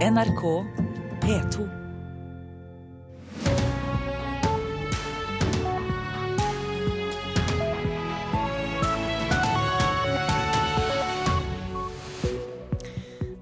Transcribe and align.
NRK 0.00 0.64
P2. 1.20 1.68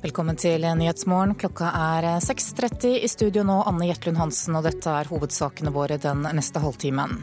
Velkommen 0.03 0.37
til 0.37 0.67
Nyhetsmorgen. 0.67 1.37
Klokka 1.39 1.71
er 1.71 2.09
6.30. 2.19 2.97
I 3.05 3.07
studio 3.07 3.47
nå 3.47 3.61
Anne 3.63 3.87
Jetlund 3.87 4.19
Hansen, 4.19 4.59
og 4.59 4.67
dette 4.67 4.91
er 4.91 5.07
hovedsakene 5.13 5.71
våre 5.71 5.95
den 6.03 6.27
neste 6.27 6.59
halvtimen. 6.59 7.21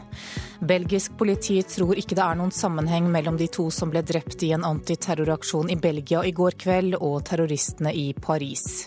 Belgisk 0.64 1.20
politi 1.20 1.60
tror 1.68 2.00
ikke 2.00 2.16
det 2.16 2.24
er 2.24 2.40
noen 2.40 2.56
sammenheng 2.56 3.12
mellom 3.12 3.36
de 3.36 3.52
to 3.52 3.68
som 3.68 3.92
ble 3.92 4.00
drept 4.00 4.48
i 4.48 4.56
en 4.56 4.64
antiterroraksjon 4.64 5.76
i 5.76 5.76
Belgia 5.76 6.24
i 6.24 6.32
går 6.32 6.56
kveld, 6.56 7.02
og 7.04 7.26
terroristene 7.28 7.92
i 7.92 8.14
Paris. 8.16 8.86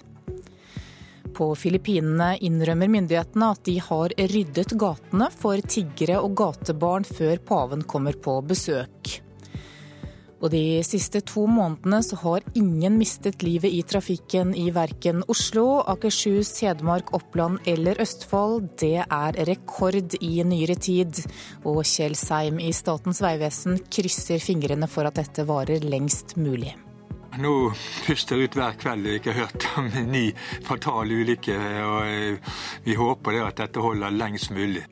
På 1.39 1.52
Filippinene 1.55 2.33
innrømmer 2.42 2.91
myndighetene 2.91 3.52
at 3.55 3.62
de 3.69 3.77
har 3.79 4.15
ryddet 4.33 4.74
gatene 4.80 5.29
for 5.30 5.62
tiggere 5.62 6.19
og 6.19 6.34
gatebarn 6.41 7.06
før 7.06 7.38
paven 7.46 7.84
kommer 7.87 8.19
på 8.19 8.41
besøk. 8.42 9.20
Og 10.38 10.52
de 10.55 10.80
siste 10.87 11.20
to 11.27 11.45
månedene 11.51 11.98
så 12.06 12.19
har 12.20 12.46
ingen 12.59 12.98
mistet 12.98 13.43
livet 13.43 13.74
i 13.74 13.82
trafikken 13.87 14.52
i 14.55 14.69
verken 14.74 15.24
Oslo, 15.30 15.80
Akershus, 15.91 16.52
Hedmark, 16.62 17.10
Oppland 17.15 17.66
eller 17.70 17.98
Østfold. 18.02 18.68
Det 18.79 19.02
er 19.02 19.41
rekord 19.51 20.18
i 20.23 20.34
nyere 20.46 20.79
tid. 20.79 21.24
Og 21.66 21.82
Kjell 21.82 22.18
Seim 22.18 22.62
i 22.62 22.70
Statens 22.74 23.23
vegvesen 23.23 23.80
krysser 23.91 24.43
fingrene 24.43 24.91
for 24.91 25.10
at 25.10 25.18
dette 25.18 25.46
varer 25.48 25.82
lengst 25.87 26.38
mulig. 26.38 26.77
Nå 27.37 27.73
puster 28.06 28.41
ut 28.41 28.56
hver 28.56 28.78
kveld 28.80 29.06
jeg 29.06 29.20
ikke 29.20 29.34
har 29.37 29.46
hørt 29.46 29.66
om 29.77 29.91
en 30.00 30.09
ny 30.12 30.24
fatal 30.64 31.12
ulykke. 31.12 31.59
og 31.84 32.41
Vi 32.87 32.96
håper 32.96 33.42
at 33.45 33.60
dette 33.60 33.84
holder 33.84 34.16
lengst 34.16 34.51
mulig. 34.51 34.87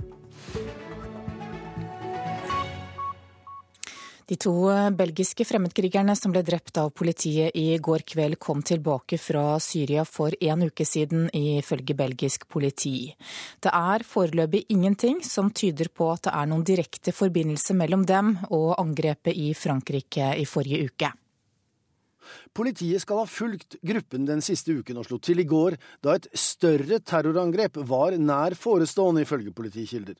De 4.27 4.35
to 4.43 4.53
belgiske 4.99 5.45
fremmedkrigerne 5.47 6.17
som 6.19 6.33
ble 6.35 6.41
drept 6.43 6.81
av 6.83 6.89
politiet 6.91 7.55
i 7.55 7.77
går 7.79 8.03
kveld, 8.11 8.41
kom 8.43 8.59
tilbake 8.67 9.21
fra 9.23 9.55
Syria 9.63 10.03
for 10.03 10.35
en 10.43 10.65
uke 10.67 10.83
siden, 10.83 11.29
ifølge 11.31 11.95
belgisk 11.95 12.49
politi. 12.51 13.13
Det 13.63 13.71
er 13.71 14.03
foreløpig 14.03 14.65
ingenting 14.75 15.23
som 15.23 15.53
tyder 15.55 15.93
på 15.95 16.11
at 16.11 16.27
det 16.27 16.35
er 16.35 16.51
noen 16.51 16.67
direkte 16.67 17.15
forbindelse 17.15 17.79
mellom 17.79 18.03
dem 18.03 18.35
og 18.51 18.75
angrepet 18.83 19.39
i 19.39 19.53
Frankrike 19.55 20.35
i 20.43 20.49
forrige 20.51 20.91
uke. 20.91 21.13
Politiet 22.57 23.05
skal 23.05 23.21
ha 23.21 23.29
fulgt 23.29 23.77
gruppen 23.85 24.25
den 24.25 24.41
siste 24.45 24.79
uken 24.79 24.97
og 24.97 25.05
slo 25.05 25.19
til 25.21 25.43
i 25.43 25.49
går, 25.49 25.77
da 26.01 26.15
et 26.17 26.29
større 26.33 27.03
terrorangrep 27.05 27.77
var 27.85 28.17
nær 28.17 28.57
forestående, 28.57 29.27
ifølge 29.27 29.53
politikilder. 29.53 30.17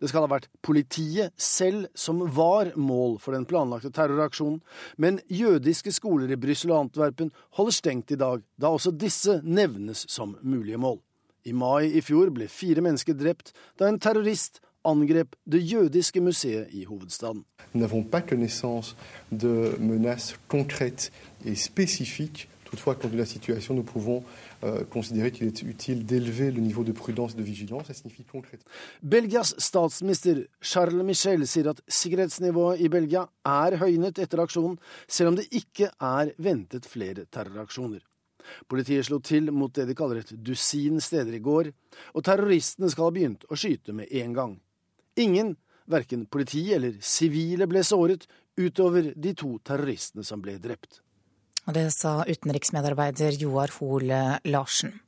Det 0.00 0.08
skal 0.08 0.24
ha 0.24 0.30
vært 0.30 0.48
politiet 0.64 1.34
selv 1.36 1.88
som 1.98 2.22
var 2.32 2.70
mål 2.78 3.18
for 3.20 3.36
den 3.36 3.44
planlagte 3.44 3.90
terroraksjonen, 3.92 4.60
men 4.96 5.20
jødiske 5.28 5.92
skoler 5.92 6.30
i 6.30 6.38
Brussel 6.40 6.72
og 6.72 6.86
Antwerpen 6.86 7.32
holder 7.58 7.76
stengt 7.76 8.14
i 8.14 8.20
dag, 8.20 8.44
da 8.56 8.70
også 8.70 8.94
disse 8.94 9.40
nevnes 9.44 10.06
som 10.08 10.38
mulige 10.42 10.80
mål. 10.80 11.02
I 11.44 11.52
mai 11.52 11.90
i 11.92 12.00
fjor 12.00 12.30
ble 12.32 12.48
fire 12.48 12.80
mennesker 12.80 13.18
drept 13.18 13.52
da 13.76 13.90
en 13.90 14.00
terrorist 14.00 14.62
angrep 14.84 15.36
det 15.48 15.60
jødiske 15.64 16.20
museet 16.20 16.72
i 16.72 16.84
hovedstaden. 16.84 17.44
Et 21.44 21.54
spécifique. 21.54 22.48
Toutefois, 22.64 22.94
compte 22.96 23.12
de 23.12 23.18
la 23.18 23.26
situation, 23.26 23.74
nous 23.74 23.84
pouvons 23.84 24.24
euh, 24.64 24.82
considérer 24.84 25.30
qu'il 25.30 25.46
est 25.46 25.62
utile 25.62 26.04
d'élever 26.04 26.50
le 26.50 26.60
niveau 26.60 26.82
de 26.82 26.92
prudence 26.92 27.34
et 27.34 27.36
de 27.36 27.42
vigilance. 27.42 27.86
Ça 27.86 27.94
signifie 27.94 28.24
concrètement. 28.24 28.68
Belgias 29.02 29.54
statsminister 29.58 30.48
Charles 30.60 31.02
Michel 31.04 31.46
sier 31.46 31.68
at 31.68 31.82
sikkerhetsnivået 31.86 32.80
i 32.80 32.88
Belgia 32.88 33.28
er 33.44 33.76
høynet 33.78 34.18
etter 34.18 34.42
aksjonen, 34.42 34.78
selv 35.06 35.34
om 35.34 35.38
det 35.38 35.46
ikke 35.52 35.92
er 36.00 36.32
ventet 36.42 36.88
flere 36.90 37.28
terroraksjoner. 37.30 38.02
Politiet 38.68 39.06
slo 39.06 39.20
til 39.24 39.52
mot 39.52 39.72
det 39.72 39.86
de 39.88 39.96
kaller 39.96 40.24
et 40.24 40.34
dusin 40.44 41.00
steder 41.00 41.36
i 41.36 41.42
går, 41.44 41.70
og 42.14 42.24
terroristene 42.26 42.90
skal 42.90 43.08
ha 43.08 43.14
begynt 43.14 43.46
å 43.48 43.58
skyte 43.58 43.94
med 43.96 44.10
en 44.10 44.34
gang. 44.36 44.58
Ingen, 45.20 45.54
verken 45.86 46.26
politi 46.26 46.66
eller 46.74 46.98
sivile, 47.00 47.68
ble 47.70 47.84
såret, 47.86 48.26
utover 48.58 49.12
de 49.14 49.34
to 49.36 49.56
terroristene 49.66 50.24
som 50.26 50.42
ble 50.42 50.58
drept. 50.62 51.04
Og 51.64 51.76
det 51.76 51.88
sa 51.96 52.20
utenriksmedarbeider 52.28 53.40
Joar 53.40 53.72
Hoel 53.78 54.12
Larsen. 54.44 54.98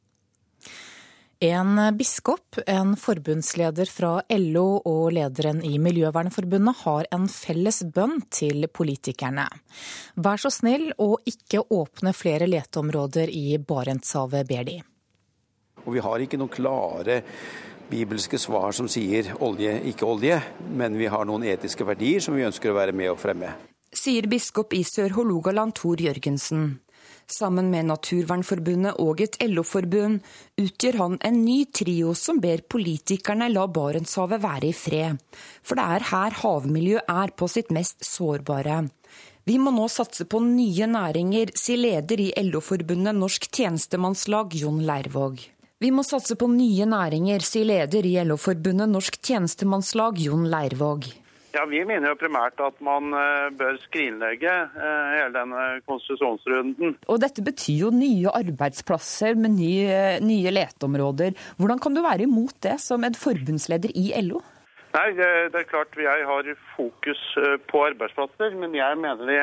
En 1.45 1.77
biskop, 1.93 2.57
en 2.67 2.95
forbundsleder 2.97 3.91
fra 3.93 4.23
LO 4.33 4.79
og 4.89 5.11
lederen 5.13 5.59
i 5.69 5.75
Miljøvernforbundet 5.77 6.79
har 6.81 7.09
en 7.13 7.27
felles 7.29 7.83
bønn 7.93 8.23
til 8.33 8.65
politikerne. 8.73 9.45
Vær 10.17 10.41
så 10.41 10.49
snill 10.49 10.95
å 10.97 11.11
ikke 11.29 11.61
åpne 11.77 12.15
flere 12.17 12.49
leteområder 12.49 13.29
i 13.29 13.59
Barentshavet, 13.61 14.49
ber 14.49 14.65
de. 14.65 14.79
Og 15.85 15.93
vi 15.99 16.07
har 16.09 16.25
ikke 16.25 16.41
noen 16.41 16.57
klare 16.57 17.21
bibelske 17.91 18.41
svar 18.41 18.73
som 18.73 18.89
sier 18.89 19.35
olje, 19.37 19.77
ikke 19.93 20.09
olje, 20.09 20.41
men 20.73 20.97
vi 20.97 21.13
har 21.13 21.29
noen 21.29 21.45
etiske 21.53 21.85
verdier 21.85 22.25
som 22.25 22.35
vi 22.35 22.49
ønsker 22.49 22.73
å 22.73 22.81
være 22.81 22.97
med 22.97 23.13
og 23.13 23.21
fremme. 23.21 23.53
Sier 23.97 24.27
biskop 24.29 24.75
i 24.77 24.83
Sør-Hålogaland 24.85 25.73
Tor 25.79 26.01
Jørgensen. 26.03 26.75
Sammen 27.33 27.71
med 27.73 27.89
Naturvernforbundet 27.89 28.99
og 29.03 29.23
et 29.25 29.39
LO-forbund 29.41 30.21
utgjør 30.61 30.99
han 31.01 31.17
en 31.25 31.39
ny 31.47 31.63
trio 31.75 32.13
som 32.19 32.39
ber 32.43 32.61
politikerne 32.69 33.49
la 33.51 33.65
Barentshavet 33.67 34.43
være 34.45 34.69
i 34.69 34.77
fred. 34.77 35.19
For 35.65 35.81
det 35.81 35.89
er 35.97 36.07
her 36.13 36.39
havmiljøet 36.43 37.09
er 37.09 37.33
på 37.41 37.49
sitt 37.51 37.73
mest 37.75 38.05
sårbare. 38.05 38.85
Vi 39.49 39.57
må 39.63 39.73
nå 39.73 39.89
satse 39.89 40.29
på 40.29 40.43
nye 40.45 40.87
næringer, 40.93 41.57
sier 41.57 41.81
leder 41.81 42.21
i 42.21 42.31
LO-forbundet 42.45 43.17
Norsk 43.17 43.49
tjenestemannslag 43.49 44.55
Jon 44.61 44.83
Leirvåg. 44.85 45.41
Vi 45.81 45.93
må 45.93 46.05
satse 46.05 46.37
på 46.37 46.51
nye 46.53 46.85
næringer, 46.89 47.41
sier 47.41 47.65
leder 47.73 48.07
i 48.07 48.19
LO-forbundet 48.29 48.93
Norsk 48.93 49.23
tjenestemannslag 49.25 50.21
Jon 50.29 50.51
Leirvåg. 50.53 51.15
Ja, 51.57 51.63
Vi 51.65 51.81
mener 51.89 52.11
jo 52.13 52.19
primært 52.21 52.61
at 52.61 52.83
man 52.85 53.15
bør 53.57 53.79
skrinlegge 53.87 54.53
hele 54.77 55.31
denne 55.33 55.63
konsesjonsrunden. 55.89 56.99
Og 57.09 57.21
dette 57.23 57.45
betyr 57.47 57.87
jo 57.87 57.93
nye 57.95 58.29
arbeidsplasser 58.29 59.39
med 59.41 59.57
nye, 59.57 60.19
nye 60.21 60.53
leteområder. 60.53 61.33
Hvordan 61.57 61.81
kan 61.81 61.97
du 61.97 62.03
være 62.05 62.27
imot 62.29 62.61
det 62.67 62.77
som 62.85 63.07
en 63.09 63.17
forbundsleder 63.17 63.95
i 63.97 64.11
LO? 64.27 64.43
Nei, 64.97 65.09
det 65.17 65.59
er 65.63 65.67
klart 65.69 65.97
Jeg 65.97 66.29
har 66.29 66.53
fokus 66.77 67.25
på 67.73 67.83
arbeidsplasser, 67.89 68.55
men 68.61 68.77
jeg 68.77 69.01
mener 69.01 69.25
vi 69.29 69.41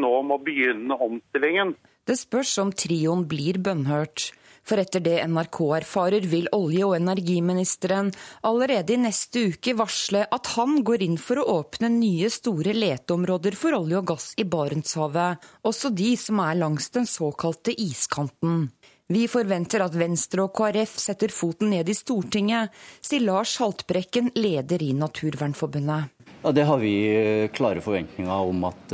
nå 0.00 0.14
må 0.28 0.38
begynne 0.44 0.96
omstillingen. 1.00 1.74
Det 2.04 2.16
spørs 2.20 2.58
om 2.60 2.72
trioen 2.76 3.24
blir 3.28 3.56
bønnhørt. 3.64 4.34
For 4.64 4.80
etter 4.80 5.02
det 5.04 5.18
NRK 5.28 5.58
erfarer, 5.76 6.24
vil 6.24 6.48
olje- 6.56 6.86
og 6.88 6.96
energiministeren 6.96 8.08
allerede 8.48 8.94
i 8.94 9.02
neste 9.02 9.50
uke 9.52 9.74
varsle 9.76 10.24
at 10.32 10.52
han 10.56 10.80
går 10.86 11.04
inn 11.04 11.18
for 11.20 11.40
å 11.40 11.58
åpne 11.60 11.92
nye 11.92 12.30
store 12.32 12.72
leteområder 12.76 13.58
for 13.60 13.76
olje 13.76 14.00
og 14.00 14.08
gass 14.14 14.30
i 14.40 14.48
Barentshavet, 14.48 15.44
også 15.68 15.92
de 15.92 16.14
som 16.16 16.40
er 16.46 16.58
langs 16.62 16.88
den 16.96 17.08
såkalte 17.08 17.76
iskanten. 17.76 18.70
Vi 19.12 19.26
forventer 19.28 19.84
at 19.84 19.96
Venstre 20.00 20.46
og 20.46 20.54
KrF 20.56 20.96
setter 20.96 21.28
foten 21.28 21.74
ned 21.74 21.90
i 21.92 21.96
Stortinget, 21.96 22.72
sier 23.04 23.20
Lars 23.26 23.58
Haltbrekken, 23.60 24.32
leder 24.32 24.80
i 24.80 24.94
Naturvernforbundet. 24.96 26.13
Ja, 26.44 26.52
Det 26.52 26.64
har 26.68 26.78
vi 26.78 27.48
klare 27.56 27.80
forventninger 27.80 28.48
om 28.50 28.66
at 28.68 28.92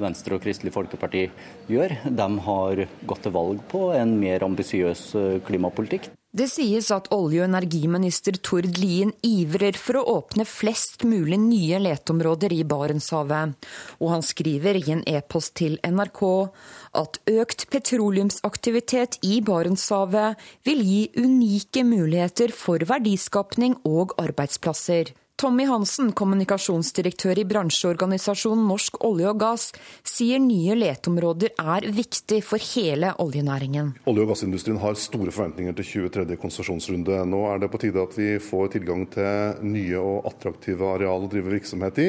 Venstre 0.00 0.38
og 0.38 0.44
Kristelig 0.46 0.72
Folkeparti 0.72 1.26
gjør. 1.68 1.92
De 2.08 2.28
har 2.46 2.86
gått 3.04 3.26
til 3.26 3.34
valg 3.36 3.60
på 3.68 3.90
en 3.92 4.14
mer 4.16 4.46
ambisiøs 4.46 5.10
klimapolitikk. 5.44 6.08
Det 6.36 6.50
sies 6.52 6.90
at 6.92 7.06
olje- 7.14 7.40
og 7.40 7.46
energiminister 7.48 8.36
Tord 8.44 8.66
Lien 8.76 9.12
ivrer 9.24 9.76
for 9.80 9.96
å 9.96 10.06
åpne 10.18 10.44
flest 10.44 11.04
mulig 11.08 11.38
nye 11.40 11.78
leteområder 11.80 12.52
i 12.52 12.62
Barentshavet. 12.64 13.54
Og 14.00 14.10
han 14.12 14.24
skriver 14.24 14.76
i 14.76 14.84
en 14.92 15.04
e-post 15.08 15.54
til 15.60 15.78
NRK 15.80 16.22
at 17.00 17.20
økt 17.32 17.68
petroleumsaktivitet 17.72 19.20
i 19.24 19.40
Barentshavet 19.40 20.48
vil 20.68 20.84
gi 20.84 21.02
unike 21.16 21.84
muligheter 21.88 22.52
for 22.52 22.84
verdiskapning 22.84 23.78
og 23.84 24.12
arbeidsplasser. 24.20 25.14
Tommy 25.36 25.66
Hansen, 25.68 26.14
kommunikasjonsdirektør 26.16 27.36
i 27.36 27.42
bransjeorganisasjonen 27.44 28.62
Norsk 28.70 28.94
olje 29.04 29.28
og 29.28 29.40
gass, 29.42 29.64
sier 30.00 30.40
nye 30.40 30.72
leteområder 30.78 31.50
er 31.60 31.84
viktig 31.92 32.38
for 32.40 32.62
hele 32.72 33.10
oljenæringen. 33.20 33.90
Olje- 34.08 34.24
og 34.24 34.30
gassindustrien 34.30 34.78
har 34.80 34.96
store 34.96 35.34
forventninger 35.36 35.76
til 35.76 36.08
23. 36.08 36.38
konsesjonsrunde. 36.40 37.18
Nå 37.28 37.40
er 37.50 37.60
det 37.60 37.68
på 37.68 37.80
tide 37.82 38.00
at 38.00 38.16
vi 38.16 38.30
får 38.40 38.70
tilgang 38.78 39.02
til 39.12 39.60
nye 39.68 40.00
og 40.00 40.30
attraktive 40.30 40.88
areal 40.94 41.26
å 41.26 41.28
drive 41.28 41.52
virksomhet 41.52 42.00
i. 42.00 42.06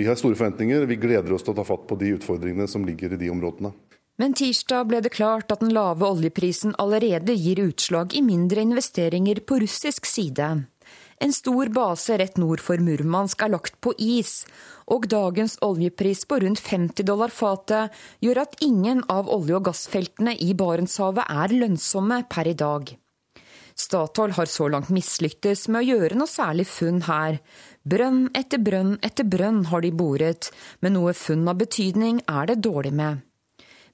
Vi 0.00 0.06
har 0.08 0.16
store 0.16 0.38
forventninger. 0.38 0.86
Vi 0.88 0.96
gleder 1.02 1.34
oss 1.36 1.44
til 1.44 1.52
å 1.52 1.58
ta 1.58 1.66
fatt 1.68 1.84
på 1.90 1.98
de 2.00 2.14
utfordringene 2.16 2.70
som 2.72 2.88
ligger 2.88 3.12
i 3.12 3.18
de 3.20 3.28
områdene. 3.34 3.74
Men 4.16 4.32
tirsdag 4.32 4.88
ble 4.88 5.02
det 5.04 5.12
klart 5.12 5.52
at 5.52 5.60
den 5.60 5.76
lave 5.76 6.08
oljeprisen 6.08 6.72
allerede 6.80 7.36
gir 7.36 7.60
utslag 7.66 8.16
i 8.16 8.24
mindre 8.24 8.64
investeringer 8.64 9.44
på 9.44 9.60
russisk 9.60 10.08
side. 10.08 10.48
En 11.18 11.32
stor 11.32 11.70
base 11.72 12.18
rett 12.20 12.36
nord 12.36 12.60
for 12.60 12.80
Murmansk 12.82 13.40
er 13.46 13.54
lagt 13.54 13.78
på 13.80 13.94
is, 13.96 14.42
og 14.84 15.08
dagens 15.08 15.56
oljepris 15.64 16.26
på 16.28 16.42
rundt 16.42 16.60
50 16.60 17.06
dollar 17.08 17.32
fatet 17.32 17.94
gjør 18.20 18.42
at 18.42 18.60
ingen 18.60 19.00
av 19.08 19.30
olje- 19.32 19.56
og 19.56 19.64
gassfeltene 19.70 20.36
i 20.36 20.52
Barentshavet 20.52 21.24
er 21.24 21.56
lønnsomme 21.56 22.20
per 22.28 22.52
i 22.52 22.54
dag. 22.54 22.92
Statoil 23.76 24.32
har 24.32 24.48
så 24.48 24.68
langt 24.72 24.92
mislyktes 24.92 25.66
med 25.68 25.82
å 25.82 25.88
gjøre 25.96 26.16
noe 26.16 26.32
særlig 26.32 26.64
funn 26.68 27.02
her. 27.08 27.40
Brønn 27.84 28.22
etter 28.36 28.60
brønn 28.60 28.96
etter 29.04 29.28
brønn 29.28 29.66
har 29.72 29.84
de 29.84 29.92
boret, 29.92 30.48
men 30.80 30.96
noe 30.96 31.12
funn 31.16 31.44
av 31.48 31.60
betydning 31.60 32.22
er 32.24 32.48
det 32.48 32.62
dårlig 32.64 32.92
med. 32.96 33.20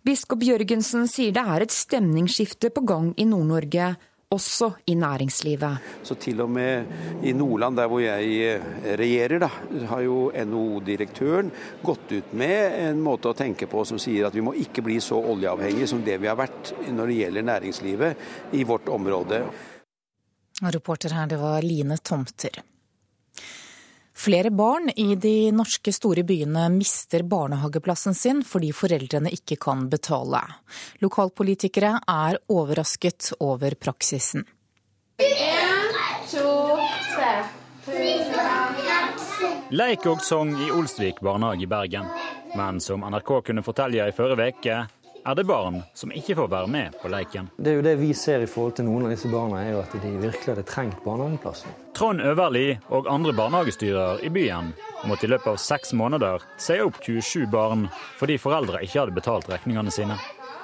Biskop 0.03 0.43
Jørgensen 0.43 1.07
sier 1.11 1.35
det 1.35 1.43
er 1.47 1.63
et 1.63 1.75
stemningsskifte 1.75 2.71
på 2.75 2.83
gang 2.87 3.13
i 3.19 3.27
Nord-Norge, 3.27 3.93
også 4.33 4.73
i 4.91 4.97
næringslivet. 4.99 5.93
Så 6.03 6.17
til 6.21 6.41
og 6.45 6.51
med 6.51 7.23
i 7.23 7.35
Nordland, 7.37 7.77
der 7.77 7.91
hvor 7.91 8.03
jeg 8.03 8.33
eh, 8.47 8.67
regjerer, 8.99 9.43
da, 9.45 9.51
har 9.91 10.03
jo 10.05 10.31
NHO-direktøren 10.33 11.53
gått 11.85 12.17
ut 12.17 12.35
med 12.39 12.79
en 12.89 13.03
måte 13.05 13.31
å 13.31 13.37
tenke 13.37 13.69
på 13.71 13.85
som 13.89 14.01
sier 14.03 14.29
at 14.29 14.37
vi 14.37 14.45
må 14.45 14.57
ikke 14.59 14.85
bli 14.85 14.99
så 15.05 15.21
oljeavhengige 15.21 15.91
som 15.93 16.03
det 16.05 16.19
vi 16.23 16.31
har 16.31 16.41
vært 16.41 16.75
når 16.89 17.13
det 17.13 17.21
gjelder 17.21 17.49
næringslivet 17.53 18.29
i 18.59 18.65
vårt 18.69 18.91
område. 18.93 19.45
Reporter 20.63 21.17
her, 21.17 21.27
det 21.27 21.41
var 21.43 21.65
Line 21.65 21.99
Tomter. 21.99 22.63
Flere 24.15 24.51
barn 24.51 24.91
i 24.97 25.15
de 25.17 25.53
norske 25.57 25.93
store 25.93 26.23
byene 26.29 26.67
mister 26.75 27.25
barnehageplassen 27.27 28.15
sin 28.15 28.43
fordi 28.47 28.73
foreldrene 28.77 29.33
ikke 29.33 29.57
kan 29.61 29.89
betale. 29.93 30.43
Lokalpolitikere 31.01 31.97
er 32.09 32.39
overrasket 32.53 33.33
over 33.41 33.75
praksisen. 33.81 34.45
En, 35.23 35.99
to, 36.31 36.53
tre. 37.15 37.35
Leik 39.73 40.05
og 40.07 40.21
sang 40.21 40.53
i 40.61 40.69
Olsvik 40.71 41.23
barnehage 41.25 41.65
i 41.65 41.67
Bergen. 41.67 42.07
Men 42.55 42.81
som 42.85 43.01
NRK 43.09 43.31
kunne 43.47 43.65
fortelle 43.65 44.05
i 44.05 44.15
forrige 44.15 44.53
uke, 44.53 44.77
er 45.25 45.35
det 45.35 45.45
barn 45.47 45.81
som 45.95 46.13
ikke 46.13 46.37
får 46.37 46.49
være 46.51 46.71
med 46.71 46.99
på 47.03 47.11
leiken. 47.13 47.49
Det 47.57 47.73
er 47.73 47.79
jo 47.79 47.85
det 47.87 47.95
vi 48.01 48.11
ser 48.15 48.43
i 48.43 48.49
forhold 48.51 48.77
til 48.79 48.89
noen 48.89 49.07
av 49.07 49.15
disse 49.15 49.31
barna, 49.31 49.63
er 49.63 49.77
jo 49.77 49.83
at 49.83 49.95
de 49.95 50.11
virkelig 50.11 50.51
hadde 50.51 50.67
trengt 50.69 51.03
barnehageplassen. 51.05 51.75
Trond 51.97 52.23
Øverli 52.25 52.67
og 52.91 53.09
andre 53.11 53.35
barnehagestyrere 53.37 54.21
i 54.27 54.31
byen 54.35 54.73
måtte 55.07 55.27
i 55.27 55.33
løpet 55.33 55.53
av 55.55 55.59
seks 55.63 55.93
måneder 55.99 56.45
si 56.61 56.79
opp 56.83 57.01
27 57.03 57.47
barn 57.53 57.89
fordi 58.21 58.39
foreldre 58.43 58.83
ikke 58.83 59.03
hadde 59.03 59.19
betalt 59.19 59.51
regningene 59.51 59.95
sine. 59.95 60.19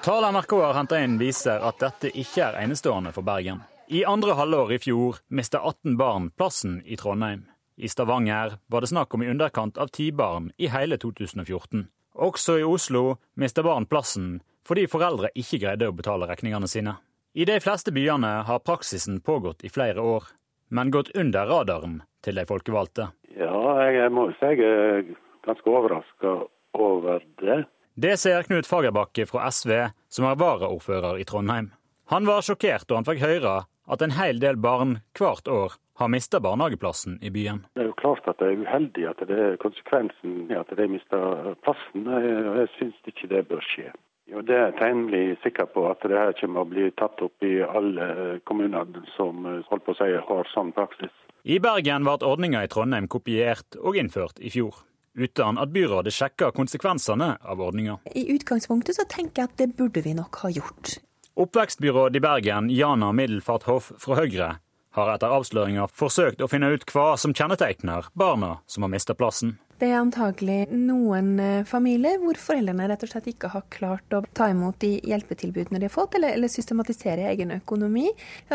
Tall 0.04 0.26
NRK 0.32 0.54
har 0.62 0.78
henta 0.78 1.00
inn 1.02 1.18
viser 1.20 1.62
at 1.64 1.80
dette 1.82 2.12
ikke 2.14 2.46
er 2.46 2.62
enestående 2.62 3.12
for 3.14 3.26
Bergen. 3.26 3.64
I 3.88 4.04
andre 4.04 4.34
halvår 4.36 4.74
i 4.76 4.80
fjor 4.82 5.22
mista 5.32 5.62
18 5.64 5.96
barn 5.96 6.30
plassen 6.36 6.82
i 6.84 6.96
Trondheim. 6.96 7.46
I 7.78 7.88
Stavanger 7.88 8.58
var 8.66 8.82
det 8.82 8.90
snakk 8.90 9.14
om 9.14 9.22
i 9.22 9.30
underkant 9.30 9.78
av 9.78 9.88
ti 9.94 10.10
barn 10.12 10.50
i 10.58 10.68
hele 10.68 10.98
2014. 10.98 11.86
Også 12.18 12.58
i 12.58 12.66
Oslo 12.66 13.18
mista 13.38 13.62
barn 13.62 13.86
plassen 13.86 14.40
fordi 14.68 14.84
foreldre 14.90 15.32
ikke 15.38 15.62
greide 15.62 15.88
å 15.88 15.96
betale 15.96 16.28
regningene 16.28 16.68
sine. 16.68 16.98
I 17.34 17.46
de 17.48 17.56
fleste 17.60 17.92
byene 17.94 18.42
har 18.48 18.64
praksisen 18.64 19.20
pågått 19.24 19.64
i 19.64 19.72
flere 19.72 20.02
år, 20.04 20.28
men 20.68 20.92
gått 20.92 21.14
under 21.16 21.48
radaren 21.48 22.02
til 22.24 22.36
de 22.36 22.44
folkevalgte. 22.48 23.10
Ja, 23.38 23.56
jeg 23.88 24.12
må 24.12 24.28
si 24.36 24.52
jeg 24.52 24.64
er 24.64 25.02
ganske 25.46 25.72
overraska 25.72 26.34
over 26.76 27.24
det. 27.40 27.64
Det 27.98 28.14
ser 28.20 28.44
Knut 28.46 28.68
Fagerbakke 28.68 29.26
fra 29.26 29.48
SV, 29.50 29.90
som 30.08 30.28
er 30.28 30.38
varaordfører 30.38 31.18
i 31.18 31.26
Trondheim. 31.26 31.72
Han 32.12 32.28
var 32.28 32.44
sjokkert 32.46 32.86
da 32.88 33.00
han 33.00 33.06
fikk 33.08 33.24
høre 33.24 33.54
at 33.88 34.04
en 34.04 34.14
hel 34.16 34.38
del 34.40 34.60
barn 34.60 35.00
hvert 35.18 35.48
år 35.50 35.76
har 35.98 36.10
mista 36.12 36.38
barnehageplassen 36.40 37.18
i 37.22 37.30
byen. 37.34 37.64
Det 37.74 37.82
er 37.82 37.88
jo 37.90 37.96
klart 37.98 38.28
at 38.30 38.38
det 38.38 38.52
er 38.52 38.60
uheldig 38.62 39.06
at 39.10 39.24
det 39.26 39.38
er 39.46 39.56
konsekvensen 39.62 40.52
at 40.54 40.70
de 40.78 40.86
mister 40.92 41.54
plassen. 41.66 42.06
Jeg 42.06 42.70
syns 42.76 43.10
ikke 43.10 43.30
det 43.32 43.42
bør 43.50 43.64
skje. 43.72 43.90
Jo, 44.28 44.42
Det 44.44 44.56
er 44.56 44.74
temmelig 44.76 45.38
sikker 45.42 45.70
på 45.72 45.86
at 45.88 46.04
det 46.04 46.18
her 46.18 46.34
kommer 46.36 46.66
å 46.66 46.68
bli 46.68 46.90
tatt 46.92 47.20
opp 47.24 47.44
i 47.46 47.62
alle 47.64 48.40
kommuner 48.44 48.84
som 49.16 49.46
holdt 49.70 49.86
på 49.86 49.94
å 49.94 49.96
si, 49.96 50.10
har 50.28 50.50
sånn 50.52 50.74
praksis. 50.76 51.14
I 51.48 51.56
Bergen 51.64 52.04
ble 52.04 52.18
ordninga 52.28 52.60
i 52.64 52.68
Trondheim 52.68 53.08
kopiert 53.08 53.78
og 53.80 53.96
innført 53.96 54.40
i 54.44 54.52
fjor. 54.52 54.84
Uten 55.18 55.58
at 55.58 55.72
byrådet 55.72 56.12
sjekka 56.14 56.50
konsekvensene 56.54 57.38
av 57.40 57.60
ordninga. 57.64 57.96
I 58.14 58.28
utgangspunktet 58.36 58.98
så 58.98 59.06
tenker 59.08 59.42
jeg 59.42 59.50
at 59.50 59.56
det 59.58 59.68
burde 59.78 60.04
vi 60.04 60.12
nok 60.14 60.42
ha 60.44 60.50
gjort. 60.52 60.98
Oppvekstbyråd 61.38 62.18
i 62.18 62.20
Bergen, 62.20 62.68
Jana 62.70 63.12
Middelfart 63.14 63.64
Hoff 63.70 63.92
fra 64.02 64.18
Høyre, 64.20 64.50
har 64.98 65.10
etter 65.14 65.32
avsløringa 65.32 65.86
forsøkt 65.94 66.42
å 66.42 66.48
finne 66.50 66.70
ut 66.74 66.84
hva 66.92 67.12
som 67.16 67.34
kjennetegner 67.34 68.10
barna 68.18 68.58
som 68.66 68.84
har 68.84 68.92
mista 68.92 69.14
plassen. 69.14 69.56
Det 69.78 69.86
er 69.86 70.00
antagelig 70.00 70.72
noen 70.74 71.36
eh, 71.38 71.66
familier 71.68 72.18
hvor 72.18 72.38
foreldrene 72.42 72.88
rett 72.90 73.04
og 73.06 73.12
slett 73.12 73.28
ikke 73.30 73.52
har 73.52 73.66
klart 73.70 74.16
å 74.16 74.24
ta 74.34 74.48
imot 74.50 74.80
de 74.82 74.96
hjelpetilbudene 75.06 75.78
de 75.78 75.86
har 75.86 75.94
fått, 75.94 76.18
eller, 76.18 76.34
eller 76.34 76.50
systematisere 76.50 77.28
egen 77.30 77.54
økonomi. 77.60 78.08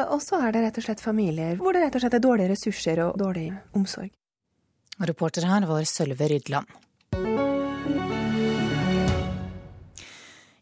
Og 0.04 0.20
så 0.24 0.42
er 0.44 0.52
det 0.52 0.66
rett 0.66 0.81
og 0.81 0.88
slett 0.90 1.04
familier 1.04 1.56
hvor 1.62 1.75
det 1.75 1.86
rett 1.86 1.96
og 1.96 2.04
slett 2.04 2.20
er 2.20 2.28
dårlige 2.28 2.52
ressurser 2.52 3.06
og 3.08 3.16
dårlig 3.24 3.50
omsorg. 3.78 4.12
Reporter 5.00 5.48
her 5.48 5.66
var 5.70 5.88
Sølve 5.90 6.28
Rydland. 6.30 7.53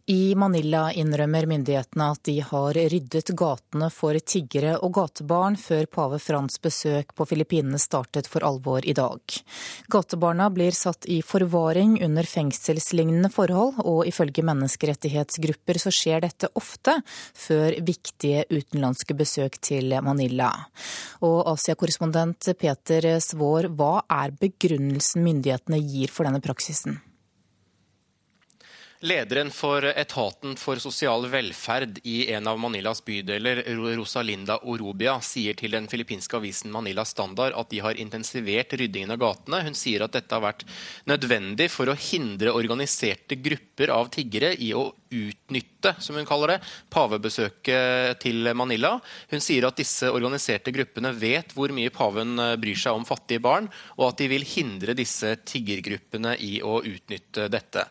I 0.09 0.36
Manila 0.36 0.88
innrømmer 0.98 1.45
myndighetene 1.45 2.06
at 2.13 2.24
de 2.25 2.39
har 2.42 2.74
ryddet 2.74 3.30
gatene 3.38 3.89
for 3.94 4.18
tiggere 4.18 4.74
og 4.81 4.95
gatebarn 4.98 5.57
før 5.62 5.86
pave 5.94 6.18
Frans 6.19 6.57
besøk 6.63 7.13
på 7.13 7.27
Filippinene 7.30 7.77
startet 7.81 8.30
for 8.31 8.42
alvor 8.48 8.81
i 8.81 8.95
dag. 8.98 9.21
Gatebarna 9.94 10.50
blir 10.50 10.74
satt 10.74 11.06
i 11.06 11.19
forvaring 11.21 12.00
under 12.06 12.25
fengselslignende 12.25 13.30
forhold, 13.30 13.77
og 13.86 14.09
ifølge 14.09 14.45
menneskerettighetsgrupper 14.48 15.81
så 15.86 15.94
skjer 15.94 16.25
dette 16.25 16.50
ofte 16.57 16.97
før 17.38 17.77
viktige 17.86 18.47
utenlandske 18.50 19.15
besøk 19.18 19.62
til 19.62 19.94
Manila. 20.01 20.50
Og 21.21 21.45
Asia-korrespondent 21.54 22.50
Peter 22.57 23.13
Svår, 23.21 23.69
hva 23.77 24.01
er 24.09 24.33
begrunnelsen 24.33 25.21
myndighetene 25.30 25.81
gir 25.86 26.09
for 26.09 26.25
denne 26.25 26.42
praksisen? 26.42 26.97
Lederen 29.03 29.50
for 29.50 29.81
Etaten 29.83 30.56
for 30.62 30.77
sosial 30.77 31.24
velferd 31.25 31.98
i 32.03 32.27
en 32.33 32.45
av 32.48 32.59
Manilas 32.62 33.00
bydeler, 33.06 33.63
Rosalinda 33.98 34.59
Orobia, 34.69 35.15
sier 35.25 35.57
til 35.57 35.73
den 35.73 35.87
filippinske 35.90 36.37
avisen 36.37 36.69
Manila 36.69 37.02
Standard 37.09 37.57
at 37.57 37.71
de 37.73 37.80
har 37.81 37.97
intensivert 37.97 38.76
ryddingen 38.78 39.16
av 39.16 39.18
gatene. 39.23 39.64
Hun 39.66 39.78
sier 39.80 40.06
at 40.06 40.14
dette 40.14 40.37
har 40.37 40.45
vært 40.45 40.68
nødvendig 41.09 41.71
for 41.73 41.90
å 41.90 41.97
hindre 41.97 42.54
organiserte 42.54 43.40
grupper 43.42 43.90
av 43.90 44.14
tiggere 44.14 44.54
i 44.61 44.69
å 44.78 44.92
utnytte, 45.11 45.95
som 45.99 46.15
hun 46.18 46.27
kaller 46.27 46.56
det, 46.56 46.59
pavebesøket 46.94 48.21
til 48.23 48.51
Manila. 48.57 48.95
Hun 49.31 49.44
sier 49.44 49.68
at 49.68 49.80
disse 49.80 50.09
organiserte 50.11 50.73
gruppene 50.73 51.13
vet 51.18 51.53
hvor 51.56 51.73
mye 51.75 51.94
paven 51.94 52.39
bryr 52.61 52.80
seg 52.80 52.97
om 52.97 53.07
fattige 53.07 53.44
barn, 53.44 53.69
og 53.99 54.11
at 54.11 54.21
de 54.23 54.30
vil 54.31 54.47
hindre 54.47 54.95
disse 54.97 55.35
tiggergruppene 55.45 56.35
i 56.39 56.57
å 56.63 56.80
utnytte 56.80 57.49
dette. 57.51 57.87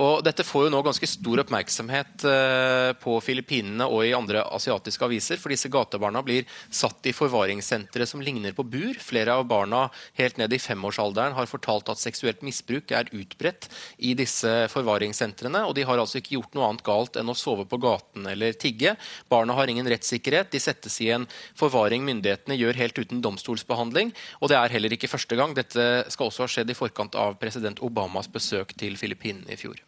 Og 0.00 0.22
dette 0.24 0.44
får 0.46 0.66
jo 0.66 0.72
nå 0.72 0.80
ganske 0.84 1.08
stor 1.08 1.42
oppmerksomhet 1.42 2.24
eh, 2.28 2.90
på 3.00 3.16
Filippinene 3.24 3.84
og 3.90 4.06
i 4.06 4.14
andre 4.16 4.46
asiatiske 4.56 5.04
aviser, 5.04 5.40
for 5.40 5.52
disse 5.52 5.68
gatebarna 5.72 6.22
blir 6.24 6.46
satt 6.72 7.04
i 7.10 7.14
forvaringssentre 7.16 8.06
som 8.08 8.22
ligner 8.24 8.54
på 8.56 8.64
bur. 8.64 8.96
Flere 9.02 9.36
av 9.36 9.44
barna 9.50 9.86
helt 10.18 10.40
ned 10.40 10.54
i 10.56 10.60
femårsalderen 10.62 11.36
har 11.36 11.50
fortalt 11.50 11.92
at 11.92 12.00
seksuelt 12.00 12.44
misbruk 12.46 12.94
er 12.96 13.12
utbredt 13.12 13.68
i 13.98 14.14
disse 14.16 14.54
forvaringssentrene, 14.72 15.66
og 15.68 15.76
de 15.76 15.84
har 15.88 16.00
altså 16.00 16.20
ikke 16.20 16.38
gjort 16.38 16.56
noe 16.56 16.59
annet 16.66 16.84
galt 16.86 17.18
enn 17.20 17.32
å 17.32 17.36
sove 17.38 17.66
på 17.68 17.80
gaten 17.82 18.28
eller 18.30 18.56
tigge. 18.58 18.94
Barna 19.32 19.56
har 19.58 19.70
ingen 19.70 19.88
rettssikkerhet, 19.88 20.52
de 20.52 20.62
settes 20.62 21.00
i 21.04 21.10
en 21.14 21.26
forvaring 21.58 22.04
myndighetene 22.06 22.58
gjør 22.58 22.80
helt 22.80 23.02
uten 23.02 23.22
domstolsbehandling, 23.24 24.14
og 24.40 24.52
det 24.52 24.58
er 24.60 24.76
heller 24.76 24.96
ikke 24.96 25.10
første 25.10 25.38
gang. 25.38 25.54
Dette 25.56 25.86
skal 26.12 26.30
også 26.30 26.46
ha 26.46 26.54
skjedd 26.54 26.72
i 26.72 26.78
forkant 26.78 27.18
av 27.18 27.38
president 27.42 27.82
Obamas 27.84 28.30
besøk 28.30 28.74
til 28.78 28.98
Filippinene 29.00 29.52
i 29.54 29.60
fjor. 29.60 29.80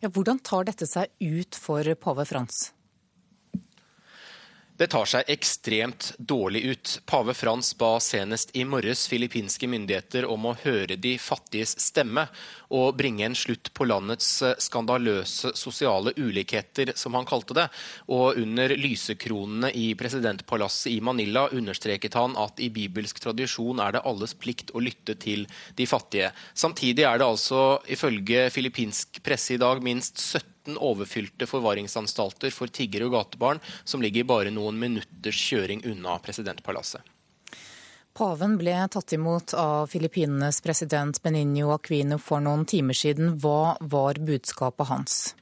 Ja, 0.00 0.08
hvordan 0.08 0.40
tar 0.44 0.66
dette 0.68 0.88
seg 0.88 1.10
ut 1.20 1.56
for 1.56 1.86
pave 2.00 2.26
Frans? 2.28 2.70
Det 4.80 4.86
tar 4.86 5.04
seg 5.04 5.28
ekstremt 5.28 6.06
dårlig 6.16 6.62
ut. 6.64 6.90
Pave 7.04 7.34
Frans 7.36 7.74
ba 7.76 7.98
senest 8.00 8.54
i 8.56 8.62
morges 8.64 9.02
filippinske 9.12 9.68
myndigheter 9.68 10.24
om 10.24 10.46
å 10.48 10.54
høre 10.62 10.96
de 10.96 11.18
fattiges 11.20 11.74
stemme 11.84 12.24
og 12.72 12.96
bringe 12.96 13.26
en 13.26 13.36
slutt 13.36 13.68
på 13.76 13.84
landets 13.84 14.30
skandaløse 14.64 15.52
sosiale 15.58 16.14
ulikheter, 16.16 16.94
som 16.96 17.12
han 17.18 17.28
kalte 17.28 17.58
det. 17.58 17.66
Og 18.08 18.40
under 18.40 18.72
lysekronene 18.72 19.68
i 19.76 19.90
presidentpalasset 20.00 20.94
i 20.94 21.02
Manila 21.04 21.50
understreket 21.52 22.16
han 22.16 22.38
at 22.40 22.64
i 22.64 22.70
bibelsk 22.72 23.20
tradisjon 23.20 23.84
er 23.84 23.98
det 23.98 24.04
alles 24.08 24.32
plikt 24.32 24.72
å 24.72 24.80
lytte 24.80 25.18
til 25.20 25.44
de 25.76 25.90
fattige. 25.92 26.32
Samtidig 26.56 27.04
er 27.04 27.20
det 27.20 27.28
altså 27.28 27.82
ifølge 27.84 28.48
filippinsk 28.56 29.20
presse 29.28 29.58
i 29.58 29.60
dag 29.60 29.84
minst 29.84 30.24
17 30.24 30.59
13 30.64 30.78
overfylte 30.78 31.46
forvaringsanstalter 31.46 32.50
for 32.50 32.68
tiggere 32.68 33.06
og 33.06 33.12
gatebarn, 33.14 33.60
som 33.84 34.02
ligger 34.02 34.24
bare 34.24 34.50
noen 34.50 34.78
minutters 34.78 35.36
kjøring 35.36 35.84
unna 35.84 36.18
presidentpalasset. 36.18 37.02
Paven 38.12 38.56
ble 38.58 38.74
tatt 38.90 39.12
imot 39.12 39.54
av 39.54 39.86
Filippinenes 39.86 40.60
president 40.60 41.22
Benigno 41.22 41.70
Aquino 41.72 42.18
for 42.18 42.40
noen 42.40 42.66
timer 42.66 42.94
siden. 42.94 43.38
Hva 43.38 43.76
var 43.80 44.18
budskapet 44.18 44.88
hans? 44.90 45.34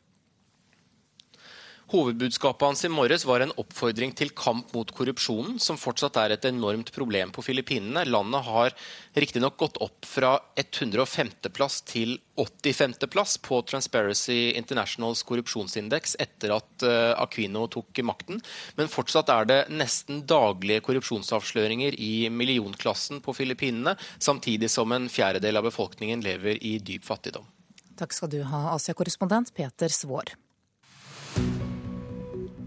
Hovedbudskapet 1.88 2.66
hans 2.66 2.84
i 2.84 2.88
morges 2.92 3.22
var 3.24 3.40
en 3.40 3.52
oppfordring 3.56 4.10
til 4.12 4.28
kamp 4.36 4.74
mot 4.76 4.90
korrupsjonen, 4.92 5.54
som 5.56 5.78
fortsatt 5.80 6.18
er 6.20 6.34
et 6.34 6.44
enormt 6.44 6.90
problem 6.92 7.30
på 7.32 7.40
Filippinene. 7.46 8.02
Landet 8.04 8.44
har 8.44 8.74
riktignok 9.16 9.56
gått 9.56 9.78
opp 9.80 10.04
fra 10.04 10.34
105.-plass 10.60 11.78
til 11.88 12.18
85.-plass 12.36 13.38
på 13.40 13.62
Transparency 13.70 14.52
Internationals 14.60 15.22
korrupsjonsindeks 15.28 16.18
etter 16.20 16.52
at 16.58 16.84
eh, 16.84 17.14
Aquino 17.16 17.64
tok 17.72 18.02
makten, 18.04 18.42
men 18.76 18.92
fortsatt 18.92 19.32
er 19.32 19.48
det 19.48 19.58
nesten 19.72 20.26
daglige 20.28 20.84
korrupsjonsavsløringer 20.84 21.96
i 21.96 22.28
millionklassen 22.28 23.22
på 23.24 23.32
Filippinene, 23.38 23.96
samtidig 24.20 24.68
som 24.74 24.92
en 24.92 25.08
fjerdedel 25.08 25.56
av 25.56 25.70
befolkningen 25.70 26.20
lever 26.26 26.60
i 26.60 26.76
dyp 26.84 27.08
fattigdom. 27.08 27.48
Takk 27.96 28.12
skal 28.12 28.30
du 28.36 28.42
ha, 28.44 28.66
Asia-korrespondent 28.76 29.54
Peter 29.56 29.88
Svaar. 29.88 30.36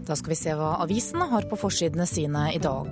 Da 0.06 0.16
skal 0.18 0.32
vi 0.32 0.38
se 0.38 0.54
hva 0.58 0.74
avisene 0.82 1.28
har 1.30 1.46
på 1.50 1.56
forsidene 1.60 2.06
sine 2.10 2.48
i 2.54 2.60
dag. 2.62 2.90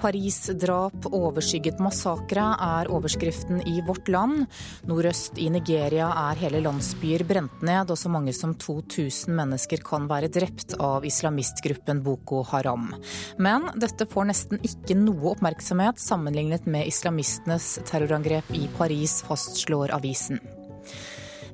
Paris-drap 0.00 1.10
overskygget 1.10 1.80
massakre 1.84 2.46
er 2.64 2.88
overskriften 2.88 3.60
i 3.68 3.82
Vårt 3.84 4.08
Land. 4.08 4.46
Nordøst 4.88 5.36
i 5.36 5.50
Nigeria 5.52 6.08
er 6.30 6.40
hele 6.40 6.62
landsbyer 6.64 7.26
brent 7.28 7.60
ned, 7.66 7.92
og 7.92 8.00
så 8.00 8.12
mange 8.12 8.32
som 8.36 8.54
2000 8.56 9.36
mennesker 9.36 9.84
kan 9.84 10.08
være 10.10 10.32
drept 10.32 10.78
av 10.80 11.04
islamistgruppen 11.04 12.00
Boko 12.06 12.40
Haram. 12.48 12.88
Men 13.36 13.68
dette 13.76 14.08
får 14.08 14.30
nesten 14.32 14.64
ikke 14.64 14.96
noe 14.96 15.34
oppmerksomhet 15.34 16.00
sammenlignet 16.00 16.64
med 16.70 16.88
islamistenes 16.88 17.76
terrorangrep 17.90 18.48
i 18.56 18.64
Paris, 18.80 19.20
fastslår 19.28 19.92
avisen. 20.00 20.40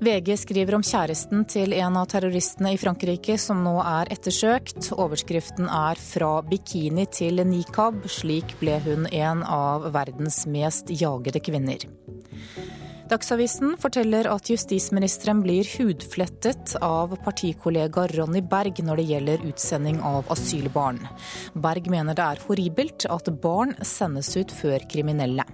VG 0.00 0.34
skriver 0.36 0.76
om 0.76 0.82
kjæresten 0.84 1.46
til 1.48 1.72
en 1.72 1.96
av 1.96 2.08
terroristene 2.12 2.74
i 2.74 2.80
Frankrike 2.80 3.38
som 3.40 3.62
nå 3.64 3.78
er 3.80 4.10
ettersøkt. 4.12 4.90
Overskriften 4.92 5.70
er 5.72 5.96
'Fra 5.96 6.42
bikini 6.42 7.06
til 7.06 7.40
nikab'. 7.40 8.04
Slik 8.08 8.58
ble 8.60 8.78
hun 8.80 9.06
en 9.06 9.42
av 9.42 9.92
verdens 9.92 10.46
mest 10.46 10.88
jagede 10.88 11.40
kvinner. 11.40 11.80
Dagsavisen 13.08 13.76
forteller 13.78 14.26
at 14.26 14.48
justisministeren 14.50 15.40
blir 15.44 15.64
hudflettet 15.78 16.74
av 16.82 17.16
partikollega 17.22 18.08
Ronny 18.16 18.42
Berg 18.42 18.82
når 18.82 18.96
det 18.96 19.04
gjelder 19.10 19.44
utsending 19.46 20.00
av 20.02 20.26
asylbarn. 20.28 20.98
Berg 21.54 21.86
mener 21.88 22.14
det 22.14 22.24
er 22.24 22.42
horribelt 22.48 23.06
at 23.06 23.30
barn 23.40 23.76
sendes 23.80 24.36
ut 24.36 24.50
før 24.50 24.82
kriminelle. 24.90 25.46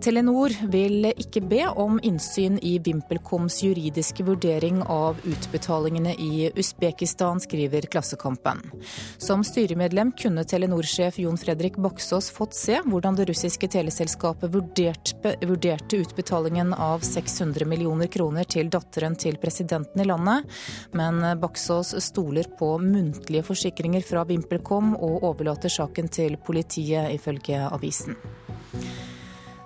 Telenor 0.00 0.54
vil 0.72 1.10
ikke 1.10 1.42
be 1.44 1.60
om 1.76 1.98
innsyn 2.06 2.54
i 2.64 2.78
VimpelComs 2.80 3.58
juridiske 3.60 4.24
vurdering 4.24 4.78
av 4.88 5.18
utbetalingene 5.28 6.14
i 6.16 6.46
Usbekistan, 6.56 7.40
skriver 7.44 7.84
Klassekampen. 7.92 8.62
Som 9.20 9.44
styremedlem 9.44 10.14
kunne 10.16 10.46
Telenor-sjef 10.48 11.18
Jon 11.20 11.36
Fredrik 11.40 11.76
Baksås 11.76 12.30
fått 12.32 12.56
se 12.56 12.78
hvordan 12.86 13.18
det 13.18 13.28
russiske 13.28 13.68
teleselskapet 13.68 14.54
vurderte, 14.54 15.34
vurderte 15.44 16.00
utbetalingen 16.00 16.72
av 16.72 17.04
600 17.04 17.68
millioner 17.68 18.08
kroner 18.08 18.48
til 18.48 18.72
datteren 18.72 19.18
til 19.20 19.36
presidenten 19.42 20.00
i 20.00 20.08
landet, 20.08 20.48
men 20.96 21.20
Baksås 21.44 21.92
stoler 22.08 22.48
på 22.56 22.72
muntlige 22.80 23.44
forsikringer 23.52 24.08
fra 24.08 24.24
VimpelCom 24.24 24.96
og 24.96 25.28
overlater 25.34 25.68
saken 25.68 26.08
til 26.08 26.40
politiet, 26.40 27.12
ifølge 27.20 27.66
avisen. 27.68 28.16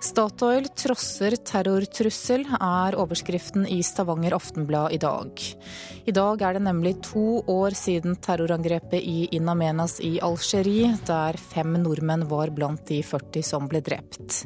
Statoil 0.05 0.67
trosser 0.77 1.33
terrortrussel, 1.49 2.43
er 2.61 2.97
overskriften 3.01 3.65
i 3.73 3.79
Stavanger 3.83 4.35
Aftenblad 4.37 4.93
i 4.93 4.99
dag. 5.01 5.41
I 6.05 6.13
dag 6.13 6.43
er 6.45 6.59
det 6.59 6.65
nemlig 6.67 6.93
to 7.07 7.41
år 7.49 7.73
siden 7.79 8.19
terrorangrepet 8.21 9.01
i 9.01 9.31
In 9.39 9.49
Amenas 9.49 9.97
i 10.05 10.19
Algerie, 10.21 10.91
der 11.09 11.39
fem 11.41 11.79
nordmenn 11.81 12.27
var 12.29 12.53
blant 12.53 12.85
de 12.91 12.99
40 13.01 13.47
som 13.49 13.65
ble 13.71 13.81
drept. 13.87 14.43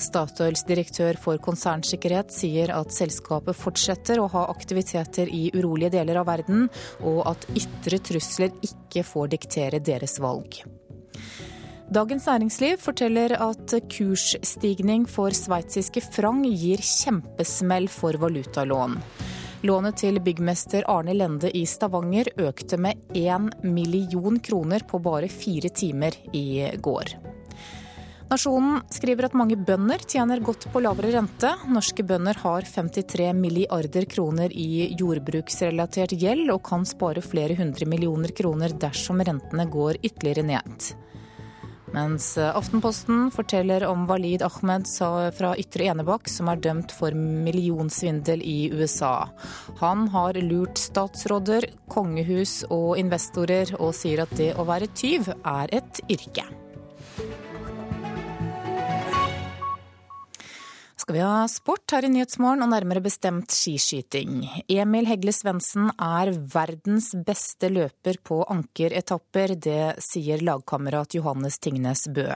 Statoils 0.00 0.64
direktør 0.64 1.20
for 1.20 1.42
konsernsikkerhet 1.50 2.32
sier 2.32 2.72
at 2.72 2.96
selskapet 2.96 3.58
fortsetter 3.60 4.22
å 4.22 4.30
ha 4.32 4.46
aktiviteter 4.54 5.28
i 5.28 5.50
urolige 5.52 5.98
deler 5.98 6.22
av 6.22 6.30
verden, 6.32 6.70
og 7.04 7.26
at 7.34 7.44
ytre 7.52 8.00
trusler 8.08 8.56
ikke 8.64 9.04
får 9.04 9.36
diktere 9.36 9.84
deres 9.84 10.16
valg. 10.24 10.64
Dagens 11.92 12.24
Næringsliv 12.24 12.78
forteller 12.80 13.34
at 13.44 13.72
kursstigning 13.92 15.04
for 15.10 15.34
sveitsiske 15.36 16.00
frang 16.00 16.40
gir 16.48 16.80
kjempesmell 16.80 17.90
for 17.92 18.16
valutalån. 18.22 18.96
Lånet 19.68 20.00
til 20.00 20.16
byggmester 20.24 20.86
Arne 20.88 21.12
Lende 21.12 21.50
i 21.52 21.66
Stavanger 21.68 22.30
økte 22.40 22.78
med 22.80 23.04
1 23.12 23.62
million 23.68 24.40
kroner 24.40 24.80
på 24.88 24.98
bare 24.98 25.28
fire 25.28 25.68
timer 25.68 26.16
i 26.32 26.72
går. 26.80 27.14
Nasjonen 28.32 28.80
skriver 28.90 29.28
at 29.28 29.36
mange 29.36 29.56
bønder 29.60 30.00
tjener 30.08 30.40
godt 30.40 30.64
på 30.72 30.80
lavere 30.80 31.12
rente. 31.12 31.52
Norske 31.68 32.02
bønder 32.02 32.40
har 32.40 32.64
53 32.64 33.28
milliarder 33.36 34.08
kroner 34.08 34.48
i 34.50 34.88
jordbruksrelatert 34.96 36.16
gjeld, 36.16 36.48
og 36.50 36.64
kan 36.64 36.88
spare 36.88 37.22
flere 37.22 37.60
hundre 37.60 37.86
millioner 37.86 38.32
kroner 38.32 38.72
dersom 38.72 39.20
rentene 39.20 39.68
går 39.68 40.00
ytterligere 40.00 40.48
ned. 40.48 40.94
Mens 41.94 42.32
Aftenposten 42.38 43.28
forteller 43.30 43.84
om 43.86 44.08
Walid 44.08 44.42
Ahmed 44.42 44.88
fra 45.36 45.52
Ytre 45.60 45.86
Enebakk, 45.92 46.26
som 46.30 46.50
er 46.50 46.58
dømt 46.58 46.90
for 46.94 47.14
millionsvindel 47.14 48.42
i 48.42 48.58
USA. 48.74 49.28
Han 49.78 50.08
har 50.10 50.40
lurt 50.42 50.80
statsråder, 50.80 51.68
kongehus 51.94 52.64
og 52.74 52.98
investorer, 52.98 53.76
og 53.78 53.94
sier 53.94 54.24
at 54.26 54.34
det 54.40 54.52
å 54.58 54.66
være 54.66 54.90
tyv 54.98 55.30
er 55.38 55.78
et 55.78 56.02
yrke. 56.10 56.48
Skal 61.04 61.16
vi 61.18 61.20
ha 61.20 61.48
sport 61.52 61.92
her 61.92 62.06
i 62.06 62.08
Nyhetsmorgen, 62.08 62.62
og 62.64 62.70
nærmere 62.72 63.02
bestemt 63.04 63.52
skiskyting. 63.52 64.46
Emil 64.72 65.04
Hegle 65.04 65.34
Svendsen 65.36 65.90
er 66.00 66.30
verdens 66.32 67.10
beste 67.26 67.68
løper 67.68 68.16
på 68.24 68.38
ankeretapper. 68.48 69.52
Det 69.60 70.00
sier 70.00 70.40
lagkamerat 70.40 71.12
Johannes 71.18 71.58
Tingnes 71.60 72.06
Bø. 72.08 72.30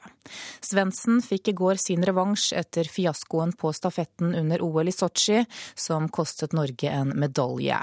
Svendsen 0.61 1.23
fikk 1.25 1.49
i 1.49 1.55
går 1.57 1.81
sin 1.81 2.05
revansj 2.05 2.51
etter 2.61 2.91
fiaskoen 2.93 3.55
på 3.57 3.73
stafetten 3.73 4.37
under 4.37 4.61
OL 4.67 4.93
i 4.93 4.93
Sotsji, 4.93 5.47
som 5.73 6.11
kostet 6.13 6.53
Norge 6.53 6.93
en 6.93 7.15
medalje. 7.17 7.79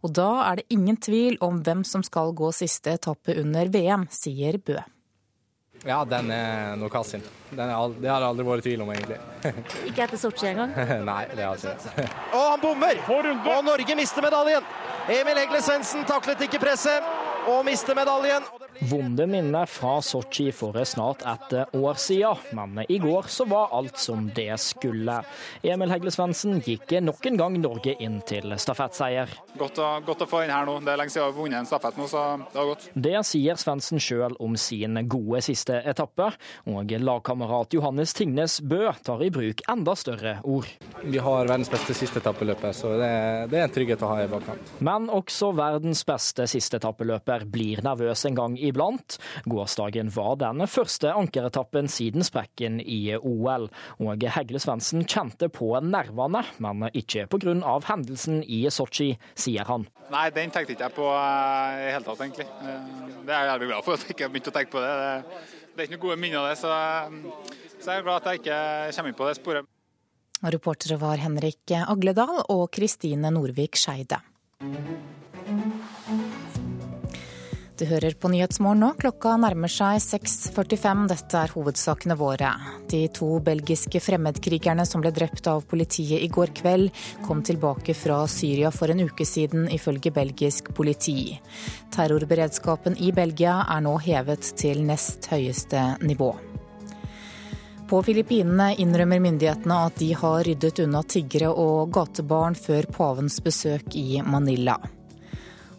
Og 0.00 0.14
da 0.16 0.30
er 0.46 0.62
det 0.62 0.70
ingen 0.72 0.96
tvil 0.96 1.36
om 1.44 1.60
hvem 1.60 1.84
som 1.84 2.06
skal 2.06 2.32
gå 2.32 2.48
siste 2.56 2.96
etappe 2.96 3.36
under 3.44 3.68
VM, 3.76 4.08
sier 4.08 4.56
Bø. 4.56 4.80
Ja, 5.84 6.04
den 6.04 6.30
er 6.30 7.02
sin. 7.04 7.22
det 7.50 7.62
har 7.64 8.20
det 8.20 8.26
aldri 8.26 8.44
vært 8.44 8.62
tvil 8.66 8.82
om, 8.84 8.90
egentlig. 8.92 9.16
ikke 9.88 10.04
etter 10.04 10.20
Sotsji 10.20 10.50
engang? 10.52 10.74
Nei, 11.08 11.22
det 11.32 11.44
har 11.46 11.56
jeg 11.56 11.76
ikke. 11.78 12.06
Og 12.36 12.46
han 12.50 12.60
bommer! 12.60 13.00
Og 13.08 13.64
Norge 13.64 13.96
mister 13.96 14.24
medaljen! 14.24 14.66
Emil 15.10 15.40
Egle 15.40 15.62
Svendsen 15.64 16.04
taklet 16.06 16.44
ikke 16.46 16.60
presset 16.62 17.06
og 17.48 17.64
mister 17.66 17.96
medaljen. 17.96 18.44
Vonde 18.80 19.26
minner 19.26 19.66
fra 19.68 19.98
Sotsji 20.00 20.46
for 20.56 20.72
snart 20.88 21.20
et 21.28 21.50
år 21.76 21.98
siden, 22.00 22.38
men 22.56 22.78
i 22.88 22.96
går 22.98 23.26
så 23.28 23.44
var 23.44 23.74
alt 23.76 23.98
som 24.00 24.30
det 24.32 24.54
skulle. 24.62 25.18
Emil 25.60 25.90
Hegle 25.92 26.12
Svendsen 26.14 26.62
gikk 26.64 26.94
nok 27.04 27.26
en 27.28 27.36
gang 27.36 27.58
Norge 27.60 27.92
inn 28.00 28.22
til 28.24 28.54
stafettseier. 28.56 29.28
Godt 29.60 29.82
å, 29.84 29.88
godt 30.06 30.24
å 30.24 30.28
få 30.30 30.44
inn 30.46 30.52
her 30.54 30.64
nå. 30.64 30.78
Det 30.80 30.94
er 30.94 31.00
lenge 31.02 31.12
siden 31.12 31.26
jeg 31.26 31.28
har 31.28 31.36
vunnet 31.36 31.58
en 31.60 31.68
stafett 31.68 31.98
nå, 32.00 32.06
så 32.08 32.22
det 32.40 32.56
var 32.56 32.70
godt. 32.70 32.86
Det 32.94 33.12
sier 33.28 33.60
Svendsen 33.60 34.00
sjøl 34.00 34.38
om 34.40 34.56
sin 34.56 34.96
gode 35.12 35.42
siste 35.44 35.82
etappe, 35.92 36.30
og 36.72 36.96
lagkamerat 37.04 37.76
Johannes 37.76 38.16
Tingnes 38.16 38.62
Bø 38.64 38.86
tar 39.04 39.26
i 39.26 39.28
bruk 39.34 39.60
enda 39.68 39.96
større 39.98 40.38
ord. 40.40 40.70
Vi 41.04 41.20
har 41.20 41.44
verdens 41.44 41.68
beste 41.72 41.98
siste 42.00 42.22
etappeløper, 42.24 42.72
så 42.76 42.94
det, 42.96 43.12
det 43.52 43.60
er 43.60 43.68
en 43.68 43.76
trygghet 43.76 44.08
å 44.08 44.14
ha 44.14 44.24
i 44.24 44.32
bakkant. 44.32 44.72
Men 44.80 45.12
også 45.12 45.52
verdens 45.60 46.06
beste 46.08 46.48
siste 46.48 46.80
etappeløper 46.80 47.44
blir 47.50 47.84
nervøs 47.84 48.24
en 48.30 48.40
gang 48.40 48.56
iblant. 48.70 49.18
Gårsdagen 49.50 50.10
var 50.14 50.38
den 50.40 50.64
første 50.70 51.12
ankeretappen 51.12 51.90
siden 51.90 52.24
sprekken 52.26 52.80
i 52.80 53.16
OL, 53.18 53.68
og 54.00 54.26
Hegle 54.36 54.60
Svendsen 54.62 55.04
kjente 55.04 55.50
på 55.52 55.72
nervene, 55.84 56.44
men 56.62 56.88
ikke 56.94 57.26
pga. 57.30 57.78
hendelsen 57.90 58.42
i 58.46 58.64
Sotsji, 58.70 59.14
sier 59.34 59.66
han. 59.68 59.86
Nei, 60.10 60.26
den 60.34 60.50
tenkte 60.50 60.74
ikke 60.74 60.88
jeg 60.88 60.96
på 60.96 61.06
eh, 61.06 61.80
i 61.80 61.84
det 61.86 61.92
hele 61.94 62.06
tatt, 62.06 62.22
egentlig. 62.24 62.46
Eh, 62.46 63.18
det 63.26 63.34
er 63.34 63.44
jeg 63.44 63.50
jævlig 63.52 63.68
glad 63.70 63.86
for 63.86 63.94
at 63.94 64.04
jeg 64.04 64.14
ikke 64.16 64.26
har 64.26 64.32
begynt 64.34 64.50
å 64.50 64.54
tenke 64.56 64.74
på 64.74 64.82
det. 64.82 64.94
Det 65.70 65.82
er 65.82 65.86
ikke 65.86 65.96
noen 65.96 66.06
gode 66.06 66.20
minner 66.24 66.40
av 66.40 66.48
det, 66.50 66.56
så, 66.60 66.72
eh, 66.74 67.76
så 67.76 67.92
jeg 67.92 68.02
er 68.02 68.08
glad 68.08 68.18
at 68.18 68.30
jeg 68.30 68.42
ikke 68.42 68.60
kommer 68.96 69.12
inn 69.12 69.20
på 69.20 69.28
det 69.28 69.36
sporet. 69.38 69.70
Reportere 70.40 70.96
var 70.96 71.20
Henrik 71.20 71.74
Agledal 71.84 72.42
og 72.48 72.70
Kristine 72.72 73.30
Norvik 73.34 73.76
Skeide. 73.76 74.22
Du 77.80 77.86
hører 77.88 78.12
på 78.12 78.28
Nyhetsmorgen 78.28 78.82
nå. 78.82 78.88
Klokka 79.00 79.38
nærmer 79.40 79.70
seg 79.72 80.02
6.45. 80.04 81.06
Dette 81.08 81.38
er 81.40 81.52
hovedsakene 81.54 82.16
våre. 82.20 82.50
De 82.92 83.06
to 83.16 83.38
belgiske 83.40 84.02
fremmedkrigerne 84.04 84.84
som 84.84 85.00
ble 85.00 85.14
drept 85.16 85.48
av 85.48 85.64
politiet 85.70 86.20
i 86.20 86.28
går 86.28 86.52
kveld, 86.60 86.90
kom 87.24 87.40
tilbake 87.40 87.96
fra 87.96 88.18
Syria 88.28 88.68
for 88.74 88.92
en 88.92 89.00
uke 89.06 89.24
siden, 89.24 89.64
ifølge 89.72 90.12
belgisk 90.12 90.68
politi. 90.76 91.40
Terrorberedskapen 91.96 93.00
i 93.00 93.14
Belgia 93.16 93.62
er 93.64 93.80
nå 93.88 93.96
hevet 94.04 94.52
til 94.60 94.84
nest 94.84 95.32
høyeste 95.32 95.88
nivå. 96.04 96.34
På 97.88 98.04
Filippinene 98.04 98.74
innrømmer 98.76 99.24
myndighetene 99.24 99.82
at 99.88 99.96
de 100.04 100.12
har 100.20 100.44
ryddet 100.44 100.84
unna 100.84 101.00
tiggere 101.08 101.48
og 101.48 101.88
gatebarn 101.96 102.60
før 102.60 102.92
pavens 102.92 103.40
besøk 103.40 103.96
i 103.96 104.20
Manila. 104.20 104.76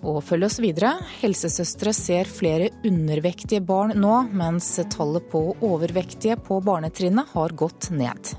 Og 0.02 0.22
følg 0.26 0.48
oss 0.48 0.58
videre. 0.62 0.96
Helsesøstre 1.22 1.94
ser 1.94 2.30
flere 2.30 2.72
undervektige 2.88 3.62
barn 3.66 3.94
nå, 4.02 4.16
mens 4.34 4.74
tallet 4.94 5.28
på 5.30 5.44
overvektige 5.62 6.40
på 6.42 6.58
barnetrinnet 6.66 7.36
har 7.36 7.54
gått 7.54 7.92
ned. 7.94 8.34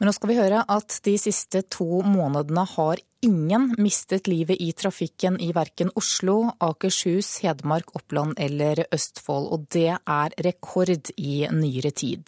Men 0.00 0.08
nå 0.08 0.14
skal 0.16 0.30
vi 0.30 0.38
høre 0.38 0.62
at 0.64 0.94
de 1.04 1.12
siste 1.20 1.60
to 1.68 2.00
månedene 2.00 2.62
har 2.72 3.00
ingen 3.20 3.66
mistet 3.76 4.30
livet 4.32 4.56
i 4.64 4.70
trafikken 4.72 5.34
i 5.44 5.50
verken 5.52 5.90
Oslo, 5.92 6.54
Akershus, 6.56 7.34
Hedmark, 7.44 7.92
Oppland 7.98 8.40
eller 8.40 8.80
Østfold. 8.96 9.50
Og 9.52 9.66
det 9.76 9.90
er 9.92 10.36
rekord 10.40 11.12
i 11.20 11.44
nyere 11.52 11.92
tid. 11.92 12.24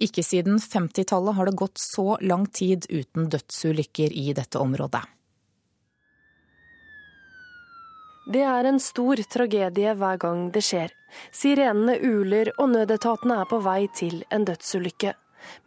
Ikke 0.00 0.24
siden 0.24 0.56
50-tallet 0.56 1.36
har 1.36 1.50
det 1.50 1.58
gått 1.60 1.84
så 1.84 2.16
lang 2.24 2.46
tid 2.48 2.88
uten 2.88 3.28
dødsulykker 3.28 4.16
i 4.16 4.32
dette 4.32 4.62
området. 4.62 5.04
Det 8.32 8.40
er 8.46 8.64
en 8.64 8.80
stor 8.80 9.20
tragedie 9.28 9.92
hver 10.00 10.16
gang 10.22 10.46
det 10.54 10.64
skjer. 10.64 10.96
Sirenene 11.28 11.98
uler 12.00 12.54
og 12.56 12.70
nødetatene 12.72 13.42
er 13.42 13.52
på 13.52 13.60
vei 13.60 13.82
til 13.92 14.22
en 14.32 14.48
dødsulykke. 14.48 15.12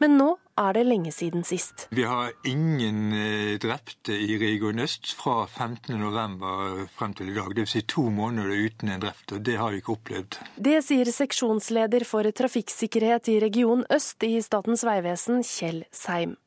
Men 0.04 0.18
nå 0.20 0.30
er 0.60 0.76
det 0.78 0.86
lenge 0.88 1.12
siden 1.12 1.44
sist. 1.48 1.88
Vi 1.96 2.06
har 2.08 2.32
ingen 2.48 3.12
eh, 3.16 3.56
drepte 3.62 4.16
i 4.16 4.38
Region 4.40 4.80
øst 4.84 5.12
fra 5.20 5.44
15.11. 5.46 6.88
frem 6.96 7.16
til 7.18 7.32
i 7.32 7.36
dag. 7.36 7.52
Dvs. 7.58 7.76
Si 7.76 7.84
to 7.92 8.08
måneder 8.14 8.54
uten 8.68 8.94
en 8.94 9.04
drept, 9.04 9.36
og 9.36 9.44
det 9.44 9.58
har 9.60 9.74
vi 9.74 9.82
ikke 9.82 9.98
opplevd. 9.98 10.40
Det 10.56 10.80
sier 10.86 11.12
seksjonsleder 11.12 12.08
for 12.08 12.28
trafikksikkerhet 12.32 13.30
i 13.34 13.40
Region 13.44 13.84
øst 13.92 14.24
i 14.24 14.38
Statens 14.46 14.86
vegvesen, 14.88 15.44
Kjell 15.44 15.84
Seim. 15.92 16.38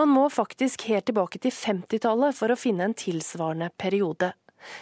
Man 0.00 0.08
må 0.08 0.28
faktisk 0.32 0.86
helt 0.88 1.08
tilbake 1.10 1.40
til 1.42 1.52
50-tallet 1.52 2.36
for 2.36 2.52
å 2.52 2.58
finne 2.58 2.88
en 2.88 2.96
tilsvarende 2.96 3.68
periode. 3.76 4.32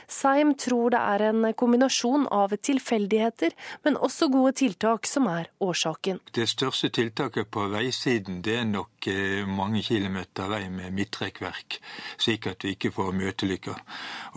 Seim 0.09 0.55
tror 0.59 0.93
det 0.95 1.01
er 1.01 1.25
en 1.31 1.47
kombinasjon 1.59 2.27
av 2.33 2.55
tilfeldigheter, 2.57 3.55
men 3.85 3.97
også 3.97 4.29
gode 4.33 4.55
tiltak 4.61 5.07
som 5.09 5.29
er 5.31 5.51
årsaken. 5.63 6.21
Det 6.35 6.47
største 6.49 6.91
tiltaket 6.95 7.51
på 7.53 7.67
veisiden 7.73 8.41
det 8.45 8.57
er 8.61 8.69
nok 8.69 9.09
eh, 9.11 9.45
mange 9.49 9.83
kilometer 9.87 10.51
vei 10.51 10.67
med 10.73 10.95
midtrekkverk, 10.97 11.79
slik 12.19 12.49
at 12.51 12.65
vi 12.65 12.75
ikke 12.77 12.93
får 12.95 13.13
møtelykker. 13.17 13.83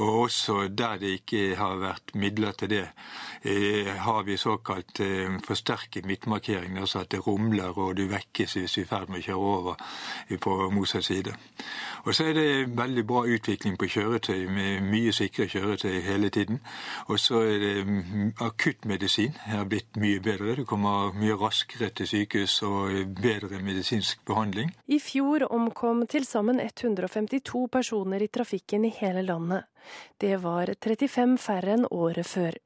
Og 0.03 0.25
også 0.25 0.67
der 0.67 0.99
det 1.01 1.15
ikke 1.21 1.43
har 1.59 1.79
vært 1.81 2.13
midler 2.19 2.57
til 2.59 2.73
det, 2.73 2.85
eh, 3.43 3.91
har 4.05 4.23
vi 4.27 4.37
såkalt 4.37 5.03
eh, 5.05 5.39
forsterket 5.45 6.05
midtmarkering, 6.09 6.77
altså 6.77 7.03
at 7.03 7.11
det 7.13 7.23
rumler 7.27 7.77
og 7.77 7.95
du 7.97 8.05
vekkes 8.11 8.57
hvis 8.59 8.77
vi 8.77 8.83
er 8.83 8.85
i 8.85 8.89
ferd 8.89 9.09
med 9.09 9.21
å 9.21 9.27
kjøre 9.29 9.53
over 9.55 10.39
på 10.41 10.57
motsatt 10.73 11.05
side. 11.05 11.33
Og 12.05 12.15
så 12.15 12.29
er 12.29 12.37
det 12.37 12.77
veldig 12.77 13.05
bra 13.07 13.25
utvikling 13.27 13.77
på 13.79 13.89
kjøretøy 13.89 14.47
med 14.49 14.85
mye 14.87 15.11
sikkerhet 15.13 15.28
sikre 15.29 15.47
kjøretøy 15.47 16.01
hele 16.01 16.29
tiden. 16.29 16.59
Og 17.07 17.19
så 17.19 17.41
er 17.45 17.59
det 17.59 17.85
mm, 17.87 18.33
akuttmedisin 18.41 19.33
har 19.45 19.65
blitt 19.69 19.97
mye 19.97 20.19
bedre. 20.19 20.55
Du 20.55 20.65
kommer 20.65 21.13
mye 21.13 21.37
raskere 21.37 21.89
til 21.89 22.07
sykehus 22.07 22.61
og 22.63 22.91
bedre 23.21 23.61
medisinsk 23.61 24.25
behandling. 24.25 24.73
I 24.87 24.99
fjor 24.99 25.47
omkom 25.51 26.07
til 26.07 26.25
sammen 26.25 26.59
152 26.59 27.67
personer 27.71 28.23
i 28.23 28.27
trafikken 28.27 28.85
i 28.85 28.93
hele 28.99 29.21
landet. 29.21 29.69
Det 30.21 30.41
var 30.43 30.73
35 30.81 31.37
færre 31.37 31.77
enn 31.77 31.87
året 31.91 32.27
før. 32.27 32.57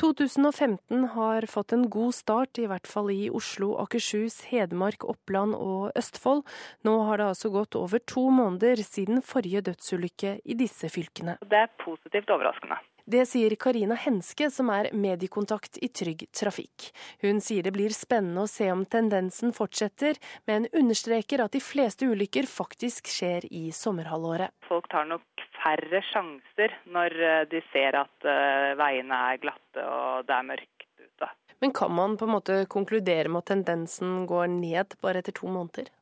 2015 0.00 1.08
har 1.16 1.46
fått 1.50 1.74
en 1.76 1.86
god 1.90 2.14
start, 2.16 2.58
i 2.58 2.66
hvert 2.70 2.88
fall 2.88 3.10
i 3.14 3.28
Oslo, 3.30 3.74
Akershus, 3.82 4.42
Hedmark, 4.50 5.06
Oppland 5.08 5.56
og 5.58 5.92
Østfold. 5.98 6.44
Nå 6.86 6.96
har 7.08 7.22
det 7.22 7.30
altså 7.32 7.52
gått 7.54 7.78
over 7.78 8.02
to 8.06 8.28
måneder 8.30 8.82
siden 8.86 9.22
forrige 9.24 9.64
dødsulykke 9.70 10.38
i 10.44 10.58
disse 10.58 10.90
fylkene. 10.92 11.38
Det 11.44 11.64
er 11.66 11.72
positivt 11.82 12.30
overraskende. 12.32 12.78
Det 13.06 13.22
sier 13.30 13.52
Karina 13.54 13.94
Henske, 13.94 14.48
som 14.50 14.66
er 14.74 14.88
mediekontakt 14.90 15.78
i 15.78 15.86
Trygg 15.94 16.24
Trafikk. 16.34 16.88
Hun 17.22 17.38
sier 17.38 17.62
det 17.62 17.70
blir 17.76 17.92
spennende 17.94 18.42
å 18.42 18.50
se 18.50 18.66
om 18.72 18.82
tendensen 18.82 19.52
fortsetter, 19.54 20.18
men 20.50 20.66
understreker 20.74 21.44
at 21.44 21.54
de 21.54 21.60
fleste 21.62 22.08
ulykker 22.10 22.48
faktisk 22.50 23.06
skjer 23.06 23.46
i 23.46 23.68
sommerhalvåret. 23.70 24.50
Folk 24.66 24.90
tar 24.90 25.06
nok 25.06 25.44
færre 25.60 26.00
sjanser 26.08 26.74
når 26.90 27.14
eh, 27.28 27.44
de 27.52 27.62
ser 27.70 27.94
at 28.00 28.26
eh, 28.26 28.72
veiene 28.80 29.20
er 29.30 29.38
glatte 29.44 29.86
og 29.86 30.26
det 30.26 30.34
er 30.40 30.50
mørkt 30.50 30.88
ute. 30.98 31.30
Men 31.62 31.76
kan 31.78 31.94
man 31.94 32.18
på 32.18 32.26
en 32.26 32.34
måte 32.34 32.58
konkludere 32.74 33.30
med 33.30 33.44
at 33.44 33.52
tendensen 33.54 34.26
går 34.26 34.50
ned 34.50 34.98
bare 34.98 35.22
etter 35.22 35.38
to 35.38 35.46
måneder? 35.46 35.94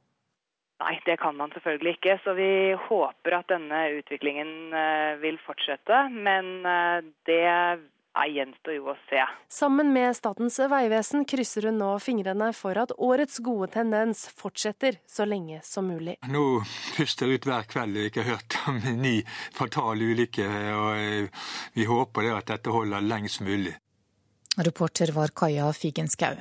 Nei, 0.84 0.98
det 1.06 1.16
kan 1.22 1.36
man 1.36 1.52
selvfølgelig 1.54 1.96
ikke. 1.96 2.18
Så 2.24 2.36
vi 2.36 2.50
håper 2.88 3.38
at 3.38 3.48
denne 3.48 3.86
utviklingen 3.96 4.74
eh, 4.76 5.16
vil 5.22 5.40
fortsette. 5.46 6.04
Men 6.12 6.54
eh, 6.68 6.98
det 7.28 7.42
er 7.48 8.28
gjenstår 8.30 8.76
jo 8.76 8.92
å 8.92 8.96
se. 9.08 9.22
Sammen 9.50 9.90
med 9.94 10.14
Statens 10.16 10.58
vegvesen 10.70 11.24
krysser 11.26 11.66
hun 11.68 11.80
nå 11.80 11.90
fingrene 12.02 12.52
for 12.54 12.78
at 12.78 12.94
årets 12.94 13.40
gode 13.42 13.72
tendens 13.74 14.26
fortsetter 14.38 15.00
så 15.10 15.26
lenge 15.26 15.60
som 15.66 15.88
mulig. 15.90 16.16
Nå 16.30 16.62
puster 16.98 17.32
ut 17.32 17.48
hver 17.48 17.66
kveld 17.70 17.98
vi 17.98 18.08
ikke 18.10 18.22
har 18.22 18.36
hørt 18.38 18.58
om 18.70 18.78
en 18.78 19.00
ny 19.02 19.16
fatal 19.56 20.04
ulykke. 20.04 20.48
og 20.76 20.90
eh, 21.00 21.46
Vi 21.74 21.88
håper 21.90 22.28
det 22.28 22.34
at 22.38 22.52
dette 22.54 22.74
holder 22.74 23.08
lengst 23.08 23.42
mulig. 23.42 23.74
Reporter 24.54 25.10
var 25.16 25.34
Kaja 25.34 25.72
Figenschou. 25.74 26.36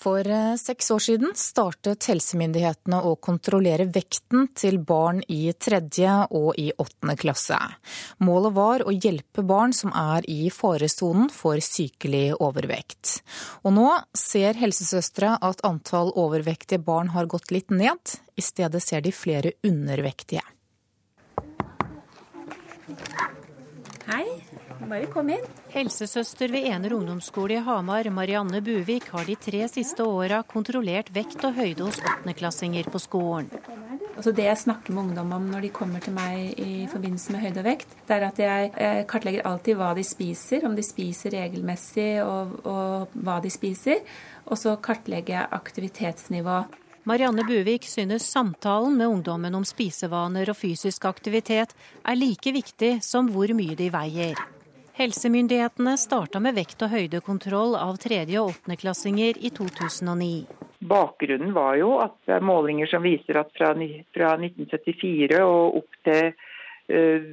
For 0.00 0.24
eh, 0.26 0.54
seks 0.56 0.90
år 0.90 1.02
siden 1.04 1.32
startet 1.36 2.06
helsemyndighetene 2.08 3.02
å 3.04 3.16
kontrollere 3.20 3.84
vekten 3.92 4.46
til 4.56 4.78
barn 4.80 5.20
i 5.28 5.52
tredje 5.52 6.14
og 6.30 6.56
i 6.60 6.70
åttende 6.72 7.18
klasse. 7.20 7.58
Målet 8.24 8.54
var 8.56 8.84
å 8.86 8.94
hjelpe 8.94 9.44
barn 9.44 9.74
som 9.76 9.92
er 9.92 10.24
i 10.30 10.48
faresonen 10.54 11.28
for 11.34 11.60
sykelig 11.60 12.38
overvekt. 12.40 13.18
Og 13.60 13.76
nå 13.76 13.90
ser 14.16 14.56
helsesøstre 14.60 15.34
at 15.36 15.60
antall 15.68 16.14
overvektige 16.16 16.80
barn 16.80 17.12
har 17.12 17.28
gått 17.28 17.52
litt 17.52 17.68
ned. 17.68 18.16
I 18.40 18.44
stedet 18.44 18.80
ser 18.80 19.04
de 19.04 19.12
flere 19.12 19.52
undervektige. 19.66 20.46
Hei. 24.08 24.24
Bare 24.88 25.06
kom 25.12 25.28
inn. 25.30 25.44
Helsesøster 25.74 26.50
ved 26.52 26.64
Ener 26.70 26.94
ungdomsskole 26.96 27.58
i 27.58 27.64
Hamar, 27.64 28.08
Marianne 28.14 28.62
Buvik, 28.64 29.10
har 29.12 29.26
de 29.28 29.36
tre 29.36 29.66
siste 29.68 30.06
åra 30.06 30.40
kontrollert 30.48 31.12
vekt 31.14 31.44
og 31.44 31.58
høyde 31.58 31.84
hos 31.84 32.00
åttendeklassinger 32.00 32.88
på 32.90 33.02
skolen. 33.02 33.50
Altså 34.16 34.32
det 34.36 34.44
jeg 34.44 34.60
snakker 34.60 34.92
med 34.92 35.10
ungdom 35.10 35.30
om 35.32 35.46
når 35.52 35.64
de 35.64 35.70
kommer 35.72 36.02
til 36.04 36.12
meg 36.16 36.58
i 36.60 36.84
forbindelse 36.92 37.32
med 37.32 37.44
høyde 37.44 37.62
og 37.62 37.68
vekt, 37.70 37.94
det 38.08 38.16
er 38.16 38.26
at 38.26 38.42
jeg 38.42 39.06
kartlegger 39.08 39.46
alltid 39.48 39.78
hva 39.80 39.94
de 39.96 40.04
spiser, 40.04 40.66
om 40.68 40.76
de 40.76 40.84
spiser 40.84 41.36
regelmessig 41.36 42.10
og, 42.24 42.58
og 42.68 43.16
hva 43.16 43.38
de 43.44 43.52
spiser. 43.52 44.04
Og 44.50 44.60
så 44.60 44.74
kartlegger 44.82 45.38
jeg 45.38 45.50
aktivitetsnivå. 45.60 46.60
Marianne 47.08 47.46
Buvik 47.48 47.86
synes 47.88 48.28
samtalen 48.28 48.98
med 48.98 49.08
ungdommen 49.08 49.56
om 49.56 49.64
spisevaner 49.64 50.52
og 50.52 50.58
fysisk 50.58 51.06
aktivitet 51.08 51.72
er 52.04 52.18
like 52.18 52.52
viktig 52.52 52.98
som 53.04 53.30
hvor 53.32 53.52
mye 53.56 53.78
de 53.78 53.88
veier. 53.94 54.40
Helsemyndighetene 55.00 55.94
starta 55.96 56.40
med 56.44 56.58
vekt- 56.58 56.82
og 56.84 56.90
høydekontroll 56.92 57.72
av 57.72 57.96
tredje- 57.96 58.36
og 58.42 58.50
åttendeklassinger 58.50 59.38
i 59.40 59.48
2009. 59.56 60.44
Bakgrunnen 60.90 61.54
var 61.56 61.78
jo 61.80 61.94
at 62.04 62.18
det 62.28 62.34
er 62.36 62.44
målinger 62.44 62.90
som 62.90 63.00
viser 63.06 63.38
at 63.40 63.48
fra, 63.56 63.72
1974 63.72 65.40
og 65.40 65.80
opp 65.80 65.96
til 66.04 66.28
uh, 66.92 67.32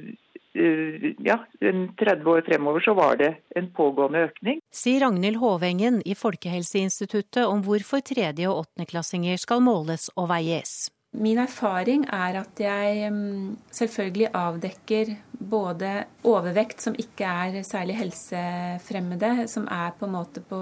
ja, 1.28 1.36
30 1.60 2.32
år 2.32 2.42
fremover 2.48 2.88
så 2.88 2.96
var 2.96 3.20
det 3.20 3.34
en 3.52 3.68
pågående 3.76 4.24
økning. 4.30 4.64
Sier 4.72 5.04
Ragnhild 5.04 5.36
Hovengen 5.36 6.00
i 6.08 6.16
Folkehelseinstituttet 6.16 7.44
om 7.44 7.60
hvorfor 7.68 8.00
tredje- 8.00 8.48
og 8.48 8.64
åttendeklassinger 8.64 9.36
skal 9.36 9.60
måles 9.60 10.08
og 10.16 10.32
veies. 10.32 10.88
Min 11.16 11.38
erfaring 11.40 12.04
er 12.12 12.36
at 12.42 12.60
jeg 12.60 13.08
mm, 13.12 13.56
selvfølgelig 13.72 14.28
avdekker 14.36 15.14
både 15.38 15.92
overvekt 16.28 16.84
som 16.84 16.96
ikke 16.98 17.24
er 17.24 17.62
særlig 17.64 17.96
helsefremmede, 17.96 19.48
som 19.48 19.64
er 19.72 19.96
på 19.98 20.06
en 20.06 20.16
måte 20.18 20.44
på 20.44 20.60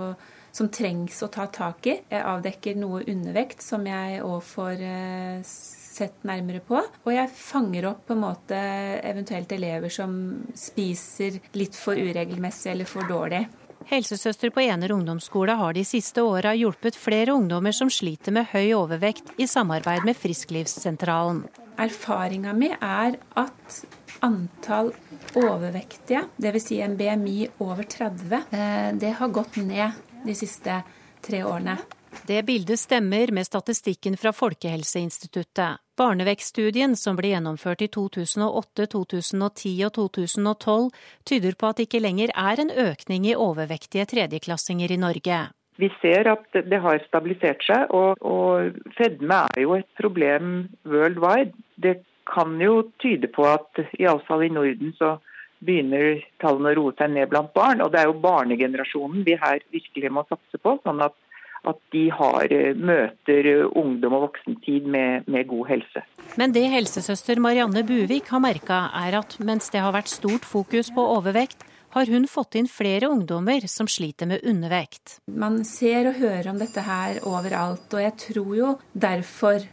som 0.56 0.70
trengs 0.72 1.18
å 1.20 1.28
ta 1.32 1.48
tak 1.52 1.86
i. 1.90 1.98
Jeg 2.08 2.22
avdekker 2.24 2.78
noe 2.80 3.02
undervekt 3.04 3.64
som 3.64 3.84
jeg 3.84 4.22
òg 4.24 4.38
får 4.46 4.84
eh, 4.86 5.42
sett 5.44 6.24
nærmere 6.28 6.62
på. 6.64 6.78
Og 6.78 7.12
jeg 7.12 7.32
fanger 7.36 7.90
opp 7.90 8.06
på 8.08 8.16
en 8.16 8.24
måte 8.24 8.60
eventuelt 9.04 9.52
elever 9.52 9.92
som 9.92 10.16
spiser 10.56 11.40
litt 11.58 11.76
for 11.76 11.98
uregelmessig 11.98 12.72
eller 12.72 12.88
for 12.88 13.08
dårlig. 13.10 13.44
Helsesøster 13.86 14.50
på 14.50 14.64
Ener 14.64 14.90
ungdomsskole 14.92 15.54
har 15.54 15.76
de 15.76 15.84
siste 15.86 16.22
åra 16.26 16.54
hjulpet 16.58 16.96
flere 16.98 17.36
ungdommer 17.36 17.74
som 17.76 17.90
sliter 17.92 18.34
med 18.34 18.48
høy 18.50 18.72
overvekt, 18.74 19.30
i 19.38 19.46
samarbeid 19.46 20.02
med 20.08 20.18
Frisklivssentralen. 20.18 21.44
Erfaringa 21.78 22.54
mi 22.56 22.72
er 22.72 23.18
at 23.38 23.78
antall 24.26 24.90
overvektige, 25.36 26.24
dvs. 26.40 26.66
Si 26.66 26.80
en 26.82 26.96
BMI 26.98 27.36
over 27.62 27.86
30, 27.86 28.42
eh, 28.50 28.90
det 28.98 29.12
har 29.20 29.28
gått 29.28 29.60
ned 29.62 30.02
de 30.26 30.34
siste 30.34 30.80
tre 31.22 31.44
årene. 31.46 31.78
Det 32.26 32.42
bildet 32.42 32.80
stemmer 32.80 33.30
med 33.30 33.46
statistikken 33.46 34.16
fra 34.18 34.32
Folkehelseinstituttet. 34.34 35.85
Barnevekststudien 35.96 36.92
som 37.00 37.16
ble 37.16 37.30
gjennomført 37.32 37.80
i 37.86 37.88
2008, 37.88 38.86
2010 38.92 39.70
og 39.86 39.92
2012, 39.96 40.90
tyder 41.24 41.56
på 41.56 41.70
at 41.70 41.78
det 41.78 41.86
ikke 41.88 42.02
lenger 42.04 42.32
er 42.36 42.60
en 42.60 42.72
økning 42.72 43.28
i 43.30 43.36
overvektige 43.36 44.04
tredjeklassinger 44.10 44.92
i 44.92 45.00
Norge. 45.00 45.38
Vi 45.80 45.88
ser 46.00 46.28
at 46.32 46.60
det 46.68 46.80
har 46.80 47.00
stabilisert 47.04 47.64
seg, 47.64 47.88
og, 47.96 48.20
og 48.20 48.76
fedme 48.96 49.42
er 49.52 49.62
jo 49.64 49.76
et 49.76 49.88
problem 50.00 50.68
worldwide. 50.88 51.52
Det 51.80 51.98
kan 52.28 52.56
jo 52.60 52.82
tyde 53.00 53.28
på 53.32 53.44
at 53.48 53.84
iallfall 53.98 54.46
i 54.46 54.52
Norden 54.52 54.92
så 54.96 55.16
begynner 55.64 56.20
tallene 56.42 56.72
å 56.72 56.78
roe 56.78 56.96
seg 56.98 57.12
ned 57.12 57.30
blant 57.32 57.52
barn. 57.56 57.80
Og 57.84 57.92
det 57.92 58.02
er 58.02 58.10
jo 58.10 58.20
barnegenerasjonen 58.24 59.24
vi 59.24 59.36
her 59.40 59.62
virkelig 59.72 60.12
må 60.12 60.24
satse 60.28 60.60
på. 60.60 60.76
sånn 60.84 61.04
at 61.04 61.16
at 61.66 61.78
de 61.94 62.08
har, 62.14 62.46
eh, 62.52 62.74
møter 62.74 63.50
eh, 63.52 63.64
ungdom 63.76 64.18
og 64.18 64.26
voksentid 64.28 64.86
med, 64.86 65.26
med 65.26 65.48
god 65.50 65.70
helse. 65.74 66.02
Men 66.36 66.52
det 66.54 66.66
helsesøster 66.72 67.40
Marianne 67.42 67.84
Buvik 67.86 68.30
har 68.32 68.42
merka, 68.42 68.86
er 69.06 69.18
at 69.20 69.38
mens 69.40 69.70
det 69.74 69.82
har 69.84 69.94
vært 69.96 70.12
stort 70.12 70.46
fokus 70.46 70.92
på 70.94 71.04
overvekt, 71.16 71.64
har 71.96 72.10
hun 72.12 72.26
fått 72.28 72.58
inn 72.58 72.68
flere 72.68 73.08
ungdommer 73.08 73.64
som 73.72 73.88
sliter 73.88 74.28
med 74.28 74.44
undervekt. 74.44 75.20
Man 75.32 75.62
ser 75.64 76.10
og 76.10 76.18
hører 76.20 76.50
om 76.50 76.58
dette 76.60 76.84
her 76.84 77.22
overalt, 77.24 77.88
og 77.88 78.02
jeg 78.02 78.16
tror 78.26 78.52
jo 78.56 78.74
derfor 78.92 79.64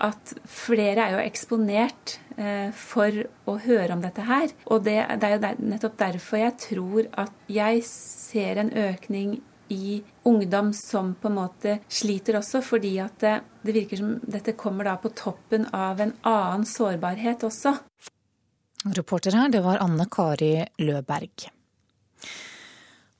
at 0.00 0.32
flere 0.48 1.04
er 1.04 1.14
jo 1.16 1.22
eksponert 1.22 2.16
eh, 2.36 2.70
for 2.76 3.22
å 3.48 3.56
høre 3.60 3.96
om 3.96 4.04
dette 4.04 4.24
her. 4.24 4.52
Og 4.72 4.84
det, 4.86 4.96
det 5.20 5.28
er 5.28 5.36
jo 5.36 5.70
nettopp 5.72 5.98
derfor 6.00 6.40
jeg 6.40 6.56
tror 6.68 7.08
at 7.20 7.52
jeg 7.52 7.84
ser 7.88 8.60
en 8.62 8.72
økning 8.88 9.38
i 9.70 10.00
ungdom 10.26 10.72
som 10.74 11.14
på 11.14 11.30
en 11.30 11.36
måte 11.38 11.78
sliter 11.88 12.40
også, 12.40 12.62
fordi 12.64 12.96
at 13.02 13.18
det, 13.22 13.34
det 13.62 13.74
virker 13.76 14.00
som 14.00 14.16
dette 14.22 14.56
kommer 14.58 14.88
da 14.88 14.96
på 15.00 15.12
toppen 15.16 15.68
av 15.76 16.02
en 16.02 16.12
annen 16.26 16.66
sårbarhet 16.66 17.46
også. 17.46 17.76
Reporter 18.96 19.36
her, 19.36 19.50
det 19.52 19.62
var 19.62 19.82
Anne 19.84 20.08
Kari 20.10 20.54
Løberg. 20.82 21.50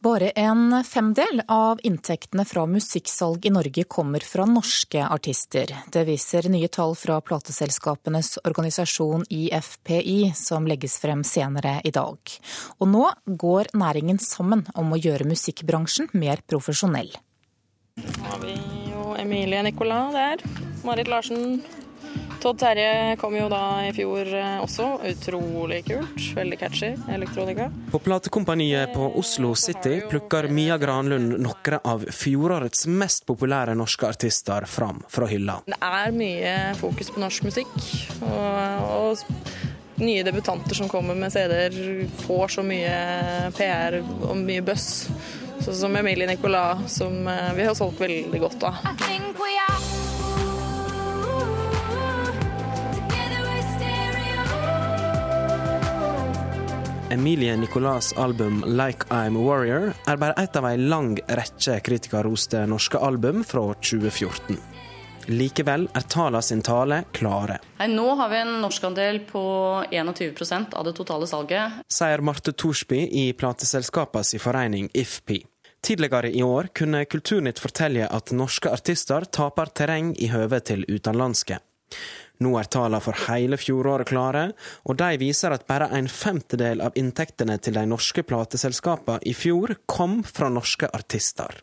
Bare 0.01 0.31
en 0.31 0.85
femdel 0.85 1.43
av 1.49 1.81
inntektene 1.83 2.47
fra 2.49 2.63
musikksalg 2.67 3.45
i 3.47 3.51
Norge 3.53 3.83
kommer 3.85 4.25
fra 4.25 4.47
norske 4.49 5.03
artister. 5.05 5.75
Det 5.93 6.07
viser 6.09 6.49
nye 6.49 6.71
tall 6.73 6.95
fra 6.97 7.19
plateselskapenes 7.21 8.39
organisasjon 8.49 9.27
IFPI, 9.29 10.33
som 10.35 10.65
legges 10.65 10.97
frem 11.03 11.21
senere 11.21 11.83
i 11.85 11.93
dag. 11.93 12.17
Og 12.81 12.89
nå 12.89 13.05
går 13.45 13.75
næringen 13.77 14.23
sammen 14.25 14.65
om 14.73 14.97
å 14.97 15.01
gjøre 15.05 15.29
musikkbransjen 15.29 16.09
mer 16.17 16.41
profesjonell. 16.49 17.13
Nå 18.01 18.25
har 18.25 18.41
vi 18.41 18.57
jo 18.89 19.13
Emilie 19.21 19.61
Nicolas 19.69 20.17
der. 20.17 20.49
Marit 20.81 21.13
Larsen, 21.13 21.61
Todd 22.41 22.59
Terje 22.59 23.17
kom 23.21 23.37
jo 23.37 23.49
da 23.53 23.63
i 23.85 23.93
fjor 23.93 24.29
eh, 24.35 24.63
også. 24.65 24.87
Utrolig 25.11 25.83
kult. 25.85 26.23
Veldig 26.37 26.59
catchy 26.61 26.95
elektronika. 27.13 27.69
På 27.93 27.99
platekompaniet 28.01 28.95
på 28.95 29.11
Oslo 29.21 29.55
City 29.55 30.01
plukker 30.09 30.49
Mia 30.49 30.79
Granlund 30.81 31.37
noen 31.37 31.79
av 31.85 32.07
fjorårets 32.09 32.87
mest 32.89 33.27
populære 33.29 33.75
norske 33.77 34.09
artister 34.09 34.65
fram 34.65 35.03
fra 35.09 35.29
hylla. 35.29 35.59
Det 35.69 35.81
er 35.85 36.17
mye 36.17 36.55
fokus 36.81 37.13
på 37.13 37.21
norsk 37.21 37.51
musikk. 37.51 37.77
og, 38.25 38.89
og 38.89 40.01
nye 40.01 40.25
debutanter 40.25 40.75
som 40.75 40.89
kommer 40.89 41.15
med 41.15 41.33
CD-er, 41.33 41.77
får 42.25 42.57
så 42.57 42.65
mye 42.65 43.53
PR 43.57 44.01
og 44.01 44.37
mye 44.41 44.65
buzz. 44.65 45.11
Sånn 45.61 45.77
som 45.77 45.97
Emilie 46.01 46.25
Nicolas, 46.31 46.87
som 46.97 47.27
eh, 47.29 47.53
vi 47.59 47.69
har 47.69 47.77
solgt 47.77 48.01
veldig 48.01 48.45
godt 48.49 48.71
av. 48.71 49.90
Emilie 57.11 57.57
Nicolas' 57.57 58.13
album 58.17 58.65
'Like 58.67 59.05
I'm 59.11 59.37
a 59.37 59.41
Warrior' 59.41 59.95
er 60.07 60.17
bare 60.17 60.33
ett 60.33 60.57
av 60.57 60.65
ei 60.65 60.77
lang 60.77 61.19
rekke 61.27 61.81
kritikerroste 61.81 62.67
norske 62.67 62.99
album 62.99 63.43
fra 63.45 63.75
2014. 63.75 64.59
Likevel 65.27 65.89
er 65.95 66.07
tallene 66.07 66.43
sin 66.43 66.63
tale 66.63 67.05
klare. 67.13 67.59
Nei, 67.79 67.89
nå 67.89 68.15
har 68.15 68.31
vi 68.31 68.39
en 68.39 68.61
norskandel 68.63 69.21
på 69.27 69.43
21% 69.91 70.75
av 70.75 70.85
det 70.85 70.95
totale 70.95 71.27
salget. 71.27 71.83
Sier 71.91 72.23
Marte 72.23 72.53
Thorsby 72.53 73.03
i 73.11 73.33
plateselskapets 73.33 74.37
forening 74.39 74.89
IFPI. 74.95 75.43
Tidligere 75.83 76.31
i 76.31 76.43
år 76.43 76.69
kunne 76.75 77.05
Kulturnytt 77.05 77.59
fortelle 77.59 78.07
at 78.07 78.31
norske 78.31 78.71
artister 78.71 79.25
taper 79.25 79.67
terreng 79.67 80.15
i 80.15 80.31
høve 80.31 80.61
til 80.61 80.87
utenlandske. 80.87 81.59
Nå 82.41 82.55
er 82.57 82.69
tallene 82.73 83.03
for 83.05 83.17
hele 83.29 83.59
fjoråret 83.61 84.09
klare, 84.09 84.45
og 84.89 84.97
de 85.01 85.11
viser 85.21 85.53
at 85.53 85.67
bare 85.69 85.91
en 85.97 86.09
femtedel 86.09 86.81
av 86.85 86.97
inntektene 86.97 87.59
til 87.61 87.77
de 87.77 87.85
norske 87.89 88.25
plateselskapene 88.25 89.21
i 89.29 89.35
fjor 89.37 89.75
kom 89.91 90.23
fra 90.25 90.49
norske 90.53 90.89
artister. 90.89 91.61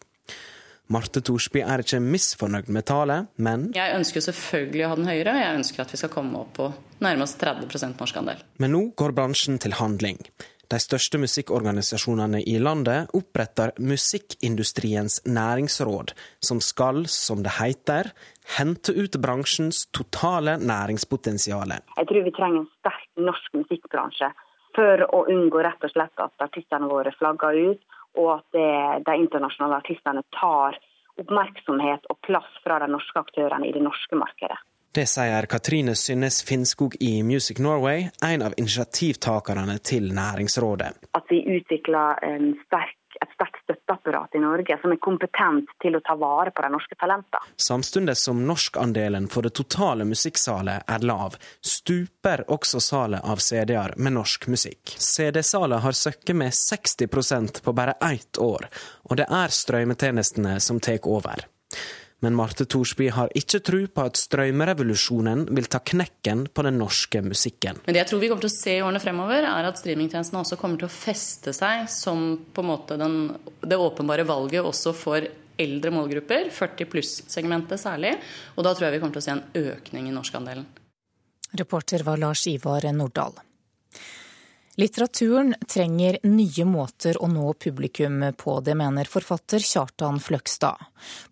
Marte 0.93 1.19
Thorsby 1.19 1.59
er 1.65 1.81
ikke 1.83 1.99
misfornøyd 1.99 2.69
med 2.71 2.85
tallet, 2.87 3.27
men 3.43 3.71
Jeg 3.75 3.95
ønsker 3.97 4.23
selvfølgelig 4.23 4.85
å 4.85 4.91
ha 4.93 4.99
den 4.99 5.09
høyere, 5.09 5.33
og 5.33 5.41
jeg 5.41 5.57
ønsker 5.57 5.83
at 5.83 5.91
vi 5.91 5.99
skal 5.99 6.13
komme 6.13 6.43
opp 6.45 6.53
på 6.55 6.69
nærmest 7.03 7.41
30 7.41 7.97
norsk 7.97 8.21
andel. 8.21 8.45
Men 8.61 8.71
nå 8.71 8.83
går 8.95 9.17
bransjen 9.17 9.59
til 9.59 9.75
handling. 9.81 10.21
De 10.67 10.79
største 10.83 11.19
musikkorganisasjonene 11.19 12.41
i 12.43 12.57
landet 12.59 13.13
oppretter 13.15 13.71
Musikkindustriens 13.79 15.21
næringsråd, 15.23 16.11
som 16.43 16.59
skal, 16.63 17.05
som 17.07 17.43
det 17.43 17.55
heter, 17.61 18.11
hente 18.57 18.93
ut 18.95 19.17
bransjens 19.21 19.85
totale 19.91 20.57
næringspotensial. 20.57 21.75
Jeg 21.97 22.09
tror 22.09 22.27
vi 22.27 22.35
trenger 22.35 22.63
en 22.63 22.69
sterk 22.79 23.09
norsk 23.29 23.59
musikkbransje 23.61 24.31
for 24.77 25.03
å 25.09 25.23
unngå 25.33 25.63
rett 25.65 25.83
og 25.83 25.93
slett 25.93 26.23
at 26.23 26.45
artistene 26.45 26.89
våre 26.91 27.13
flagger 27.17 27.57
ut, 27.71 27.81
og 28.17 28.31
at 28.39 28.47
det, 28.55 28.69
de 29.05 29.17
internasjonale 29.23 29.81
artistene 29.81 30.23
tar 30.37 30.77
oppmerksomhet 31.17 32.05
og 32.11 32.19
plass 32.25 32.49
fra 32.63 32.79
de 32.83 32.89
norske 32.93 33.19
aktørene 33.19 33.67
i 33.67 33.73
det 33.73 33.83
norske 33.83 34.17
markedet. 34.17 34.57
Det 34.97 35.05
sier 35.05 35.45
Katrine 35.45 35.93
Synnes 35.99 36.39
Finnskog 36.47 36.95
i 37.03 37.19
Music 37.23 37.59
Norway, 37.61 38.07
en 38.25 38.41
av 38.47 38.55
initiativtakerne 38.57 39.75
til 39.85 40.09
Næringsrådet. 40.15 40.89
At 41.13 41.27
vi 41.29 41.43
utvikler 41.57 42.17
en 42.25 42.55
sterk, 42.65 42.97
sterkt 43.37 43.61
støtteapparat 43.63 44.35
i 44.35 44.41
Norge 44.41 44.77
som 44.81 44.93
er 44.93 44.99
kompetent 45.01 45.69
til 45.81 45.97
å 45.97 46.01
ta 46.03 46.15
vare 46.17 46.51
på 46.51 46.63
de 46.65 46.71
norske 46.73 46.97
talentene. 46.97 47.53
Samtidig 47.55 48.17
som 48.17 48.41
norskandelen 48.47 49.29
for 49.31 49.45
det 49.45 49.53
totale 49.59 50.07
musikksalet 50.09 50.89
er 50.89 51.05
lav, 51.05 51.37
stuper 51.61 52.47
også 52.53 52.81
salet 52.81 53.21
av 53.21 53.43
CD-er 53.43 53.93
med 53.97 54.17
norsk 54.17 54.49
musikk. 54.49 54.95
CD-salet 54.97 55.85
har 55.85 55.99
søkket 56.01 56.35
med 56.35 56.57
60% 56.57 57.61
på 57.63 57.75
bare 57.77 57.97
ett 58.09 58.41
år, 58.41 58.67
og 59.09 59.21
det 59.21 59.29
er 59.29 59.53
strømmetjenestene 59.53 60.57
som 60.63 60.81
tar 60.81 60.99
over. 61.05 61.45
Men 62.25 62.33
Marte 62.33 62.65
Thorsby 62.65 63.11
har 63.13 63.29
ikke 63.37 63.59
tro 63.61 63.79
på 63.93 64.03
at 64.09 64.17
strømrevolusjonen 64.17 65.43
vil 65.53 65.67
ta 65.69 65.83
knekken 65.85 66.47
på 66.49 66.65
den 66.65 66.79
norske 66.81 67.21
musikken. 67.21 67.77
Men 67.85 67.93
det 67.93 68.01
jeg 68.01 68.09
tror 68.11 68.23
vi 68.23 68.29
kommer 68.31 68.45
til 68.47 68.49
å 68.49 68.55
se 68.55 68.73
i 68.73 68.81
årene 68.81 69.01
fremover, 69.03 69.45
er 69.45 69.67
at 69.69 69.77
streamingtjenestene 69.77 70.41
også 70.41 70.57
kommer 70.57 70.81
til 70.81 70.89
å 70.89 70.95
feste 70.95 71.53
seg 71.53 71.85
som 71.93 72.31
på 72.53 72.65
en 72.65 72.71
måte 72.71 72.97
den, 72.97 73.19
det 73.61 73.77
åpenbare 73.77 74.25
valget 74.25 74.65
også 74.65 74.95
for 74.97 75.29
eldre 75.57 75.93
målgrupper, 75.93 76.49
40 76.53 76.89
pluss-segmentet 76.89 77.81
særlig. 77.81 78.15
Og 78.57 78.65
da 78.65 78.73
tror 78.73 78.87
jeg 78.87 78.97
vi 78.97 79.03
kommer 79.03 79.17
til 79.17 79.23
å 79.23 79.27
se 79.27 79.37
en 79.37 79.75
økning 79.77 80.09
i 80.09 80.15
norskandelen. 80.15 80.65
Reporter 81.57 82.03
var 82.03 82.19
Lars 82.21 82.47
Ivar 82.49 82.85
Nordahl. 82.93 83.37
Litteraturen 84.79 85.55
trenger 85.67 86.19
nye 86.21 86.65
måter 86.69 87.17
å 87.17 87.25
nå 87.27 87.53
publikum 87.57 88.19
på, 88.37 88.59
det 88.61 88.75
mener 88.77 89.09
forfatter 89.09 89.63
Kjartan 89.65 90.19
Fløgstad. 90.21 90.77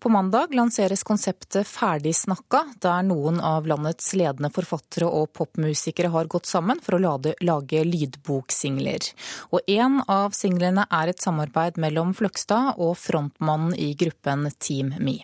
På 0.02 0.10
mandag 0.10 0.54
lanseres 0.58 1.04
konseptet 1.06 1.68
Ferdig 1.70 2.16
snakka, 2.18 2.64
der 2.82 3.04
noen 3.06 3.38
av 3.38 3.68
landets 3.70 4.10
ledende 4.18 4.50
forfattere 4.50 5.06
og 5.06 5.30
popmusikere 5.38 6.10
har 6.10 6.26
gått 6.26 6.50
sammen 6.50 6.82
for 6.82 6.98
å 6.98 7.00
lage, 7.04 7.36
lage 7.46 7.84
lydboksingler. 7.86 9.06
Og 9.54 9.70
en 9.70 10.00
av 10.10 10.34
singlene 10.34 10.88
er 10.90 11.14
et 11.14 11.22
samarbeid 11.22 11.78
mellom 11.78 12.16
Fløgstad 12.18 12.82
og 12.82 12.96
frontmannen 12.98 13.78
i 13.78 13.92
gruppen 13.94 14.50
Team 14.58 14.90
Me. 14.98 15.20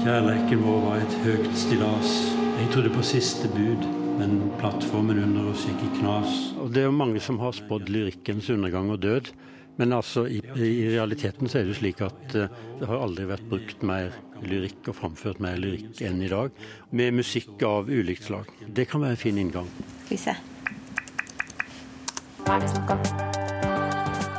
Kjærleiken 0.00 0.64
vår 0.64 0.82
var 0.88 1.04
et 1.04 1.20
høgt 1.28 1.52
stillas 1.66 2.18
Jeg 2.56 2.72
trodde 2.72 2.96
på 2.96 3.04
siste 3.04 3.52
bud, 3.52 3.84
men 4.18 4.38
plattformen 4.60 5.18
under 5.22 5.50
oss 5.52 5.66
gikk 5.68 5.82
i 5.86 5.90
knas. 5.98 6.32
Og 6.62 6.72
Det 6.72 6.82
er 6.82 6.88
jo 6.88 6.96
mange 6.96 7.20
som 7.22 7.38
har 7.42 7.54
spådd 7.56 7.90
lyrikkens 7.92 8.48
undergang 8.52 8.90
og 8.94 9.02
død. 9.04 9.30
Men 9.76 9.92
altså, 9.92 10.24
i, 10.26 10.40
i, 10.56 10.88
realiteten 10.94 11.50
så 11.52 11.60
er 11.60 11.68
det 11.68 11.76
slik 11.76 12.00
at 12.04 12.36
uh, 12.36 12.48
det 12.80 12.88
har 12.88 13.02
aldri 13.04 13.26
vært 13.28 13.44
brukt 13.50 13.82
mer 13.84 14.14
lyrikk 14.40 14.88
og 14.88 14.96
framført 14.96 15.40
mer 15.44 15.58
lyrikk 15.60 16.00
enn 16.06 16.22
i 16.24 16.30
dag. 16.32 16.54
Med 16.96 17.18
musikk 17.18 17.60
av 17.68 17.90
ulikt 17.92 18.24
slag. 18.30 18.48
Det 18.64 18.88
kan 18.88 19.04
være 19.04 19.18
en 19.18 19.20
fin 19.20 19.40
inngang. 19.42 19.68
Skal 20.06 20.14
vi 20.14 20.22
se. 20.22 20.36
Hva 22.46 22.56
er 22.56 22.64
det 22.64 22.72
snakk 22.72 22.94
om? 22.96 23.04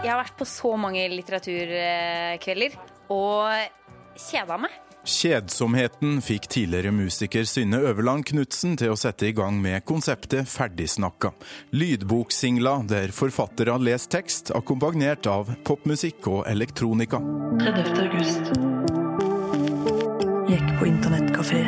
Jeg 0.01 0.13
har 0.13 0.21
vært 0.23 0.37
på 0.39 0.47
så 0.49 0.73
mange 0.79 1.05
litteraturkvelder 1.11 2.77
og 3.13 4.17
kjeda 4.17 4.57
meg. 4.65 4.86
Kjedsomheten 5.07 6.17
fikk 6.19 6.49
tidligere 6.51 6.91
musiker 6.91 7.45
Synne 7.47 7.79
Øverland 7.87 8.25
Knutsen 8.27 8.73
til 8.79 8.91
å 8.91 8.97
sette 8.99 9.29
i 9.29 9.35
gang 9.35 9.55
med 9.63 9.85
konseptet 9.87 10.49
Ferdigsnakka. 10.51 11.31
Lydboksingla 11.71 12.73
der 12.89 13.13
forfattere 13.15 13.77
leser 13.79 14.17
tekst, 14.17 14.51
akkompagnert 14.51 15.29
av 15.31 15.53
popmusikk 15.67 16.27
og 16.33 16.43
elektronika. 16.51 17.21
30. 17.63 18.03
august. 18.03 18.51
Gikk 20.51 20.75
på 20.81 20.91
internettkafé 20.91 21.63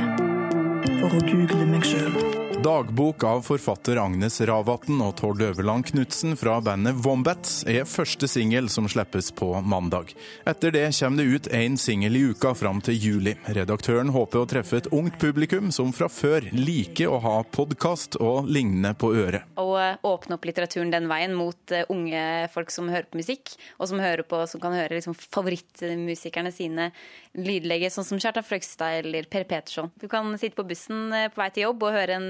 for 0.99 1.15
å 1.15 1.23
google 1.32 1.71
meg 1.71 1.88
sjøl. 1.88 2.38
Dagbok 2.63 3.24
av 3.24 3.41
forfatter 3.41 3.95
Agnes 3.95 4.41
Ravatn 4.41 4.98
og 5.00 5.13
Tord 5.15 5.39
Øverland 5.39 5.86
Knutsen 5.88 6.36
fra 6.36 6.58
bandet 6.60 6.98
Wombats 7.06 7.62
er 7.63 7.86
første 7.88 8.28
singel 8.28 8.65
som 8.67 8.89
slippes 8.91 9.30
på 9.32 9.48
mandag. 9.63 10.12
Etter 10.43 10.74
det 10.76 10.82
kommer 10.98 11.24
det 11.24 11.30
ut 11.38 11.48
én 11.56 11.78
singel 11.80 12.17
i 12.19 12.24
uka 12.34 12.52
fram 12.60 12.82
til 12.84 12.98
juli. 13.00 13.38
Redaktøren 13.48 14.12
håper 14.12 14.41
å 14.41 14.50
treffe 14.52 14.82
et 14.82 14.89
ungt 14.91 15.15
publikum 15.22 15.69
som 15.72 15.93
fra 15.95 16.10
før 16.12 16.50
liker 16.52 17.08
å 17.08 17.22
ha 17.24 17.38
podkast 17.48 18.17
og 18.19 18.52
lignende 18.52 18.91
på 19.00 19.13
øret. 19.15 19.48
Å 19.56 19.67
eh, 19.80 19.95
åpne 20.12 20.36
opp 20.36 20.50
litteraturen 20.50 20.91
den 20.91 21.08
veien 21.08 21.38
mot 21.39 21.72
eh, 21.72 21.88
unge 21.88 22.26
folk 22.52 22.76
som 22.76 22.91
hører 22.91 23.08
på 23.08 23.22
musikk, 23.22 23.56
og 23.80 23.88
som, 23.88 24.04
på, 24.04 24.41
som 24.52 24.60
kan 24.60 24.76
høre 24.76 25.00
liksom 25.00 25.15
favorittmusikerne 25.15 26.52
sine 26.52 26.91
lydlegge, 27.39 27.88
sånn 27.93 28.10
som 28.12 28.19
Kjartan 28.19 28.43
Frøgstad 28.43 29.00
eller 29.00 29.32
Per 29.32 29.48
Peterson. 29.48 29.93
Du 29.95 30.10
kan 30.12 30.28
sitte 30.36 30.60
på 30.60 30.67
bussen 30.67 31.08
eh, 31.15 31.32
på 31.32 31.39
vei 31.39 31.50
til 31.56 31.69
jobb 31.69 31.88
og 31.88 31.95
høre 31.95 32.19
en 32.19 32.30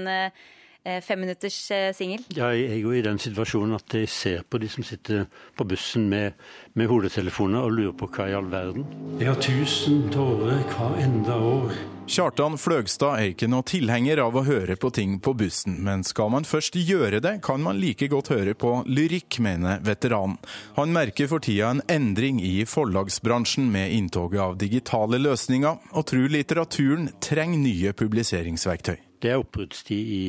femminutters 1.04 1.70
eh, 1.70 1.92
singel? 1.92 2.24
Ja, 2.32 2.50
jeg 2.56 2.70
er 2.72 2.78
jo 2.80 2.94
i 2.96 3.02
den 3.04 3.20
situasjonen 3.20 3.76
at 3.76 3.94
jeg 3.94 4.08
ser 4.08 4.44
på 4.48 4.58
de 4.60 4.68
som 4.72 4.84
sitter 4.86 5.26
på 5.56 5.66
bussen 5.68 6.08
med, 6.08 6.38
med 6.72 6.88
hodetelefoner 6.88 7.66
og 7.66 7.74
lurer 7.76 7.96
på 8.00 8.08
hva 8.08 8.30
i 8.30 8.36
all 8.36 8.48
verden. 8.48 8.86
Jeg 9.20 9.28
har 9.28 9.40
tusen 9.44 10.06
tårer 10.14 10.62
hver 10.72 11.00
enda 11.04 11.36
år. 11.36 11.74
Kjartan 12.10 12.56
Fløgstad 12.58 13.20
er 13.20 13.28
ikke 13.30 13.46
noe 13.46 13.62
tilhenger 13.68 14.18
av 14.24 14.34
å 14.34 14.42
høre 14.42 14.74
på 14.80 14.88
ting 14.90 15.18
på 15.22 15.34
bussen, 15.38 15.76
men 15.84 16.02
skal 16.02 16.32
man 16.32 16.48
først 16.48 16.74
gjøre 16.80 17.20
det, 17.22 17.36
kan 17.46 17.62
man 17.62 17.78
like 17.78 18.08
godt 18.10 18.32
høre 18.32 18.56
på 18.58 18.72
lyrikk, 18.88 19.38
mener 19.44 19.84
veteranen. 19.86 20.40
Han 20.80 20.96
merker 20.96 21.28
for 21.30 21.44
tida 21.44 21.70
en 21.70 21.84
endring 21.92 22.40
i 22.42 22.64
forlagsbransjen 22.66 23.68
med 23.70 23.94
inntoget 23.94 24.42
av 24.42 24.58
digitale 24.58 25.20
løsninger, 25.22 25.78
og 25.92 26.08
tror 26.10 26.34
litteraturen 26.34 27.12
trenger 27.22 27.62
nye 27.62 27.94
publiseringsverktøy. 27.94 29.09
Det 29.20 29.34
er 29.34 29.40
oppbruddstid 29.42 30.12
i 30.16 30.24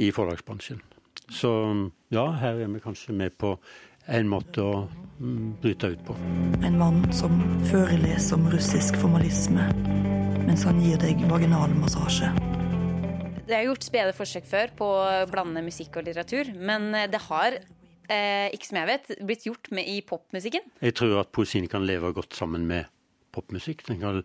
i 0.00 0.10
forlagsbransjen. 0.14 0.80
Så 1.32 1.50
ja, 2.12 2.26
her 2.40 2.60
er 2.60 2.70
vi 2.70 2.82
kanskje 2.82 3.14
med 3.16 3.36
på 3.40 3.54
en 4.12 4.28
måte 4.28 4.64
å 4.64 4.72
mm, 5.20 5.58
bryte 5.62 5.92
ut 5.94 6.00
på. 6.06 6.16
En 6.66 6.78
mann 6.80 7.04
som 7.14 7.36
foreleser 7.70 8.36
om 8.38 8.48
russisk 8.52 8.98
formalisme, 9.00 9.68
mens 10.42 10.64
han 10.68 10.80
gir 10.82 10.98
deg 11.02 11.22
vaginalmassasje. 11.30 12.32
Det 13.46 13.58
er 13.58 13.66
gjort 13.66 13.84
spede 13.84 14.14
forsøk 14.16 14.48
før 14.48 14.72
på 14.78 14.88
å 14.96 15.06
blande 15.30 15.62
musikk 15.64 15.98
og 16.00 16.08
litteratur, 16.08 16.52
men 16.56 16.90
det 17.12 17.20
har 17.28 17.58
eh, 17.58 18.48
ikke 18.54 18.70
som 18.70 18.80
jeg 18.80 18.90
vet, 18.90 19.12
blitt 19.22 19.46
gjort 19.48 19.70
med 19.76 19.88
i 19.90 20.00
popmusikken. 20.06 20.66
Jeg 20.82 20.96
tror 20.98 21.20
at 21.22 21.32
poesien 21.34 21.68
kan 21.70 21.86
leve 21.86 22.14
godt 22.16 22.38
sammen 22.38 22.66
med 22.70 22.88
popmusikk. 23.34 23.84
Den 23.88 24.00
kan 24.02 24.22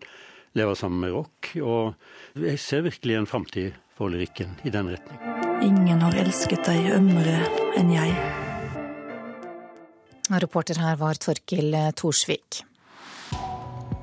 leve 0.58 0.74
sammen 0.78 1.02
med 1.04 1.14
rock. 1.14 1.52
Og 1.62 2.40
jeg 2.40 2.62
ser 2.62 2.86
virkelig 2.88 3.18
en 3.18 3.30
framtid 3.30 3.76
for 3.98 4.14
lyrikken 4.14 4.54
i 4.62 4.70
den 4.70 4.92
retning. 4.94 5.18
Ingen 5.62 6.02
har 6.06 6.14
elsket 6.22 6.62
deg 6.70 6.92
ømmere 6.94 7.42
enn 7.78 7.90
jeg. 7.96 8.14
Reporter 10.28 10.78
her 10.78 10.96
var 11.00 11.18
Torkil 11.18 11.74
Thorsvik. 11.96 12.62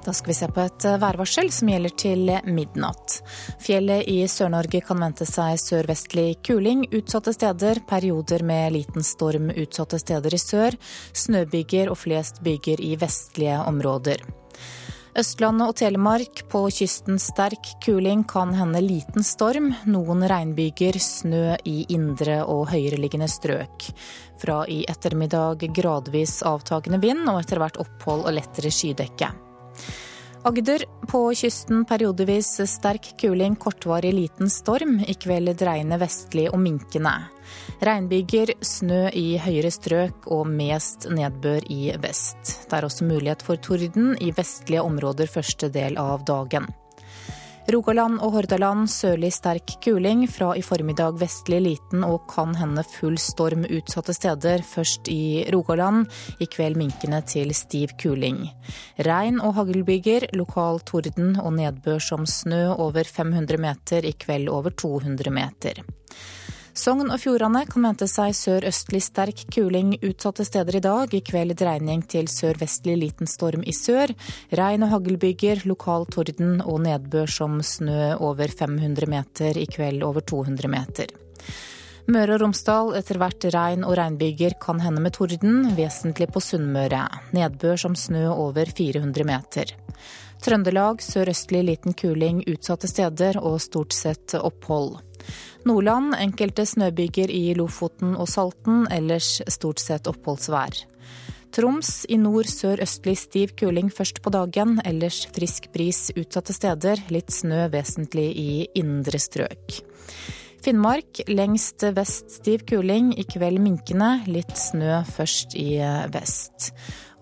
Da 0.05 0.13
skal 0.13 0.29
vi 0.29 0.35
se 0.37 0.47
på 0.53 0.61
et 0.61 0.85
værvarsel 1.01 1.47
som 1.53 1.69
gjelder 1.71 1.93
til 1.97 2.29
midnatt. 2.45 3.15
Fjellet 3.63 4.05
i 4.11 4.19
Sør-Norge 4.29 4.83
kan 4.85 5.01
vente 5.01 5.25
seg 5.25 5.57
sørvestlig 5.57 6.27
kuling 6.45 6.85
utsatte 6.91 7.33
steder. 7.33 7.81
Perioder 7.89 8.45
med 8.45 8.75
liten 8.75 9.05
storm 9.05 9.49
utsatte 9.55 9.97
steder 10.01 10.37
i 10.37 10.41
sør. 10.41 10.77
Snøbyger 11.25 11.89
og 11.89 11.97
flest 12.03 12.43
byger 12.45 12.85
i 12.85 12.93
vestlige 13.01 13.63
områder. 13.65 14.21
Østlandet 15.15 15.69
og 15.71 15.77
Telemark 15.79 16.41
på 16.51 16.65
kysten 16.75 17.15
sterk 17.23 17.69
kuling, 17.85 18.25
kan 18.27 18.49
hende 18.51 18.81
liten 18.83 19.23
storm. 19.23 19.69
Noen 19.87 20.25
regnbyger, 20.27 20.97
snø 20.99 21.55
i 21.63 21.85
indre 21.95 22.41
og 22.43 22.65
høyereliggende 22.73 23.29
strøk. 23.31 23.85
Fra 24.41 24.57
i 24.67 24.81
ettermiddag 24.91 25.63
gradvis 25.77 26.41
avtagende 26.43 26.99
vind 26.99 27.23
og 27.31 27.39
etter 27.39 27.63
hvert 27.63 27.79
opphold 27.79 28.25
og 28.27 28.35
lettere 28.35 28.73
skydekke. 28.75 29.31
Agder 30.45 30.83
på 31.07 31.21
kysten 31.31 31.87
periodevis 31.87 32.51
sterk 32.69 33.13
kuling, 33.21 33.55
kortvarig 33.55 34.11
liten 34.13 34.51
storm. 34.51 34.99
I 34.99 35.15
kveld 35.15 35.55
dreiende 35.63 36.01
vestlig 36.03 36.49
og 36.51 36.59
minkende. 36.59 37.15
Regnbyger, 37.85 38.55
snø 38.61 39.09
i 39.13 39.35
høyere 39.41 39.73
strøk 39.73 40.29
og 40.31 40.47
mest 40.47 41.09
nedbør 41.11 41.67
i 41.71 41.91
vest. 42.01 42.55
Det 42.69 42.79
er 42.79 42.87
også 42.87 43.07
mulighet 43.09 43.45
for 43.45 43.61
torden 43.61 44.15
i 44.21 44.31
vestlige 44.35 44.85
områder 44.85 45.31
første 45.31 45.71
del 45.73 45.99
av 46.01 46.25
dagen. 46.27 46.71
Rogaland 47.65 48.19
og 48.21 48.35
Hordaland 48.35 48.85
sørlig 48.93 49.31
sterk 49.33 49.71
kuling. 49.81 50.27
Fra 50.29 50.51
i 50.53 50.61
formiddag 50.61 51.17
vestlig 51.17 51.63
liten 51.65 52.03
og 52.05 52.27
kan 52.29 52.53
hende 52.59 52.83
full 52.85 53.17
storm 53.17 53.65
utsatte 53.65 54.13
steder. 54.13 54.61
Først 54.61 55.09
i 55.09 55.47
Rogaland, 55.53 56.05
i 56.37 56.45
kveld 56.45 56.77
minkende 56.77 57.23
til 57.25 57.55
stiv 57.57 57.95
kuling. 58.01 58.43
Regn 59.01 59.41
og 59.41 59.57
haglbyger, 59.57 60.29
lokal 60.37 60.83
torden 60.85 61.33
og 61.41 61.55
nedbør 61.57 61.97
som 61.97 62.29
snø 62.29 62.67
over 62.75 63.01
500 63.01 63.57
meter, 63.57 64.05
i 64.05 64.13
kveld 64.13 64.51
over 64.53 64.69
200 64.69 65.33
meter. 65.33 65.81
Sogn 66.75 67.07
og 67.07 67.21
Fjordane 67.23 67.61
kan 67.69 67.85
vente 67.87 68.05
seg 68.11 68.33
sørøstlig 68.35 68.99
sterk 68.99 69.45
kuling 69.55 69.93
utsatte 70.03 70.43
steder 70.43 70.75
i 70.75 70.81
dag. 70.83 71.13
I 71.15 71.21
kveld 71.23 71.55
dreining 71.55 72.01
til 72.11 72.27
sørvestlig 72.27 72.97
liten 72.99 73.29
storm 73.31 73.63
i 73.63 73.71
sør. 73.71 74.11
Regn 74.59 74.83
og 74.83 74.91
haglbyger, 74.91 75.63
lokal 75.71 76.03
torden 76.11 76.59
og 76.65 76.81
nedbør 76.83 77.31
som 77.31 77.61
snø 77.63 78.17
over 78.19 78.51
500 78.51 79.07
meter. 79.07 79.55
I 79.55 79.69
kveld 79.71 80.03
over 80.03 80.19
200 80.27 80.73
meter. 80.75 81.15
Møre 82.11 82.35
og 82.35 82.43
Romsdal 82.43 82.91
etter 82.99 83.21
hvert 83.23 83.47
regn 83.55 83.87
og 83.87 83.95
regnbyger 83.95 84.59
kan 84.61 84.83
hende 84.83 85.01
med 85.01 85.15
torden, 85.15 85.71
vesentlig 85.79 86.27
på 86.35 86.43
Sunnmøre. 86.43 87.07
Nedbør 87.39 87.79
som 87.87 87.95
snø 87.95 88.27
over 88.35 88.67
400 88.67 89.23
meter. 89.31 89.71
Trøndelag 90.43 90.99
sørøstlig 91.01 91.63
liten 91.71 91.95
kuling 91.95 92.43
utsatte 92.51 92.91
steder 92.91 93.39
og 93.39 93.61
stort 93.63 93.95
sett 93.95 94.35
opphold. 94.35 94.99
Nordland 95.65 96.15
enkelte 96.19 96.65
snøbyger 96.67 97.31
i 97.33 97.53
Lofoten 97.57 98.13
og 98.15 98.29
Salten, 98.29 98.85
ellers 98.93 99.39
stort 99.49 99.81
sett 99.81 100.09
oppholdsvær. 100.11 100.83
Troms 101.55 102.03
i 102.11 102.17
nord 102.19 102.49
sør-østlig 102.51 103.15
stiv 103.15 103.53
kuling 103.55 103.87
først 103.93 104.19
på 104.21 104.31
dagen, 104.33 104.75
ellers 104.83 105.21
frisk 105.35 105.69
bris 105.71 106.09
utsatte 106.11 106.51
steder. 106.51 106.99
Litt 107.15 107.31
snø 107.31 107.69
vesentlig 107.71 108.27
i 108.35 108.49
indre 108.75 109.21
strøk. 109.23 109.77
Finnmark 110.65 111.21
lengst 111.29 111.85
vest 111.95 112.33
stiv 112.41 112.65
kuling, 112.67 113.13
i 113.15 113.23
kveld 113.23 113.61
minkende. 113.63 114.17
Litt 114.27 114.51
snø 114.59 115.03
først 115.15 115.55
i 115.55 115.77
vest. 116.11 116.73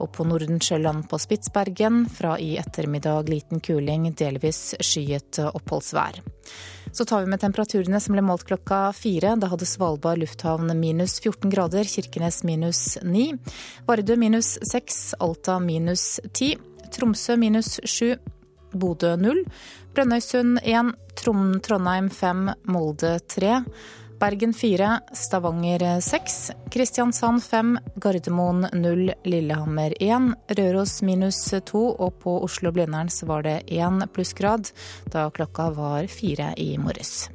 Og 0.02 0.10
på 0.16 0.26
Nordensjøland 0.26 1.06
på 1.10 1.20
Spitsbergen 1.22 2.04
fra 2.10 2.38
i 2.42 2.56
ettermiddag 2.58 3.30
liten 3.30 3.62
kuling, 3.64 4.10
delvis 4.18 4.74
skyet 4.82 5.40
oppholdsvær. 5.46 6.22
Så 6.94 7.06
tar 7.06 7.24
vi 7.24 7.32
med 7.32 7.42
temperaturene 7.42 8.00
som 8.02 8.14
ble 8.14 8.24
målt 8.26 8.46
klokka 8.50 8.92
fire. 8.98 9.36
Da 9.40 9.50
hadde 9.50 9.68
Svalbard 9.70 10.22
lufthavn 10.22 10.74
minus 10.78 11.20
14 11.24 11.50
grader, 11.54 11.88
Kirkenes 11.90 12.44
minus 12.46 12.98
9. 13.02 13.32
Vardø 13.88 14.18
minus 14.20 14.58
6, 14.62 15.02
Alta 15.24 15.58
minus 15.64 16.20
10. 16.34 16.58
Tromsø 16.94 17.38
minus 17.42 17.80
7. 17.84 18.16
Bodø 18.74 19.16
0. 19.18 19.42
Brønnøysund 19.94 20.62
1. 20.62 20.94
Trondheim 21.18 22.10
5. 22.10 22.48
Molde 22.70 23.18
3. 23.30 23.60
Bergen 24.24 24.54
4, 24.54 25.00
Stavanger 25.12 25.84
eh, 25.84 26.00
6, 26.00 26.52
Kristiansand 26.72 27.44
5, 27.44 27.80
Gardermoen 27.96 28.68
0, 28.74 29.14
Lillehammer 29.24 29.94
1, 30.00 30.34
Røros 30.48 31.02
minus 31.02 31.54
2 31.66 31.82
og 32.00 32.22
på 32.24 32.38
Oslo-Blindern 32.46 33.12
så 33.12 33.28
var 33.28 33.44
det 33.44 33.58
1 33.68 34.06
plussgrad 34.16 34.72
da 35.12 35.26
klokka 35.28 35.66
var 35.76 36.08
fire 36.08 36.54
i 36.56 36.78
morges. 36.80 37.28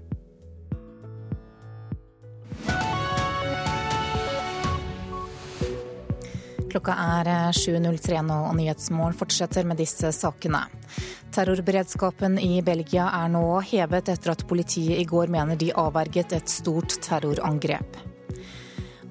Klokka 6.72 6.96
er 7.20 7.35
eh, 7.35 7.53
7.03 7.53 8.24
nå, 8.33 8.40
og 8.48 8.57
Nyhetsmorgen 8.57 9.20
fortsetter 9.20 9.68
med 9.68 9.85
disse 9.85 10.09
sakene. 10.16 10.64
Terrorberedskapen 11.32 12.38
i 12.38 12.62
Belgia 12.62 13.10
er 13.12 13.28
nå 13.28 13.60
hevet 13.68 14.08
etter 14.08 14.32
at 14.32 14.44
politiet 14.48 14.98
i 14.98 15.04
går 15.08 15.28
mener 15.32 15.58
de 15.60 15.68
avverget 15.76 16.32
et 16.32 16.48
stort 16.48 16.96
terrorangrep. 17.04 17.98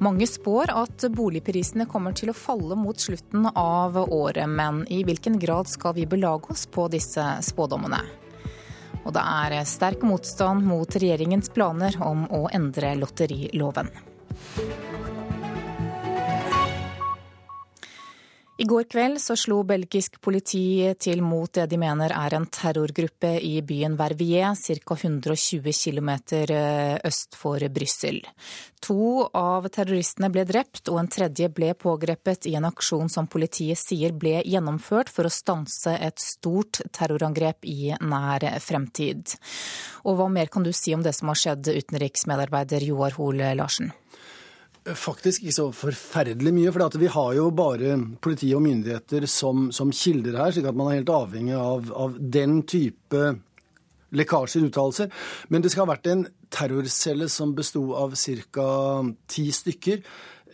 Mange 0.02 0.28
spår 0.30 0.74
at 0.74 1.08
boligprisene 1.14 1.88
kommer 1.90 2.14
til 2.18 2.30
å 2.30 2.38
falle 2.38 2.78
mot 2.78 3.00
slutten 3.02 3.48
av 3.54 3.98
året, 3.98 4.46
men 4.50 4.84
i 4.94 5.02
hvilken 5.06 5.40
grad 5.42 5.70
skal 5.70 5.96
vi 5.98 6.06
belage 6.10 6.54
oss 6.54 6.68
på 6.70 6.86
disse 6.94 7.24
spådommene? 7.46 8.02
Og 9.06 9.14
det 9.16 9.24
er 9.24 9.62
sterk 9.66 10.04
motstand 10.06 10.66
mot 10.68 11.00
regjeringens 11.00 11.50
planer 11.54 11.98
om 12.04 12.28
å 12.34 12.46
endre 12.54 12.94
lotteriloven. 13.00 13.90
I 18.60 18.66
går 18.66 18.84
kveld 18.90 19.20
så 19.22 19.36
slo 19.38 19.60
belgisk 19.70 20.16
politi 20.22 20.90
til 20.98 21.20
mot 21.22 21.52
det 21.54 21.68
de 21.70 21.78
mener 21.78 22.10
er 22.10 22.34
en 22.34 22.48
terrorgruppe 22.50 23.36
i 23.46 23.60
byen 23.62 23.94
Verviers, 24.00 24.64
ca. 24.82 24.96
120 24.96 25.70
km 25.78 26.10
øst 27.06 27.38
for 27.38 27.62
Brussel. 27.70 28.18
To 28.82 29.28
av 29.38 29.68
terroristene 29.70 30.32
ble 30.34 30.48
drept, 30.50 30.90
og 30.90 30.98
en 31.04 31.12
tredje 31.14 31.52
ble 31.54 31.70
pågrepet 31.78 32.50
i 32.50 32.56
en 32.58 32.66
aksjon 32.66 33.14
som 33.14 33.30
politiet 33.30 33.78
sier 33.78 34.18
ble 34.18 34.42
gjennomført 34.42 35.14
for 35.14 35.30
å 35.30 35.34
stanse 35.34 35.94
et 35.94 36.18
stort 36.18 36.82
terrorangrep 36.98 37.62
i 37.70 37.94
nær 38.02 38.48
fremtid. 38.58 39.38
Og 40.10 40.18
hva 40.18 40.32
mer 40.34 40.50
kan 40.50 40.66
du 40.66 40.74
si 40.74 40.98
om 40.98 41.06
det 41.06 41.14
som 41.14 41.30
har 41.30 41.38
skjedd, 41.38 41.70
utenriksmedarbeider 41.78 42.90
Joar 42.90 43.22
Hoel 43.22 43.46
Larsen? 43.62 43.94
Faktisk 44.96 45.44
ikke 45.44 45.56
så 45.56 45.66
forferdelig 45.76 46.54
mye, 46.56 46.72
for 46.72 47.00
vi 47.02 47.10
har 47.12 47.34
jo 47.36 47.50
bare 47.56 47.98
politi 48.24 48.54
og 48.56 48.64
myndigheter 48.64 49.28
som, 49.28 49.68
som 49.76 49.92
kilder 49.92 50.38
her, 50.40 50.54
slik 50.56 50.70
at 50.70 50.78
man 50.78 50.92
er 50.92 51.00
helt 51.00 51.12
avhengig 51.12 51.58
av, 51.60 51.92
av 51.92 52.16
den 52.20 52.62
type 52.70 53.24
lekkasjer, 54.16 54.70
uttalelser. 54.70 55.12
Men 55.52 55.64
det 55.64 55.74
skal 55.74 55.86
ha 55.86 55.94
vært 55.96 56.12
en 56.12 56.24
terrorcelle 56.54 57.28
som 57.32 57.52
besto 57.58 57.90
av 58.00 58.16
ca. 58.16 58.70
ti 59.28 59.50
stykker. 59.52 60.06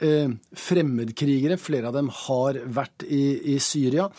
Eh, 0.04 0.32
fremmedkrigere, 0.58 1.60
flere 1.62 1.92
av 1.92 2.00
dem 2.00 2.10
har 2.24 2.58
vært 2.66 3.06
i, 3.06 3.54
i 3.54 3.60
Syria 3.62 4.10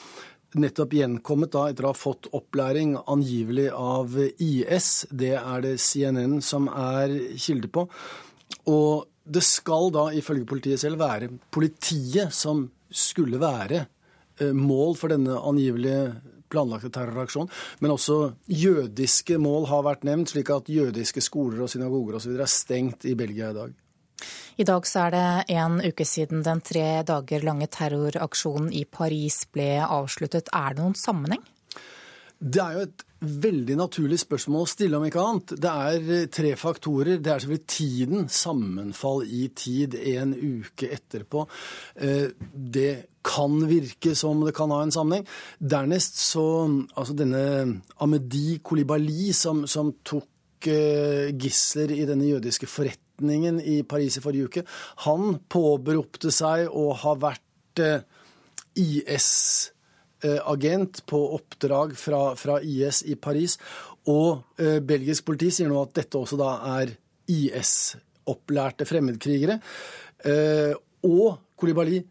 nettopp 0.61 0.95
gjenkommet 0.95 1.53
da 1.55 1.65
etter 1.71 1.87
å 1.87 1.93
ha 1.93 1.99
fått 1.99 2.29
opplæring 2.37 2.95
angivelig 3.11 3.71
av 3.75 4.15
IS. 4.39 5.07
Det 5.11 5.35
er 5.41 5.65
det 5.65 5.77
CNN 5.83 6.41
som 6.45 6.69
er 6.71 7.15
kilde 7.41 7.71
på. 7.75 7.87
Og 8.71 9.09
det 9.25 9.43
skal 9.45 9.91
da 9.95 10.09
ifølge 10.13 10.47
politiet 10.49 10.83
selv 10.83 11.01
være 11.01 11.31
politiet 11.53 12.35
som 12.35 12.67
skulle 12.95 13.41
være 13.41 13.85
eh, 14.41 14.53
mål 14.53 14.97
for 15.01 15.15
denne 15.15 15.39
angivelige 15.41 16.13
planlagte 16.53 16.91
terroraksjonen. 16.93 17.51
Men 17.83 17.95
også 17.95 18.19
jødiske 18.47 19.39
mål 19.43 19.69
har 19.71 19.87
vært 19.87 20.05
nevnt, 20.07 20.35
slik 20.35 20.53
at 20.55 20.69
jødiske 20.71 21.25
skoler 21.25 21.65
og 21.65 21.73
synagoger 21.73 22.21
osv. 22.21 22.37
er 22.37 22.51
stengt 22.51 23.09
i 23.09 23.17
Belgia 23.19 23.51
i 23.51 23.57
dag. 23.57 23.73
I 24.57 24.67
dag 24.69 24.87
så 24.87 25.09
er 25.09 25.15
det 25.15 25.57
en 25.57 25.81
uke 25.83 26.05
siden 26.07 26.45
den 26.47 26.61
tre 26.63 27.03
dager 27.07 27.43
lange 27.43 27.67
terroraksjonen 27.67 28.71
i 28.73 28.85
Paris 28.87 29.43
ble 29.51 29.81
avsluttet. 29.83 30.53
Er 30.55 30.77
det 30.77 30.85
noen 30.85 30.95
sammenheng? 30.99 31.43
Det 32.39 32.63
er 32.63 32.77
jo 32.77 32.85
et 32.87 33.05
veldig 33.25 33.77
naturlig 33.79 34.19
spørsmål 34.23 34.65
å 34.65 34.71
stille, 34.71 34.99
om 34.99 35.07
ikke 35.07 35.23
annet. 35.23 35.55
Det 35.61 35.71
er 35.71 36.11
eh, 36.17 36.29
tre 36.33 36.53
faktorer. 36.59 37.19
Det 37.23 37.33
er 37.33 37.43
selvfølgelig 37.43 37.67
tiden. 37.71 38.29
Sammenfall 38.33 39.25
i 39.27 39.49
tid 39.57 39.97
en 40.15 40.35
uke 40.35 40.91
etterpå. 40.95 41.47
Eh, 41.97 42.31
det 42.53 42.93
kan 43.25 43.57
virke 43.69 44.15
som 44.19 44.45
det 44.45 44.55
kan 44.57 44.73
ha 44.75 44.83
en 44.85 44.95
sammenheng. 44.95 45.27
Dernest 45.59 46.21
så 46.21 46.45
Altså 46.95 47.15
denne 47.17 47.81
Amedi 48.05 48.59
Kolibali 48.63 49.33
som, 49.37 49.65
som 49.71 49.95
tok 50.05 50.69
eh, 50.71 51.33
gisler 51.33 51.95
i 51.97 52.05
denne 52.09 52.29
jødiske 52.29 52.69
forretningen 52.71 53.61
i 53.61 53.83
Paris 53.89 54.19
i 54.19 54.25
forrige 54.25 54.51
uke, 54.51 54.65
han 55.07 55.39
påberopte 55.51 56.33
seg 56.35 56.69
å 56.69 56.91
ha 57.05 57.15
vært 57.21 57.83
IS 58.75 59.31
Eh, 59.69 59.74
agent 60.45 61.03
på 61.11 61.21
oppdrag 61.37 61.97
fra, 62.01 62.23
fra 62.39 62.61
IS 62.63 63.03
i 63.11 63.17
Paris. 63.17 63.59
Og 64.11 64.61
eh, 64.61 64.81
belgisk 64.85 65.25
politi 65.29 65.51
sier 65.55 65.71
nå 65.71 65.81
at 65.81 65.95
dette 65.97 66.21
også 66.21 66.39
da 66.41 66.51
er 66.77 66.93
IS-opplærte 67.33 68.87
fremmedkrigere. 68.89 69.61
Eh, 70.25 70.75
og 71.09 71.57
Kolibali 71.57 72.03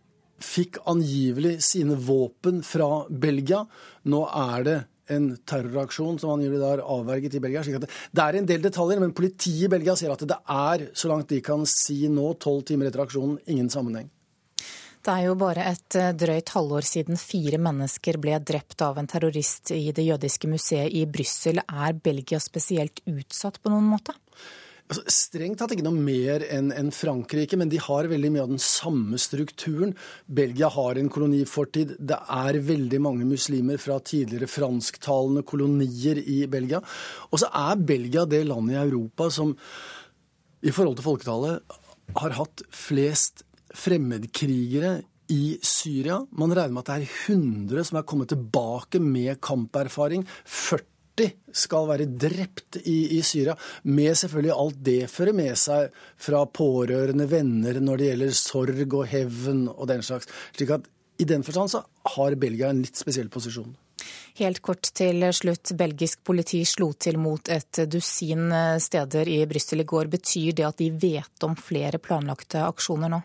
fikk 0.44 0.82
angivelig 0.90 1.60
sine 1.64 1.98
våpen 2.00 2.64
fra 2.66 3.06
Belgia. 3.10 3.62
Nå 4.10 4.24
er 4.28 4.66
det 4.68 4.80
en 5.14 5.30
terroraksjon 5.50 6.18
som 6.22 6.34
angivelig 6.34 6.62
da 6.62 6.74
er 6.78 6.86
avverget 6.96 7.38
i 7.38 7.44
Belgia. 7.44 7.64
slik 7.64 7.82
at 7.82 7.88
det 7.88 8.24
er 8.24 8.40
en 8.40 8.50
del 8.50 8.64
detaljer, 8.64 9.02
men 9.04 9.16
politiet 9.16 9.68
i 9.68 9.72
Belgia 9.72 9.96
sier 10.00 10.14
at 10.16 10.26
det 10.28 10.40
er, 10.50 10.90
så 10.96 11.12
langt 11.12 11.30
de 11.30 11.42
kan 11.44 11.66
si 11.70 12.08
nå, 12.08 12.34
tolv 12.40 12.64
timer 12.68 12.90
etter 12.90 13.04
aksjonen, 13.04 13.38
ingen 13.52 13.70
sammenheng. 13.70 14.10
Det 15.04 15.12
er 15.12 15.26
jo 15.28 15.36
bare 15.36 15.66
et 15.68 15.96
eh, 16.00 16.14
drøyt 16.16 16.54
halvår 16.56 16.86
siden 16.88 17.20
fire 17.20 17.58
mennesker 17.60 18.16
ble 18.24 18.38
drept 18.40 18.80
av 18.86 19.02
en 19.02 19.10
terrorist 19.12 19.74
i 19.76 19.90
det 19.92 20.06
jødiske 20.08 20.48
museet 20.48 20.96
i 20.96 21.04
Brussel. 21.12 21.60
Er 21.60 21.98
Belgia 22.06 22.40
spesielt 22.40 23.04
utsatt 23.12 23.60
på 23.60 23.74
noen 23.74 23.90
måte? 23.92 24.16
Altså, 24.88 25.04
strengt 25.12 25.60
tatt 25.60 25.74
ikke 25.76 25.84
noe 25.84 26.06
mer 26.06 26.44
enn 26.48 26.72
en 26.76 26.94
Frankrike, 26.96 27.60
men 27.60 27.72
de 27.72 27.84
har 27.84 28.08
veldig 28.12 28.32
mye 28.32 28.46
av 28.46 28.52
den 28.54 28.64
samme 28.64 29.20
strukturen. 29.20 29.92
Belgia 30.24 30.72
har 30.72 31.00
en 31.00 31.12
kolonifortid. 31.12 31.96
Det 32.00 32.20
er 32.40 32.64
veldig 32.64 33.04
mange 33.04 33.28
muslimer 33.28 33.84
fra 33.84 34.00
tidligere 34.00 34.48
fransktalende 34.52 35.44
kolonier 35.44 36.20
i 36.24 36.44
Belgia. 36.52 36.80
Og 37.32 37.44
så 37.44 37.52
er 37.52 37.88
Belgia 37.92 38.24
det 38.24 38.46
landet 38.48 38.78
i 38.78 38.84
Europa 38.86 39.28
som 39.36 39.52
i 40.64 40.72
forhold 40.72 41.00
til 41.00 41.12
folketallet 41.12 41.82
har 42.20 42.38
hatt 42.40 42.64
flest 42.72 43.44
fremmedkrigere 43.74 45.02
i 45.34 45.58
Syria. 45.62 46.20
Man 46.38 46.54
regner 46.54 46.74
med 46.74 46.84
at 46.84 46.92
det 46.92 46.98
er 47.04 47.34
100 47.34 47.90
som 47.90 48.00
er 48.00 48.08
kommet 48.08 48.32
tilbake 48.34 49.02
med 49.02 49.40
kamperfaring. 49.44 50.26
40 50.46 51.32
skal 51.54 51.88
være 51.90 52.10
drept 52.10 52.80
i, 52.84 53.18
i, 53.18 53.22
Syria, 53.26 53.56
med 53.84 54.18
selvfølgelig 54.18 54.56
alt 54.56 54.82
det 54.86 55.00
fører 55.12 55.38
med 55.38 55.54
seg 55.60 55.94
fra 56.18 56.42
pårørende, 56.50 57.28
venner, 57.30 57.80
når 57.80 58.02
det 58.02 58.10
gjelder 58.10 58.36
sorg 58.38 58.98
og 58.98 59.08
hevn 59.12 59.68
og 59.70 59.88
den 59.92 60.04
slags. 60.06 60.30
Slik 60.58 60.74
at 60.74 60.90
i 61.22 61.30
den 61.30 61.46
forstand 61.46 61.70
så 61.70 61.84
har 62.16 62.36
Belgia 62.42 62.72
en 62.74 62.82
litt 62.82 62.98
spesiell 62.98 63.30
posisjon. 63.34 63.76
Helt 64.40 64.64
kort 64.66 64.90
til 64.98 65.22
slutt. 65.38 65.76
Belgisk 65.78 66.24
politi 66.26 66.64
slo 66.66 66.90
til 66.98 67.20
mot 67.22 67.52
et 67.54 67.84
dusin 67.86 68.50
steder 68.82 69.30
i 69.30 69.44
Brussel 69.48 69.86
i 69.86 69.88
går. 69.88 70.10
Betyr 70.16 70.58
det 70.58 70.66
at 70.66 70.82
de 70.82 70.90
vet 70.90 71.46
om 71.46 71.54
flere 71.56 72.02
planlagte 72.02 72.66
aksjoner 72.66 73.14
nå? 73.14 73.22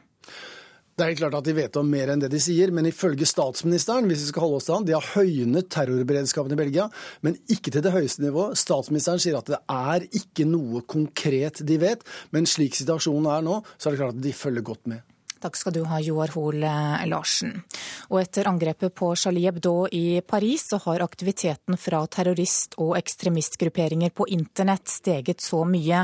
Det 0.99 1.07
er 1.07 1.15
klart 1.15 1.37
at 1.39 1.47
de 1.47 1.55
vet 1.55 1.77
om 1.79 1.87
mer 1.87 2.11
enn 2.11 2.23
det 2.25 2.31
de 2.33 2.41
sier, 2.43 2.73
men 2.75 2.89
ifølge 2.89 3.27
statsministeren 3.29 4.09
hvis 4.11 4.25
vi 4.25 4.31
skal 4.33 4.43
holde 4.43 4.59
oss 4.59 4.67
til 4.67 4.75
han, 4.75 4.87
de 4.89 4.97
har 4.97 5.11
høynet 5.13 5.69
terrorberedskapen 5.71 6.57
i 6.57 6.59
Belgia, 6.59 6.89
men 7.23 7.37
ikke 7.55 7.71
til 7.71 7.85
det 7.85 7.93
høyeste 7.95 8.25
nivået. 8.25 8.59
Statsministeren 8.59 9.23
sier 9.23 9.39
at 9.39 9.53
det 9.53 9.61
er 9.63 10.09
ikke 10.19 10.49
noe 10.49 10.83
konkret 10.91 11.63
de 11.69 11.79
vet, 11.79 12.03
men 12.35 12.51
slik 12.51 12.75
situasjonen 12.75 13.31
er 13.31 13.47
nå, 13.47 13.61
så 13.77 13.89
er 13.89 13.95
det 13.95 14.03
klart 14.03 14.19
at 14.19 14.27
de 14.27 14.35
følger 14.35 14.67
godt 14.67 14.91
med. 14.91 15.07
Takk 15.39 15.57
skal 15.57 15.73
du 15.77 15.85
ha, 15.87 16.01
Joar 16.03 16.33
Hoel 16.35 16.65
eh, 16.67 17.07
Larsen. 17.07 17.53
Og 18.11 18.19
etter 18.23 18.49
angrepet 18.51 18.95
på 18.97 19.13
Charlie 19.17 19.47
Hebdo 19.47 19.87
i 19.95 20.21
Paris, 20.27 20.65
så 20.71 20.81
har 20.83 21.05
aktiviteten 21.05 21.77
fra 21.79 22.01
terrorist- 22.11 22.75
og 22.83 22.97
ekstremistgrupperinger 22.99 24.11
på 24.11 24.27
internett 24.35 24.89
steget 24.91 25.45
så 25.45 25.63
mye 25.69 26.01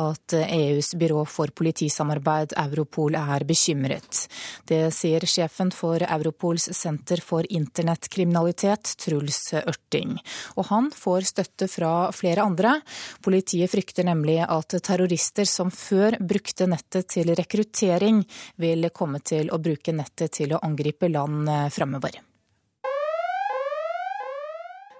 at 0.00 0.36
EUs 0.38 0.94
byrå 0.96 1.24
for 1.28 1.52
politisamarbeid, 1.52 2.54
Europol, 2.56 3.18
er 3.18 3.44
bekymret. 3.48 4.24
Det 4.68 4.80
sier 4.94 5.26
sjefen 5.28 5.72
for 5.74 6.02
Europols 6.04 6.70
senter 6.76 7.20
for 7.24 7.44
internettkriminalitet, 7.44 8.94
Truls 9.02 9.52
Ørting. 9.58 10.16
Og 10.56 10.68
han 10.70 10.90
får 10.94 11.28
støtte 11.32 11.68
fra 11.68 11.92
flere 12.14 12.46
andre. 12.46 12.78
Politiet 13.24 13.70
frykter 13.72 14.06
nemlig 14.08 14.40
at 14.46 14.78
terrorister 14.80 15.48
som 15.48 15.72
før 15.74 16.16
brukte 16.20 16.68
nettet 16.70 17.10
til 17.12 17.34
rekruttering, 17.36 18.22
vil 18.56 18.77
vil 18.78 18.90
komme 18.94 19.20
til 19.20 19.50
å 19.50 19.58
bruke 19.58 19.92
nettet 19.92 20.38
til 20.38 20.54
å 20.54 20.62
angripe 20.62 21.10
land 21.10 21.46
framover. 21.46 21.70
fremover. 21.74 22.24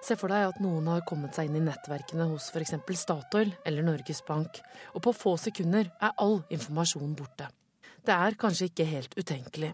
Se 0.09 0.15
for 0.17 0.31
deg 0.31 0.47
at 0.47 0.61
noen 0.63 0.87
har 0.89 1.03
kommet 1.07 1.35
seg 1.35 1.49
inn 1.49 1.59
i 1.59 1.65
nettverkene 1.65 2.29
hos 2.31 2.47
f.eks. 2.49 2.73
Statoil 2.97 3.51
eller 3.67 3.85
Norges 3.85 4.23
Bank, 4.25 4.61
og 4.95 5.03
på 5.05 5.13
få 5.13 5.35
sekunder 5.37 5.91
er 5.91 6.15
all 6.23 6.39
informasjon 6.49 7.15
borte. 7.19 7.49
Det 8.05 8.15
er 8.15 8.37
kanskje 8.39 8.69
ikke 8.71 8.87
helt 8.89 9.13
utenkelig. 9.19 9.73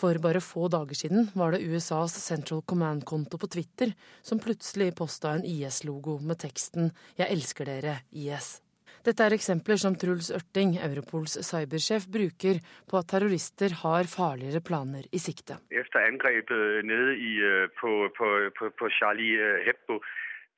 For 0.00 0.16
bare 0.20 0.40
få 0.44 0.66
dager 0.72 0.96
siden 0.96 1.28
var 1.36 1.52
det 1.52 1.62
USAs 1.64 2.16
Central 2.20 2.60
Command-konto 2.68 3.38
på 3.40 3.48
Twitter 3.52 3.92
som 4.20 4.40
plutselig 4.42 4.94
posta 4.96 5.36
en 5.36 5.46
IS-logo 5.48 6.18
med 6.18 6.40
teksten 6.40 6.90
'Jeg 7.16 7.30
elsker 7.30 7.64
dere, 7.64 8.00
IS'. 8.12 8.60
Dette 9.00 9.24
er 9.24 9.32
eksempler 9.32 9.80
som 9.80 9.94
Truls 9.96 10.28
Ørting, 10.36 10.74
Europols 10.76 11.38
cybersjef, 11.46 12.04
bruker 12.12 12.60
på 12.88 12.98
at 13.00 13.08
terrorister 13.08 13.72
har 13.82 14.08
farligere 14.10 14.60
planer 14.60 15.06
i 15.12 15.20
sikte. 15.22 15.56
Etter 15.72 16.04
angrepet 16.04 16.84
nede 16.84 17.14
i, 17.16 17.36
øh, 17.40 17.70
på, 17.80 18.10
på, 18.16 18.28
på, 18.58 18.70
på 18.76 18.90
Charlie 18.98 19.40
øh, 19.40 19.64
Hebdo 19.66 20.02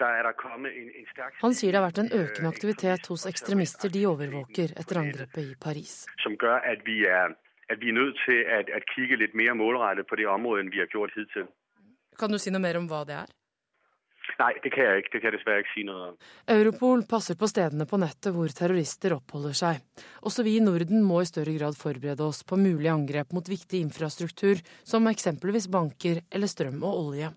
han 0.03 1.55
sier 1.55 1.71
det 1.71 1.79
har 1.79 1.85
vært 1.85 2.01
en 2.03 2.09
økende 2.17 2.51
aktivitet 2.51 3.07
hos 3.13 3.27
ekstremister 3.29 3.93
de 3.93 4.07
overvåker 4.09 4.73
etter 4.81 4.99
angrepet 4.99 5.45
i 5.45 5.55
Paris. 5.61 5.93
Som 6.25 6.35
gjør 6.41 6.65
at 6.73 6.83
vi 6.87 7.05
er, 7.07 7.37
at 7.71 7.79
vi 7.79 7.93
er 7.93 7.99
nødt 8.01 8.19
til 8.25 8.41
å 8.43 8.81
kikke 8.95 9.21
litt 9.21 9.37
mer 9.39 9.55
målrettet 9.59 10.09
på 10.09 10.19
det 10.19 10.27
området 10.33 10.65
enn 10.65 10.73
vi 10.75 10.83
har 10.83 10.91
gjort 10.91 11.15
hittil. 11.15 11.47
Kan 12.19 12.35
du 12.35 12.41
si 12.43 12.51
noe 12.51 12.65
mer 12.65 12.81
om 12.81 12.89
hva 12.91 13.05
det 13.07 13.21
er? 13.21 13.31
Nei, 14.39 14.53
det 14.63 14.73
kan 14.75 14.87
jeg 14.87 15.03
ikke. 15.03 15.13
Det 15.13 15.21
kan 15.21 15.29
jeg 15.31 15.37
dessverre 15.37 15.65
ikke 15.65 15.75
si 15.75 15.85
noe 15.87 16.07
om. 16.11 16.17
Europol 16.55 17.05
passer 17.11 17.39
på 17.39 17.49
stedene 17.51 17.87
på 17.89 18.01
nettet 18.01 18.35
hvor 18.35 18.55
terrorister 18.55 19.17
oppholder 19.17 19.55
seg. 19.59 19.83
Også 20.27 20.45
vi 20.47 20.57
i 20.59 20.65
Norden 20.65 21.05
må 21.07 21.21
i 21.23 21.29
større 21.29 21.55
grad 21.59 21.79
forberede 21.79 22.25
oss 22.27 22.43
på 22.47 22.59
mulige 22.61 22.95
angrep 22.95 23.35
mot 23.37 23.49
viktig 23.49 23.83
infrastruktur, 23.83 24.63
som 24.85 25.11
eksempelvis 25.11 25.69
banker 25.73 26.23
eller 26.31 26.51
strøm 26.51 26.83
og 26.83 26.99
olje. 27.07 27.33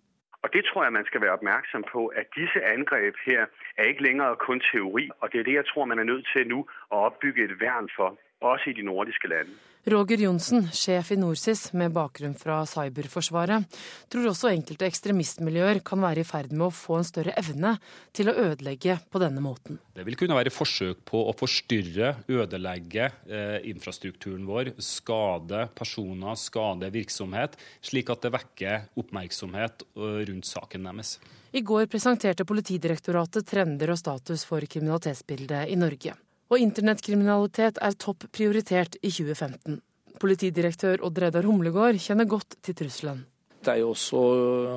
Og 0.46 0.50
Det 0.54 0.62
tror 0.66 0.84
jeg 0.84 0.94
man 0.94 1.06
skal 1.06 1.22
være 1.22 1.36
oppmerksom 1.38 1.84
på, 1.92 2.08
at 2.20 2.28
disse 2.38 2.60
angrep 2.74 3.18
her 3.26 3.48
er 3.78 3.86
ikke 3.90 4.04
lenger 4.08 4.36
kun 4.46 4.62
teori. 4.72 5.10
Og 5.22 5.32
Det 5.32 5.40
er 5.40 5.48
det 5.50 5.56
jeg 5.60 5.66
tror 5.70 5.86
man 5.86 6.00
er 6.00 6.10
nødt 6.12 6.28
til 6.34 6.48
nå 6.48 6.60
å 6.94 7.06
oppbygge 7.08 7.44
et 7.50 7.60
vern 7.62 7.90
for, 7.96 8.14
også 8.42 8.70
i 8.70 8.78
de 8.78 8.86
nordiske 8.86 9.28
landene. 9.28 9.58
Roger 9.86 10.18
Johnsen, 10.18 10.64
sjef 10.74 11.12
i 11.14 11.16
NorSIS 11.22 11.68
med 11.78 11.92
bakgrunn 11.94 12.34
fra 12.34 12.64
Cyberforsvaret, 12.66 13.68
tror 14.10 14.32
også 14.32 14.50
enkelte 14.50 14.88
ekstremistmiljøer 14.90 15.84
kan 15.86 16.02
være 16.02 16.24
i 16.24 16.26
ferd 16.26 16.56
med 16.56 16.72
å 16.72 16.74
få 16.74 16.98
en 16.98 17.06
større 17.06 17.36
evne 17.38 17.76
til 18.10 18.32
å 18.32 18.34
ødelegge 18.48 18.96
på 19.14 19.22
denne 19.22 19.44
måten. 19.46 19.78
Det 19.94 20.08
vil 20.08 20.18
kunne 20.18 20.40
være 20.40 20.54
forsøk 20.56 21.06
på 21.06 21.22
å 21.30 21.38
forstyrre, 21.38 22.16
ødelegge 22.26 23.12
eh, 23.30 23.60
infrastrukturen 23.70 24.50
vår, 24.50 24.74
skade 24.82 25.68
personer, 25.78 26.34
skade 26.34 26.90
virksomhet, 26.90 27.54
slik 27.86 28.10
at 28.10 28.26
det 28.26 28.34
vekker 28.40 28.90
oppmerksomhet 28.98 29.86
eh, 29.86 30.22
rundt 30.32 30.50
saken 30.50 30.90
deres. 30.90 31.20
I 31.54 31.62
går 31.62 31.86
presenterte 31.94 32.44
Politidirektoratet 32.50 33.46
trender 33.54 33.94
og 33.94 34.02
status 34.02 34.50
for 34.50 34.66
kriminalitetsbildet 34.66 35.70
i 35.70 35.78
Norge. 35.78 36.18
Og 36.52 36.62
internettkriminalitet 36.62 37.80
er 37.82 37.98
topp 37.98 38.28
prioritert 38.36 39.00
i 39.02 39.10
2015. 39.10 39.80
Politidirektør 40.22 41.02
Odd 41.06 41.18
Reidar 41.22 41.48
Humlegård 41.48 41.98
kjenner 42.02 42.30
godt 42.30 42.60
til 42.64 42.78
trusselen. 42.78 43.24
Det 43.66 43.80
jo 43.80 43.90
også, 43.96 44.20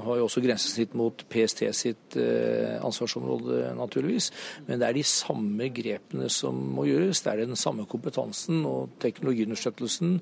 har 0.05 0.17
jo 0.17 0.25
også 0.25 0.41
grensesnitt 0.41 0.95
mot 0.97 1.21
PST 1.29 1.61
sitt 1.77 2.17
eh, 2.17 2.79
ansvarsområde, 2.81 3.75
naturligvis. 3.77 4.31
Men 4.65 4.81
det 4.81 4.89
er 4.89 4.97
de 4.97 5.05
samme 5.05 5.69
grepene 5.77 6.31
som 6.33 6.57
må 6.79 6.87
gjøres. 6.89 7.21
Det 7.21 7.35
er 7.35 7.43
den 7.45 7.61
samme 7.61 7.85
kompetansen 7.91 8.65
og 8.69 8.95
teknologiunderstøttelsen 9.05 10.17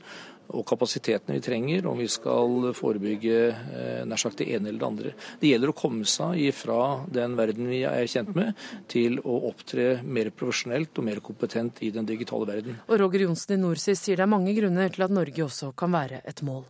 og 0.54 0.66
kapasitetene 0.68 1.38
vi 1.38 1.44
trenger 1.44 1.88
om 1.90 1.98
vi 1.98 2.08
skal 2.10 2.70
forebygge 2.76 3.38
eh, 3.50 4.04
nær 4.08 4.20
sagt 4.20 4.42
det 4.42 4.50
ene 4.54 4.70
eller 4.70 4.82
det 4.82 4.88
andre. 4.90 5.14
Det 5.40 5.50
gjelder 5.50 5.72
å 5.72 5.76
komme 5.76 6.06
seg 6.10 6.44
fra 6.56 6.80
den 7.12 7.36
verden 7.38 7.70
vi 7.70 7.82
er 7.88 8.06
kjent 8.10 8.34
med, 8.36 8.54
til 8.92 9.20
å 9.24 9.40
opptre 9.50 10.00
mer 10.04 10.30
profesjonelt 10.34 10.96
og 10.96 11.08
mer 11.08 11.22
kompetent 11.24 11.82
i 11.86 11.92
den 11.94 12.08
digitale 12.08 12.48
verden. 12.48 12.80
Og 12.86 13.02
Roger 13.02 13.26
Johnsen 13.26 13.56
i 13.56 13.60
NorSIS 13.62 14.06
sier 14.06 14.20
det 14.20 14.26
er 14.26 14.34
mange 14.36 14.54
grunner 14.56 14.92
til 14.92 15.06
at 15.06 15.14
Norge 15.14 15.46
også 15.46 15.72
kan 15.78 15.94
være 15.94 16.22
et 16.26 16.42
mål. 16.46 16.64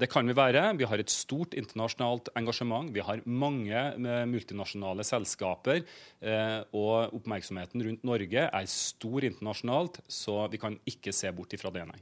Det 0.00 0.08
kan 0.08 0.24
vi 0.24 0.32
være. 0.32 0.62
Vi 0.80 0.86
har 0.88 1.00
et 1.02 1.12
stort 1.12 1.52
internasjonalt 1.60 2.30
engasjement. 2.38 2.88
Vi 2.94 3.02
har 3.04 3.20
mange 3.28 3.76
eh, 3.76 4.22
multinasjonale 4.30 5.04
selskaper. 5.04 5.82
Eh, 6.24 6.60
og 6.72 7.18
oppmerksomheten 7.18 7.84
rundt 7.84 8.06
Norge 8.08 8.46
er 8.48 8.70
stor 8.70 9.26
internasjonalt, 9.28 10.00
så 10.08 10.46
vi 10.52 10.62
kan 10.62 10.78
ikke 10.88 11.12
se 11.12 11.32
bort 11.36 11.52
ifra 11.56 11.72
det, 11.74 11.84
nei. 11.90 12.00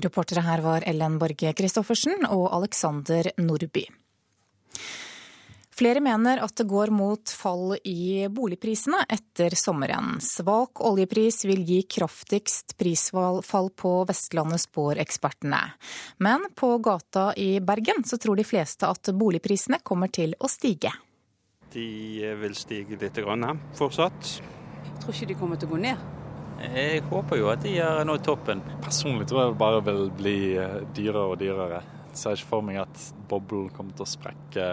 Reportere 0.00 0.40
her 0.40 0.62
var 0.64 0.84
Ellen 0.88 1.18
Borge 1.20 1.52
Christoffersen 1.52 2.24
og 2.30 2.46
Alexander 2.56 3.28
Nordby. 3.36 3.84
Flere 5.72 6.00
mener 6.04 6.40
at 6.44 6.54
det 6.56 6.66
går 6.68 6.92
mot 6.92 7.32
fall 7.32 7.74
i 7.88 8.28
boligprisene 8.32 9.02
etter 9.08 9.56
sommeren. 9.56 10.18
Svak 10.20 10.80
oljepris 10.84 11.42
vil 11.48 11.64
gi 11.64 11.80
kraftigst 11.96 12.76
prisfall 12.80 13.40
på 13.76 13.92
Vestlandet, 14.08 14.64
spår 14.64 15.00
ekspertene. 15.02 15.60
Men 16.24 16.44
på 16.56 16.76
gata 16.84 17.32
i 17.40 17.56
Bergen 17.60 18.04
så 18.04 18.20
tror 18.20 18.36
de 18.36 18.46
fleste 18.48 18.88
at 18.88 19.12
boligprisene 19.16 19.80
kommer 19.82 20.12
til 20.12 20.36
å 20.40 20.48
stige. 20.52 20.92
De 21.72 21.88
vil 22.40 22.56
stige 22.56 23.00
litt 23.00 23.22
fortsatt. 23.80 24.34
Jeg 24.84 24.98
tror 25.00 25.16
ikke 25.16 25.32
de 25.32 25.40
kommer 25.40 25.56
til 25.56 25.72
å 25.72 25.72
gå 25.72 25.84
ned. 25.88 26.21
Jeg 26.62 27.02
håper 27.10 27.40
jo 27.40 27.48
at 27.50 27.64
de 27.64 27.72
har 27.80 28.04
nådd 28.06 28.22
toppen. 28.22 28.60
Personlig 28.84 29.26
tror 29.28 29.40
jeg 29.42 29.50
det 29.50 29.58
bare 29.58 29.80
vil 29.88 30.04
bli 30.14 30.36
eh, 30.54 30.78
dyrere 30.94 31.24
og 31.32 31.40
dyrere. 31.40 31.80
Jeg 32.12 32.20
ser 32.20 32.38
ikke 32.38 32.50
for 32.52 32.66
meg 32.66 32.78
at 32.84 33.08
boblen 33.28 33.72
kommer 33.74 33.96
til 33.96 34.06
å 34.06 34.12
sprekke 34.12 34.68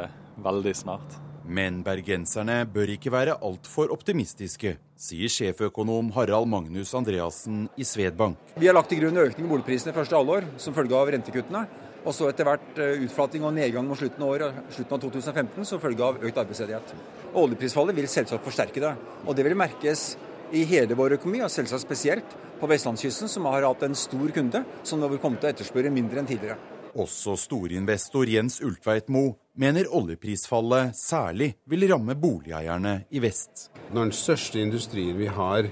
veldig 0.46 0.76
snart. 0.78 1.18
Men 1.50 1.80
bergenserne 1.82 2.62
bør 2.70 2.94
ikke 2.94 3.10
være 3.10 3.40
altfor 3.42 3.90
optimistiske, 3.96 4.76
sier 5.00 5.34
sjeføkonom 5.34 6.12
Harald 6.14 6.46
Magnus 6.52 6.94
Andreassen 6.94 7.64
i 7.74 7.88
Svedbank. 7.88 8.38
Vi 8.60 8.70
har 8.70 8.78
lagt 8.78 8.92
til 8.94 9.02
grunn 9.02 9.18
økning 9.24 9.48
i 9.48 9.54
boligprisene 9.56 9.96
første 9.96 10.20
halvår 10.20 10.46
som 10.62 10.78
følge 10.78 11.00
av 11.00 11.10
rentekuttene. 11.16 11.66
Og 12.06 12.14
så 12.16 12.30
etter 12.30 12.48
hvert 12.48 12.78
eh, 12.80 13.02
utflating 13.08 13.44
og 13.50 13.58
nedgang 13.58 13.90
mot 13.90 13.98
slutten 13.98 14.24
av, 14.24 14.38
året, 14.38 14.64
slutten 14.78 14.96
av 14.96 15.02
2015 15.10 15.68
som 15.68 15.82
følge 15.82 16.06
av 16.06 16.22
økt 16.22 16.38
arbeidsledighet. 16.46 16.94
Oljeprisfallet 17.40 17.98
vil 17.98 18.08
selvsagt 18.14 18.46
forsterke 18.46 18.84
det. 18.86 18.94
Og 19.26 19.36
det 19.36 19.44
vil 19.48 19.58
merkes 19.58 20.12
i 20.52 20.66
hele 20.70 20.98
vår 20.98 21.18
økonomi, 21.20 21.44
og 21.46 21.52
selvsagt 21.54 21.86
spesielt 21.86 22.36
på 22.60 22.68
vestlandskysten, 22.70 23.30
som 23.32 23.48
har 23.50 23.68
hatt 23.68 23.86
en 23.86 23.98
stor 23.98 24.34
kunde 24.36 24.64
som 24.84 25.00
nå 25.02 25.10
vil 25.14 25.22
komme 25.22 25.40
til 25.40 25.50
å 25.50 25.54
etterspørre 25.54 25.94
mindre 25.94 26.22
enn 26.22 26.30
tidligere. 26.30 26.58
Også 27.00 27.36
storinvestor 27.38 28.30
Jens 28.32 28.58
Ultveit 28.66 29.12
Mo 29.14 29.36
mener 29.62 29.90
oljeprisfallet 29.94 30.96
særlig 30.98 31.52
vil 31.70 31.86
ramme 31.92 32.16
boligeierne 32.18 33.04
i 33.14 33.22
vest. 33.22 33.70
Når 33.94 34.10
den 34.10 34.16
største 34.16 34.62
industrien 34.64 35.18
vi 35.20 35.30
har 35.30 35.70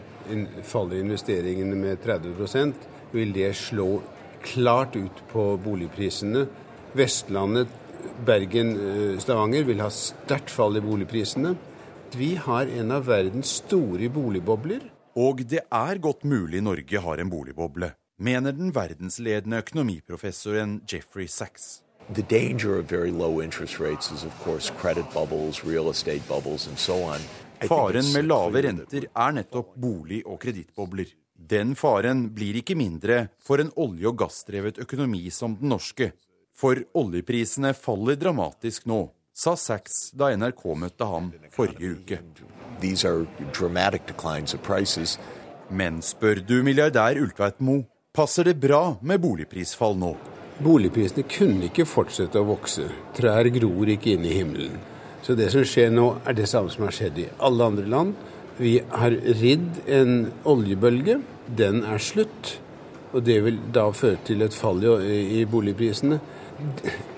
faller 0.68 1.02
investeringene 1.02 1.78
med 1.80 2.04
30% 2.04 2.88
vil 3.14 3.34
det 3.34 3.54
slå 3.58 4.02
klart 4.44 4.96
ut 4.96 5.24
på 5.32 5.50
boligprisene. 5.64 6.46
Vestlandet, 6.98 7.72
Bergen, 8.26 8.70
eh, 8.78 9.20
Stavanger 9.20 9.64
vil 9.64 9.82
ha 9.82 9.90
sterkt 9.90 10.50
fall 10.54 10.78
i 10.78 10.82
boligprisene. 10.82 11.56
Vi 12.16 12.36
har 12.36 12.68
en 12.68 12.92
av 12.92 13.06
verdens 13.06 13.58
store 13.60 14.08
boligbobler. 14.10 14.86
Og 15.18 15.42
det 15.50 15.64
er 15.74 16.00
godt 16.00 16.24
mulig 16.24 16.62
Norge 16.64 17.02
har 17.02 17.20
en 17.20 17.30
boligboble, 17.30 17.92
mener 18.22 18.54
den 18.54 18.72
verdensledende 18.74 19.60
økonomiprofessoren 19.64 20.82
Jeffrey 20.88 21.28
Sachs. 21.28 21.82
The 22.14 22.24
danger 22.24 22.78
of 22.80 22.86
very 22.92 23.12
low 23.12 23.42
interest 23.42 23.80
rates 23.80 24.12
is, 24.12 24.24
of 24.24 24.32
course, 24.44 24.72
credit 24.80 25.06
bubbles, 25.14 25.66
real 25.66 25.90
estate 25.90 26.22
bubbles, 26.28 26.68
and 26.68 26.78
so 26.78 27.04
on. 27.04 27.20
Faren 27.68 28.14
med 28.14 28.30
lave 28.30 28.62
renter 28.62 29.10
er 29.12 29.32
nettopp 29.34 29.76
bolig- 29.76 30.24
og 30.26 30.40
kredittbobler. 30.40 31.12
Den 31.36 31.76
faren 31.76 32.30
blir 32.34 32.62
ikke 32.62 32.78
mindre 32.78 33.28
for 33.40 33.60
en 33.60 33.74
olje- 33.76 34.08
og 34.08 34.18
gassdrevet 34.18 34.80
økonomi 34.80 35.30
som 35.30 35.58
den 35.60 35.70
norske. 35.74 36.12
For 36.56 36.80
oljeprisene 36.98 37.74
faller 37.78 38.16
dramatisk 38.16 38.86
nå, 38.86 39.10
sa 39.38 39.54
Sachs 39.56 40.12
da 40.18 40.32
NRK 40.34 40.64
møtte 40.82 41.06
ham 41.06 41.30
forrige 41.54 41.92
uke. 42.00 42.18
Men 45.70 46.00
spør 46.02 46.42
du 46.42 46.56
milliardær 46.66 47.20
Ultveit 47.22 47.62
Mo, 47.62 47.84
passer 48.18 48.50
det 48.50 48.56
bra 48.64 48.98
med 49.06 49.22
boligprisfall 49.22 49.98
nå? 50.02 50.16
Boligprisene 50.64 51.28
kunne 51.30 51.68
ikke 51.70 51.86
fortsette 51.86 52.42
å 52.42 52.48
vokse. 52.50 52.88
Trær 53.14 53.50
gror 53.54 53.94
ikke 53.94 54.16
inn 54.16 54.26
i 54.26 54.34
himmelen. 54.40 54.80
Så 55.22 55.36
det 55.38 55.52
som 55.54 55.66
skjer 55.68 55.92
nå, 55.94 56.08
er 56.26 56.34
det 56.38 56.50
samme 56.50 56.74
som 56.74 56.88
har 56.88 56.98
skjedd 56.98 57.20
i 57.22 57.30
alle 57.38 57.68
andre 57.70 57.86
land. 57.94 58.16
Vi 58.58 58.80
har 58.90 59.14
ridd 59.14 59.84
en 59.86 60.32
oljebølge. 60.50 61.20
Den 61.60 61.84
er 61.86 62.02
slutt. 62.02 62.56
Og 63.14 63.22
det 63.28 63.38
vil 63.46 63.60
da 63.74 63.92
føre 63.94 64.18
til 64.26 64.42
et 64.42 64.56
fall 64.56 64.82
i, 64.82 65.46
boligprisene. 65.46 66.18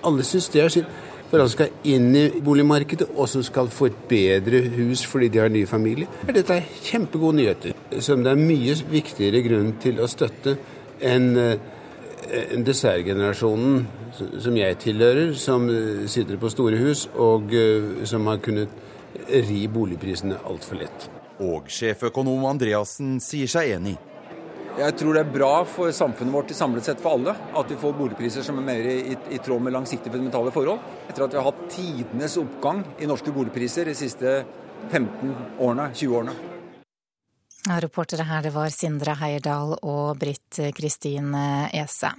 Alle 0.03 0.25
syns 0.27 0.49
det 0.51 0.65
er 0.65 0.73
synd 0.73 0.97
for 1.29 1.39
alle 1.39 1.53
skal 1.53 1.89
inn 1.89 2.09
i 2.17 2.25
boligmarkedet, 2.43 3.11
og 3.15 3.29
som 3.29 3.43
skal 3.45 3.69
få 3.73 3.89
et 3.89 3.99
bedre 4.09 4.63
hus 4.75 5.05
fordi 5.07 5.29
de 5.33 5.41
har 5.43 5.51
ny 5.53 5.65
familie, 5.69 6.09
er 6.27 6.39
dette 6.39 6.61
kjempegode 6.87 7.37
nyheter. 7.37 7.75
Som 8.01 8.23
det 8.25 8.33
er 8.33 8.41
mye 8.41 8.77
viktigere 8.89 9.43
grunn 9.45 9.75
til 9.81 10.01
å 10.01 10.09
støtte 10.09 10.57
enn 11.05 11.29
eh, 11.37 11.67
en 12.53 12.65
dessertgenerasjonen 12.65 13.85
som 14.41 14.57
jeg 14.57 14.77
tilhører, 14.83 15.33
som 15.37 15.69
eh, 15.71 16.05
sitter 16.11 16.41
på 16.41 16.51
store 16.51 16.81
hus, 16.81 17.07
og 17.15 17.53
eh, 17.55 18.03
som 18.09 18.27
har 18.29 18.41
kunnet 18.43 18.73
ri 19.29 19.63
boligprisene 19.71 20.41
altfor 20.49 20.81
lett. 20.81 21.09
Og 21.39 21.69
sjeføkonom 21.71 22.43
Andreassen 22.49 23.17
sier 23.23 23.49
seg 23.49 23.77
enig. 23.77 23.95
Jeg 24.77 24.95
tror 24.99 25.17
det 25.17 25.21
er 25.25 25.31
bra 25.33 25.53
for 25.67 25.91
samfunnet 25.95 26.33
vårt 26.33 26.51
samlet 26.55 26.85
sett 26.85 27.01
for 27.01 27.17
alle 27.17 27.33
at 27.57 27.71
vi 27.71 27.77
får 27.79 27.95
boligpriser 27.97 28.45
som 28.45 28.59
er 28.61 28.67
mer 28.67 28.85
i, 28.85 29.15
i 29.33 29.39
tråd 29.41 29.63
med 29.65 29.73
langsiktige 29.73 30.13
fundamentale 30.13 30.53
forhold. 30.53 30.83
Etter 31.09 31.25
at 31.25 31.33
vi 31.33 31.39
har 31.39 31.47
hatt 31.49 31.65
tidenes 31.73 32.37
oppgang 32.39 32.83
i 33.01 33.09
norske 33.09 33.33
boligpriser 33.33 33.89
de 33.89 33.97
siste 33.97 34.35
15 34.91 35.33
årene, 35.57 35.89
20 35.97 36.15
årene. 36.21 36.37
Reportere 37.83 38.23
her 38.29 38.45
det 38.45 38.53
var 38.55 38.71
Sindre 38.71 39.17
Heierdal 39.19 39.75
og 39.81 40.21
Britt 40.21 40.61
Kristine 40.77 41.67
Ese. 41.75 42.13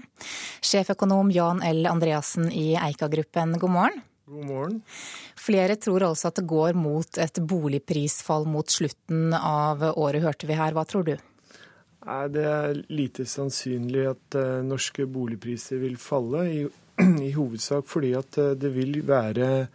Sjeføkonom 0.61 1.33
Jan 1.33 1.63
L. 1.65 1.87
Andreassen 1.89 2.51
i 2.53 2.75
Eika-gruppen, 2.77 3.57
god 3.63 3.77
morgen. 3.79 4.05
God 4.31 4.47
morgen. 4.47 4.77
Flere 5.41 5.79
tror 5.81 6.05
altså 6.11 6.29
at 6.29 6.43
det 6.43 6.47
går 6.51 6.77
mot 6.79 7.19
et 7.19 7.41
boligprisfall 7.41 8.45
mot 8.47 8.69
slutten 8.71 9.33
av 9.35 9.83
året, 9.95 10.23
hørte 10.23 10.47
vi 10.51 10.59
her. 10.61 10.77
Hva 10.77 10.85
tror 10.87 11.09
du? 11.09 11.17
Det 12.01 12.45
er 12.49 12.79
lite 12.89 13.27
sannsynlig 13.29 14.07
at 14.09 14.37
uh, 14.39 14.63
norske 14.65 15.05
boligpriser 15.05 15.83
vil 15.83 15.99
falle, 16.01 16.47
i, 16.49 16.63
i 17.29 17.33
hovedsak 17.37 17.89
fordi 17.91 18.15
at 18.17 18.39
uh, 18.41 18.55
det 18.57 18.73
vil 18.73 19.03
være 19.05 19.69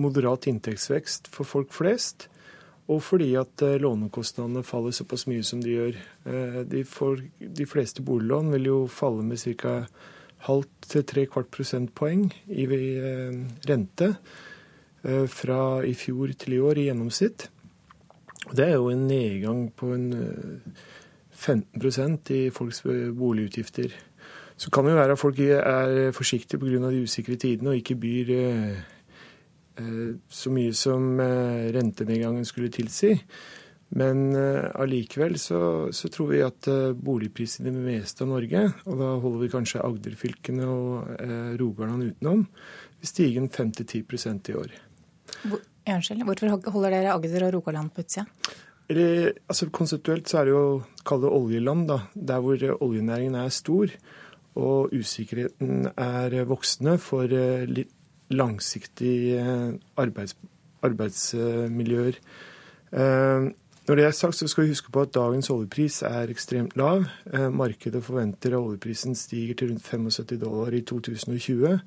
moderat 0.00 0.48
inntektsvekst 0.48 1.28
for 1.32 1.44
folk 1.44 1.74
flest. 1.76 2.30
Og 2.88 3.02
fordi 3.04 3.34
at 3.36 3.60
uh, 3.66 3.76
lånekostnadene 3.76 4.64
faller 4.64 4.96
såpass 4.96 5.26
mye 5.28 5.44
som 5.44 5.60
de 5.60 5.76
gjør. 5.76 6.00
De, 6.72 6.84
får, 6.88 7.20
de 7.36 7.68
fleste 7.68 8.02
boliglån 8.02 8.52
vil 8.56 8.70
jo 8.70 8.80
falle 8.88 9.26
med 9.26 9.44
ca. 9.60 9.82
halvt 10.48 10.88
til 10.88 11.04
tre 11.04 11.26
kvart 11.26 11.50
prosentpoeng 11.52 12.30
i 12.48 12.64
rente 13.68 14.14
fra 15.28 15.62
i 15.84 15.94
fjor 15.94 16.32
til 16.38 16.54
i 16.56 16.60
år 16.60 16.78
i 16.78 16.84
gjennomsnitt. 16.88 17.48
Det 18.52 18.64
er 18.64 18.76
jo 18.76 18.88
en 18.92 19.06
nedgang 19.08 19.66
på 19.76 19.92
en 19.94 20.06
15% 21.38 22.32
i 22.34 22.42
folks 22.50 22.82
boligutgifter. 23.14 23.94
Så 24.58 24.72
kan 24.74 24.84
det 24.84 24.96
jo 24.96 24.98
være 24.98 25.14
at 25.14 25.20
folk 25.20 25.38
er 25.38 26.10
forsiktige 26.12 26.58
pga. 26.58 26.90
de 26.90 27.04
usikre 27.06 27.36
tidene 27.36 27.70
og 27.70 27.78
ikke 27.78 27.94
byr 27.94 28.30
eh, 28.34 28.80
eh, 29.78 30.10
så 30.28 30.50
mye 30.50 30.74
som 30.74 31.20
eh, 31.20 31.70
rentenedgangen 31.74 32.44
skulle 32.44 32.68
tilsi. 32.68 33.14
Men 33.90 34.36
allikevel 34.36 35.38
så, 35.40 35.88
så, 35.96 36.10
tror 36.12 36.26
vi 36.28 36.42
at 36.44 36.66
boligprisene 36.92 37.70
i 37.70 37.72
det 37.72 37.84
meste 37.86 38.20
av 38.20 38.28
Norge, 38.28 38.66
og 38.84 38.98
da 39.00 39.14
holder 39.22 39.40
vi 39.40 39.48
kanskje 39.48 39.80
Agder-fylkene 39.80 40.66
og 40.68 41.22
Rogaland 41.56 42.04
utenom, 42.10 42.42
vil 43.00 43.08
stige 43.08 43.40
5-10% 43.40 44.50
i 44.52 44.58
år. 44.60 44.74
Hvor, 45.48 45.64
Hvorfor 45.88 46.70
holder 46.74 46.98
dere 46.98 47.14
Agder 47.14 47.46
og 47.46 47.54
Rogaland 47.54 47.94
på 47.96 48.04
utsida? 48.04 48.26
Altså 48.88 49.68
Konseptuelt 49.68 50.30
så 50.30 50.38
er 50.40 50.48
det 50.48 50.54
jo 50.54 50.82
kall 51.04 51.20
det 51.20 51.32
oljeland, 51.32 51.88
da, 51.90 51.98
der 52.14 52.40
hvor 52.40 52.62
oljenæringen 52.80 53.34
er 53.36 53.52
stor 53.52 53.92
og 54.58 54.92
usikkerheten 54.96 55.90
er 55.94 56.44
voksende 56.48 56.96
for 56.98 57.30
eh, 57.30 57.68
litt 57.68 57.92
langsiktige 58.34 59.38
eh, 59.40 59.76
arbeids, 60.00 60.34
arbeidsmiljøer. 60.84 62.18
Eh, 62.92 63.48
når 63.88 63.96
det 63.96 64.04
er 64.04 64.16
sagt, 64.16 64.36
så 64.36 64.48
skal 64.48 64.66
vi 64.66 64.72
huske 64.74 64.92
på 64.92 65.04
at 65.04 65.14
dagens 65.14 65.48
oljepris 65.50 66.02
er 66.04 66.28
ekstremt 66.28 66.74
lav. 66.76 67.06
Markedet 67.32 68.02
forventer 68.04 68.52
at 68.52 68.60
oljeprisen 68.60 69.16
stiger 69.16 69.56
til 69.56 69.70
rundt 69.70 69.86
75 69.86 70.42
dollar 70.42 70.76
i 70.76 70.82
2020. 70.84 71.78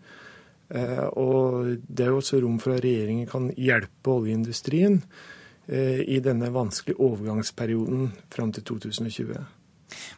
Og 1.22 1.68
det 1.86 2.06
er 2.06 2.10
jo 2.10 2.18
også 2.18 2.40
rom 2.42 2.58
for 2.64 2.74
at 2.74 2.82
regjeringen 2.82 3.30
kan 3.30 3.52
hjelpe 3.54 4.16
oljeindustrien 4.16 4.98
Eh, 4.98 5.41
i 5.70 6.18
denne 6.24 6.50
vanskelige 6.52 6.98
overgangsperioden 7.00 8.10
fram 8.34 8.50
til 8.52 8.64
2020. 8.66 9.36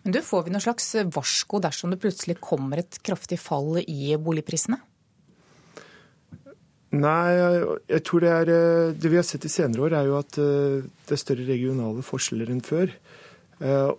Men 0.03 0.15
du, 0.15 0.21
Får 0.23 0.45
vi 0.45 0.53
noe 0.53 0.63
slags 0.63 0.87
varsko 1.13 1.59
dersom 1.63 1.93
det 1.93 1.99
plutselig 2.01 2.39
kommer 2.41 2.81
et 2.81 2.97
kraftig 3.05 3.39
fall 3.41 3.81
i 3.83 4.15
boligprisene? 4.17 4.79
Nei, 6.93 7.29
jeg 7.89 8.03
tror 8.05 8.21
det 8.21 8.29
er 8.29 8.49
eh, 8.53 8.91
Det 8.93 9.09
vi 9.09 9.17
har 9.17 9.25
sett 9.25 9.47
i 9.47 9.49
senere 9.49 9.87
år, 9.87 9.95
er 9.97 10.09
jo 10.11 10.19
at 10.19 10.37
eh, 10.37 10.83
det 11.07 11.15
er 11.15 11.21
større 11.21 11.47
regionale 11.47 12.05
forskjeller 12.05 12.53
enn 12.53 12.63
før. 12.65 12.97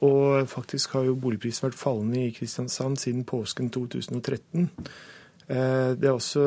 Og 0.04 0.50
faktisk 0.50 0.92
har 0.92 1.06
jo 1.06 1.14
boligprisen 1.16 1.64
vært 1.64 1.78
fallende 1.78 2.18
i 2.20 2.32
Kristiansand 2.34 2.98
siden 3.00 3.22
påsken 3.24 3.70
2013. 3.72 4.66
Eh, 5.44 5.92
det 6.00 6.08
er 6.08 6.14
også 6.14 6.42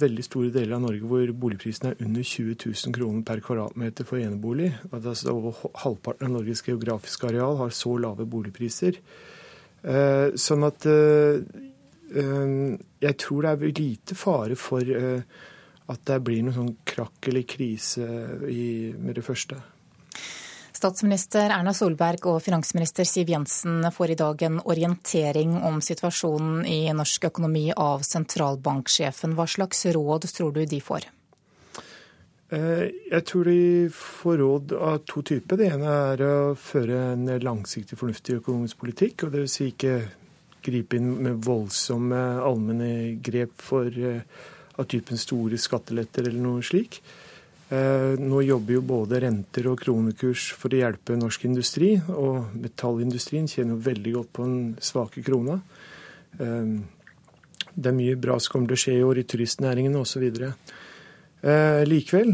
veldig 0.00 0.24
store 0.24 0.52
deler 0.54 0.78
av 0.78 0.86
Norge 0.86 1.04
hvor 1.04 1.32
boligprisen 1.36 1.90
er 1.90 1.98
under 2.04 2.24
20 2.24 2.56
000 2.64 2.94
kroner 2.96 3.24
per 3.28 3.42
kvadratmeter 3.44 4.08
for 4.08 4.20
enebolig. 4.22 4.70
Altså 4.88 5.34
over 5.34 5.58
halvparten 5.82 6.30
av 6.30 6.38
Norges 6.38 6.64
geografiske 6.64 7.28
areal 7.28 7.58
har 7.60 7.74
så 7.76 7.96
lave 8.00 8.28
boligpriser. 8.28 9.00
Eh, 9.84 10.28
sånn 10.40 10.64
at 10.66 10.88
eh, 10.88 11.44
jeg 12.08 13.18
tror 13.20 13.44
det 13.44 13.52
er 13.52 13.80
lite 13.82 14.16
fare 14.16 14.56
for 14.56 14.80
at 14.80 16.04
det 16.08 16.16
blir 16.24 16.40
noen 16.40 16.56
sånn 16.56 16.70
krakk 16.88 17.28
eller 17.28 17.44
krise 17.44 18.06
med 18.96 19.12
det 19.18 19.24
første. 19.26 19.58
Statsminister 20.78 21.50
Erna 21.50 21.72
Solberg 21.74 22.22
og 22.30 22.36
finansminister 22.44 23.06
Siv 23.08 23.32
Jensen 23.32 23.82
får 23.90 24.12
i 24.12 24.16
dag 24.20 24.42
en 24.46 24.60
orientering 24.62 25.56
om 25.66 25.80
situasjonen 25.82 26.60
i 26.70 26.92
norsk 26.94 27.24
økonomi 27.32 27.64
av 27.74 28.04
sentralbanksjefen. 28.06 29.34
Hva 29.34 29.48
slags 29.50 29.82
råd 29.96 30.28
tror 30.30 30.54
du 30.54 30.60
de 30.70 30.78
får? 30.78 31.08
Eh, 32.54 32.84
jeg 33.10 33.26
tror 33.26 33.50
de 33.50 33.58
får 33.90 34.38
råd 34.44 34.76
av 34.78 35.00
to 35.10 35.24
typer. 35.32 35.58
Det 35.58 35.72
ene 35.74 35.98
er 36.12 36.22
å 36.28 36.36
føre 36.54 37.02
en 37.16 37.26
langsiktig, 37.42 37.98
fornuftig 37.98 38.38
økonomisk 38.38 38.78
politikk. 38.78 39.26
og 39.26 39.34
Dvs. 39.34 39.56
Si 39.58 39.72
ikke 39.72 39.96
gripe 40.62 41.00
inn 41.00 41.16
med 41.26 41.42
voldsomme 41.42 42.22
allmenne 42.38 43.18
grep 43.18 43.58
for, 43.58 43.90
eh, 43.90 44.22
av 44.78 44.86
typen 44.86 45.18
store 45.18 45.58
skatteletter 45.58 46.28
eller 46.28 46.38
noe 46.38 46.62
slik. 46.62 47.02
Eh, 47.68 48.14
nå 48.16 48.40
jobber 48.42 48.78
jo 48.78 48.84
både 48.88 49.18
renter 49.20 49.66
og 49.68 49.82
kronekurs 49.82 50.46
for 50.56 50.72
å 50.72 50.78
hjelpe 50.80 51.18
norsk 51.20 51.44
industri, 51.50 51.90
og 52.08 52.54
metallindustrien 52.56 53.48
tjener 53.50 53.76
jo 53.76 53.82
veldig 53.90 54.14
godt 54.14 54.30
på 54.38 54.46
den 54.46 54.62
svake 54.80 55.24
krona. 55.26 55.58
Eh, 56.40 56.78
det 57.76 57.92
er 57.92 57.98
mye 57.98 58.16
bra 58.16 58.38
som 58.40 58.54
kommer 58.54 58.72
til 58.72 58.78
å 58.78 58.82
skje 58.86 58.96
i 58.96 59.04
år 59.04 59.20
i 59.20 59.26
turistnæringen 59.28 60.00
osv. 60.00 60.24
Eh, 60.32 61.84
likevel, 61.86 62.32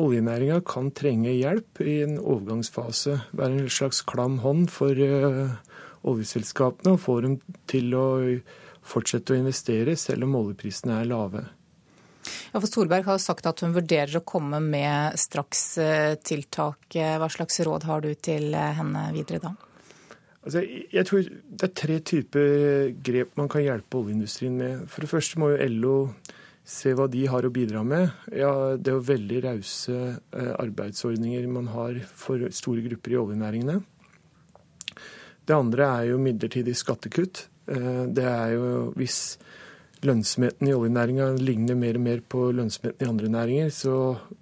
oljenæringa 0.00 0.62
kan 0.64 0.94
trenge 0.94 1.34
hjelp 1.34 1.82
i 1.82 2.00
en 2.06 2.16
overgangsfase. 2.22 3.18
Være 3.34 3.58
en 3.58 3.68
slags 3.68 4.00
klam 4.06 4.38
hånd 4.46 4.70
for 4.72 4.94
oljeselskapene 6.06 6.94
og 6.94 7.02
få 7.02 7.20
dem 7.26 7.40
til 7.68 7.92
å 7.98 8.06
fortsette 8.80 9.34
å 9.34 9.42
investere 9.42 9.98
selv 9.98 10.24
om 10.24 10.38
oljeprisene 10.38 11.02
er 11.02 11.10
lave. 11.10 11.48
Ja, 12.52 12.60
for 12.60 12.68
Solberg 12.68 13.08
har 13.08 13.18
sagt 13.22 13.48
at 13.48 13.62
hun 13.64 13.74
vurderer 13.76 14.20
å 14.20 14.26
komme 14.26 14.60
med 14.64 15.18
strakstiltak. 15.20 16.94
Hva 16.94 17.28
slags 17.32 17.60
råd 17.66 17.88
har 17.88 18.04
du 18.04 18.12
til 18.14 18.54
henne 18.54 19.08
videre 19.16 19.42
da? 19.44 19.54
Altså, 20.40 20.62
jeg 20.64 21.04
tror 21.04 21.26
Det 21.28 21.66
er 21.66 21.74
tre 21.76 21.98
typer 22.00 22.92
grep 23.04 23.36
man 23.36 23.48
kan 23.52 23.64
hjelpe 23.64 24.00
oljeindustrien 24.00 24.56
med. 24.56 24.86
For 24.88 25.04
det 25.04 25.10
første 25.12 25.40
må 25.40 25.52
jo 25.52 25.68
LO 25.68 25.96
se 26.70 26.92
hva 26.94 27.08
de 27.10 27.26
har 27.28 27.44
å 27.44 27.52
bidra 27.52 27.82
med. 27.84 28.10
Ja, 28.32 28.76
Det 28.76 28.92
er 28.92 28.98
jo 28.98 29.06
veldig 29.10 29.40
rause 29.44 29.96
eh, 30.32 30.52
arbeidsordninger 30.60 31.48
man 31.48 31.70
har 31.74 31.98
for 32.14 32.46
store 32.54 32.84
grupper 32.86 33.14
i 33.16 33.20
oljenæringene. 33.20 33.80
Det 35.44 35.56
andre 35.56 35.88
er 35.88 36.04
jo 36.12 36.20
midlertidig 36.22 36.76
skattekutt. 36.78 37.48
Eh, 37.66 38.04
det 38.06 38.24
er 38.24 38.54
jo 38.54 38.92
hvis 38.96 39.38
lønnsomheten 40.06 40.68
i 40.68 40.74
oljenæringa 40.74 41.28
ligner 41.36 41.76
mer 41.76 41.98
og 41.98 42.04
mer 42.04 42.20
på 42.24 42.46
lønnsomheten 42.56 43.04
i 43.04 43.08
andre 43.10 43.28
næringer, 43.28 43.72
så 43.74 43.94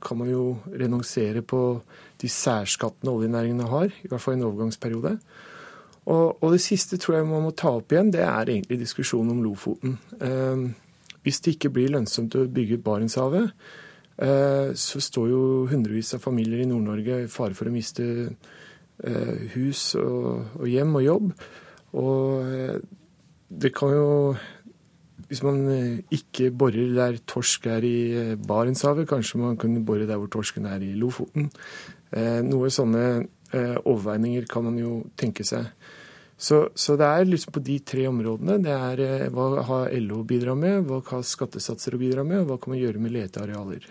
kan 0.03 0.21
man 0.21 0.31
jo 0.31 0.45
renonsere 0.71 1.43
på 1.43 1.63
de 2.23 2.29
særskattene 2.31 3.11
oljenæringene 3.11 3.69
har, 3.71 3.91
i 3.91 4.09
hvert 4.09 4.23
fall 4.23 4.37
i 4.37 4.39
en 4.39 4.47
overgangsperiode. 4.51 5.19
Og, 6.09 6.43
og, 6.43 6.53
det 6.53 6.61
siste 6.65 6.97
tror 6.97 7.19
jeg 7.19 7.27
man 7.29 7.45
må 7.45 7.51
ta 7.53 7.75
opp 7.77 7.93
igjen, 7.93 8.13
det 8.15 8.23
er 8.25 8.49
egentlig 8.49 8.79
diskusjonen 8.81 9.35
om 9.35 9.43
Lofoten. 9.45 9.99
Eh, 10.21 10.63
hvis 11.27 11.43
det 11.45 11.57
ikke 11.57 11.73
blir 11.75 11.93
lønnsomt 11.93 12.39
å 12.39 12.47
bygge 12.49 12.79
ut 12.79 12.85
Barentshavet, 12.87 13.51
eh, 14.17 14.71
så 14.73 15.03
står 15.05 15.27
jo 15.29 15.43
hundrevis 15.69 16.15
av 16.17 16.23
familier 16.25 16.63
i 16.63 16.69
Nord-Norge 16.71 17.25
i 17.27 17.33
fare 17.33 17.57
for 17.59 17.69
å 17.69 17.75
miste 17.75 18.07
eh, 18.25 19.43
hus 19.53 19.91
og, 20.01 20.55
og, 20.63 20.65
hjem 20.71 20.97
og 20.97 21.05
jobb. 21.05 21.35
Og 22.01 22.55
eh, 22.55 22.79
det 23.49 23.75
kan 23.77 23.93
jo 23.93 24.09
hvis 25.29 25.43
man 25.45 25.61
eh, 25.69 26.01
ikke 26.15 26.49
borer 26.57 26.95
der 26.97 27.19
torsk 27.29 27.67
er 27.69 27.85
i 27.85 27.97
eh, 28.17 28.35
Barentshavet, 28.41 29.09
kanskje 29.09 29.41
man 29.43 29.59
kunne 29.61 29.85
bore 29.85 30.09
der 30.09 30.17
hvor 30.21 30.31
torsken 30.33 30.67
er 30.67 30.81
i 30.85 30.95
Lofoten. 30.97 31.51
Eh, 32.11 32.41
noe 32.47 32.71
sånne 32.73 33.27
overveininger 33.49 34.45
kan 34.45 34.67
man 34.67 34.75
jo 34.77 34.91
tenke 35.17 35.41
seg. 35.49 35.71
Så, 36.37 36.69
så, 36.77 36.99
det 37.01 37.07
er 37.09 37.25
liksom 37.25 37.55
på 37.57 37.63
de 37.65 37.79
tre 37.81 38.05
områdene. 38.11 38.59
Det 38.61 38.75
er 38.75 39.31
hva 39.33 39.63
har 39.65 39.95
LO 40.05 40.21
bidra 40.29 40.53
med, 40.55 40.85
hva 40.85 41.01
har 41.09 41.25
skattesatser 41.25 41.97
å 41.97 42.01
bidra 42.03 42.27
med, 42.29 42.43
og 42.43 42.51
hva 42.51 42.59
kan 42.61 42.75
man 42.75 42.83
gjøre 42.83 43.01
med 43.01 43.15
letearealer. 43.17 43.89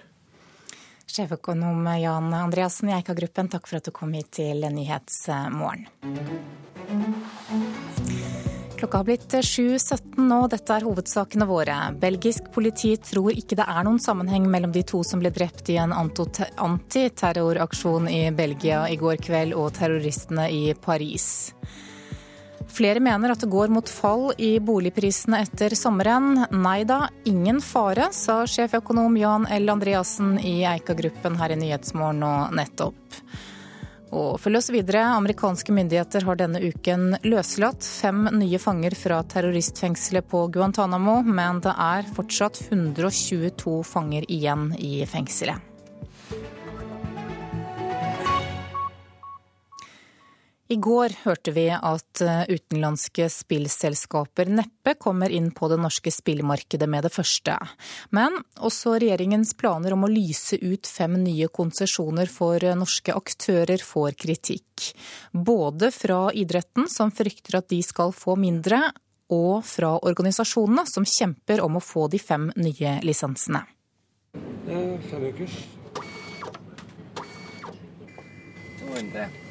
Sjeføkonom 1.10 1.90
Jan 1.98 2.30
Andreassen 2.38 2.92
i 2.92 2.96
Eika-gruppen, 3.00 3.50
takk 3.50 3.66
for 3.66 3.82
at 3.82 3.90
du 3.90 3.94
kom 3.96 4.14
hit 4.14 4.30
til 4.38 4.62
Nyhetsmorgen. 4.78 5.90
Klokka 8.78 8.98
har 8.98 9.06
blitt 9.08 9.34
7.17 9.34 10.20
nå, 10.22 10.36
dette 10.54 10.76
er 10.76 10.84
hovedsakene 10.86 11.48
våre. 11.50 11.74
Belgisk 11.98 12.52
politi 12.54 12.92
tror 13.02 13.34
ikke 13.34 13.58
det 13.58 13.66
er 13.66 13.88
noen 13.88 13.98
sammenheng 13.98 14.46
mellom 14.54 14.70
de 14.76 14.84
to 14.86 15.00
som 15.02 15.18
ble 15.24 15.32
drept 15.34 15.72
i 15.74 15.80
en 15.82 15.96
antiterroraksjon 15.98 18.06
i 18.12 18.30
Belgia 18.38 18.84
i 18.86 19.00
går 19.02 19.18
kveld 19.26 19.58
og 19.58 19.74
terroristene 19.80 20.46
i 20.54 20.76
Paris. 20.78 21.58
Flere 22.70 23.02
mener 23.02 23.34
at 23.34 23.42
det 23.42 23.50
går 23.50 23.74
mot 23.74 23.90
fall 23.90 24.30
i 24.38 24.62
boligprisene 24.62 25.42
etter 25.48 25.74
sommeren. 25.74 26.46
Nei 26.54 26.86
da, 26.86 27.10
ingen 27.26 27.58
fare, 27.66 28.14
sa 28.14 28.46
sjeføkonom 28.46 29.18
Jan 29.18 29.50
L. 29.58 29.74
Andreassen 29.74 30.38
i 30.38 30.62
Eika-gruppen 30.70 31.34
her 31.42 31.50
i 31.56 31.58
Nyhetsmorgen 31.66 32.22
nå 32.22 32.54
nettopp. 32.62 33.02
Og 34.16 34.38
følg 34.40 34.60
oss 34.62 34.70
videre. 34.72 35.04
Amerikanske 35.18 35.74
myndigheter 35.76 36.24
har 36.28 36.40
denne 36.40 36.62
uken 36.64 37.18
løslatt 37.28 37.84
fem 37.84 38.28
nye 38.40 38.60
fanger 38.62 38.96
fra 38.96 39.20
terroristfengselet 39.28 40.30
på 40.32 40.46
Guantánamo, 40.54 41.20
men 41.28 41.60
det 41.66 41.76
er 41.76 42.08
fortsatt 42.16 42.62
122 42.70 43.82
fanger 43.88 44.28
igjen 44.32 44.70
i 44.80 45.02
fengselet. 45.10 45.67
I 50.68 50.76
går 50.76 51.14
hørte 51.24 51.54
vi 51.56 51.70
at 51.72 52.22
eh, 52.24 52.42
utenlandske 52.52 53.30
spillselskaper 53.32 54.50
neppe 54.52 54.98
kommer 55.00 55.32
inn 55.32 55.54
på 55.56 55.70
det 55.72 55.78
norske 55.80 56.12
spillmarkedet 56.12 56.90
med 56.92 57.08
det 57.08 57.14
første. 57.16 57.56
Men 58.12 58.36
også 58.60 58.98
regjeringens 59.00 59.54
planer 59.56 59.96
om 59.96 60.04
å 60.04 60.12
lyse 60.12 60.60
ut 60.60 60.90
fem 60.92 61.16
nye 61.24 61.48
konsesjoner 61.48 62.28
for 62.28 62.64
norske 62.76 63.16
aktører 63.16 63.80
får 63.80 64.20
kritikk. 64.20 64.90
Både 65.32 65.94
fra 65.96 66.28
idretten, 66.36 66.92
som 66.92 67.16
frykter 67.16 67.62
at 67.62 67.72
de 67.72 67.80
skal 67.86 68.12
få 68.12 68.36
mindre, 68.36 68.90
og 69.32 69.64
fra 69.68 69.96
organisasjonene, 70.08 70.84
som 70.88 71.08
kjemper 71.08 71.64
om 71.64 71.80
å 71.80 71.84
få 71.84 72.08
de 72.12 72.20
fem 72.20 72.52
nye 72.60 73.00
lisensene. 73.08 73.64
Fem 74.68 75.28
ukers. 75.32 75.60
200. 78.84 79.47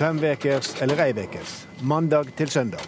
Fem 0.00 0.16
ukers 0.24 0.82
eller 0.82 0.96
ei 1.04 1.12
vekes, 1.12 1.66
mandag 1.82 2.30
til 2.36 2.48
søndag. 2.48 2.86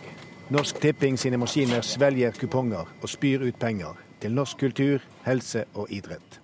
Norsk 0.49 0.79
Tipping 0.81 1.19
sine 1.21 1.37
maskiner 1.37 1.85
svelger 1.85 2.33
kuponger 2.41 2.89
og 2.89 3.11
spyr 3.13 3.43
ut 3.45 3.59
penger 3.61 3.99
til 4.23 4.33
norsk 4.33 4.57
kultur, 4.63 5.05
helse 5.27 5.67
og 5.75 5.93
idrett. 5.93 6.39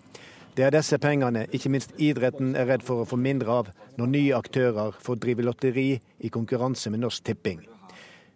Det 0.53 0.66
er 0.66 0.75
disse 0.77 0.99
pengene 1.01 1.47
ikke 1.57 1.73
minst 1.73 1.97
idretten 1.97 2.53
er 2.53 2.69
redd 2.69 2.85
for 2.85 3.01
å 3.01 3.09
få 3.09 3.16
mindre 3.16 3.55
av 3.62 3.71
når 3.97 4.12
nye 4.12 4.37
aktører 4.37 4.93
får 5.01 5.23
drive 5.25 5.49
lotteri 5.49 5.87
i 6.21 6.29
konkurranse 6.29 6.93
med 6.93 7.01
Norsk 7.01 7.25
Tipping. 7.25 7.64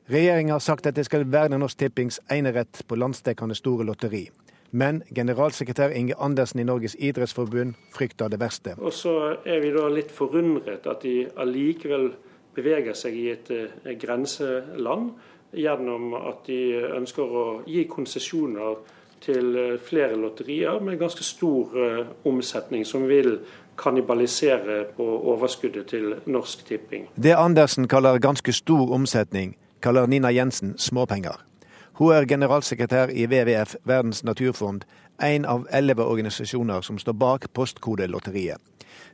Regjeringa 0.09 0.57
har 0.57 0.65
sagt 0.65 0.89
at 0.89 0.97
det 0.97 1.05
skal 1.05 1.29
verne 1.29 1.61
Norsk 1.61 1.85
Tippings 1.85 2.21
enerett 2.33 2.81
på 2.89 2.97
landsdekkende 2.97 3.61
store 3.61 3.85
lotteri. 3.85 4.31
Men 4.73 5.03
generalsekretær 5.15 5.93
Inge 5.93 6.15
Andersen 6.19 6.61
i 6.61 6.65
Norges 6.65 6.97
idrettsforbund 6.99 7.75
frykter 7.93 8.29
det 8.33 8.41
verste. 8.41 8.75
Og 8.79 8.93
så 8.93 9.37
er 9.45 9.61
vi 9.61 9.73
da 9.75 9.85
litt 9.93 10.13
forundret 10.13 10.87
at 10.89 11.05
de 11.05 11.27
allikevel 11.37 12.11
beveger 12.57 12.97
seg 12.97 13.17
i 13.17 13.29
et 13.33 13.53
eh, 13.53 13.93
grenseland 14.01 15.13
gjennom 15.53 16.15
at 16.17 16.47
de 16.49 16.81
ønsker 16.97 17.23
å 17.37 17.45
gi 17.69 17.85
konsesjoner 17.89 18.81
til 19.23 19.57
eh, 19.57 19.77
flere 19.81 20.17
lotterier 20.17 20.81
med 20.81 20.99
ganske 21.01 21.25
stor 21.25 21.77
eh, 21.77 22.03
omsetning, 22.29 22.87
som 22.89 23.07
vil 23.09 23.39
kannibalisere 23.77 24.83
på 24.97 25.05
overskuddet 25.33 25.93
til 25.93 26.17
Norsk 26.27 26.67
Tipping. 26.69 27.09
Det 27.17 27.37
Andersen 27.37 27.89
kaller 27.89 28.21
ganske 28.21 28.53
stor 28.53 28.93
omsetning, 28.93 29.57
kaller 29.83 30.07
Nina 30.07 30.33
Jensen 30.33 30.77
småpenger. 30.79 31.52
Hun 31.95 32.15
er 32.15 32.25
generalsekretær 32.25 33.13
i 33.13 33.27
WWF, 33.27 33.77
Verdens 33.85 34.25
naturfond, 34.25 34.85
en 35.23 35.45
av 35.45 35.67
elleve 35.71 36.05
organisasjoner 36.05 36.81
som 36.81 36.99
står 36.99 37.13
bak 37.13 37.47
Postkodelotteriet. 37.53 38.59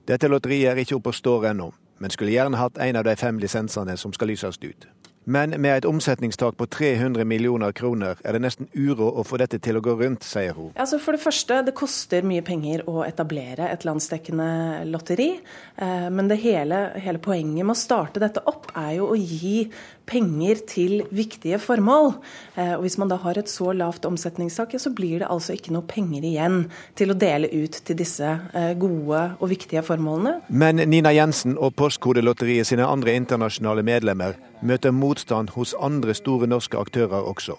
Dette 0.09 0.31
lotteriet 0.31 0.73
er 0.73 0.83
ikke 0.83 0.97
oppe 0.97 1.11
og 1.13 1.19
står 1.19 1.51
ennå, 1.51 1.73
men 1.99 2.15
skulle 2.15 2.33
gjerne 2.33 2.61
hatt 2.61 2.79
en 2.79 2.97
av 2.97 3.05
de 3.05 3.17
fem 3.19 3.39
lisensene 3.43 3.97
som 3.99 4.15
skal 4.15 4.31
lyses 4.31 4.63
ut. 4.63 4.89
Men 5.29 5.53
med 5.61 5.75
et 5.77 5.85
omsetningstak 5.85 6.57
på 6.57 6.67
300 6.73 7.25
millioner 7.29 7.75
kroner 7.77 8.17
er 8.25 8.33
det 8.33 8.41
nesten 8.41 8.71
uro 8.73 9.11
å 9.13 9.25
få 9.29 9.37
dette 9.43 9.59
til 9.61 9.77
å 9.77 9.83
gå 9.85 9.93
rundt, 10.01 10.25
sier 10.25 10.55
hun. 10.57 10.71
Altså 10.73 10.97
for 11.03 11.13
det 11.13 11.21
første, 11.21 11.59
det 11.67 11.75
koster 11.77 12.25
mye 12.25 12.41
penger 12.47 12.87
å 12.89 13.03
etablere 13.05 13.69
et 13.69 13.85
landsdekkende 13.85 14.87
lotteri. 14.89 15.35
Eh, 15.77 16.09
men 16.09 16.33
det 16.33 16.41
hele, 16.41 16.81
hele 16.97 17.21
poenget 17.21 17.61
med 17.61 17.75
å 17.75 17.77
starte 17.77 18.25
dette 18.25 18.41
opp, 18.49 18.71
er 18.73 18.95
jo 19.03 19.11
å 19.13 19.21
gi 19.21 19.67
penger 20.09 20.63
til 20.69 21.05
viktige 21.15 21.61
formål. 21.63 22.15
Eh, 22.57 22.75
og 22.77 22.83
Hvis 22.87 22.99
man 22.99 23.11
da 23.13 23.19
har 23.21 23.39
et 23.39 23.51
så 23.53 23.73
lavt 23.77 24.09
omsetningstak, 24.09 24.75
så 24.79 24.91
blir 24.95 25.23
det 25.23 25.31
altså 25.31 25.55
ikke 25.55 25.75
noe 25.77 25.87
penger 25.89 26.25
igjen 26.25 26.59
til 26.99 27.13
å 27.13 27.19
dele 27.19 27.51
ut 27.53 27.81
til 27.85 27.99
disse 27.99 28.33
eh, 28.55 28.75
gode 28.79 29.23
og 29.39 29.49
viktige 29.53 29.85
formålene. 29.85 30.41
Men 30.49 30.83
Nina 30.89 31.13
Jensen 31.15 31.59
og 31.59 31.77
Postkodelotteriet 31.79 32.67
sine 32.69 32.89
andre 32.89 33.15
internasjonale 33.19 33.85
medlemmer 33.87 34.39
møter 34.61 34.95
motstand 34.95 35.55
hos 35.55 35.75
andre 35.79 36.17
store 36.17 36.49
norske 36.51 36.79
aktører 36.81 37.29
også. 37.29 37.59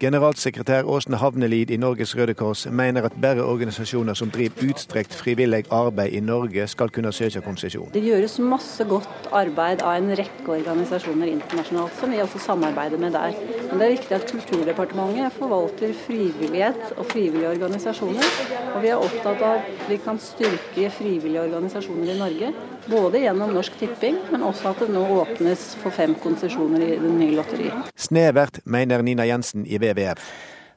Generalsekretær 0.00 0.88
Åsne 0.90 1.16
Havnelid 1.22 1.70
i 1.70 1.76
Norges 1.78 2.16
Røde 2.18 2.34
Kors 2.34 2.64
mener 2.66 3.04
at 3.06 3.14
bare 3.22 3.44
organisasjoner 3.46 4.16
som 4.18 4.30
driver 4.34 4.66
utstrekt 4.66 5.14
frivillig 5.14 5.68
arbeid 5.70 6.16
i 6.18 6.20
Norge, 6.20 6.66
skal 6.66 6.90
kunne 6.90 7.12
søke 7.14 7.40
konsesjon. 7.44 7.92
Det 7.94 8.02
gjøres 8.02 8.34
masse 8.42 8.82
godt 8.90 9.28
arbeid 9.30 9.84
av 9.86 10.00
en 10.00 10.10
rekke 10.18 10.50
organisasjoner 10.56 11.30
internasjonalt, 11.36 11.94
som 12.00 12.10
vi 12.10 12.18
også 12.24 12.42
samarbeider 12.42 12.98
med 12.98 13.14
der. 13.14 13.38
Men 13.70 13.78
det 13.78 13.86
er 13.86 13.94
viktig 13.94 14.16
at 14.18 14.26
Kulturdepartementet 14.32 15.38
forvalter 15.38 15.94
frivillighet 16.02 16.96
og 16.96 17.06
frivillige 17.12 17.54
organisasjoner. 17.54 18.34
Og 18.74 18.82
vi 18.82 18.90
er 18.90 18.98
opptatt 18.98 19.46
av 19.46 19.60
at 19.60 19.86
vi 19.88 20.00
kan 20.02 20.18
styrke 20.18 20.90
frivillige 20.98 21.46
organisasjoner 21.46 22.16
i 22.16 22.18
Norge. 22.18 22.50
Både 22.90 23.22
gjennom 23.22 23.54
Norsk 23.54 23.78
Tipping, 23.78 24.18
men 24.32 24.42
også 24.44 24.74
at 24.74 24.82
det 24.82 24.90
nå 24.92 25.06
åpnes 25.22 25.62
for 25.80 25.94
fem 25.94 26.18
konsesjoner 26.20 26.82
i 26.82 26.90
det 26.98 27.14
nye 27.14 27.38
lotteriet. 27.38 27.94
Snevert, 27.96 28.58
mener 28.66 29.06
Nina 29.06 29.24
Jensen 29.24 29.64
i 29.64 29.78
WWF. 29.84 30.34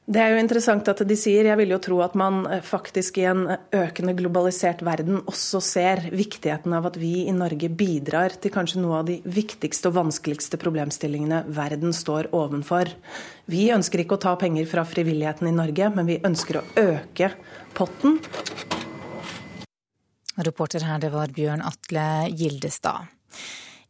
Det 0.08 0.22
er 0.24 0.30
jo 0.32 0.40
interessant 0.40 0.86
at 0.88 1.02
de 1.04 1.16
sier. 1.20 1.44
Jeg 1.50 1.58
vil 1.60 1.74
jo 1.74 1.78
tro 1.84 1.98
at 2.00 2.14
man 2.16 2.38
eh, 2.48 2.62
faktisk 2.64 3.18
i 3.20 3.26
en 3.28 3.42
økende 3.76 4.14
globalisert 4.16 4.80
verden 4.86 5.18
også 5.28 5.60
ser 5.60 6.00
viktigheten 6.08 6.72
av 6.72 6.88
at 6.88 6.96
vi 6.96 7.26
i 7.28 7.34
Norge 7.36 7.68
bidrar 7.68 8.38
til 8.40 8.54
kanskje 8.54 8.80
noe 8.80 9.02
av 9.02 9.10
de 9.10 9.18
viktigste 9.28 9.90
og 9.90 9.98
vanskeligste 9.98 10.56
problemstillingene 10.62 11.42
verden 11.52 11.92
står 11.92 12.30
ovenfor. 12.32 12.88
Vi 13.52 13.68
ønsker 13.74 14.00
ikke 14.00 14.16
å 14.16 14.24
ta 14.24 14.32
penger 14.40 14.64
fra 14.72 14.86
frivilligheten 14.88 15.52
i 15.52 15.56
Norge, 15.60 15.92
men 15.92 16.08
vi 16.08 16.20
ønsker 16.24 16.62
å 16.62 16.66
øke 16.80 17.34
potten. 17.76 18.16
Reporter 20.40 20.88
her, 20.88 21.04
det 21.04 21.12
var 21.12 21.36
Bjørn 21.36 21.60
Atle 21.68 22.30
Gildestad. 22.32 23.12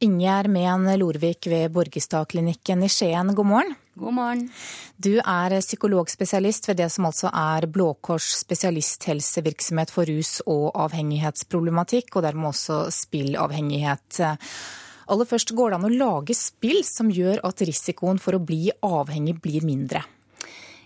Ingjerd 0.02 0.50
Mehn 0.50 0.90
Lorvik 0.98 1.46
ved 1.46 1.70
Borgestadklinikken 1.78 2.82
i 2.82 2.90
Skien, 2.90 3.36
god 3.38 3.54
morgen. 3.54 3.78
God 3.98 4.14
morgen. 4.14 4.44
Du 4.96 5.16
er 5.18 5.56
psykologspesialist 5.58 6.68
ved 6.68 6.78
det 6.78 6.86
som 6.94 7.08
altså 7.08 7.32
er 7.34 7.66
Blå 7.66 7.96
Kors 8.04 8.28
spesialisthelsevirksomhet 8.44 9.90
for 9.90 10.06
rus- 10.06 10.38
og 10.46 10.70
avhengighetsproblematikk, 10.84 12.12
og 12.14 12.22
dermed 12.28 12.52
også 12.52 12.84
spillavhengighet. 12.94 14.20
Aller 15.08 15.26
først, 15.26 15.50
går 15.56 15.72
det 15.72 15.80
an 15.80 15.88
å 15.88 15.96
lage 15.96 16.36
spill 16.38 16.84
som 16.86 17.10
gjør 17.10 17.42
at 17.48 17.64
risikoen 17.66 18.22
for 18.22 18.38
å 18.38 18.44
bli 18.44 18.68
avhengig 18.86 19.40
blir 19.42 19.66
mindre? 19.66 20.04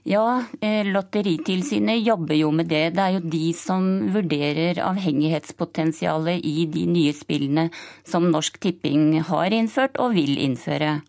Ja, 0.08 0.44
eh, 0.60 0.82
Lotteritilsynet 0.88 2.00
jobber 2.02 2.34
jo 2.34 2.50
med 2.50 2.66
det. 2.72 2.94
Det 2.96 3.02
er 3.04 3.18
jo 3.18 3.28
de 3.30 3.52
som 3.54 4.08
vurderer 4.14 4.80
avhengighetspotensialet 4.82 6.40
i 6.42 6.66
de 6.66 6.88
nye 6.90 7.12
spillene 7.14 7.68
som 8.08 8.30
Norsk 8.32 8.58
Tipping 8.58 9.20
har 9.28 9.52
innført 9.54 10.00
og 10.00 10.16
vil 10.16 10.38
innføre. 10.42 11.02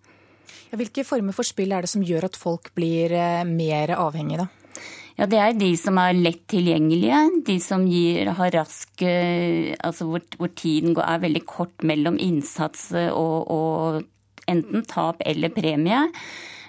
Hvilke 0.73 1.05
former 1.05 1.35
for 1.35 1.45
spill 1.45 1.73
er 1.75 1.85
det 1.85 1.91
som 1.91 2.03
gjør 2.05 2.27
at 2.29 2.37
folk 2.39 2.71
blir 2.77 3.13
eh, 3.13 3.43
mer 3.45 3.93
avhengige, 3.97 4.45
da? 4.45 4.79
Ja, 5.13 5.27
Det 5.29 5.37
er 5.37 5.53
de 5.53 5.69
som 5.77 5.99
er 6.01 6.15
lett 6.17 6.47
tilgjengelige, 6.49 7.19
de 7.45 7.59
som 7.61 7.85
gir, 7.85 8.31
har 8.33 8.55
rask 8.55 9.03
eh, 9.05 9.75
Altså 9.77 10.07
hvor, 10.09 10.23
hvor, 10.39 10.49
tiden 10.49 10.97
er 10.97 11.21
veldig 11.21 11.43
kort 11.45 11.85
mellom 11.85 12.17
innsats 12.17 12.89
og, 13.11 13.51
og 13.53 14.49
enten 14.49 14.83
tap 14.89 15.21
eller 15.25 15.53
premie. 15.53 16.01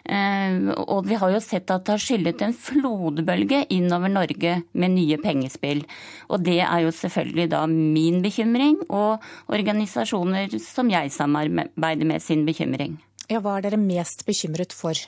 Eh, 0.05 0.69
og 0.85 1.09
vi 1.09 1.17
har 1.17 1.33
jo 1.33 1.41
sett 1.41 1.73
at 1.73 1.87
det 1.87 1.95
har 1.95 2.03
skyllet 2.05 2.45
en 2.45 2.53
flodbølge 2.53 3.63
innover 3.73 4.13
Norge 4.13 4.59
med 4.77 4.95
nye 4.99 5.19
pengespill. 5.23 5.81
Og 6.29 6.45
det 6.45 6.61
er 6.67 6.85
jo 6.85 6.93
selvfølgelig 6.93 7.49
da 7.57 7.65
min 7.71 8.21
bekymring, 8.25 8.83
og 8.91 9.25
organisasjoner 9.49 10.53
som 10.61 10.93
jeg 10.93 11.13
samarbeider 11.17 12.13
med 12.13 12.23
sin 12.23 12.45
bekymring. 12.45 12.99
Ja, 13.31 13.41
Hva 13.41 13.59
er 13.59 13.69
dere 13.69 13.81
mest 13.81 14.27
bekymret 14.29 14.73
for? 14.77 14.99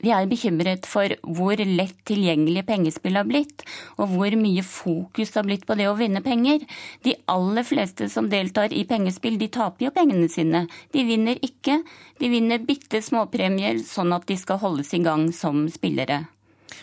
vi 0.00 0.12
er 0.14 0.28
bekymret 0.28 0.88
for 0.88 1.12
hvor 1.36 1.60
lett 1.60 1.98
tilgjengelig 2.08 2.64
pengespill 2.68 3.18
har 3.18 3.28
blitt, 3.28 3.64
og 4.00 4.14
hvor 4.14 4.36
mye 4.40 4.64
fokus 4.64 5.32
det 5.32 5.40
har 5.40 5.48
blitt 5.48 5.66
på 5.68 5.76
det 5.78 5.90
å 5.90 5.96
vinne 5.98 6.24
penger. 6.24 6.64
De 7.04 7.14
aller 7.30 7.66
fleste 7.68 8.08
som 8.12 8.30
deltar 8.32 8.72
i 8.72 8.86
pengespill, 8.88 9.38
de 9.40 9.50
taper 9.52 9.88
jo 9.88 9.94
pengene 9.94 10.30
sine. 10.32 10.66
De 10.94 11.04
vinner 11.04 11.40
ikke. 11.44 11.82
De 12.20 12.32
vinner 12.32 12.64
bitte 12.64 13.02
småpremier, 13.04 13.80
sånn 13.84 14.16
at 14.16 14.28
de 14.28 14.40
skal 14.40 14.60
holdes 14.62 14.94
i 14.96 15.04
gang 15.04 15.28
som 15.36 15.66
spillere. 15.72 16.24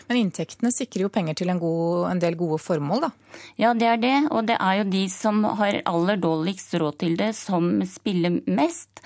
Men 0.08 0.22
inntektene 0.22 0.70
sikrer 0.72 1.04
jo 1.04 1.12
penger 1.12 1.36
til 1.36 1.50
en, 1.52 1.58
god, 1.60 2.06
en, 2.12 2.20
del 2.22 2.36
gode 2.38 2.60
formål, 2.62 3.08
da? 3.08 3.10
Ja, 3.60 3.74
det 3.76 3.88
er 3.88 4.00
det. 4.00 4.16
Og 4.30 4.46
det 4.48 4.56
er 4.56 4.80
jo 4.80 4.88
de 4.88 5.04
som 5.12 5.42
har 5.58 5.82
aller 5.88 6.20
dårligst 6.20 6.76
råd 6.80 7.00
til 7.02 7.18
det, 7.20 7.34
som 7.36 7.74
spiller 7.88 8.38
mest. 8.46 9.02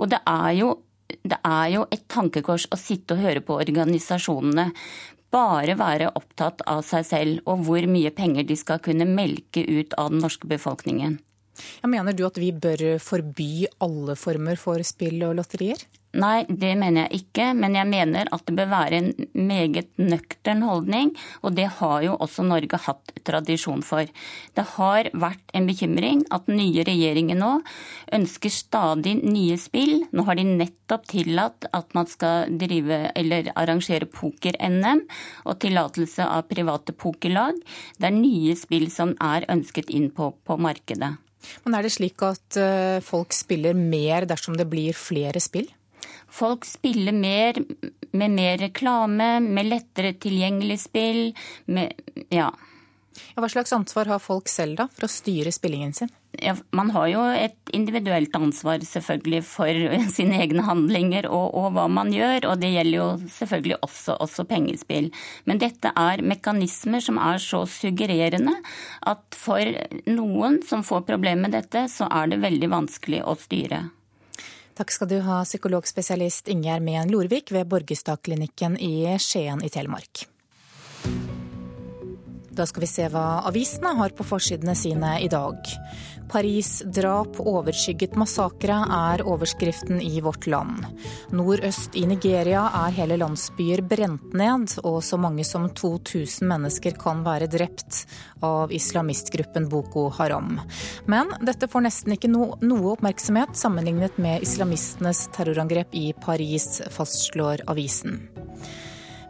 Og 0.00 0.12
det 0.12 0.22
er 0.22 0.52
jo 0.60 0.70
det 1.06 1.38
er 1.38 1.68
jo 1.74 1.84
et 1.94 2.06
tankekors 2.10 2.66
å 2.72 2.78
sitte 2.80 3.14
og 3.14 3.22
høre 3.22 3.42
på 3.44 3.58
organisasjonene 3.60 4.70
bare 5.34 5.76
være 5.78 6.12
opptatt 6.18 6.62
av 6.70 6.82
seg 6.86 7.06
selv 7.06 7.50
og 7.50 7.64
hvor 7.66 7.86
mye 7.90 8.12
penger 8.14 8.46
de 8.46 8.56
skal 8.58 8.80
kunne 8.82 9.08
melke 9.08 9.62
ut 9.66 9.96
av 9.98 10.12
den 10.12 10.22
norske 10.22 10.48
befolkningen. 10.50 11.18
Ja, 11.80 11.88
mener 11.88 12.14
du 12.16 12.24
at 12.26 12.38
vi 12.40 12.52
bør 12.52 12.98
forby 13.02 13.66
alle 13.82 14.16
former 14.18 14.58
for 14.60 14.82
spill 14.86 15.22
og 15.26 15.38
lotterier? 15.38 15.80
Nei, 16.16 16.46
det 16.48 16.72
mener 16.80 17.04
jeg 17.06 17.22
ikke. 17.22 17.50
Men 17.58 17.76
jeg 17.76 17.88
mener 17.90 18.30
at 18.32 18.44
det 18.48 18.54
bør 18.56 18.70
være 18.70 19.00
en 19.00 19.10
meget 19.36 19.90
nøktern 20.00 20.62
holdning. 20.64 21.12
Og 21.44 21.56
det 21.58 21.66
har 21.78 22.04
jo 22.06 22.16
også 22.16 22.46
Norge 22.46 22.80
hatt 22.86 23.12
tradisjon 23.26 23.84
for. 23.84 24.08
Det 24.56 24.64
har 24.76 25.10
vært 25.12 25.52
en 25.56 25.68
bekymring 25.68 26.24
at 26.32 26.48
den 26.48 26.60
nye 26.62 26.86
regjeringen 26.88 27.40
nå 27.42 27.52
ønsker 28.16 28.52
stadig 28.52 29.16
nye 29.20 29.58
spill. 29.60 30.06
Nå 30.16 30.24
har 30.28 30.40
de 30.40 30.46
nettopp 30.48 31.04
tillatt 31.12 31.68
at 31.76 31.92
man 31.96 32.08
skal 32.08 32.48
drive 32.60 33.02
eller 33.12 33.52
arrangere 33.54 34.08
poker-NM 34.08 35.04
og 35.44 35.60
tillatelse 35.60 36.24
av 36.24 36.48
private 36.48 36.96
pokerlag. 36.96 37.60
Det 38.00 38.08
er 38.08 38.16
nye 38.16 38.56
spill 38.56 38.88
som 38.92 39.12
er 39.20 39.48
ønsket 39.52 39.92
inn 39.92 40.08
på, 40.16 40.32
på 40.46 40.56
markedet. 40.60 41.16
Men 41.64 41.76
er 41.76 41.86
det 41.86 41.92
slik 41.94 42.22
at 42.26 42.58
eh, 42.58 42.98
folk 43.04 43.34
spiller 43.36 43.76
mer 43.76 44.26
dersom 44.28 44.56
det 44.58 44.68
blir 44.70 44.96
flere 44.96 45.42
spill? 45.42 45.68
Folk 46.36 46.66
spiller 46.68 47.16
mer 47.16 47.62
med 48.16 48.30
mer 48.30 48.58
reklame, 48.58 49.40
med 49.40 49.66
lettere 49.66 50.14
tilgjengelig 50.20 50.80
spill, 50.86 51.28
med 51.66 51.92
ja. 52.32 52.50
Hva 53.36 53.48
slags 53.48 53.72
ansvar 53.72 54.08
har 54.12 54.20
folk 54.20 54.48
selv 54.48 54.76
da, 54.76 54.86
for 54.92 55.06
å 55.06 55.12
styre 55.12 55.52
spillingen 55.52 55.94
sin? 55.96 56.10
Ja, 56.36 56.52
man 56.76 56.90
har 56.92 57.06
jo 57.08 57.22
et 57.32 57.72
individuelt 57.76 58.34
ansvar 58.36 58.82
selvfølgelig 58.84 59.40
for 59.48 59.84
sine 60.16 60.40
egne 60.44 60.64
handlinger 60.66 61.28
og, 61.30 61.46
og, 61.56 61.70
hva 61.76 61.86
man 61.88 62.12
gjør, 62.12 62.50
og 62.50 62.60
det 62.60 62.74
gjelder 62.74 62.98
jo 62.98 63.08
selvfølgelig 63.38 63.80
også, 63.88 64.18
også 64.20 64.46
pengespill. 64.48 65.08
Men 65.48 65.60
dette 65.62 65.92
er 65.96 66.24
mekanismer 66.24 67.04
som 67.04 67.20
er 67.20 67.40
så 67.40 67.64
suggererende 67.68 68.58
at 69.08 69.36
for 69.36 69.64
noen 70.08 70.60
som 70.68 70.84
får 70.84 71.06
problemer 71.08 71.48
med 71.48 71.56
dette, 71.56 71.86
så 71.92 72.08
er 72.12 72.32
det 72.32 72.44
veldig 72.44 72.72
vanskelig 72.72 73.24
å 73.24 73.36
styre. 73.40 73.86
Takk 74.76 74.92
skal 74.92 75.08
du 75.08 75.20
ha, 75.24 75.38
psykologspesialist 75.46 76.50
Ingjerd 76.52 76.84
Mehn 76.84 77.08
Lorvik 77.08 77.48
ved 77.54 77.64
Borgestadklinikken 77.72 78.76
i 78.76 79.16
Skien 79.16 79.64
i 79.64 79.72
Telemark. 79.72 80.26
Da 82.56 82.64
skal 82.64 82.86
vi 82.86 82.88
se 82.88 83.06
hva 83.12 83.42
avisene 83.44 83.90
har 83.98 84.14
på 84.16 84.24
forsidene 84.24 84.72
sine 84.78 85.18
i 85.20 85.28
dag. 85.28 85.58
Paris-drap 86.30 87.36
overskygget 87.38 88.16
massakre 88.18 88.78
er 88.96 89.22
overskriften 89.28 90.00
i 90.02 90.22
Vårt 90.24 90.48
Land. 90.50 90.86
Nordøst 91.36 91.94
i 92.00 92.06
Nigeria 92.08 92.64
er 92.80 92.96
hele 92.96 93.18
landsbyer 93.20 93.84
brent 93.86 94.32
ned, 94.34 94.78
og 94.88 95.02
så 95.04 95.20
mange 95.20 95.44
som 95.46 95.68
2000 95.68 96.48
mennesker 96.48 96.96
kan 96.98 97.20
være 97.26 97.50
drept 97.52 98.06
av 98.46 98.72
islamistgruppen 98.74 99.68
Boko 99.70 100.08
Haram. 100.16 100.56
Men 101.06 101.36
dette 101.44 101.68
får 101.68 101.86
nesten 101.86 102.16
ikke 102.16 102.32
no 102.32 102.54
noe 102.64 102.96
oppmerksomhet 102.96 103.52
sammenlignet 103.58 104.16
med 104.16 104.48
islamistenes 104.48 105.26
terrorangrep 105.36 105.94
i 105.94 106.08
Paris, 106.24 106.80
fastslår 106.96 107.66
avisen. 107.70 108.45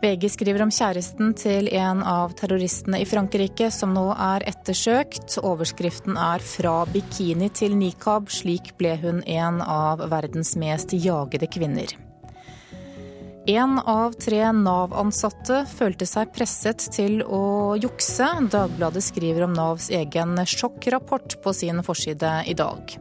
VG 0.03 0.28
skriver 0.28 0.62
om 0.62 0.70
kjæresten 0.70 1.32
til 1.38 1.70
en 1.72 2.03
av 2.05 2.34
terroristene 2.36 3.01
i 3.01 3.07
Frankrike 3.09 3.70
som 3.72 3.94
nå 3.97 4.11
er 4.12 4.44
ettersøkt. 4.51 5.38
Overskriften 5.40 6.18
er 6.20 6.38
'Fra 6.38 6.84
bikini 6.84 7.49
til 7.49 7.72
nikab'. 7.72 8.28
Slik 8.28 8.76
ble 8.78 8.97
hun 8.97 9.22
en 9.26 9.62
av 9.62 9.99
verdens 10.11 10.57
mest 10.57 10.92
jagede 10.92 11.49
kvinner. 11.49 11.97
En 13.47 13.78
av 13.78 14.12
tre 14.18 14.42
Nav-ansatte 14.53 15.66
følte 15.70 16.07
seg 16.07 16.32
presset 16.34 16.82
til 16.92 17.22
å 17.22 17.76
jukse. 17.78 18.26
Dagbladet 18.51 19.03
skriver 19.03 19.44
om 19.47 19.53
Navs 19.53 19.88
egen 19.88 20.34
sjokkrapport 20.36 21.40
på 21.42 21.55
sin 21.55 21.82
forside 21.86 22.42
i 22.51 22.55
dag. 22.55 22.99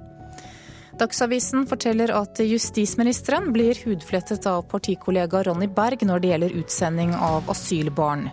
Dagsavisen 0.96 1.66
forteller 1.68 2.12
at 2.16 2.40
justisministeren 2.40 3.50
blir 3.52 3.76
hudflettet 3.84 4.46
av 4.48 4.62
partikollega 4.72 5.42
Ronny 5.44 5.68
Berg 5.68 6.06
når 6.08 6.24
det 6.24 6.30
gjelder 6.32 6.56
utsending 6.62 7.12
av 7.20 7.52
asylbarn. 7.52 8.30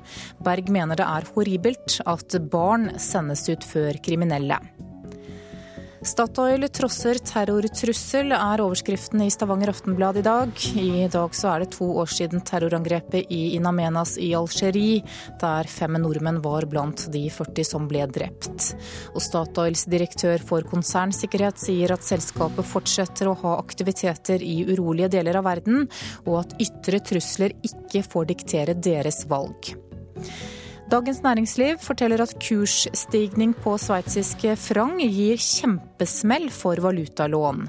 Berg 0.47 0.71
mener 0.71 1.01
det 1.01 1.09
er 1.09 1.27
horribelt 1.35 1.99
at 2.07 2.39
barn 2.53 2.93
sendes 3.03 3.49
ut 3.51 3.67
før 3.67 3.99
kriminelle. 4.07 4.61
Statoil 6.03 6.67
trosser 6.75 7.21
terrortrussel, 7.23 8.33
er 8.35 8.61
overskriften 8.65 9.21
i 9.23 9.29
Stavanger 9.31 9.71
Aftenblad 9.71 10.17
i 10.19 10.25
dag. 10.27 10.51
I 10.75 11.07
dag 11.07 11.35
så 11.39 11.53
er 11.53 11.63
det 11.63 11.77
to 11.77 11.87
år 12.03 12.11
siden 12.11 12.43
terrorangrepet 12.43 13.31
i 13.31 13.55
In 13.55 13.69
Amenas 13.71 14.17
i 14.19 14.33
Algerie, 14.35 15.05
der 15.39 15.71
fem 15.71 15.95
nordmenn 16.03 16.41
var 16.43 16.67
blant 16.67 17.05
de 17.15 17.23
40 17.31 17.69
som 17.69 17.87
ble 17.87 18.03
drept. 18.11 18.73
Og 19.15 19.23
Statoils 19.23 19.85
direktør 19.93 20.43
for 20.43 20.67
konsernsikkerhet 20.67 21.63
sier 21.63 21.95
at 21.95 22.03
selskapet 22.03 22.67
fortsetter 22.67 23.31
å 23.31 23.37
ha 23.45 23.55
aktiviteter 23.61 24.43
i 24.43 24.65
urolige 24.73 25.13
deler 25.15 25.39
av 25.39 25.47
verden, 25.47 25.87
og 26.27 26.41
at 26.41 26.59
ytre 26.67 26.99
trusler 27.13 27.55
ikke 27.63 28.03
får 28.03 28.29
diktere 28.35 28.75
deres 28.75 29.23
valg. 29.31 29.71
Dagens 30.93 31.22
Næringsliv 31.24 31.78
forteller 31.80 32.20
at 32.20 32.34
kursstigning 32.36 33.55
på 33.64 33.78
sveitsiske 33.80 34.53
frang 34.61 34.99
gir 35.01 35.38
kjempesmell 35.40 36.51
for 36.53 36.82
valutalån. 36.84 37.62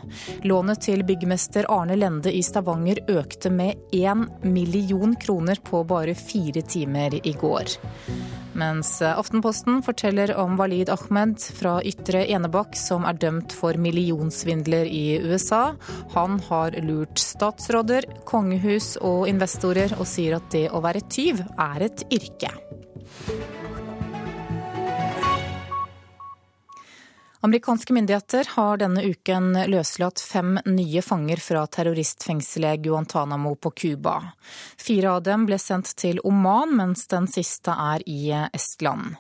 Lånet 0.44 0.82
til 0.84 1.06
byggmester 1.08 1.70
Arne 1.72 1.96
Lende 1.96 2.34
i 2.36 2.42
Stavanger 2.44 3.00
økte 3.08 3.48
med 3.48 3.80
én 3.96 4.26
million 4.44 5.16
kroner 5.16 5.64
på 5.64 5.86
bare 5.88 6.18
fire 6.20 6.66
timer 6.68 7.16
i 7.24 7.32
går. 7.40 7.78
Mens 8.60 8.92
Aftenposten 9.02 9.80
forteller 9.88 10.36
om 10.36 10.60
Walid 10.60 10.92
Ahmed 10.92 11.40
fra 11.40 11.78
Ytre 11.80 12.26
Enebakk, 12.28 12.76
som 12.76 13.08
er 13.08 13.16
dømt 13.24 13.56
for 13.56 13.80
millionsvindler 13.80 14.92
i 14.92 15.24
USA. 15.24 15.78
Han 16.20 16.42
har 16.52 16.76
lurt 16.84 17.24
statsråder, 17.24 18.04
kongehus 18.28 18.98
og 19.00 19.30
investorer, 19.32 19.96
og 19.96 20.12
sier 20.12 20.42
at 20.42 20.52
det 20.52 20.68
å 20.76 20.84
være 20.84 21.08
tyv 21.08 21.40
er 21.56 21.88
et 21.88 22.10
yrke. 22.12 22.52
Amerikanske 27.46 27.94
myndigheter 27.94 28.48
har 28.50 28.78
denne 28.78 29.02
uken 29.04 29.58
løslatt 29.68 30.22
fem 30.24 30.60
nye 30.66 31.02
fanger 31.04 31.42
fra 31.44 31.66
terroristfengselet 31.68 32.80
Guantánamo 32.80 33.56
på 33.56 33.72
Cuba. 33.72 34.14
Fire 34.78 35.12
av 35.12 35.26
dem 35.26 35.44
ble 35.50 35.58
sendt 35.60 35.92
til 36.00 36.22
Oman, 36.24 36.72
mens 36.78 37.04
den 37.12 37.28
siste 37.28 37.76
er 37.76 38.06
i 38.08 38.32
Estland. 38.54 39.20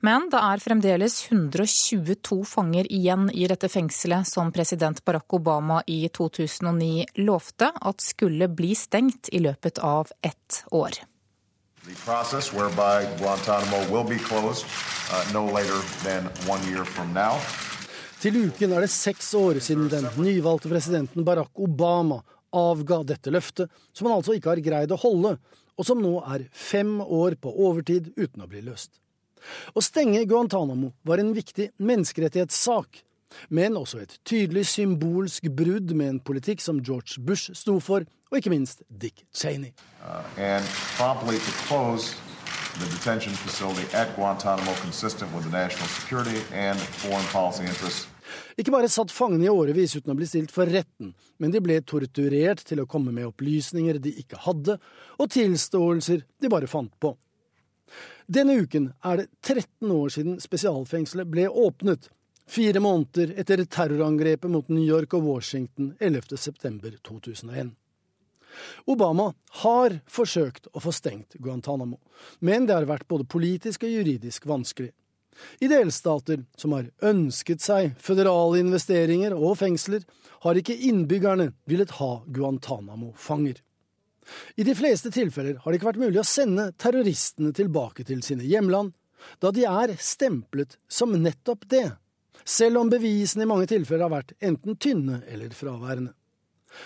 Men 0.00 0.30
det 0.32 0.40
er 0.40 0.64
fremdeles 0.64 1.18
122 1.28 2.40
fanger 2.48 2.88
igjen 2.88 3.28
i 3.28 3.44
dette 3.52 3.68
fengselet 3.68 4.24
som 4.24 4.48
president 4.56 5.04
Barack 5.04 5.36
Obama 5.36 5.82
i 5.84 6.06
2009 6.08 7.20
lovte 7.28 7.68
at 7.76 8.00
skulle 8.00 8.48
bli 8.48 8.72
stengt 8.72 9.28
i 9.36 9.44
løpet 9.44 9.84
av 9.84 10.08
ett 10.24 10.64
år. 10.72 10.96
The 11.90 11.96
process 12.04 12.52
whereby 12.52 13.04
Guantánamo 13.18 13.90
will 13.90 14.04
be 14.04 14.16
closed 14.16 14.64
uh, 15.10 15.24
no 15.32 15.44
later 15.44 15.78
than 16.04 16.22
one 16.46 16.62
year 16.70 16.84
from 16.84 17.12
now. 17.12 17.40
Til 18.22 18.36
uken 18.46 18.70
er 18.76 18.84
det 18.84 18.92
seks 18.94 19.32
år 19.34 19.58
siden 19.58 19.88
den 19.90 20.06
nyvalgte 20.22 20.70
presidenten 20.70 21.26
Barack 21.26 21.50
Obama 21.58 22.20
avga 22.54 23.00
dette 23.02 23.32
løftet, 23.34 23.72
som 23.92 24.06
han 24.06 24.20
altså 24.20 24.36
ikke 24.38 24.52
har 24.52 24.62
greid 24.62 24.94
å 24.94 25.00
holde, 25.02 25.34
og 25.74 25.88
som 25.88 25.98
nå 25.98 26.12
er 26.30 26.46
fem 26.54 27.00
år 27.02 27.34
på 27.42 27.50
overtid 27.50 28.12
uten 28.14 28.46
å 28.46 28.50
bli 28.52 28.62
løst. 28.68 29.00
Å 29.74 29.82
stenge 29.82 30.22
Guantánamo 30.30 30.92
var 31.02 31.18
en 31.18 31.34
viktig 31.34 31.72
menneskerettighetssak, 31.82 33.02
men 33.50 33.74
også 33.82 34.04
et 34.04 34.14
tydelig 34.22 34.68
symbolsk 34.76 35.50
brudd 35.50 35.90
med 35.90 36.14
en 36.14 36.22
politikk 36.22 36.62
som 36.62 36.78
George 36.86 37.18
Bush 37.18 37.50
sto 37.58 37.80
for, 37.82 38.06
og 38.30 38.38
ikke 38.38 38.50
minst 38.50 38.82
Dick 38.88 39.24
Cheney. 39.34 39.72
Uh, 40.00 40.24
the 42.78 42.86
detention 42.86 43.34
facility 43.34 43.84
at 43.94 44.14
Guantanamo 44.16 44.72
consistent 44.74 45.32
with 45.34 45.44
the 45.44 45.50
national 45.50 45.88
security 45.88 46.40
and 46.52 46.78
foreign 46.78 47.26
policy 47.32 47.64
interests. 47.64 48.08
Ikke 48.56 48.70
bare 48.70 48.88
satt 48.88 49.10
fangene 49.10 49.48
i 49.48 49.50
årevis 49.50 49.96
uten 49.96 50.12
å 50.12 50.18
bli 50.18 50.28
stilt 50.28 50.52
for 50.54 50.70
retten, 50.70 51.14
men 51.42 51.50
de 51.50 51.62
ble 51.64 51.80
torturert 51.82 52.62
til 52.66 52.82
å 52.82 52.86
komme 52.86 53.12
med 53.16 53.26
opplysninger 53.26 53.98
de 53.98 54.12
ikke 54.22 54.38
hadde, 54.44 54.76
og 55.18 55.32
tilståelser 55.34 56.22
de 56.38 56.52
bare 56.52 56.70
fant 56.70 56.92
på. 57.02 57.16
Denne 58.30 58.54
uken 58.62 58.92
er 59.02 59.24
det 59.24 59.28
13 59.42 59.90
år 59.90 60.14
siden 60.14 60.38
spesialfengselet 60.42 61.30
ble 61.32 61.48
åpnet, 61.48 62.06
fire 62.50 62.82
måneder 62.82 63.34
etter 63.40 63.64
terrorangrepet 63.66 64.50
mot 64.50 64.70
New 64.70 64.84
York 64.86 65.18
og 65.18 65.26
Washington 65.26 65.94
11.9.2001. 65.98 67.74
Obama 68.90 69.30
har 69.62 70.00
forsøkt 70.10 70.70
å 70.72 70.82
få 70.82 70.92
stengt 70.94 71.36
Guantánamo, 71.38 71.98
men 72.40 72.66
det 72.66 72.76
har 72.76 72.88
vært 72.88 73.08
både 73.10 73.28
politisk 73.30 73.84
og 73.86 73.94
juridisk 73.94 74.46
vanskelig. 74.50 74.92
I 75.60 75.68
delstater 75.70 76.42
som 76.58 76.74
har 76.76 76.90
ønsket 77.06 77.62
seg 77.64 77.94
føderale 78.02 78.60
investeringer 78.60 79.34
og 79.36 79.56
fengsler, 79.62 80.04
har 80.40 80.56
ikke 80.56 80.76
innbyggerne 80.88 81.50
villet 81.68 81.96
ha 81.98 82.12
Guantánamo-fanger. 82.26 83.60
I 84.56 84.64
de 84.64 84.74
fleste 84.78 85.10
tilfeller 85.12 85.58
har 85.60 85.72
det 85.72 85.80
ikke 85.80 85.90
vært 85.90 86.02
mulig 86.02 86.20
å 86.22 86.26
sende 86.28 86.70
terroristene 86.80 87.52
tilbake 87.56 88.04
til 88.08 88.22
sine 88.24 88.46
hjemland, 88.46 88.92
da 89.42 89.50
de 89.52 89.66
er 89.68 89.96
stemplet 90.00 90.78
som 90.88 91.12
nettopp 91.12 91.66
det, 91.68 91.88
selv 92.44 92.80
om 92.80 92.92
bevisene 92.92 93.44
i 93.44 93.50
mange 93.50 93.68
tilfeller 93.68 94.06
har 94.06 94.14
vært 94.14 94.32
enten 94.40 94.78
tynne 94.80 95.20
eller 95.28 95.52
fraværende. 95.56 96.14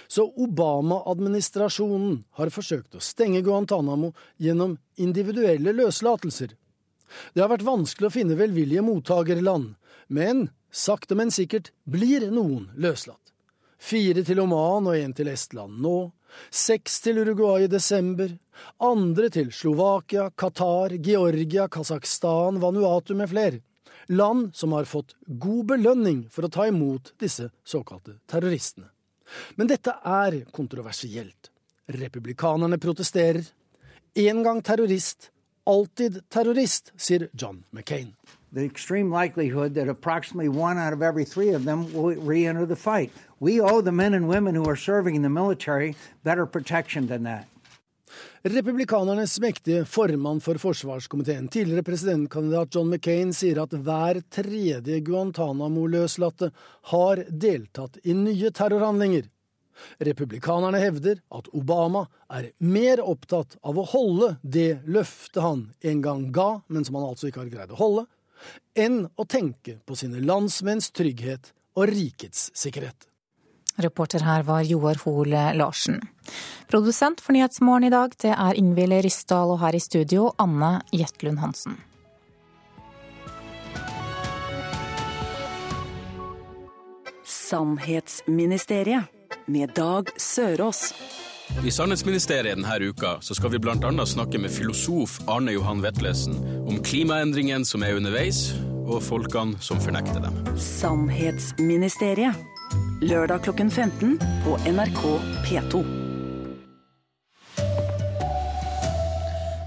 Så 0.09 0.26
Obama-administrasjonen 0.41 2.22
har 2.41 2.53
forsøkt 2.55 2.97
å 2.97 3.05
stenge 3.05 3.45
Guantánamo 3.45 4.14
gjennom 4.41 4.78
individuelle 4.97 5.74
løslatelser, 5.76 6.55
det 7.32 7.43
har 7.43 7.51
vært 7.53 7.66
vanskelig 7.66 8.09
å 8.09 8.14
finne 8.14 8.39
velvillige 8.39 8.85
mottakerland, 8.85 9.74
men 10.09 10.49
sakte, 10.74 11.16
men 11.18 11.32
sikkert 11.35 11.72
blir 11.85 12.28
noen 12.32 12.70
løslatt. 12.76 13.20
Fire 13.78 14.24
til 14.24 14.41
Oman 14.41 14.89
og 14.89 14.97
én 14.97 15.12
til 15.16 15.28
Estland 15.32 15.80
nå, 15.85 16.12
seks 16.51 17.01
til 17.05 17.20
Uruguay 17.22 17.66
i 17.66 17.70
desember, 17.70 18.32
andre 18.82 19.28
til 19.35 19.53
Slovakia, 19.55 20.30
Qatar, 20.30 20.97
Georgia, 21.05 21.68
Kasakhstan, 21.68 22.62
Vanuatu 22.62 23.14
med 23.18 23.30
flere. 23.30 23.61
Land 24.09 24.53
som 24.57 24.74
har 24.76 24.89
fått 24.89 25.14
god 25.26 25.70
belønning 25.74 26.26
for 26.32 26.45
å 26.45 26.53
ta 26.53 26.66
imot 26.68 27.14
disse 27.20 27.49
såkalte 27.64 28.18
terroristene. 28.28 28.91
Men 29.57 29.70
dette 29.70 29.95
er 30.05 30.45
kontroversielt. 30.53 31.51
Republikanerne 31.87 32.79
protesterer. 32.79 33.45
En 34.14 34.45
gang 34.45 34.62
terrorist, 34.62 35.31
alltid 35.66 36.22
terrorist, 36.31 36.93
sier 36.97 37.29
John 37.35 37.64
McCain. 37.72 38.14
The 38.53 38.64
extreme 38.64 39.11
likelihood 39.11 39.75
that 39.75 39.89
approximately 39.89 40.49
one 40.49 40.79
out 40.79 40.93
of 40.93 41.03
every 41.03 41.25
three 41.25 41.51
of 41.51 41.64
them 41.64 41.93
will 41.93 42.14
re 42.14 42.47
enter 42.47 42.66
the 42.66 42.77
fight. 42.77 43.11
We 43.41 43.61
owe 43.61 43.81
the 43.81 43.93
men 43.93 44.14
and 44.14 44.29
women 44.29 44.55
who 44.55 44.64
are 44.68 44.77
serving 44.77 45.16
in 45.16 45.22
the 45.22 45.29
military 45.29 45.97
better 46.22 46.47
protection 46.47 47.09
than 47.09 47.25
that. 47.25 47.49
Republikanernes 48.45 49.39
mektige 49.41 49.85
formann 49.89 50.41
for 50.45 50.61
forsvarskomiteen, 50.61 51.47
tidligere 51.49 51.87
presidentkandidat 51.87 52.75
John 52.77 52.91
McCain, 52.93 53.33
sier 53.33 53.62
at 53.62 53.73
hver 53.73 54.21
tredje 54.33 54.99
Guantánamo-løslatte 55.07 56.51
har 56.93 57.23
deltatt 57.31 57.97
i 58.05 58.17
nye 58.19 58.53
terrorhandlinger. 58.53 59.31
Republikanerne 60.05 60.79
hevder 60.79 61.23
at 61.35 61.49
Obama 61.57 62.05
er 62.31 62.51
mer 62.62 63.03
opptatt 63.03 63.57
av 63.65 63.79
å 63.81 63.87
holde 63.95 64.35
det 64.43 64.85
løftet 64.87 65.43
han 65.43 65.65
en 65.81 66.05
gang 66.05 66.29
ga, 66.35 66.51
men 66.69 66.85
som 66.87 67.01
han 67.01 67.09
altså 67.09 67.31
ikke 67.31 67.45
har 67.45 67.55
greid 67.57 67.75
å 67.75 67.81
holde, 67.81 68.07
enn 68.77 69.05
å 69.17 69.27
tenke 69.27 69.79
på 69.87 69.97
sine 69.99 70.23
landsmenns 70.23 70.93
trygghet 70.95 71.53
og 71.79 71.91
rikets 71.91 72.51
sikkerhet. 72.55 73.09
Reporter 73.77 74.22
her 74.22 74.43
var 74.43 74.62
Joar 74.62 75.01
Hoel 75.05 75.35
Larsen. 75.59 76.01
Produsent 76.70 77.20
for 77.20 77.33
Nyhetsmorgen 77.33 77.85
i 77.85 77.91
dag, 77.91 78.14
det 78.22 78.31
er 78.31 78.55
Ingvild 78.55 79.03
Rysdal, 79.05 79.51
og 79.57 79.61
her 79.64 79.75
i 79.75 79.83
studio 79.83 80.31
Anne 80.39 80.79
Jetlund 80.95 81.43
Hansen. 81.43 81.81
Sannhetsministeriet 87.25 89.05
med 89.47 89.75
Dag 89.75 90.09
Sørås. 90.16 90.95
I 91.64 91.70
Sannhetsministeriet 91.70 92.57
denne 92.57 92.89
uka 92.89 93.18
så 93.20 93.35
skal 93.35 93.53
vi 93.53 93.59
bl.a. 93.59 94.07
snakke 94.07 94.39
med 94.39 94.51
filosof 94.51 95.18
Arne 95.29 95.53
Johan 95.53 95.83
Vetlesen 95.85 96.39
om 96.64 96.81
klimaendringene 96.83 97.66
som 97.68 97.85
er 97.85 97.99
underveis, 97.99 98.55
og 98.85 99.03
folkene 99.03 99.61
som 99.64 99.81
fornekter 99.81 100.25
dem. 100.25 100.41
Sannhetsministeriet. 100.61 102.53
Lørdag 103.05 103.43
klokken 103.45 103.71
15 103.71 104.19
på 104.45 104.57
NRK 104.71 105.03
P2. 105.45 105.85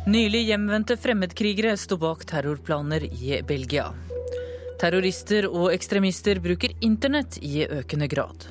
Nylig 0.07 0.41
hjemvendte 0.47 0.95
fremmedkrigere 0.97 1.73
sto 1.77 1.97
bak 1.99 2.23
terrorplaner 2.29 3.03
i 3.03 3.41
Belgia. 3.47 3.89
Terrorister 4.79 5.49
og 5.49 5.73
ekstremister 5.73 6.39
bruker 6.39 6.73
internett 6.85 7.39
i 7.43 7.65
økende 7.65 8.07
grad. 8.07 8.47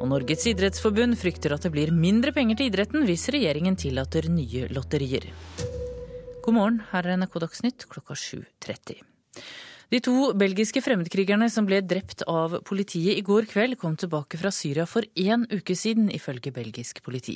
Og 0.00 0.08
Norges 0.10 0.44
idrettsforbund 0.50 1.16
frykter 1.20 1.54
at 1.54 1.64
det 1.64 1.72
blir 1.74 1.94
mindre 1.94 2.34
penger 2.36 2.60
til 2.60 2.70
idretten 2.70 3.06
hvis 3.08 3.28
regjeringen 3.32 3.78
tillater 3.78 4.28
nye 4.28 4.68
lotterier. 4.74 5.28
God 6.42 6.56
morgen, 6.58 6.80
her 6.90 7.06
er 7.06 7.20
NRK 7.22 7.38
Dagsnytt 7.44 7.86
klokka 7.88 8.18
7.30. 8.18 9.00
De 9.92 9.98
to 10.00 10.30
belgiske 10.32 10.80
fremmedkrigerne 10.80 11.50
som 11.52 11.66
ble 11.68 11.82
drept 11.84 12.22
av 12.24 12.54
politiet 12.64 13.18
i 13.18 13.24
går 13.26 13.44
kveld, 13.50 13.76
kom 13.76 13.92
tilbake 14.00 14.38
fra 14.40 14.48
Syria 14.54 14.86
for 14.88 15.04
én 15.20 15.44
uke 15.52 15.76
siden, 15.76 16.06
ifølge 16.08 16.48
belgisk 16.54 17.02
politi. 17.04 17.34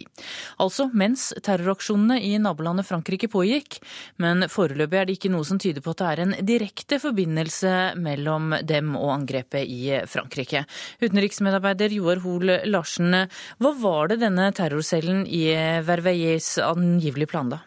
Altså 0.64 0.86
mens 0.96 1.34
terroraksjonene 1.44 2.16
i 2.24 2.32
nabolandet 2.40 2.88
Frankrike 2.88 3.28
pågikk. 3.28 3.76
Men 4.24 4.48
foreløpig 4.48 5.02
er 5.02 5.04
det 5.04 5.18
ikke 5.18 5.32
noe 5.34 5.44
som 5.44 5.60
tyder 5.60 5.84
på 5.84 5.92
at 5.92 6.00
det 6.00 6.08
er 6.14 6.24
en 6.24 6.34
direkte 6.48 7.02
forbindelse 7.02 7.76
mellom 8.00 8.56
dem 8.64 8.96
og 8.96 9.12
angrepet 9.18 9.68
i 9.68 10.00
Frankrike. 10.08 10.64
Utenriksmedarbeider 11.04 11.92
Joar 12.00 12.24
Hoel 12.24 12.56
Larsen, 12.72 13.20
hva 13.60 13.76
var 13.84 14.14
det 14.14 14.22
denne 14.24 14.48
terrorcellen 14.56 15.26
i 15.28 15.50
Verveilles 15.84 16.54
angivelig 16.64 17.28
planla? 17.36 17.66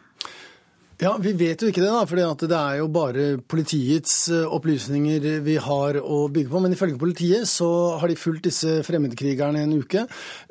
Ja, 1.00 1.14
Vi 1.16 1.32
vet 1.32 1.62
jo 1.64 1.70
ikke 1.72 1.80
det, 1.80 1.94
da, 1.94 2.02
for 2.04 2.20
det 2.20 2.58
er 2.58 2.80
jo 2.82 2.88
bare 2.92 3.26
politiets 3.48 4.28
eh, 4.36 4.44
opplysninger 4.44 5.38
vi 5.46 5.54
har 5.64 5.96
å 5.96 6.18
bygge 6.28 6.52
på. 6.52 6.60
Men 6.60 6.74
ifølge 6.76 7.00
politiet 7.00 7.48
så 7.48 7.70
har 8.02 8.12
de 8.12 8.18
fulgt 8.20 8.50
disse 8.50 8.82
fremmedkrigerne 8.84 9.62
en 9.64 9.78
uke. 9.80 10.02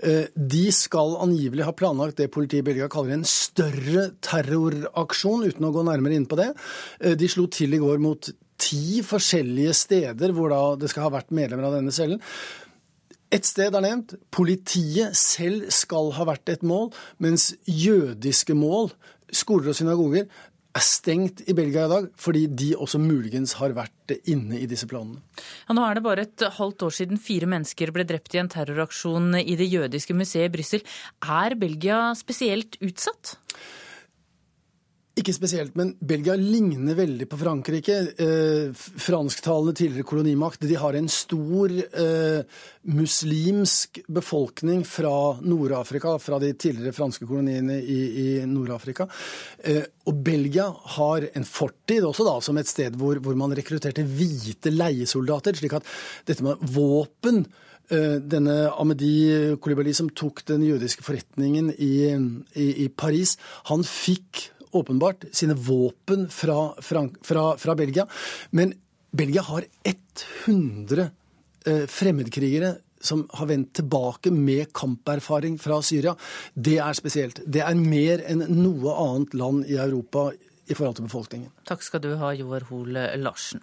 Eh, 0.00 0.30
de 0.32 0.62
skal 0.72 1.18
angivelig 1.20 1.66
ha 1.68 1.74
planlagt 1.76 2.16
det 2.22 2.30
politiet 2.32 2.62
i 2.62 2.68
Belgia 2.70 2.88
kaller 2.88 3.18
en 3.18 3.26
større 3.28 4.06
terroraksjon, 4.24 5.44
uten 5.50 5.68
å 5.68 5.72
gå 5.74 5.84
nærmere 5.84 6.16
inn 6.16 6.24
på 6.30 6.38
det. 6.40 6.54
Eh, 7.02 7.18
de 7.20 7.28
slo 7.28 7.44
til 7.52 7.76
i 7.76 7.82
går 7.82 8.00
mot 8.00 8.30
ti 8.56 9.02
forskjellige 9.04 9.76
steder 9.76 10.32
hvor 10.32 10.54
da 10.54 10.62
det 10.80 10.88
skal 10.88 11.10
ha 11.10 11.12
vært 11.18 11.28
medlemmer 11.28 11.68
av 11.68 11.76
denne 11.76 11.92
cellen. 11.92 12.24
Et 13.28 13.44
sted 13.44 13.76
er 13.76 13.84
nevnt. 13.84 14.16
Politiet 14.32 15.12
selv 15.12 15.68
skal 15.76 16.08
ha 16.16 16.24
vært 16.32 16.48
et 16.56 16.64
mål, 16.64 16.88
mens 17.20 17.50
jødiske 17.68 18.56
mål 18.56 18.94
skoler 19.34 19.72
og 19.72 19.76
synagoger 19.78 20.28
er 20.78 20.84
stengt 20.84 21.42
i 21.48 21.54
Belgia 21.56 21.86
i 21.86 21.90
dag, 21.90 22.06
fordi 22.20 22.44
de 22.60 22.68
også 22.78 23.00
muligens 23.02 23.54
har 23.58 23.72
vært 23.76 24.14
inne 24.30 24.60
i 24.60 24.68
disse 24.70 24.86
planene. 24.90 25.22
Ja, 25.66 25.74
nå 25.74 25.84
er 25.84 25.98
det 25.98 26.04
bare 26.04 26.26
et 26.26 26.44
halvt 26.58 26.84
år 26.86 26.94
siden 26.94 27.20
fire 27.22 27.48
mennesker 27.50 27.92
ble 27.94 28.06
drept 28.08 28.36
i 28.36 28.42
en 28.42 28.50
terroraksjon 28.52 29.32
i 29.40 29.56
det 29.58 29.68
jødiske 29.72 30.16
museet 30.16 30.50
i 30.50 30.54
Brussel. 30.54 30.84
Er 31.24 31.56
Belgia 31.58 32.12
spesielt 32.18 32.78
utsatt? 32.84 33.36
Ikke 35.18 35.32
spesielt, 35.34 35.74
men 35.74 35.96
Belgia 35.98 36.36
ligner 36.38 36.94
veldig 36.94 37.26
på 37.26 37.38
Frankrike. 37.40 37.94
Eh, 38.22 38.82
fransktalende 39.02 39.74
tidligere 39.74 40.06
kolonimakt. 40.06 40.62
De 40.62 40.76
har 40.78 40.94
en 40.94 41.08
stor 41.10 41.72
eh, 41.74 42.58
muslimsk 42.86 43.98
befolkning 44.06 44.84
fra 44.86 45.10
Nord-Afrika, 45.42 46.12
fra 46.22 46.38
de 46.38 46.52
tidligere 46.54 46.94
franske 46.94 47.26
koloniene 47.26 47.80
i, 47.82 47.98
i 48.22 48.26
Nord-Afrika. 48.46 49.08
Eh, 49.58 49.80
og 50.06 50.20
Belgia 50.22 50.68
har 50.98 51.26
en 51.32 51.48
fortid 51.48 52.06
også 52.06 52.26
da, 52.28 52.36
som 52.44 52.60
et 52.60 52.70
sted 52.70 52.94
hvor, 53.00 53.18
hvor 53.24 53.38
man 53.40 53.56
rekrutterte 53.58 54.04
hvite 54.06 54.70
leiesoldater. 54.70 55.58
slik 55.58 55.74
at 55.80 55.88
dette 56.30 56.46
med 56.46 56.62
våpen 56.76 57.40
eh, 57.90 58.20
denne 58.22 58.68
Amedi 58.70 59.56
Kolibali 59.58 59.96
som 59.98 60.12
tok 60.14 60.44
den 60.52 60.62
jødiske 60.68 61.02
forretningen 61.02 61.72
i, 61.74 61.90
i, 62.54 62.68
i 62.86 62.88
Paris, 62.94 63.34
han 63.72 63.82
fikk 63.82 64.52
åpenbart 64.76 65.24
sine 65.32 65.54
våpen 65.54 66.28
fra, 66.32 66.74
fra, 66.82 67.44
fra 67.58 67.74
Belgia. 67.78 68.06
Men 68.50 68.74
Belgia 69.10 69.42
har 69.42 69.64
100 69.84 71.08
eh, 71.66 71.86
fremmedkrigere 71.86 72.74
som 73.00 73.28
har 73.32 73.46
vendt 73.46 73.74
tilbake 73.78 74.30
med 74.34 74.72
kamperfaring 74.72 75.58
fra 75.58 75.80
Syria. 75.82 76.16
Det 76.54 76.78
er 76.82 76.98
spesielt. 76.98 77.40
Det 77.46 77.62
er 77.62 77.78
mer 77.78 78.24
enn 78.26 78.44
noe 78.58 78.94
annet 78.98 79.36
land 79.38 79.66
i 79.70 79.78
Europa 79.78 80.30
i 80.68 80.74
forhold 80.76 80.98
til 80.98 81.08
befolkningen. 81.08 81.52
Takk 81.68 81.84
skal 81.86 82.02
du 82.04 82.12
ha, 82.20 82.34
Joar 82.36 82.66
Hoel 82.68 82.98
Larsen. 83.22 83.62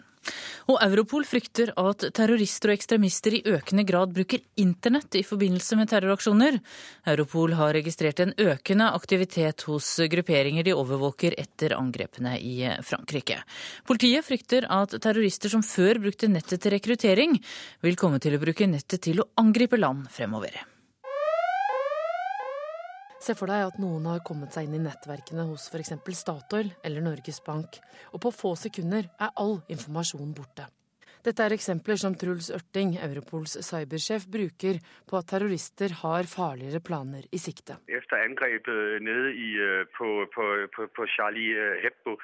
Og 0.71 0.79
Europol 0.81 1.25
frykter 1.27 1.71
at 1.77 2.07
terrorister 2.17 2.71
og 2.71 2.79
ekstremister 2.79 3.37
i 3.37 3.43
økende 3.55 3.85
grad 3.87 4.13
bruker 4.15 4.41
internett 4.61 5.17
i 5.19 5.23
forbindelse 5.25 5.77
med 5.79 5.91
terroraksjoner. 5.91 6.59
Europol 7.13 7.55
har 7.59 7.75
registrert 7.77 8.23
en 8.23 8.33
økende 8.41 8.89
aktivitet 8.97 9.67
hos 9.69 9.91
grupperinger 10.11 10.65
de 10.65 10.75
overvåker 10.75 11.37
etter 11.41 11.77
angrepene 11.77 12.35
i 12.41 12.57
Frankrike. 12.85 13.41
Politiet 13.85 14.25
frykter 14.25 14.69
at 14.73 14.97
terrorister 15.01 15.53
som 15.53 15.65
før 15.65 16.01
brukte 16.07 16.31
nettet 16.31 16.63
til 16.63 16.75
rekruttering, 16.75 17.37
vil 17.85 17.99
komme 17.99 18.21
til 18.23 18.37
å 18.37 18.41
bruke 18.41 18.69
nettet 18.69 19.05
til 19.05 19.21
å 19.21 19.29
angripe 19.41 19.77
land 19.79 20.09
fremover. 20.13 20.63
Se 23.25 23.33
for 23.33 23.49
deg 23.49 23.63
at 23.65 23.77
noen 23.81 24.05
har 24.05 24.19
kommet 24.27 24.53
seg 24.53 24.67
inn 24.67 24.77
i 24.77 24.83
nettverkene 24.83 25.47
hos 25.49 25.63
f.eks. 25.71 25.95
Statoil 26.13 26.67
eller 26.85 27.01
Norges 27.01 27.39
Bank, 27.41 27.79
og 28.13 28.21
på 28.21 28.31
få 28.35 28.51
sekunder 28.59 29.07
er 29.17 29.31
all 29.41 29.63
informasjon 29.73 30.35
borte. 30.37 30.67
Dette 31.25 31.41
er 31.41 31.55
eksempler 31.55 31.97
som 31.97 32.13
Truls 32.21 32.51
Ørting, 32.53 32.99
Europols 33.01 33.55
cybersjef, 33.65 34.27
bruker 34.29 34.77
på 35.09 35.17
at 35.17 35.31
terrorister 35.31 35.95
har 36.03 36.29
farligere 36.29 36.83
planer 36.85 37.25
i 37.33 37.41
sikte. 37.41 37.79
Etter 37.89 38.21
angrepet 38.27 39.01
nede 39.01 39.33
i, 39.33 39.55
øh, 39.57 39.87
på, 39.97 40.11
på, 40.35 40.45
på, 40.75 40.85
på 40.93 41.09
Charlie 41.17 41.57
øh, 41.57 41.81
Hebdo 41.81 42.19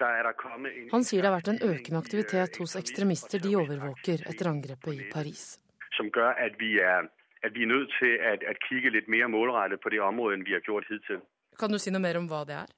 han 0.00 1.02
sier 1.04 1.20
det 1.20 1.28
har 1.28 1.34
vært 1.34 1.48
en 1.52 1.58
økende 1.60 2.00
aktivitet 2.00 2.54
hos 2.56 2.72
ekstremister 2.80 3.42
de 3.44 3.50
overvåker 3.60 4.22
etter 4.30 4.48
angrepet 4.48 4.94
i 4.96 5.08
Paris. 5.12 5.58
Som 5.92 6.08
gjør 6.14 6.38
at 6.40 6.56
vi 6.56 6.78
er 6.80 7.10
at 7.44 7.54
vi 7.54 7.62
er 7.64 7.72
nødt 7.72 7.92
til 7.98 8.18
at, 8.32 8.44
at 8.44 8.60
kigge 8.68 8.92
litt 8.96 9.08
mer 9.08 9.30
målrettet 9.32 9.80
på 9.80 9.92
det 9.94 10.00
området 10.04 10.38
enn 10.38 10.46
vi 10.48 10.56
har 10.56 10.66
gjort 10.66 10.88
hittil. 10.90 11.22
Kan 11.60 11.72
du 11.72 11.78
si 11.78 11.92
noe 11.92 12.04
mer 12.04 12.18
om 12.20 12.28
hva 12.30 12.44
det 12.48 12.56
er? 12.56 12.70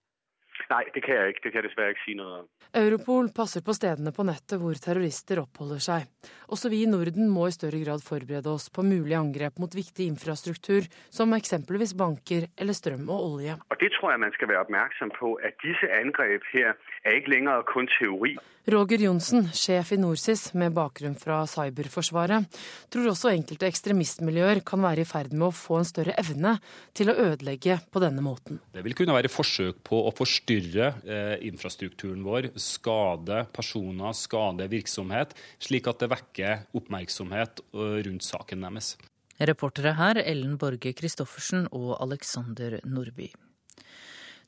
Nei, 0.71 0.85
det 0.95 1.03
kan 1.05 1.17
jeg 1.17 1.33
ikke. 1.33 1.43
Det 1.45 1.53
kan 1.53 1.61
jeg 1.61 1.69
dessverre 1.69 1.95
ikke 1.95 2.05
si 2.05 2.15
noe 2.17 2.43
om. 2.43 2.49
Europol 2.81 3.29
passer 3.37 3.65
på 3.65 3.75
stedene 3.77 4.13
på 4.17 4.25
nettet 4.25 4.61
hvor 4.61 4.79
terrorister 4.81 5.43
oppholder 5.43 5.81
seg. 5.85 6.07
Også 6.55 6.71
vi 6.73 6.83
i 6.85 6.89
Norden 6.89 7.29
må 7.33 7.49
i 7.49 7.55
større 7.57 7.81
grad 7.83 8.05
forberede 8.05 8.49
oss 8.53 8.69
på 8.73 8.85
mulige 8.87 9.19
angrep 9.19 9.61
mot 9.61 9.75
viktig 9.77 10.07
infrastruktur, 10.09 10.89
som 11.13 11.35
eksempelvis 11.37 11.93
banker 11.99 12.49
eller 12.57 12.77
strøm 12.77 13.09
og 13.11 13.27
olje. 13.33 13.59
Og 13.69 13.77
Det 13.81 13.93
tror 13.97 14.15
jeg 14.15 14.25
man 14.25 14.33
skal 14.37 14.53
være 14.53 14.65
oppmerksom 14.65 15.13
på, 15.19 15.35
at 15.45 15.59
disse 15.65 15.91
angrep 16.01 16.47
her 16.55 16.73
er 17.05 17.19
ikke 17.19 17.35
lenger 17.35 17.67
kun 17.69 17.91
teori. 17.99 18.37
Roger 18.71 19.01
Johnsen, 19.03 19.49
sjef 19.59 19.89
i 19.91 19.97
NorSIS 19.99 20.53
med 20.55 20.71
bakgrunn 20.77 21.17
fra 21.19 21.41
cyberforsvaret, 21.51 22.47
tror 22.95 23.09
også 23.11 23.33
enkelte 23.33 23.67
ekstremistmiljøer 23.67 24.61
kan 24.63 24.85
være 24.85 25.03
i 25.03 25.09
ferd 25.09 25.35
med 25.35 25.49
å 25.49 25.57
få 25.57 25.81
en 25.81 25.89
større 25.89 26.15
evne 26.21 26.55
til 26.95 27.11
å 27.11 27.17
ødelegge 27.25 27.81
på 27.91 28.05
denne 28.05 28.23
måten. 28.23 28.61
Det 28.71 28.87
vil 28.87 28.95
kunne 28.95 29.19
være 29.19 29.33
forsøk 29.35 29.83
på 29.91 30.05
å 30.07 30.15
forstyrre 30.15 30.93
eh, 31.03 31.35
infrastrukturen 31.51 32.23
vår, 32.23 32.53
skade 32.55 33.43
personer, 33.51 34.15
skade 34.15 34.71
virksomhet, 34.71 35.35
slik 35.59 35.91
at 35.91 36.05
det 36.05 36.13
vekker 36.15 36.69
oppmerksomhet 36.79 37.67
eh, 37.67 37.99
rundt 38.07 38.31
saken 38.31 38.69
deres. 38.69 38.95
Reportere 39.43 39.97
her 39.99 40.23
Ellen 40.23 40.55
Borge 40.61 40.95
Christoffersen 40.95 41.67
og 41.75 41.97
Alexander 41.99 42.79
Nordby. 42.87 43.33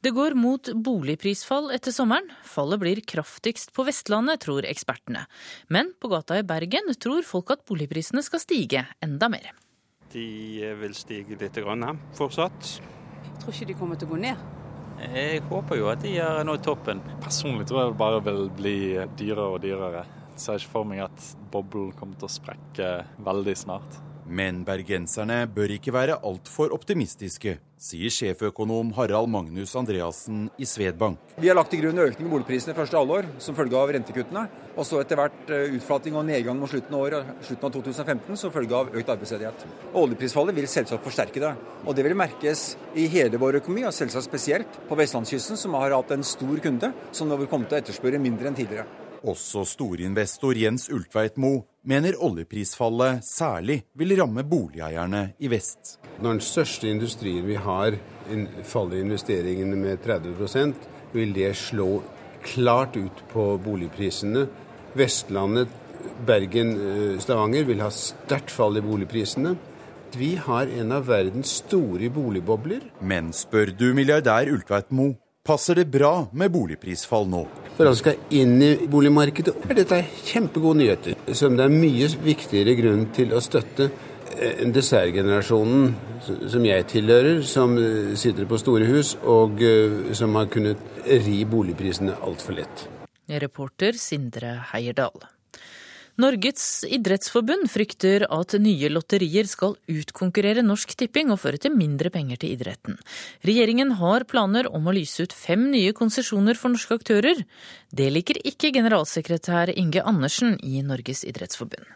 Det 0.04 0.10
går 0.12 0.34
mot 0.36 0.68
boligprisfall 0.84 1.70
etter 1.72 1.92
sommeren. 1.94 2.26
Fallet 2.44 2.80
blir 2.82 2.98
kraftigst 3.08 3.70
på 3.72 3.86
Vestlandet, 3.88 4.42
tror 4.44 4.66
ekspertene. 4.68 5.22
Men 5.72 5.94
på 5.96 6.10
gata 6.12 6.36
i 6.36 6.44
Bergen 6.44 6.90
tror 7.00 7.24
folk 7.24 7.54
at 7.54 7.62
boligprisene 7.64 8.20
skal 8.26 8.42
stige 8.42 8.82
enda 9.00 9.30
mer. 9.32 9.48
De 10.12 10.26
vil 10.82 10.92
stige 10.98 11.38
litt 11.40 11.56
grann, 11.56 12.02
fortsatt. 12.18 12.74
Jeg 13.24 13.40
tror 13.40 13.56
ikke 13.56 13.70
de 13.72 13.78
kommer 13.80 13.96
til 13.96 14.10
å 14.10 14.12
gå 14.12 14.20
ned. 14.26 14.44
Jeg 15.08 15.40
håper 15.48 15.80
jo 15.80 15.88
at 15.88 16.04
de 16.04 16.18
har 16.18 16.44
nådd 16.44 16.66
toppen. 16.68 17.00
Personlig 17.24 17.64
tror 17.70 17.80
jeg 17.80 17.94
det 17.94 18.02
bare 18.04 18.22
vil 18.28 18.44
bli 18.60 18.78
dyrere 19.16 19.54
og 19.56 19.62
dyrere. 19.64 20.04
Jeg 20.34 20.44
ser 20.44 20.60
ikke 20.60 20.74
for 20.76 20.90
meg 20.92 21.06
at 21.06 21.30
boblen 21.48 21.96
kommer 21.96 22.20
til 22.20 22.28
å 22.28 22.36
sprekke 22.36 22.96
veldig 23.24 23.56
snart. 23.56 24.04
Men 24.24 24.62
bergenserne 24.64 25.44
bør 25.52 25.74
ikke 25.74 25.92
være 25.92 26.16
altfor 26.24 26.72
optimistiske, 26.72 27.58
sier 27.76 28.12
sjeføkonom 28.12 28.94
Harald 28.96 29.28
Magnus 29.28 29.74
Andreassen 29.76 30.46
i 30.56 30.64
Svedbank. 30.64 31.20
Vi 31.36 31.50
har 31.50 31.58
lagt 31.58 31.74
til 31.74 31.82
grunn 31.82 32.00
økning 32.00 32.30
i 32.30 32.32
boligprisene 32.32 32.76
første 32.76 32.96
halvår 32.96 33.28
som 33.44 33.56
følge 33.58 33.76
av 33.76 33.92
rentekuttene. 33.92 34.46
Og 34.74 34.88
så 34.88 35.02
etter 35.02 35.20
hvert 35.20 35.52
eh, 35.54 35.74
utflating 35.76 36.16
og 36.18 36.24
nedgang 36.26 36.56
mot 36.58 36.70
slutten 36.72 36.96
av, 36.96 37.04
år, 37.04 37.28
slutten 37.44 37.68
av 37.68 37.74
2015 37.76 38.40
som 38.40 38.54
følge 38.54 38.78
av 38.78 38.96
økt 38.96 39.12
arbeidsledighet. 39.12 39.66
Oljeprisfallet 40.00 40.56
vil 40.56 40.70
selvsagt 40.72 41.04
forsterke 41.04 41.44
det. 41.44 41.52
Og 41.84 41.94
det 41.94 42.06
vil 42.08 42.16
merkes 42.18 42.64
i 42.96 43.04
hele 43.12 43.38
vår 43.38 43.60
økonomi, 43.60 43.84
og 43.86 43.94
selvsagt 43.94 44.26
spesielt 44.26 44.80
på 44.88 44.98
vestlandskysten, 44.98 45.60
som 45.60 45.76
har 45.78 45.94
hatt 45.94 46.16
en 46.16 46.26
stor 46.26 46.64
kunde 46.64 46.90
som 47.12 47.28
nå 47.28 47.38
vil 47.42 47.50
komme 47.52 47.68
til 47.68 47.78
å 47.78 47.84
etterspørre 47.84 48.22
mindre 48.22 48.50
enn 48.50 48.58
tidligere. 48.58 48.88
Også 49.24 49.62
storinvestor 49.68 50.58
Jens 50.58 50.90
Ultveit 50.92 51.38
Moe 51.40 51.62
mener 51.84 52.16
oljeprisfallet 52.24 53.24
særlig 53.26 53.82
vil 53.98 54.16
ramme 54.18 54.44
boligeierne 54.48 55.34
i 55.38 55.50
vest. 55.52 55.98
Når 56.20 56.36
den 56.38 56.44
største 56.44 56.88
industrien 56.88 57.46
vi 57.46 57.56
har 57.60 57.96
faller 58.64 59.02
investeringene 59.02 59.76
med 59.76 60.02
30% 60.04 60.88
vil 61.14 61.34
det 61.36 61.52
slå 61.58 61.88
klart 62.44 62.96
ut 62.96 63.24
på 63.32 63.46
boligprisene. 63.64 64.46
Vestlandet, 64.94 65.68
Bergen, 66.26 66.72
eh, 66.72 67.20
Stavanger 67.20 67.64
vil 67.64 67.80
ha 67.80 67.90
sterkt 67.90 68.50
fall 68.50 68.76
i 68.76 68.84
boligprisene. 68.84 69.56
Vi 70.16 70.36
har 70.36 70.66
en 70.66 70.92
av 70.92 71.06
verdens 71.08 71.62
store 71.64 72.10
boligbobler. 72.10 72.80
Men 73.00 73.32
spør 73.32 73.72
du 73.76 73.94
milliardær 73.94 74.46
Ultveit 74.52 74.92
Moe, 74.92 75.16
passer 75.44 75.74
det 75.74 75.90
bra 75.92 76.26
med 76.32 76.52
boligprisfall 76.54 77.28
nå? 77.28 77.44
For 77.76 77.88
han 77.90 77.96
skal 77.98 78.20
inn 78.38 78.56
i 78.62 78.72
boligmarkedet, 78.90 79.54
er 79.68 79.78
dette 79.80 80.00
kjempegode 80.30 80.80
nyheter. 80.80 81.18
Som 81.36 81.58
det 81.58 81.66
er 81.66 81.74
mye 81.74 82.08
viktigere 82.24 82.76
grunn 82.78 83.08
til 83.16 83.34
å 83.34 83.42
støtte 83.44 83.90
eh, 84.38 84.62
dessertgenerasjonen 84.72 85.92
som 86.24 86.64
jeg 86.64 86.88
tilhører, 86.94 87.42
som 87.44 87.76
eh, 87.80 88.14
sitter 88.20 88.48
på 88.48 88.60
store 88.62 88.88
hus, 88.88 89.16
og 89.20 89.60
eh, 89.64 90.14
som 90.16 90.38
har 90.38 90.48
kunnet 90.54 90.80
ri 91.26 91.42
boligprisene 91.44 92.16
altfor 92.24 92.60
lett. 92.62 92.88
Reporter 93.28 93.96
Sindre 93.98 94.58
Heierdal. 94.72 95.33
Norges 96.14 96.84
idrettsforbund 96.86 97.66
frykter 97.66 98.22
at 98.30 98.54
nye 98.62 98.86
lotterier 98.92 99.48
skal 99.50 99.72
utkonkurrere 99.90 100.62
Norsk 100.62 100.92
Tipping 101.00 101.32
og 101.34 101.40
føre 101.42 101.58
til 101.58 101.74
mindre 101.74 102.12
penger 102.14 102.38
til 102.38 102.52
idretten. 102.54 103.00
Regjeringen 103.42 103.96
har 103.98 104.22
planer 104.30 104.68
om 104.70 104.86
å 104.86 104.94
lyse 104.94 105.26
ut 105.26 105.34
fem 105.34 105.66
nye 105.72 105.90
konsesjoner 105.90 106.54
for 106.54 106.70
norske 106.70 107.00
aktører. 107.00 107.42
Det 107.90 108.06
liker 108.14 108.38
ikke 108.46 108.70
generalsekretær 108.76 109.74
Inge 109.74 110.06
Andersen 110.06 110.54
i 110.62 110.84
Norges 110.86 111.24
idrettsforbund. 111.26 111.90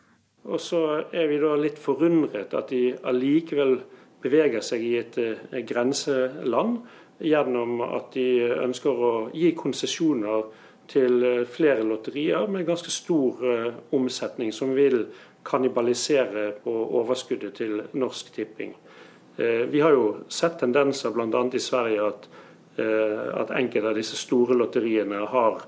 Og 0.50 0.58
så 0.66 0.82
er 1.14 1.30
vi 1.30 1.38
da 1.38 1.54
litt 1.54 1.78
forundret 1.78 2.58
at 2.58 2.74
de 2.74 2.96
allikevel 2.98 3.78
beveger 4.24 4.66
seg 4.66 4.82
i 4.82 4.96
et 4.98 5.18
grenseland 5.68 6.80
gjennom 7.22 7.84
at 7.86 8.16
de 8.18 8.48
ønsker 8.66 8.90
å 8.98 9.12
gi 9.30 9.54
konsesjoner 9.54 10.48
til 10.88 11.24
eh, 11.24 11.46
flere 11.46 11.84
lotterier 11.86 12.48
med 12.50 12.66
ganske 12.66 12.90
stor 12.92 13.44
eh, 13.44 13.72
omsetning, 13.94 14.52
som 14.52 14.74
vil 14.76 15.06
kannibalisere 15.48 16.50
på 16.64 16.74
overskuddet 17.00 17.54
til 17.60 17.82
Norsk 17.92 18.32
Tipping. 18.34 18.74
Eh, 19.36 19.64
vi 19.70 19.80
har 19.80 19.96
jo 19.96 20.24
sett 20.28 20.58
tendenser 20.60 21.14
bl.a. 21.14 21.44
i 21.52 21.62
Sverige 21.62 22.08
at, 22.12 22.28
at 22.78 23.50
enkelte 23.58 23.90
av 23.90 23.96
disse 23.98 24.14
store 24.14 24.54
lotteriene 24.54 25.24
har 25.26 25.64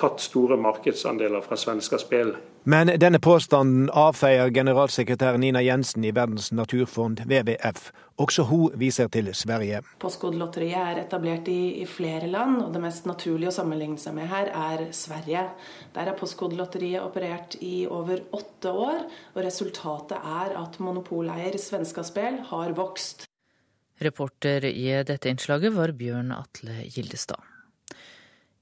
tatt 0.00 0.22
store 0.24 0.56
markedsandeler 0.56 1.44
fra 1.44 1.58
svenska 1.60 1.98
spill. 2.00 2.30
Men 2.66 2.88
denne 2.96 3.18
påstanden 3.20 3.90
avfeier 3.92 4.48
generalsekretær 4.48 5.36
Nina 5.36 5.60
Jensen 5.60 6.04
i 6.08 6.14
Verdens 6.16 6.46
naturfond, 6.48 7.20
WWF. 7.28 7.90
Også 8.16 8.46
hun 8.48 8.78
viser 8.80 9.10
til 9.12 9.28
Sverige. 9.36 9.82
Postkodelotteriet 10.00 10.78
er 10.80 11.02
etablert 11.02 11.50
i, 11.52 11.82
i, 11.82 11.84
flere 11.84 12.30
land, 12.32 12.62
og 12.64 12.72
det 12.72 12.80
mest 12.80 13.04
naturlige 13.10 13.52
å 13.52 13.56
sammenligne 13.58 14.00
seg 14.00 14.16
med 14.16 14.32
her 14.32 14.48
er 14.48 14.86
Sverige. 14.96 15.44
Der 15.92 16.08
er 16.08 16.16
Postkodelotteriet 16.16 17.04
operert 17.04 17.58
i 17.60 17.84
over 17.84 18.24
åtte 18.32 18.72
år, 18.72 19.04
og 19.34 19.44
resultatet 19.44 20.16
er 20.16 20.56
at 20.64 20.80
monopoleier 20.80 21.60
Svenska 21.60 22.06
Spel 22.06 22.40
har 22.48 22.72
vokst. 22.80 23.26
Reporter 24.00 24.64
i 24.72 24.88
dette 25.04 25.28
innslaget 25.28 25.76
var 25.76 25.92
Bjørn 26.00 26.32
Atle 26.32 26.80
Gildestad. 26.88 27.53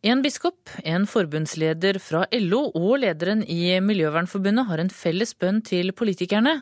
En 0.02 0.18
biskop, 0.18 0.66
en 0.82 1.04
forbundsleder 1.06 2.00
fra 2.02 2.24
LO 2.34 2.64
og 2.74 2.96
lederen 3.04 3.44
i 3.46 3.76
Miljøvernforbundet 3.78 4.66
har 4.66 4.80
en 4.82 4.90
felles 4.90 5.30
bønn 5.38 5.60
til 5.62 5.92
politikerne. 5.94 6.56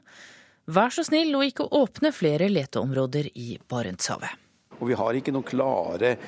Vær 0.68 0.92
så 0.92 1.06
snill 1.08 1.32
å 1.38 1.40
ikke 1.46 1.70
åpne 1.72 2.10
flere 2.12 2.50
leteområder 2.52 3.30
i 3.32 3.54
Barentshavet. 3.64 4.36
Og 4.76 4.90
vi 4.90 4.98
har 5.00 5.16
ikke 5.16 5.32
noen 5.32 5.48
klare 5.48 6.18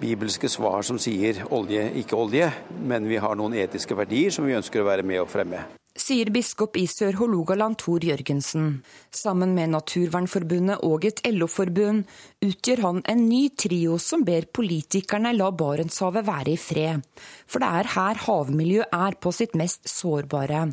bibelske 0.00 0.48
svar 0.48 0.80
som 0.88 0.96
sier 0.96 1.42
olje, 1.52 1.90
ikke 2.00 2.16
olje, 2.16 2.48
men 2.88 3.04
vi 3.04 3.20
har 3.20 3.36
noen 3.36 3.60
etiske 3.60 3.92
verdier 3.98 4.32
som 4.32 4.48
vi 4.48 4.56
ønsker 4.56 4.80
å 4.80 4.88
være 4.88 5.04
med 5.04 5.26
og 5.26 5.28
fremme. 5.28 5.60
Sier 6.00 6.30
biskop 6.34 6.76
i 6.76 6.84
Sør-Hålogaland 6.90 7.78
Tor 7.80 8.04
Jørgensen. 8.04 8.82
Sammen 9.10 9.54
med 9.56 9.72
Naturvernforbundet 9.74 10.84
og 10.86 11.06
et 11.08 11.22
LO-forbund 11.28 12.04
utgjør 12.44 12.82
han 12.84 13.00
en 13.08 13.24
ny 13.28 13.42
trio 13.58 13.96
som 14.02 14.24
ber 14.26 14.48
politikerne 14.54 15.32
la 15.36 15.50
Barentshavet 15.50 16.26
være 16.26 16.54
i 16.54 16.58
fred. 16.60 17.06
For 17.46 17.64
det 17.64 17.72
er 17.80 17.92
her 17.96 18.22
havmiljøet 18.26 18.92
er 18.92 19.16
på 19.20 19.32
sitt 19.34 19.56
mest 19.58 19.88
sårbare. 19.90 20.68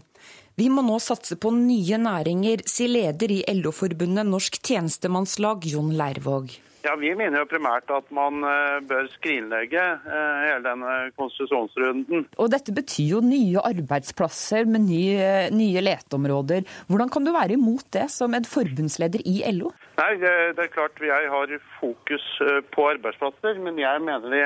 Vi 0.59 0.67
må 0.69 0.83
nå 0.85 0.99
satse 1.01 1.39
på 1.41 1.49
nye 1.55 1.97
næringer, 1.97 2.61
sier 2.69 2.91
leder 2.91 3.31
i 3.33 3.41
LO-forbundet 3.57 4.29
Norsk 4.29 4.61
tjenestemannslag, 4.61 5.65
Jon 5.65 5.95
Leirvåg. 5.97 6.53
Ja, 6.83 6.97
Vi 6.99 7.13
mener 7.15 7.39
jo 7.39 7.47
primært 7.47 7.87
at 7.95 8.09
man 8.11 8.43
eh, 8.43 8.81
bør 8.83 9.07
skrinlegge 9.13 9.79
eh, 9.79 10.39
hele 10.49 10.63
denne 10.65 10.95
konsesjonsrunden. 11.15 12.25
Og 12.35 12.49
Dette 12.51 12.75
betyr 12.75 13.13
jo 13.13 13.21
nye 13.23 13.61
arbeidsplasser 13.63 14.67
med 14.67 14.83
nye, 14.89 15.29
nye 15.55 15.83
leteområder. 15.85 16.67
Hvordan 16.91 17.11
kan 17.13 17.23
du 17.23 17.31
være 17.31 17.55
imot 17.55 17.87
det 17.95 18.09
som 18.11 18.35
en 18.35 18.47
forbundsleder 18.47 19.23
i 19.23 19.39
LO? 19.55 19.71
Nei, 20.01 20.11
det, 20.19 20.33
det 20.57 20.65
er 20.65 20.73
klart 20.73 20.99
Jeg 20.99 21.29
har 21.31 21.55
fokus 21.79 22.25
eh, 22.43 22.59
på 22.75 22.89
arbeidsplasser, 22.91 23.63
men 23.63 23.79
jeg 23.79 24.03
mener 24.03 24.27
vi 24.33 24.43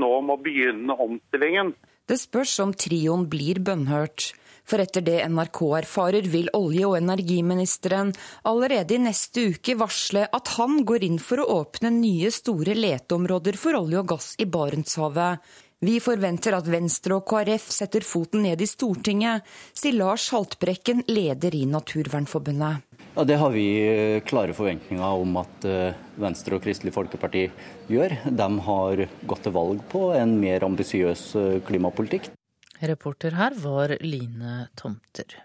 nå 0.00 0.10
må 0.26 0.38
begynne 0.42 0.96
omstillingen. 1.06 1.74
Det 2.06 2.18
spørs 2.18 2.58
om 2.62 2.74
trioen 2.74 3.28
blir 3.30 3.62
bønnhørt. 3.62 4.32
For 4.66 4.82
etter 4.82 5.04
det 5.06 5.20
NRK 5.30 5.60
erfarer, 5.78 6.26
vil 6.26 6.50
olje- 6.58 6.88
og 6.88 6.96
energiministeren 6.98 8.10
allerede 8.50 8.96
i 8.96 9.04
neste 9.04 9.52
uke 9.52 9.76
varsle 9.78 10.24
at 10.26 10.56
han 10.56 10.80
går 10.88 11.06
inn 11.06 11.20
for 11.22 11.42
å 11.42 11.60
åpne 11.60 11.92
nye 11.94 12.32
store 12.34 12.74
leteområder 12.74 13.58
for 13.60 13.78
olje 13.78 14.02
og 14.02 14.10
gass 14.16 14.32
i 14.42 14.48
Barentshavet. 14.50 15.38
Vi 15.84 15.98
forventer 16.00 16.56
at 16.56 16.68
Venstre 16.72 17.18
og 17.18 17.26
KrF 17.28 17.68
setter 17.70 18.02
foten 18.02 18.46
ned 18.46 18.62
i 18.64 18.66
Stortinget, 18.66 19.44
sier 19.76 19.94
Lars 19.94 20.30
Haltbrekken, 20.32 21.04
leder 21.06 21.54
i 21.54 21.66
Naturvernforbundet. 21.68 22.80
Ja, 23.16 23.24
Det 23.24 23.36
har 23.36 23.52
vi 23.52 23.66
eh, 23.84 24.22
klare 24.24 24.56
forventninger 24.56 25.20
om 25.20 25.36
at 25.40 25.68
eh, 25.68 25.94
Venstre 26.20 26.56
og 26.56 26.64
Kristelig 26.64 26.94
Folkeparti 26.96 27.46
gjør. 27.92 28.16
De 28.24 28.48
har 28.66 29.04
gått 29.28 29.46
til 29.46 29.54
valg 29.56 29.84
på 29.92 30.10
en 30.16 30.34
mer 30.40 30.64
ambisiøs 30.66 31.22
eh, 31.36 31.60
klimapolitikk. 31.68 32.32
Reporter 32.80 33.36
her 33.38 33.56
var 33.62 33.96
Line 34.00 34.68
Tomter. 34.74 35.42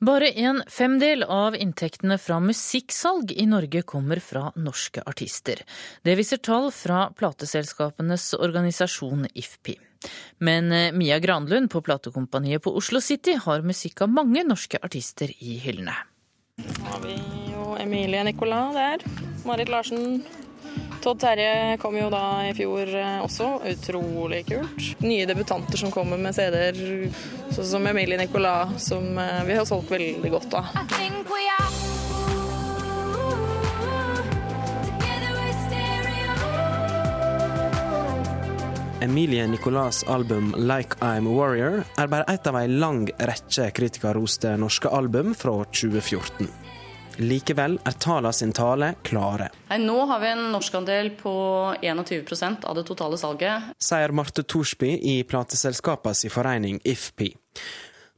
Bare 0.00 0.28
en 0.30 0.62
femdel 0.70 1.24
av 1.26 1.56
inntektene 1.56 2.18
fra 2.22 2.36
musikksalg 2.40 3.32
i 3.34 3.46
Norge 3.50 3.82
kommer 3.82 4.20
fra 4.22 4.52
norske 4.54 5.02
artister. 5.02 5.64
Det 6.06 6.14
viser 6.14 6.38
tall 6.38 6.70
fra 6.70 7.08
plateselskapenes 7.18 8.30
organisasjon 8.38 9.26
IFPI. 9.34 9.74
Men 10.38 10.70
eh, 10.72 10.92
Mia 10.94 11.18
Granlund 11.18 11.70
på 11.70 11.82
platekompaniet 11.82 12.62
på 12.62 12.76
Oslo 12.78 13.00
City 13.02 13.34
har 13.42 13.66
musikk 13.66 14.04
av 14.06 14.12
mange 14.14 14.46
norske 14.46 14.78
artister 14.78 15.32
i 15.42 15.58
hyllene. 15.64 15.96
Nå 16.62 16.86
har 16.92 17.02
vi 17.02 17.16
jo 17.50 17.74
Emilie 17.82 18.22
Nicolas 18.26 18.74
der. 18.78 19.02
Marit 19.46 19.70
Larsen, 19.70 20.22
Todd 21.00 21.20
Terje 21.20 21.76
kom 21.80 21.96
jo 21.96 22.08
da 22.10 22.48
i 22.48 22.54
fjor 22.56 22.90
eh, 22.94 23.18
også. 23.22 23.50
Utrolig 23.70 24.44
kult. 24.48 24.88
Nye 25.04 25.26
debutanter 25.28 25.78
som 25.78 25.92
kommer 25.94 26.18
med 26.20 26.34
CD-er, 26.36 27.08
sånn 27.54 27.70
som 27.72 27.86
Emilie 27.86 28.18
Nicolas, 28.18 28.74
som 28.90 29.14
eh, 29.18 29.44
vi 29.46 29.58
har 29.58 29.68
solgt 29.68 29.92
veldig 29.94 30.32
godt 30.34 30.58
av. 30.58 30.74
Emilie 39.00 39.46
Nicolas' 39.46 40.02
album 40.10 40.54
'Like 40.58 40.98
I'm 41.00 41.28
a 41.30 41.30
Warrior' 41.30 41.84
er 41.96 42.06
bare 42.06 42.24
ett 42.28 42.46
av 42.46 42.56
ei 42.58 42.66
lang 42.66 43.06
rekke 43.18 43.70
kritikerroste 43.70 44.56
norske 44.58 44.90
album 44.90 45.34
fra 45.38 45.62
2014. 45.70 46.67
Likevel 47.18 47.78
er 47.82 47.96
tallene 47.98 48.32
sin 48.34 48.52
tale 48.54 48.92
klare. 49.06 49.48
Nei, 49.72 49.80
nå 49.82 49.98
har 50.10 50.22
vi 50.22 50.30
en 50.30 50.44
norskandel 50.52 51.10
på 51.18 51.34
21% 51.82 52.66
av 52.68 52.78
det 52.78 52.86
totale 52.86 53.18
salget. 53.18 53.72
Sier 53.82 54.14
Marte 54.14 54.44
Thorsby 54.46 54.94
i 55.12 55.16
plateselskapets 55.26 56.26
forening 56.30 56.78
IFPI. 56.84 57.32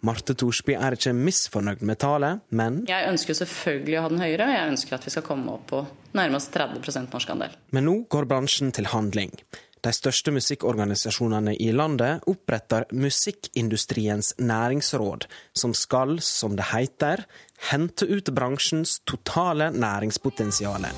Marte 0.04 0.36
Thorsby 0.36 0.76
er 0.76 0.96
ikke 0.96 1.12
misfornøyd 1.16 1.82
med 1.84 2.00
tallet, 2.00 2.44
men 2.56 2.84
Jeg 2.88 3.08
ønsker 3.08 3.36
selvfølgelig 3.36 3.98
å 4.00 4.04
ha 4.04 4.12
den 4.12 4.22
høyere. 4.24 4.52
Jeg 4.54 4.70
ønsker 4.74 4.96
at 4.96 5.08
vi 5.08 5.12
skal 5.16 5.26
komme 5.26 5.56
opp 5.56 5.66
på 5.72 5.82
nærmest 6.16 6.52
30% 6.56 7.12
norskandel. 7.12 7.58
Men 7.76 7.88
nå 7.88 7.96
går 8.12 8.28
bransjen 8.28 8.72
til 8.76 8.88
handling. 8.92 9.34
De 9.80 9.92
største 9.96 10.32
musikkorganisasjonene 10.36 11.54
i 11.56 11.70
landet 11.72 12.26
oppretter 12.28 12.84
Musikkindustriens 12.92 14.34
næringsråd, 14.36 15.24
som 15.56 15.72
skal, 15.76 16.18
som 16.20 16.56
det 16.58 16.68
heter, 16.74 17.24
hente 17.68 18.06
ut 18.08 18.32
bransjens 18.34 19.00
totale 19.04 19.70
næringspotensial. 19.74 20.88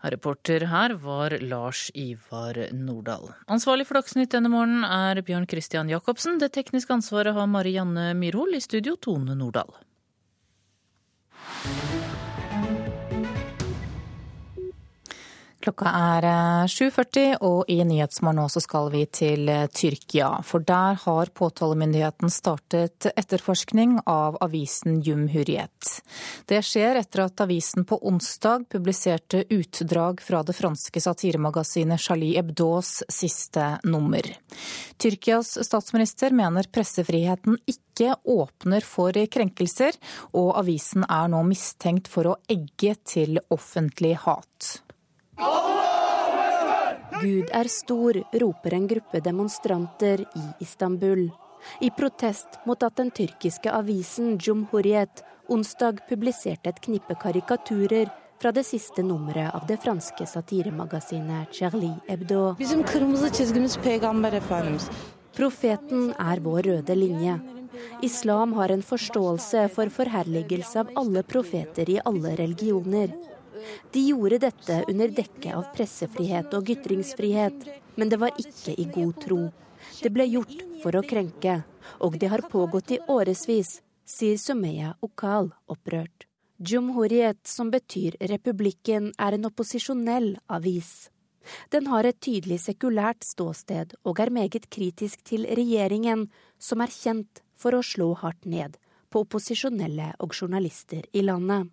Reporter 0.00 0.64
her 0.64 0.94
var 0.96 1.34
Lars 1.44 1.90
Ivar 1.94 2.56
Nordahl. 2.72 3.34
Ansvarlig 3.52 3.84
for 3.86 4.00
Dagsnytt 4.00 4.32
denne 4.32 4.48
morgenen 4.48 4.86
er 4.88 5.20
Bjørn 5.22 5.46
Christian 5.46 5.92
Jacobsen. 5.92 6.40
Det 6.40 6.54
tekniske 6.56 6.94
ansvaret 6.96 7.36
har 7.36 7.46
Marianne 7.46 8.14
Myrhol. 8.16 8.56
I 8.56 8.64
studio 8.64 8.96
Tone 8.96 9.36
Nordahl. 9.36 9.76
Klokka 15.60 15.90
er 15.92 16.24
7.40, 16.72 17.18
eh, 17.20 17.34
og 17.44 17.68
i 17.68 17.82
Nyhetsmorgen 17.84 18.38
nå 18.40 18.62
skal 18.64 18.86
vi 18.94 19.02
til 19.12 19.48
eh, 19.52 19.66
Tyrkia. 19.68 20.30
For 20.46 20.64
der 20.64 20.96
har 21.02 21.32
påtalemyndigheten 21.36 22.32
startet 22.32 23.10
etterforskning 23.12 23.98
av 24.08 24.38
avisen 24.40 25.02
Jumhuriyet. 25.04 25.90
Det 26.48 26.62
skjer 26.64 27.02
etter 27.02 27.26
at 27.26 27.44
avisen 27.44 27.84
på 27.84 28.00
onsdag 28.08 28.70
publiserte 28.72 29.44
utdrag 29.52 30.24
fra 30.24 30.40
det 30.48 30.56
franske 30.56 31.04
satiremagasinet 31.04 32.00
Charlie 32.00 32.40
Hebdos 32.40 33.02
siste 33.12 33.74
nummer. 33.84 34.32
Tyrkias 34.96 35.58
statsminister 35.60 36.32
mener 36.32 36.72
pressefriheten 36.72 37.60
ikke 37.68 38.14
åpner 38.24 38.80
for 38.80 39.12
krenkelser, 39.12 39.92
og 40.32 40.54
avisen 40.64 41.04
er 41.04 41.28
nå 41.28 41.44
mistenkt 41.44 42.08
for 42.08 42.32
å 42.32 42.38
egge 42.48 42.96
til 43.04 43.44
offentlig 43.52 44.16
hat. 44.24 44.78
Gud 47.20 47.50
er 47.52 47.68
stor, 47.68 48.16
roper 48.40 48.74
en 48.74 48.86
gruppe 48.88 49.20
demonstranter 49.20 50.20
i 50.20 50.44
Istanbul. 50.64 51.28
I 51.80 51.90
protest 51.90 52.60
mot 52.64 52.82
at 52.82 52.96
den 52.96 53.10
tyrkiske 53.12 53.72
avisen 53.72 54.38
Jumhuriyet 54.40 55.22
onsdag 55.48 56.00
publiserte 56.08 56.72
et 56.72 56.80
knippe 56.80 57.16
karikaturer 57.20 58.08
fra 58.40 58.52
det 58.56 58.64
siste 58.64 59.04
nummeret 59.04 59.52
av 59.54 59.66
det 59.68 59.76
franske 59.82 60.26
satiremagasinet 60.26 61.52
Charlie 61.52 61.96
Hebdo. 62.08 62.56
Profeten 65.36 66.14
er 66.18 66.40
vår 66.44 66.62
røde 66.70 66.96
linje. 66.96 67.36
Islam 68.02 68.52
har 68.56 68.72
en 68.72 68.82
forståelse 68.82 69.66
for 69.74 69.92
forherligelse 69.92 70.80
av 70.80 70.96
alle 70.96 71.22
profeter 71.22 71.90
i 71.90 72.00
alle 72.04 72.34
religioner. 72.40 73.12
De 73.92 74.02
gjorde 74.08 74.40
dette 74.46 74.80
under 74.88 75.12
dekke 75.16 75.54
av 75.56 75.68
pressefrihet 75.74 76.54
og 76.56 76.72
ytringsfrihet, 76.74 77.68
men 77.96 78.08
det 78.12 78.20
var 78.22 78.36
ikke 78.40 78.74
i 78.78 78.86
god 78.94 79.20
tro. 79.24 79.42
Det 80.00 80.12
ble 80.14 80.26
gjort 80.30 80.56
for 80.82 80.96
å 80.96 81.04
krenke, 81.04 81.60
og 82.00 82.18
det 82.20 82.30
har 82.32 82.48
pågått 82.52 82.96
i 82.96 83.00
årevis, 83.08 83.80
sier 84.04 84.40
Sumeya 84.40 84.94
Okal 85.04 85.52
opprørt. 85.70 86.26
Jumhuriyet, 86.60 87.40
som 87.48 87.70
betyr 87.72 88.18
republikken, 88.28 89.12
er 89.18 89.36
en 89.36 89.48
opposisjonell 89.48 90.34
avis. 90.52 91.08
Den 91.72 91.86
har 91.88 92.04
et 92.04 92.20
tydelig 92.20 92.60
sekulært 92.66 93.24
ståsted 93.24 93.94
og 94.04 94.20
er 94.20 94.32
meget 94.34 94.68
kritisk 94.68 95.24
til 95.24 95.46
regjeringen, 95.48 96.28
som 96.60 96.84
er 96.84 96.92
kjent 96.92 97.40
for 97.56 97.76
å 97.76 97.84
slå 97.84 98.12
hardt 98.20 98.44
ned 98.44 98.76
på 99.10 99.24
opposisjonelle 99.24 100.12
og 100.22 100.36
journalister 100.36 101.06
i 101.16 101.24
landet. 101.24 101.70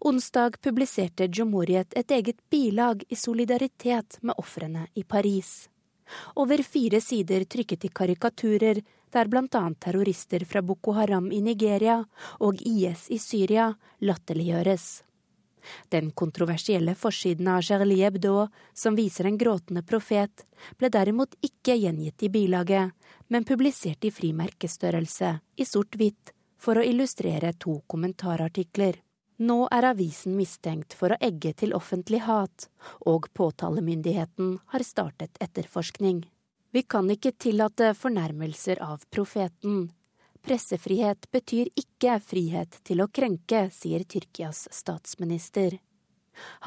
Onsdag 0.00 0.60
publiserte 0.60 1.28
Jomoriet 1.32 1.92
et 1.96 2.10
eget 2.10 2.40
bilag 2.50 3.04
i 3.08 3.16
solidaritet 3.16 4.18
med 4.22 4.38
ofrene 4.38 4.86
i 4.94 5.04
Paris. 5.04 5.68
Over 6.34 6.62
fire 6.62 7.00
sider 7.00 7.44
trykket 7.44 7.84
i 7.84 7.92
karikaturer 7.94 8.82
der 9.10 9.28
bl.a. 9.28 9.62
terrorister 9.78 10.44
fra 10.44 10.62
Boko 10.62 10.92
Haram 10.92 11.30
i 11.32 11.40
Nigeria 11.40 12.00
og 12.38 12.62
IS 12.62 13.08
i 13.10 13.18
Syria 13.18 13.70
latterliggjøres. 14.00 15.02
Den 15.88 16.10
kontroversielle 16.10 16.94
forsiden 16.94 17.48
av 17.48 17.62
Charlie 17.62 18.04
Hebdo, 18.04 18.48
som 18.74 18.96
viser 18.96 19.28
en 19.28 19.38
gråtende 19.38 19.82
profet, 19.82 20.46
ble 20.78 20.88
derimot 20.88 21.36
ikke 21.44 21.76
gjengitt 21.76 22.22
i 22.22 22.30
bilaget, 22.32 22.94
men 23.28 23.44
publisert 23.44 24.04
i 24.04 24.12
frimerkestørrelse, 24.14 25.34
i 25.56 25.64
sort-hvitt, 25.68 26.32
for 26.60 26.80
å 26.80 26.84
illustrere 26.84 27.52
to 27.58 27.80
kommentarartikler. 27.88 29.00
Nå 29.40 29.70
er 29.72 29.86
avisen 29.88 30.34
mistenkt 30.36 30.92
for 30.92 31.14
å 31.14 31.20
egge 31.24 31.54
til 31.56 31.72
offentlig 31.72 32.20
hat, 32.26 32.66
og 33.08 33.30
påtalemyndigheten 33.32 34.58
har 34.74 34.84
startet 34.84 35.40
etterforskning. 35.40 36.26
Vi 36.70 36.82
kan 36.82 37.08
ikke 37.10 37.32
tillate 37.32 37.94
fornærmelser 37.96 38.82
av 38.84 39.06
profeten. 39.10 39.88
Pressefrihet 40.44 41.30
betyr 41.32 41.72
ikke 41.72 42.18
frihet 42.20 42.82
til 42.84 43.00
å 43.00 43.08
krenke, 43.08 43.70
sier 43.72 44.04
Tyrkias 44.04 44.66
statsminister. 44.76 45.80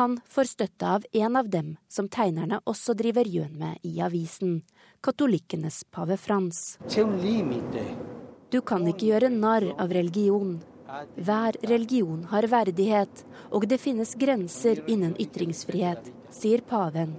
Han 0.02 0.18
får 0.30 0.50
støtte 0.56 0.90
av 0.98 1.06
en 1.14 1.38
av 1.38 1.54
dem 1.54 1.76
som 1.90 2.10
tegnerne 2.10 2.60
også 2.66 2.98
driver 2.98 3.30
gjøn 3.30 3.54
med 3.58 3.86
i 3.86 4.02
avisen, 4.02 4.64
katolikkenes 5.06 5.84
pave 5.94 6.18
Frans. 6.18 6.78
Du 8.50 8.62
kan 8.62 8.86
ikke 8.90 9.10
gjøre 9.14 9.34
narr 9.34 9.72
av 9.78 9.94
religion. 9.94 10.58
Hver 11.16 11.58
religion 11.68 12.24
har 12.30 12.48
verdighet, 12.50 13.24
og 13.52 13.66
det 13.70 13.80
finnes 13.82 14.14
grenser 14.20 14.82
innen 14.90 15.16
ytringsfrihet, 15.22 16.12
sier 16.34 16.62
paven. 16.68 17.16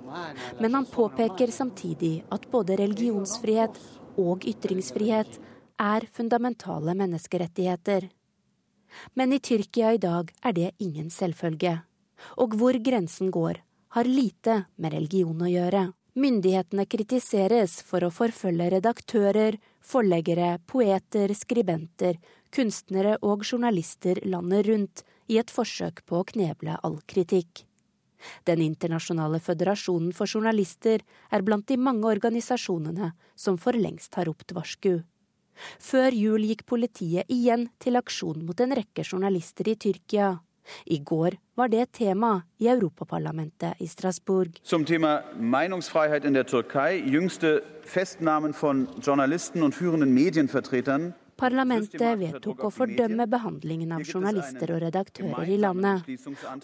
Men 0.60 0.74
han 0.78 0.86
påpeker 0.86 1.50
samtidig 1.54 2.24
at 2.34 2.46
både 2.50 2.78
religionsfrihet 2.78 3.80
og 4.20 4.46
ytringsfrihet 4.46 5.40
er 5.80 6.06
fundamentale 6.12 6.94
menneskerettigheter. 6.94 8.08
Men 9.14 9.32
i 9.32 9.40
Tyrkia 9.42 9.92
i 9.94 9.98
dag 9.98 10.30
er 10.42 10.54
det 10.54 10.70
ingen 10.78 11.10
selvfølge. 11.10 11.80
Og 12.38 12.54
hvor 12.58 12.78
grensen 12.78 13.30
går, 13.34 13.58
har 13.94 14.10
lite 14.10 14.64
med 14.76 14.94
religion 14.94 15.42
å 15.42 15.50
gjøre. 15.50 15.88
Myndighetene 16.14 16.86
kritiseres 16.86 17.80
for 17.82 18.06
å 18.06 18.12
forfølge 18.14 18.68
redaktører, 18.76 19.58
forleggere, 19.82 20.60
poeter, 20.70 21.34
skribenter, 21.34 22.20
kunstnere 22.54 23.18
og 23.22 23.44
journalister 23.44 24.20
landet 24.24 24.68
rundt 24.68 25.04
i 25.28 25.38
et 25.40 25.50
forsøk 25.50 26.04
på 26.06 26.20
å 26.20 26.26
kneble 26.28 26.76
all 26.82 27.00
kritikk. 27.10 27.64
Den 28.48 28.62
internasjonale 28.64 29.40
føderasjonen 29.42 30.14
for 30.16 30.30
journalister 30.30 31.02
er 31.30 31.44
blant 31.44 31.66
de 31.68 31.76
mange 31.76 32.08
organisasjonene 32.08 33.12
som 33.36 33.58
for 33.60 33.76
lengst 33.76 34.16
har 34.16 34.30
ropt 34.30 34.54
varsku. 34.56 35.02
Før 35.78 36.14
jul 36.16 36.46
gikk 36.48 36.64
politiet 36.66 37.30
igjen 37.30 37.68
til 37.82 38.00
aksjon 38.00 38.42
mot 38.46 38.60
en 38.60 38.74
rekke 38.74 39.04
journalister 39.04 39.68
i 39.70 39.76
Tyrkia. 39.78 40.32
I 40.88 40.98
går 41.04 41.36
var 41.60 41.68
det 41.68 41.90
tema 41.92 42.38
i 42.58 42.70
Europaparlamentet 42.72 43.82
i 43.84 43.86
Strasbourg. 43.86 44.56
Som 44.62 44.86
tema 44.88 45.20
Meinungsfreiheit 45.36 46.24
in 46.24 46.32
der 46.34 46.48
Türkei, 46.48 46.96
jüngste 47.04 47.62
Festnahmen 47.84 48.54
von 48.54 48.88
Journalisten 49.02 49.62
und 49.62 49.74
führenden 49.74 50.14
Medienvertretern 50.14 51.12
Parlamentet 51.36 52.18
vedtok 52.20 52.64
å 52.66 52.70
fordømme 52.72 53.26
behandlingen 53.30 53.94
av 53.96 54.04
journalister 54.06 54.70
og 54.74 54.82
redaktører 54.84 55.50
i 55.50 55.58
landet, 55.60 56.06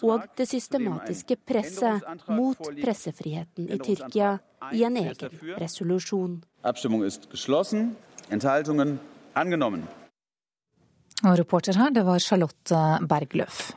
og 0.06 0.28
det 0.38 0.46
systematiske 0.50 1.36
presset 1.46 2.26
mot 2.30 2.60
pressefriheten 2.78 3.68
i 3.70 3.80
Tyrkia 3.82 4.36
i 4.72 4.84
en 4.86 5.00
egen 5.00 5.40
resolusjon. 5.60 6.38
Og 11.20 11.34
reporter 11.36 11.76
her, 11.76 11.90
det 11.92 12.06
var 12.06 12.18
Charlotte 12.24 12.84
Bergløf. 13.10 13.72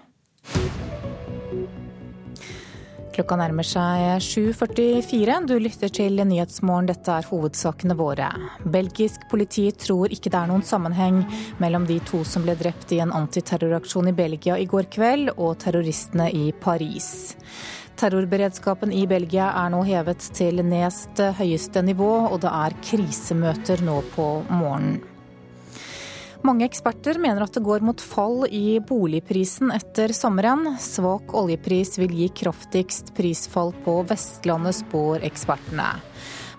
Klokka 3.13 3.35
nærmer 3.37 3.65
seg 3.67 4.23
7.44. 4.25 5.35
Du 5.45 5.53
lytter 5.61 5.91
til 5.93 6.17
Nyhetsmorgen. 6.17 6.87
Dette 6.89 7.13
er 7.13 7.27
hovedsakene 7.29 7.93
våre. 7.99 8.31
Belgisk 8.65 9.27
politi 9.29 9.67
tror 9.77 10.09
ikke 10.09 10.31
det 10.33 10.39
er 10.39 10.49
noen 10.49 10.65
sammenheng 10.65 11.19
mellom 11.61 11.85
de 11.85 11.99
to 12.09 12.23
som 12.25 12.41
ble 12.41 12.57
drept 12.57 12.95
i 12.95 13.03
en 13.05 13.13
antiterroraksjon 13.13 14.09
i 14.09 14.15
Belgia 14.17 14.57
i 14.57 14.65
går 14.65 14.89
kveld, 14.97 15.35
og 15.37 15.59
terroristene 15.61 16.31
i 16.33 16.47
Paris. 16.57 17.11
Terrorberedskapen 18.01 18.89
i 18.89 19.05
Belgia 19.05 19.51
er 19.61 19.69
nå 19.69 19.85
hevet 19.85 20.25
til 20.33 20.65
nest 20.65 21.21
høyeste 21.37 21.85
nivå, 21.85 22.11
og 22.33 22.41
det 22.41 22.49
er 22.65 22.81
krisemøter 22.81 23.85
nå 23.85 24.01
på 24.17 24.29
morgenen. 24.49 25.12
Mange 26.43 26.65
eksperter 26.67 27.15
mener 27.23 27.45
at 27.45 27.55
det 27.55 27.63
går 27.63 27.85
mot 27.87 28.01
fall 28.03 28.41
i 28.51 28.75
boligprisen 28.83 29.71
etter 29.71 30.11
sommeren. 30.11 30.73
Svak 30.75 31.31
oljepris 31.39 31.95
vil 32.01 32.11
gi 32.19 32.27
kraftigst 32.43 33.13
prisfall 33.15 33.71
på 33.85 34.01
Vestlandet, 34.09 34.75
spår 34.81 35.23
ekspertene. 35.23 35.85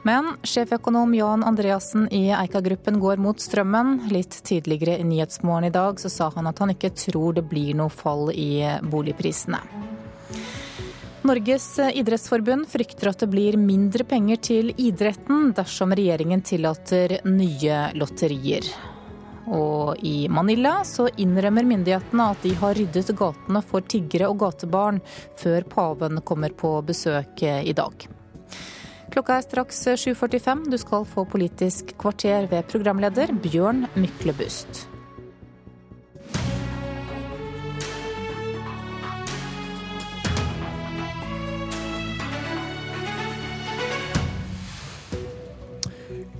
Men 0.08 0.30
sjeføkonom 0.44 1.12
Jan 1.16 1.44
Andreassen 1.44 2.06
i 2.08 2.30
Eika-gruppen 2.32 2.96
går 3.00 3.20
mot 3.20 3.40
strømmen. 3.40 4.06
Litt 4.12 4.38
tidligere 4.48 4.96
i 5.00 5.04
Nyhetsmorgen 5.04 5.68
i 5.68 5.74
dag 5.76 6.00
så 6.00 6.08
sa 6.12 6.30
han 6.32 6.48
at 6.48 6.64
han 6.64 6.72
ikke 6.72 6.94
tror 6.96 7.36
det 7.36 7.44
blir 7.52 7.76
noe 7.76 7.92
fall 7.92 8.32
i 8.32 8.64
boligprisene. 8.88 9.60
Norges 11.28 11.68
idrettsforbund 11.92 12.68
frykter 12.72 13.12
at 13.12 13.20
det 13.20 13.30
blir 13.32 13.60
mindre 13.60 14.04
penger 14.08 14.40
til 14.48 14.72
idretten 14.76 15.54
dersom 15.56 15.92
regjeringen 15.96 16.44
tillater 16.44 17.18
nye 17.28 17.86
lotterier. 17.96 18.68
Og 19.46 20.00
i 20.04 20.28
Manila 20.32 20.78
så 20.88 21.08
innrømmer 21.20 21.66
myndighetene 21.68 22.30
at 22.32 22.44
de 22.46 22.54
har 22.60 22.76
ryddet 22.78 23.12
gatene 23.18 23.62
for 23.64 23.84
tiggere 23.84 24.30
og 24.32 24.40
gatebarn 24.44 25.02
før 25.40 25.68
paven 25.68 26.22
kommer 26.24 26.54
på 26.56 26.76
besøk 26.86 27.44
i 27.44 27.74
dag. 27.76 28.08
Klokka 29.14 29.36
er 29.38 29.44
straks 29.46 29.84
7.45. 29.86 30.64
Du 30.72 30.78
skal 30.80 31.04
få 31.06 31.26
Politisk 31.28 31.94
kvarter 32.00 32.48
ved 32.50 32.66
programleder 32.72 33.30
Bjørn 33.44 33.86
Myklebust. 33.94 34.88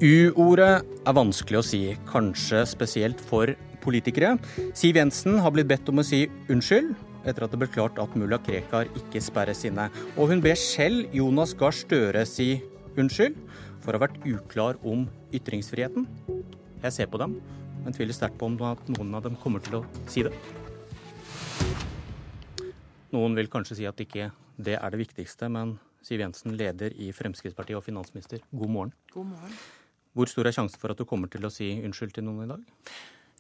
U-ordet 0.03 0.83
er 1.07 1.15
vanskelig 1.15 1.61
å 1.61 1.63
si, 1.63 1.79
kanskje 2.09 2.65
spesielt 2.67 3.21
for 3.23 3.53
politikere. 3.85 4.33
Siv 4.75 4.97
Jensen 4.99 5.37
har 5.39 5.53
blitt 5.55 5.69
bedt 5.71 5.87
om 5.93 6.01
å 6.03 6.05
si 6.07 6.25
unnskyld 6.51 6.97
etter 7.23 7.47
at 7.47 7.53
det 7.55 7.61
ble 7.61 7.69
klart 7.71 8.01
at 8.03 8.17
mulla 8.19 8.41
Krekar 8.43 8.91
ikke 8.99 9.23
sperres 9.23 9.63
inne. 9.69 9.87
Og 10.19 10.33
hun 10.33 10.43
ber 10.43 10.59
selv 10.59 11.15
Jonas 11.15 11.55
Gahr 11.55 11.77
Støre 11.79 12.25
si 12.27 12.57
unnskyld 12.99 13.39
for 13.85 13.95
å 13.95 14.01
ha 14.01 14.09
vært 14.09 14.19
uklar 14.27 14.81
om 14.83 15.07
ytringsfriheten. 15.31 16.09
Jeg 16.83 16.97
ser 16.99 17.13
på 17.13 17.23
dem, 17.23 17.39
men 17.85 17.95
tviler 17.95 18.19
sterkt 18.19 18.41
på 18.41 18.51
om 18.51 18.59
noen 18.59 19.15
av 19.15 19.23
dem 19.29 19.39
kommer 19.39 19.63
til 19.63 19.79
å 19.79 19.85
si 20.11 20.27
det. 20.27 20.35
Noen 23.15 23.39
vil 23.39 23.53
kanskje 23.53 23.79
si 23.79 23.87
at 23.87 24.03
ikke 24.03 24.33
det 24.59 24.75
er 24.75 24.91
det 24.91 25.03
viktigste, 25.05 25.47
men 25.47 25.79
Siv 26.05 26.21
Jensen, 26.21 26.59
leder 26.59 26.93
i 26.99 27.15
Fremskrittspartiet 27.15 27.79
og 27.79 27.87
finansminister, 27.87 28.43
god 28.51 28.75
morgen. 28.75 28.95
God 29.15 29.31
morgen. 29.31 29.57
Hvor 30.15 30.31
stor 30.31 30.47
er 30.47 30.55
sjansen 30.55 30.79
for 30.79 30.95
at 30.95 31.01
du 31.01 31.07
kommer 31.09 31.31
til 31.31 31.43
å 31.47 31.51
si 31.51 31.73
unnskyld 31.83 32.15
til 32.15 32.27
noen 32.27 32.47
i 32.47 32.53
dag? 32.53 32.65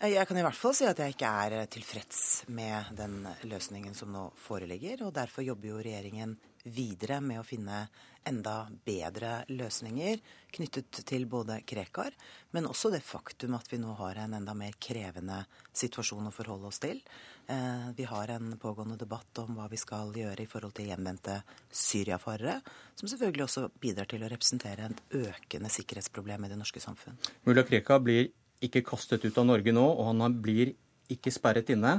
Jeg 0.03 0.27
kan 0.27 0.37
i 0.37 0.43
hvert 0.43 0.59
fall 0.59 0.75
si 0.75 0.87
at 0.89 0.99
jeg 0.99 1.15
ikke 1.15 1.29
er 1.47 1.69
tilfreds 1.71 2.19
med 2.51 2.97
den 2.99 3.21
løsningen 3.47 3.95
som 3.95 4.11
nå 4.11 4.25
foreligger. 4.43 5.05
og 5.07 5.15
Derfor 5.15 5.47
jobber 5.47 5.71
jo 5.71 5.79
regjeringen 5.79 6.35
videre 6.65 7.21
med 7.23 7.39
å 7.39 7.47
finne 7.47 7.85
enda 8.27 8.65
bedre 8.87 9.45
løsninger 9.53 10.19
knyttet 10.57 10.99
til 11.07 11.29
både 11.31 11.61
Krekar, 11.69 12.11
men 12.57 12.67
også 12.67 12.91
det 12.91 13.05
faktum 13.07 13.55
at 13.55 13.71
vi 13.71 13.79
nå 13.79 13.95
har 14.01 14.19
en 14.19 14.35
enda 14.41 14.55
mer 14.57 14.75
krevende 14.83 15.45
situasjon 15.77 16.27
å 16.27 16.35
forholde 16.35 16.73
oss 16.73 16.83
til. 16.83 17.05
Eh, 17.47 17.89
vi 17.97 18.05
har 18.09 18.29
en 18.29 18.55
pågående 18.57 18.97
debatt 18.97 19.39
om 19.43 19.59
hva 19.59 19.67
vi 19.69 19.77
skal 19.77 20.15
gjøre 20.17 20.47
i 20.47 20.49
forhold 20.49 20.73
til 20.79 20.89
hjemvendte 20.89 21.43
syriafarere, 21.69 22.61
som 22.97 23.11
selvfølgelig 23.11 23.45
også 23.45 23.67
bidrar 23.83 24.09
til 24.09 24.25
å 24.25 24.31
representere 24.33 24.89
et 24.89 25.03
økende 25.21 25.73
sikkerhetsproblem 25.73 26.47
i 26.47 26.51
det 26.53 26.57
norske 26.61 26.81
samfunn. 26.81 27.19
Mulla 27.45 27.67
Krekar 27.69 28.01
blir 28.01 28.31
ikke 28.65 28.85
kastet 28.87 29.27
ut 29.27 29.37
av 29.41 29.49
Norge 29.51 29.75
nå, 29.77 29.85
og 29.85 30.09
han 30.09 30.39
blir 30.41 30.73
ikke 31.13 31.33
sperret 31.35 31.75
inne. 31.75 31.99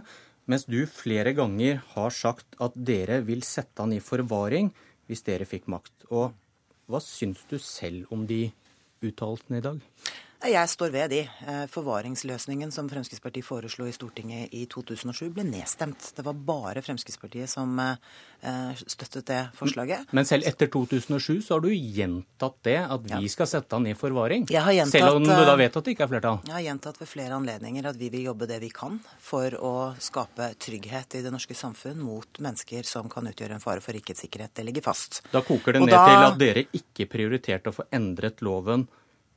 Mens 0.49 0.65
du 0.69 0.79
flere 0.89 1.35
ganger 1.37 1.81
har 1.93 2.13
sagt 2.13 2.57
at 2.61 2.73
dere 2.73 3.21
vil 3.25 3.45
sette 3.45 3.81
han 3.81 3.93
i 3.93 4.01
forvaring 4.01 4.71
hvis 5.05 5.25
dere 5.25 5.45
fikk 5.49 5.69
makt. 5.69 6.07
Og 6.09 6.33
hva 6.89 7.01
syns 7.01 7.45
du 7.49 7.57
selv 7.61 8.09
om 8.13 8.25
de 8.29 8.47
uttalelsene 9.05 9.61
i 9.61 9.65
dag? 9.65 9.81
Jeg 10.45 10.69
står 10.69 10.91
ved 10.93 11.09
de. 11.09 11.19
Eh, 11.25 11.63
forvaringsløsningen 11.73 12.69
som 12.73 12.85
Fremskrittspartiet 12.89 13.45
foreslo 13.45 13.87
i 13.89 13.93
Stortinget 13.95 14.53
i 14.53 14.65
2007, 14.69 15.31
ble 15.33 15.45
nedstemt. 15.47 16.11
Det 16.13 16.25
var 16.25 16.35
bare 16.37 16.83
Fremskrittspartiet 16.85 17.49
som 17.49 17.79
eh, 17.81 18.81
støttet 18.85 19.25
det 19.25 19.39
forslaget. 19.57 20.11
Men 20.13 20.27
selv 20.29 20.45
etter 20.45 20.69
2007 20.69 21.41
så 21.47 21.55
har 21.55 21.63
du 21.65 21.71
gjentatt 21.73 22.59
det, 22.67 22.77
at 22.77 23.07
vi 23.15 23.29
skal 23.31 23.49
sette 23.49 23.73
han 23.77 23.87
i 23.89 23.95
forvaring? 23.97 24.45
Gjentatt, 24.51 24.91
selv 24.93 25.17
om 25.17 25.25
du 25.25 25.31
da 25.33 25.55
vet 25.57 25.79
at 25.79 25.87
det 25.87 25.95
ikke 25.95 26.05
er 26.05 26.11
flertall? 26.13 26.37
Jeg 26.45 26.57
har 26.57 26.65
gjentatt 26.67 26.99
ved 27.01 27.09
flere 27.09 27.39
anledninger 27.39 27.89
at 27.89 27.97
vi 28.01 28.11
vil 28.13 28.27
jobbe 28.29 28.49
det 28.51 28.59
vi 28.61 28.69
kan 28.75 28.99
for 29.23 29.55
å 29.57 29.73
skape 29.97 30.51
trygghet 30.61 31.17
i 31.17 31.23
det 31.25 31.31
norske 31.33 31.57
samfunn 31.57 32.03
mot 32.05 32.41
mennesker 32.43 32.85
som 32.85 33.09
kan 33.09 33.25
utgjøre 33.31 33.57
en 33.57 33.63
fare 33.63 33.81
for 33.81 33.97
rikets 33.97 34.21
sikkerhet. 34.27 34.53
Det 34.53 34.67
ligger 34.69 34.85
fast. 34.91 35.23
Da 35.33 35.41
koker 35.45 35.79
det 35.79 35.87
ned 35.87 35.95
da... 35.95 36.05
til 36.05 36.27
at 36.27 36.37
dere 36.43 36.67
ikke 36.77 37.09
prioriterte 37.09 37.73
å 37.73 37.79
få 37.79 37.89
endret 37.95 38.45
loven 38.45 38.85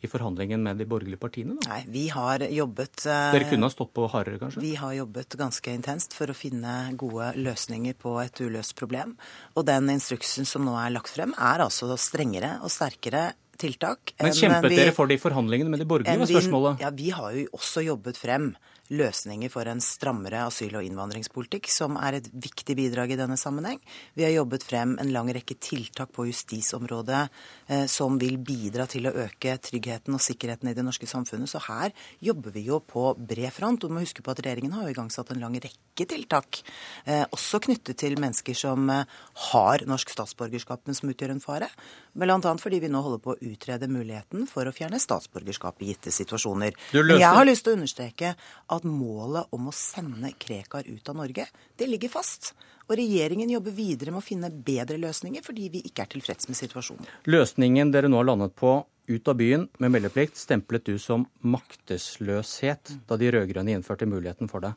i 0.01 0.11
forhandlingen 0.11 0.63
med 0.63 0.79
de 0.79 0.87
borgerlige 0.89 1.21
partiene? 1.21 1.57
Da? 1.59 1.73
Nei, 1.73 1.81
vi 1.91 2.05
har 2.13 2.45
jobbet 2.55 3.03
Dere 3.09 3.49
kunne 3.51 3.67
ha 3.67 3.73
stått 3.73 3.91
på 3.97 4.07
hardere, 4.13 4.39
kanskje? 4.43 4.63
Vi 4.63 4.77
har 4.79 4.95
jobbet 4.95 5.35
ganske 5.41 5.75
intenst 5.75 6.15
for 6.15 6.31
å 6.31 6.37
finne 6.37 6.77
gode 7.01 7.33
løsninger 7.39 7.99
på 7.99 8.15
et 8.23 8.45
uløst 8.45 8.77
problem. 8.79 9.17
Og 9.59 9.67
den 9.69 9.91
instruksen 9.93 10.47
som 10.49 10.67
nå 10.69 10.77
er 10.79 10.95
lagt 10.95 11.11
frem, 11.13 11.35
er 11.35 11.67
altså 11.67 11.91
strengere 11.99 12.57
og 12.63 12.71
sterkere 12.73 13.33
tiltak. 13.59 14.15
Men 14.23 14.35
kjempet 14.37 14.71
vi, 14.71 14.79
dere 14.79 14.95
for 14.95 15.11
det 15.11 15.19
i 15.19 15.23
forhandlingene 15.23 15.73
med 15.73 15.83
de 15.83 15.89
borgerlige, 15.91 16.23
var 16.23 16.31
spørsmålet? 16.31 16.83
Ja, 16.85 16.93
Vi 16.95 17.11
har 17.15 17.35
jo 17.35 17.47
også 17.59 17.83
jobbet 17.87 18.21
frem 18.21 18.53
løsninger 18.95 19.51
for 19.53 19.69
en 19.69 19.81
strammere 19.85 20.45
asyl- 20.49 20.79
og 20.79 20.87
innvandringspolitikk, 20.87 21.69
som 21.73 21.99
er 22.01 22.19
et 22.19 22.29
viktig 22.33 22.77
bidrag 22.79 23.13
i 23.13 23.19
denne 23.21 23.37
sammenheng. 23.41 23.81
Vi 24.17 24.25
har 24.25 24.33
jobbet 24.35 24.65
frem 24.67 24.97
en 25.01 25.13
lang 25.13 25.31
rekke 25.35 25.59
tiltak 25.61 26.13
på 26.17 26.29
justisområdet 26.31 27.23
eh, 27.69 27.87
som 27.91 28.19
vil 28.21 28.39
bidra 28.41 28.89
til 28.91 29.09
å 29.09 29.15
øke 29.27 29.57
tryggheten 29.61 30.17
og 30.17 30.25
sikkerheten 30.25 30.71
i 30.71 30.77
det 30.77 30.87
norske 30.87 31.09
samfunnet. 31.09 31.51
Så 31.51 31.63
her 31.69 31.93
jobber 32.25 32.55
vi 32.55 32.65
jo 32.69 32.81
på 32.81 33.11
bred 33.19 33.53
front. 33.55 33.83
Du 33.83 33.93
må 33.93 34.05
huske 34.05 34.25
på 34.25 34.33
at 34.33 34.43
regjeringen 34.45 34.77
har 34.77 34.89
jo 34.89 34.97
igangsatt 34.97 35.33
en 35.35 35.43
lang 35.43 35.59
rekke 35.61 36.09
tiltak, 36.09 36.63
eh, 37.05 37.25
også 37.35 37.61
knyttet 37.67 37.99
til 38.01 38.19
mennesker 38.21 38.57
som 38.57 38.89
eh, 38.93 39.05
har 39.51 39.85
norsk 39.89 40.15
statsborgerskap, 40.15 40.87
men 40.87 40.97
som 40.97 41.11
utgjør 41.13 41.37
en 41.37 41.45
fare. 41.45 41.69
Bl.a. 42.19 42.55
fordi 42.59 42.81
vi 42.83 42.91
nå 42.91 43.01
holder 43.05 43.21
på 43.23 43.35
å 43.35 43.39
utrede 43.47 43.87
muligheten 43.91 44.49
for 44.51 44.67
å 44.67 44.75
fjerne 44.75 44.99
statsborgerskap 44.99 45.85
i 45.85 45.93
gitte 45.93 46.11
situasjoner. 46.15 46.75
Men 46.97 47.15
jeg 47.15 47.37
har 47.37 47.47
lyst 47.47 47.67
til 47.67 47.77
å 47.77 47.79
understreke 47.79 48.33
at 48.75 48.89
målet 48.89 49.55
om 49.55 49.71
å 49.71 49.75
sende 49.75 50.33
Krekar 50.39 50.89
ut 50.91 51.09
av 51.13 51.21
Norge, 51.21 51.47
det 51.79 51.87
ligger 51.87 52.11
fast. 52.11 52.53
Og 52.89 52.97
regjeringen 52.99 53.51
jobber 53.53 53.75
videre 53.77 54.11
med 54.15 54.23
å 54.23 54.27
finne 54.27 54.51
bedre 54.51 54.99
løsninger, 54.99 55.45
fordi 55.47 55.69
vi 55.77 55.85
ikke 55.87 56.07
er 56.07 56.13
tilfreds 56.17 56.49
med 56.51 56.59
situasjonen. 56.59 57.09
Løsningen 57.31 57.93
dere 57.95 58.11
nå 58.11 58.19
har 58.19 58.31
landet 58.31 58.57
på, 58.59 58.81
ut 59.09 59.29
av 59.31 59.39
byen 59.39 59.69
med 59.79 59.95
meldeplikt, 59.95 60.37
stemplet 60.41 60.89
du 60.89 60.99
som 61.01 61.27
maktesløshet 61.41 62.97
da 63.09 63.17
de 63.21 63.31
rød-grønne 63.33 63.77
innførte 63.77 64.09
muligheten 64.09 64.51
for 64.51 64.65
det. 64.65 64.75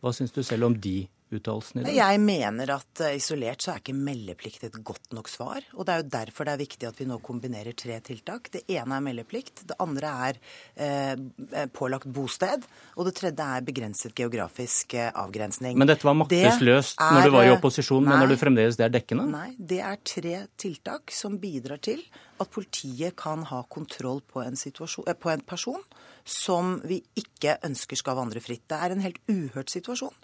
Hva 0.00 0.14
syns 0.16 0.32
du 0.32 0.40
selv 0.46 0.70
om 0.70 0.78
de 0.80 1.04
uttalelsen 1.36 1.80
i 1.80 1.84
dag? 1.86 1.96
Jeg 1.96 2.20
mener 2.22 2.72
at 2.74 3.02
eh, 3.04 3.16
isolert 3.18 3.62
så 3.64 3.74
er 3.74 3.82
ikke 3.82 3.96
meldeplikt 3.96 4.66
et 4.66 4.78
godt 4.86 5.12
nok 5.16 5.30
svar. 5.30 5.64
Og 5.76 5.86
det 5.86 5.94
er 5.94 6.02
jo 6.02 6.08
derfor 6.16 6.48
det 6.48 6.54
er 6.54 6.62
viktig 6.62 6.88
at 6.88 7.00
vi 7.00 7.08
nå 7.08 7.20
kombinerer 7.24 7.76
tre 7.78 7.98
tiltak. 8.06 8.50
Det 8.54 8.64
ene 8.70 8.98
er 8.98 9.04
meldeplikt. 9.04 9.64
Det 9.70 9.76
andre 9.82 10.12
er 10.30 10.40
eh, 10.76 11.66
pålagt 11.76 12.08
bosted. 12.10 12.66
Og 12.96 13.08
det 13.08 13.16
tredje 13.20 13.46
er 13.56 13.66
begrenset 13.66 14.16
geografisk 14.16 14.96
eh, 14.98 15.10
avgrensning. 15.10 15.78
Men 15.80 15.90
dette 15.90 16.06
var 16.06 16.18
maktesløst 16.20 16.98
er, 16.98 17.14
når 17.16 17.28
du 17.28 17.36
var 17.36 17.48
i 17.48 17.54
opposisjon. 17.54 18.04
Nei, 18.04 18.16
mener 18.16 18.34
du 18.34 18.40
fremdeles 18.40 18.80
det 18.80 18.88
er 18.88 18.96
dekkende? 18.98 19.28
Nei, 19.30 19.52
det 19.58 19.82
er 19.86 20.00
tre 20.06 20.36
tiltak 20.60 21.14
som 21.14 21.38
bidrar 21.42 21.82
til 21.84 22.02
at 22.40 22.48
politiet 22.52 23.16
kan 23.20 23.44
ha 23.50 23.62
kontroll 23.68 24.22
på 24.26 24.42
en, 24.42 24.56
eh, 24.56 25.14
på 25.14 25.30
en 25.30 25.40
person 25.40 25.82
som 26.24 26.80
vi 26.84 27.02
ikke 27.16 27.58
ønsker 27.64 27.96
skal 27.96 28.16
vandre 28.16 28.40
fritt. 28.40 28.66
Det 28.68 28.78
er 28.78 28.94
en 28.94 29.04
helt 29.04 29.20
uhørt 29.28 29.70
situasjon 29.72 30.14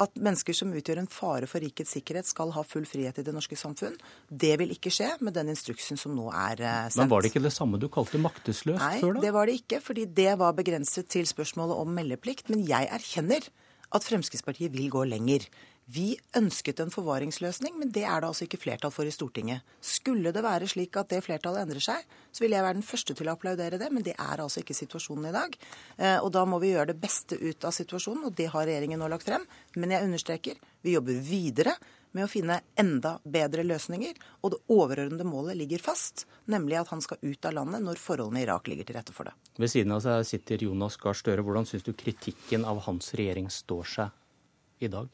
at 0.00 0.16
mennesker 0.16 0.56
som 0.56 0.72
utgjør 0.72 1.02
en 1.02 1.10
fare 1.10 1.48
for 1.50 1.62
rikets 1.62 1.92
sikkerhet, 1.96 2.28
skal 2.30 2.52
ha 2.56 2.64
full 2.66 2.86
frihet 2.88 3.20
i 3.20 3.24
det 3.26 3.34
norske 3.36 3.58
samfunn. 3.58 3.98
Det 4.30 4.54
vil 4.60 4.72
ikke 4.74 4.92
skje 4.94 5.10
med 5.20 5.36
den 5.36 5.52
instruksen 5.52 6.00
som 6.00 6.14
nå 6.16 6.30
er 6.32 6.62
sendt. 6.62 6.96
Eh, 6.96 7.00
Men 7.02 7.12
var 7.12 7.22
det 7.22 7.32
ikke 7.32 7.44
det 7.44 7.52
samme 7.54 7.80
du 7.80 7.88
kalte 7.92 8.20
maktesløst 8.22 8.80
Nei, 8.80 9.00
før, 9.02 9.14
da? 9.14 9.20
Nei, 9.20 9.26
det 9.26 9.34
var 9.36 9.50
det 9.50 9.58
ikke, 9.60 9.82
fordi 9.84 10.06
det 10.20 10.38
var 10.40 10.56
begrenset 10.56 11.10
til 11.12 11.28
spørsmålet 11.28 11.76
om 11.82 11.92
meldeplikt. 12.00 12.48
Men 12.52 12.64
jeg 12.66 12.88
erkjenner 12.90 13.50
at 13.90 14.06
Fremskrittspartiet 14.06 14.72
vil 14.72 14.88
gå 14.92 15.04
lenger. 15.10 15.46
Vi 15.90 16.12
ønsket 16.36 16.80
en 16.82 16.92
forvaringsløsning, 16.92 17.74
men 17.80 17.90
det 17.90 18.04
er 18.04 18.20
det 18.20 18.28
altså 18.28 18.44
ikke 18.46 18.60
flertall 18.60 18.92
for 18.94 19.08
i 19.08 19.14
Stortinget. 19.14 19.64
Skulle 19.82 20.30
det 20.34 20.42
være 20.44 20.68
slik 20.70 20.94
at 21.00 21.10
det 21.10 21.22
flertallet 21.24 21.64
endrer 21.64 21.82
seg, 21.82 22.04
så 22.30 22.44
vil 22.44 22.54
jeg 22.54 22.62
være 22.62 22.78
den 22.78 22.86
første 22.86 23.16
til 23.16 23.30
å 23.30 23.34
applaudere 23.34 23.80
det, 23.80 23.88
men 23.90 24.04
det 24.06 24.14
er 24.14 24.42
altså 24.44 24.62
ikke 24.62 24.76
situasjonen 24.76 25.30
i 25.30 25.34
dag. 25.34 25.56
Eh, 25.96 26.18
og 26.20 26.30
da 26.36 26.44
må 26.46 26.60
vi 26.62 26.74
gjøre 26.74 26.92
det 26.92 27.00
beste 27.02 27.38
ut 27.40 27.66
av 27.66 27.74
situasjonen, 27.74 28.28
og 28.28 28.36
det 28.38 28.50
har 28.52 28.68
regjeringen 28.68 29.02
nå 29.02 29.08
lagt 29.10 29.26
frem. 29.26 29.46
Men 29.80 29.96
jeg 29.96 30.06
understreker, 30.06 30.60
vi 30.84 30.94
jobber 30.94 31.18
videre 31.26 31.74
med 32.14 32.26
å 32.26 32.30
finne 32.30 32.60
enda 32.78 33.16
bedre 33.26 33.64
løsninger. 33.66 34.18
Og 34.44 34.54
det 34.54 34.62
overordnede 34.70 35.26
målet 35.26 35.58
ligger 35.58 35.82
fast, 35.82 36.26
nemlig 36.50 36.78
at 36.78 36.90
han 36.94 37.02
skal 37.02 37.22
ut 37.22 37.50
av 37.50 37.56
landet 37.56 37.82
når 37.86 38.02
forholdene 38.02 38.42
i 38.42 38.46
Irak 38.46 38.70
ligger 38.70 38.86
til 38.86 39.00
rette 39.00 39.16
for 39.16 39.30
det. 39.30 39.34
Ved 39.58 39.74
siden 39.74 39.94
av 39.96 40.04
seg 40.06 40.26
sitter 40.28 40.68
Jonas 40.70 40.98
Gahr 41.00 41.18
Støre. 41.18 41.42
Hvordan 41.46 41.66
syns 41.66 41.86
du 41.86 41.96
kritikken 41.98 42.66
av 42.68 42.84
hans 42.86 43.14
regjering 43.18 43.50
står 43.50 43.96
seg 43.96 44.84
i 44.86 44.90
dag? 44.92 45.10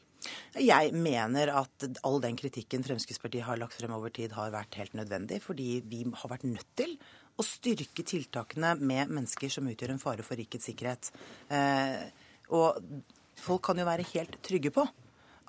Jeg 0.61 0.93
mener 0.95 1.51
at 1.55 1.87
all 2.07 2.19
den 2.23 2.37
kritikken 2.39 2.85
Fremskrittspartiet 2.85 3.47
har 3.47 3.59
lagt 3.61 3.77
frem 3.77 3.93
over 3.95 4.13
tid, 4.13 4.35
har 4.37 4.53
vært 4.53 4.79
helt 4.81 4.97
nødvendig. 4.97 5.41
Fordi 5.45 5.69
vi 5.87 6.03
har 6.07 6.31
vært 6.33 6.47
nødt 6.47 6.69
til 6.79 6.95
å 7.37 7.45
styrke 7.45 8.05
tiltakene 8.07 8.73
med 8.79 9.13
mennesker 9.13 9.51
som 9.53 9.67
utgjør 9.69 9.95
en 9.95 10.01
fare 10.01 10.25
for 10.25 10.39
rikets 10.39 10.69
sikkerhet. 10.71 11.11
Eh, 11.53 12.07
og 12.55 12.79
folk 13.37 13.65
kan 13.67 13.77
jo 13.77 13.85
være 13.87 14.07
helt 14.15 14.39
trygge 14.45 14.73
på 14.73 14.87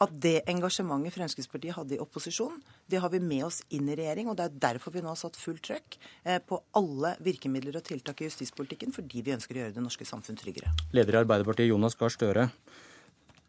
at 0.05 0.12
det 0.22 0.44
engasjementet 0.50 1.14
Fremskrittspartiet 1.16 1.74
hadde 1.74 1.96
i 1.96 2.02
opposisjon, 2.02 2.60
det 2.86 3.00
har 3.02 3.10
vi 3.10 3.20
med 3.22 3.42
oss 3.48 3.60
inn 3.74 3.88
i 3.90 3.96
regjering. 3.98 4.30
Og 4.30 4.36
det 4.38 4.46
er 4.46 4.60
derfor 4.68 4.94
vi 4.94 5.02
nå 5.02 5.10
har 5.10 5.18
satt 5.18 5.38
fullt 5.38 5.64
trøkk 5.66 5.98
eh, 6.22 6.38
på 6.38 6.60
alle 6.78 7.16
virkemidler 7.24 7.80
og 7.80 7.86
tiltak 7.88 8.22
i 8.22 8.28
justispolitikken, 8.28 8.94
fordi 8.94 9.24
vi 9.26 9.34
ønsker 9.34 9.59
å 9.59 9.64
gjøre 9.64 9.76
det 9.78 9.84
norske 9.84 10.06
samfunn 10.09 10.38
tryggere. 10.38 10.70
Leder 10.94 11.18
i 11.18 11.22
Arbeiderpartiet, 11.24 11.72
Jonas 11.72 11.98
Gahr 11.98 12.14
Støre. 12.14 12.48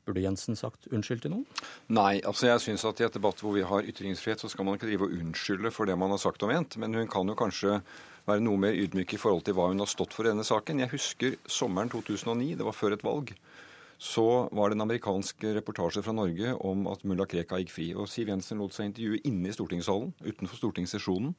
Burde 0.10 0.24
Jensen 0.26 0.58
sagt 0.58 0.88
unnskyld 0.90 1.22
til 1.22 1.36
noen? 1.36 1.46
Nei, 1.94 2.18
altså 2.26 2.50
jeg 2.50 2.64
synes 2.64 2.86
at 2.90 2.98
i 2.98 3.06
et 3.06 3.14
debatt 3.14 3.44
hvor 3.46 3.54
vi 3.54 3.62
har 3.62 3.86
ytringsfrihet, 3.86 4.42
så 4.42 4.50
skal 4.50 4.66
man 4.66 4.80
ikke 4.80 4.90
drive 4.90 5.06
og 5.06 5.14
unnskylde 5.20 5.70
for 5.76 5.86
det 5.86 5.98
man 6.02 6.10
har 6.16 6.22
sagt 6.22 6.42
og 6.46 6.50
ment. 6.50 6.80
Men 6.82 6.98
hun 6.98 7.12
kan 7.12 7.30
jo 7.30 7.38
kanskje 7.38 7.78
være 8.26 8.42
noe 8.46 8.58
mer 8.62 8.78
ydmyk 8.78 9.14
i 9.14 9.22
forhold 9.22 9.46
til 9.46 9.58
hva 9.58 9.70
hun 9.70 9.84
har 9.84 9.90
stått 9.90 10.16
for 10.18 10.26
i 10.26 10.32
denne 10.32 10.46
saken. 10.48 10.82
Jeg 10.82 10.94
husker 10.96 11.38
sommeren 11.46 11.94
2009, 11.94 12.56
det 12.58 12.66
var 12.66 12.78
før 12.78 12.98
et 12.98 13.06
valg. 13.06 13.36
Så 14.00 14.26
var 14.56 14.72
det 14.72 14.80
en 14.80 14.86
amerikansk 14.88 15.44
reportasje 15.60 16.02
fra 16.06 16.16
Norge 16.16 16.54
om 16.66 16.88
at 16.88 17.04
mulla 17.06 17.28
Krekar 17.30 17.62
gikk 17.62 17.74
fri. 17.76 17.90
Og 17.94 18.08
Siv 18.10 18.32
Jensen 18.32 18.62
lot 18.64 18.74
seg 18.74 18.90
intervjue 18.90 19.20
inne 19.28 19.52
i 19.52 19.56
stortingssalen, 19.56 20.14
utenfor 20.24 20.62
stortingssesjonen. 20.62 21.36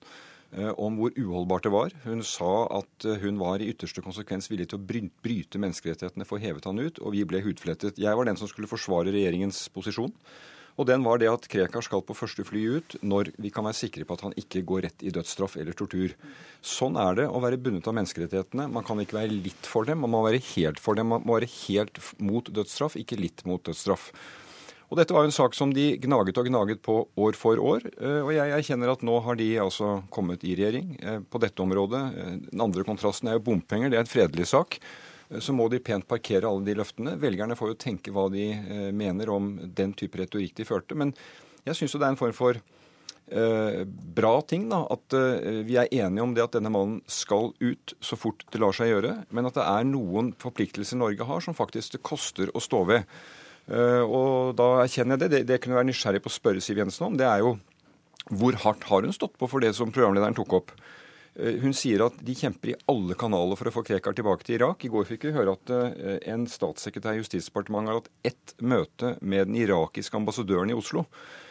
Eh, 0.50 0.72
om 0.82 0.96
hvor 0.98 1.14
uholdbart 1.14 1.66
det 1.68 1.70
var. 1.70 1.92
Hun 2.02 2.24
sa 2.26 2.66
at 2.80 3.06
eh, 3.06 3.20
hun 3.22 3.36
var 3.38 3.62
i 3.62 3.68
ytterste 3.70 4.02
konsekvens 4.02 4.50
villig 4.50 4.66
til 4.72 4.80
å 4.80 5.02
bryte 5.22 5.60
menneskerettighetene 5.62 6.26
for 6.26 6.40
å 6.40 6.42
hevet 6.42 6.66
han 6.66 6.80
ut, 6.82 6.98
og 6.98 7.14
vi 7.14 7.22
ble 7.28 7.42
hudflettet. 7.44 8.00
Jeg 8.02 8.18
var 8.18 8.26
den 8.26 8.40
som 8.40 8.50
skulle 8.50 8.70
forsvare 8.70 9.14
regjeringens 9.14 9.68
posisjon. 9.70 10.10
Og 10.80 10.86
den 10.88 11.04
var 11.04 11.20
det 11.20 11.28
at 11.28 11.46
Krekar 11.50 11.84
skal 11.84 12.02
på 12.06 12.16
første 12.16 12.42
fly 12.46 12.62
ut 12.78 12.94
når 13.04 13.32
vi 13.42 13.50
kan 13.52 13.66
være 13.66 13.78
sikre 13.78 14.06
på 14.08 14.16
at 14.16 14.22
han 14.24 14.34
ikke 14.38 14.62
går 14.66 14.86
rett 14.86 15.02
i 15.04 15.12
dødsstraff 15.14 15.58
eller 15.60 15.76
tortur. 15.76 16.14
Sånn 16.64 16.96
er 16.98 17.18
det 17.18 17.26
å 17.28 17.42
være 17.42 17.60
bundet 17.60 17.90
av 17.90 17.98
menneskerettighetene. 17.98 18.66
Man 18.72 18.86
kan 18.86 19.02
ikke 19.02 19.18
være 19.18 19.34
litt 19.34 19.68
for 19.68 19.86
dem, 19.86 20.00
man 20.02 20.14
må 20.14 20.24
være 20.24 20.40
helt 20.54 20.80
for 20.82 20.98
dem. 20.98 21.12
Man 21.12 21.26
må 21.26 21.36
være 21.36 21.50
helt 21.68 22.00
mot 22.18 22.48
dødsstraff, 22.48 22.96
ikke 22.98 23.20
litt 23.20 23.44
mot 23.46 23.62
dødsstraff. 23.66 24.08
Og 24.90 24.98
Dette 24.98 25.14
var 25.14 25.22
jo 25.22 25.30
en 25.30 25.34
sak 25.34 25.54
som 25.54 25.70
de 25.70 25.84
gnaget 26.02 26.38
og 26.40 26.48
gnaget 26.48 26.80
på 26.82 26.96
år 27.22 27.36
for 27.38 27.60
år. 27.62 27.84
Eh, 27.94 28.24
og 28.24 28.32
jeg 28.34 28.54
erkjenner 28.56 28.90
at 28.90 29.04
nå 29.06 29.20
har 29.22 29.38
de 29.38 29.46
altså 29.62 30.00
kommet 30.10 30.42
i 30.42 30.56
regjering 30.58 30.96
eh, 30.98 31.20
på 31.22 31.38
dette 31.42 31.62
området. 31.62 32.00
Eh, 32.18 32.32
den 32.48 32.64
andre 32.64 32.82
kontrasten 32.86 33.30
er 33.30 33.38
jo 33.38 33.44
bompenger. 33.46 33.92
Det 33.92 34.00
er 34.00 34.02
en 34.02 34.10
fredelig 34.10 34.48
sak. 34.50 34.80
Så 35.38 35.54
må 35.54 35.68
de 35.70 35.78
pent 35.78 36.02
parkere 36.10 36.48
alle 36.48 36.66
de 36.66 36.74
løftene. 36.74 37.14
Velgerne 37.22 37.54
får 37.54 37.70
jo 37.70 37.78
tenke 37.78 38.10
hva 38.10 38.24
de 38.34 38.48
mener 38.90 39.30
om 39.30 39.52
den 39.62 39.92
type 39.94 40.18
retorikk 40.18 40.56
de 40.58 40.66
førte. 40.66 40.96
Men 40.98 41.12
jeg 41.68 41.78
syns 41.78 41.94
jo 41.94 42.00
det 42.02 42.08
er 42.08 42.16
en 42.16 42.18
form 42.18 42.34
for 42.34 42.58
bra 44.10 44.32
ting 44.50 44.64
da, 44.72 44.80
at 44.90 45.14
vi 45.68 45.76
er 45.78 45.86
enige 45.86 46.24
om 46.24 46.32
det 46.34 46.42
at 46.42 46.56
denne 46.56 46.72
mannen 46.74 46.96
skal 47.06 47.52
ut 47.62 47.94
så 48.02 48.18
fort 48.18 48.42
det 48.50 48.58
lar 48.58 48.74
seg 48.74 48.90
gjøre, 48.90 49.12
men 49.30 49.46
at 49.46 49.54
det 49.54 49.68
er 49.70 49.86
noen 49.86 50.32
forpliktelser 50.42 50.98
Norge 50.98 51.28
har 51.30 51.46
som 51.46 51.54
faktisk 51.54 51.94
det 51.94 52.02
koster 52.10 52.50
å 52.50 52.64
stå 52.66 52.82
ved. 52.90 53.06
Eh, 53.70 54.02
og 54.02 54.56
da 54.58 54.70
erkjenner 54.84 55.16
jeg 55.16 55.22
det. 55.22 55.30
det. 55.34 55.42
Det 55.48 55.60
kunne 55.62 55.78
være 55.78 55.90
nysgjerrig 55.90 56.22
på 56.24 56.32
å 56.32 56.38
spørre 56.38 56.62
Siv 56.64 56.80
Jensen 56.82 57.06
om, 57.06 57.18
det 57.18 57.28
er 57.28 57.44
jo 57.44 57.56
hvor 58.30 58.54
hardt 58.62 58.84
har 58.90 59.06
hun 59.06 59.14
stått 59.14 59.38
på 59.40 59.48
for 59.50 59.62
det 59.62 59.72
som 59.74 59.90
programlederen 59.94 60.36
tok 60.36 60.52
opp? 60.60 60.72
Eh, 61.34 61.58
hun 61.62 61.74
sier 61.76 62.02
at 62.04 62.18
de 62.26 62.34
kjemper 62.36 62.72
i 62.72 62.78
alle 62.90 63.16
kanaler 63.18 63.58
for 63.58 63.70
å 63.70 63.74
få 63.74 63.84
Krekar 63.86 64.16
tilbake 64.16 64.46
til 64.46 64.58
Irak. 64.58 64.84
I 64.84 64.92
går 64.92 65.06
fikk 65.08 65.28
vi 65.28 65.36
høre 65.36 65.54
at 65.56 65.74
eh, 65.74 66.18
en 66.32 66.46
statssekretær 66.50 67.16
i 67.16 67.22
Justisdepartementet 67.22 67.92
har 67.92 68.02
hatt 68.02 68.10
ett 68.32 68.56
møte 68.60 69.14
med 69.20 69.50
den 69.50 69.60
irakiske 69.62 70.18
ambassadøren 70.18 70.72
i 70.72 70.76
Oslo. 70.78 71.06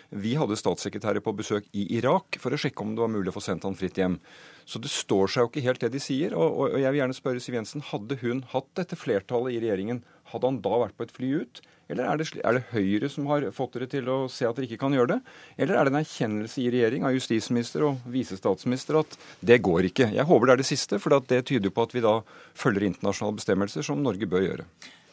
Vi 0.10 0.34
hadde 0.40 0.58
statssekretærer 0.58 1.22
på 1.22 1.36
besøk 1.38 1.68
i 1.78 1.84
Irak 2.00 2.40
for 2.41 2.54
å 2.54 2.58
sjekke 2.58 2.82
om 2.82 2.96
det 2.96 3.04
var 3.04 3.12
mulig 3.14 3.30
å 3.30 3.36
få 3.36 3.44
sendt 3.46 3.68
han 3.68 3.78
fritt 3.78 4.00
hjem. 4.00 4.18
Så 4.66 4.82
det 4.82 4.90
står 4.90 5.30
seg 5.30 5.44
jo 5.46 5.52
ikke 5.52 5.66
helt 5.68 5.84
det 5.84 5.91
de 5.94 6.02
sier. 6.02 6.34
Og, 6.34 6.74
jeg 6.82 6.90
vil 6.90 7.02
gjerne 7.04 7.18
spørre 7.18 7.44
Siv 7.44 7.60
Jensen, 7.60 7.86
hadde 7.91 8.18
hun 8.24 8.41
hatt 8.54 8.72
dette 8.80 8.98
flertallet 8.98 9.54
i 9.54 9.62
regjeringen, 9.62 10.02
hadde 10.34 10.50
han 10.50 10.64
da 10.66 10.82
vært 10.86 10.98
på 10.98 11.06
et 11.06 11.14
fly 11.14 11.30
ut? 11.44 11.62
Eller 11.90 12.06
er 12.06 12.20
det, 12.22 12.28
er 12.45 12.57
det, 12.57 12.64
Høyre 12.70 13.10
som 13.10 13.26
har 13.32 13.48
fått 13.56 13.74
dere 13.76 13.88
til 13.90 14.10
å 14.14 14.18
se 14.30 14.45
at 14.45 14.57
dere 14.57 14.70
ikke 14.70 14.84
kan 14.84 14.94
gjøre 14.94 15.16
det? 15.16 15.20
Eller 15.57 15.80
er 15.80 15.88
det 15.88 15.94
en 15.95 16.02
erkjennelse 16.03 16.61
i 16.61 16.70
regjering 16.76 17.07
av 17.07 17.16
justisminister 17.18 17.88
og 17.88 18.06
visestatsminister 18.14 18.99
at 19.02 19.18
det 19.41 19.57
går 19.66 19.90
ikke? 19.90 20.11
Jeg 20.14 20.30
håper 20.30 20.52
det 20.52 20.56
er 20.56 20.61
det 20.61 20.70
siste, 20.70 21.02
for 21.02 21.18
det 21.32 21.41
tyder 21.49 21.74
på 21.74 21.88
at 21.88 21.98
vi 21.98 22.06
da 22.06 22.20
følger 22.53 22.86
internasjonale 22.91 23.41
bestemmelser, 23.41 23.86
som 23.90 24.06
Norge 24.06 24.30
bør 24.30 24.45
gjøre. 24.45 24.70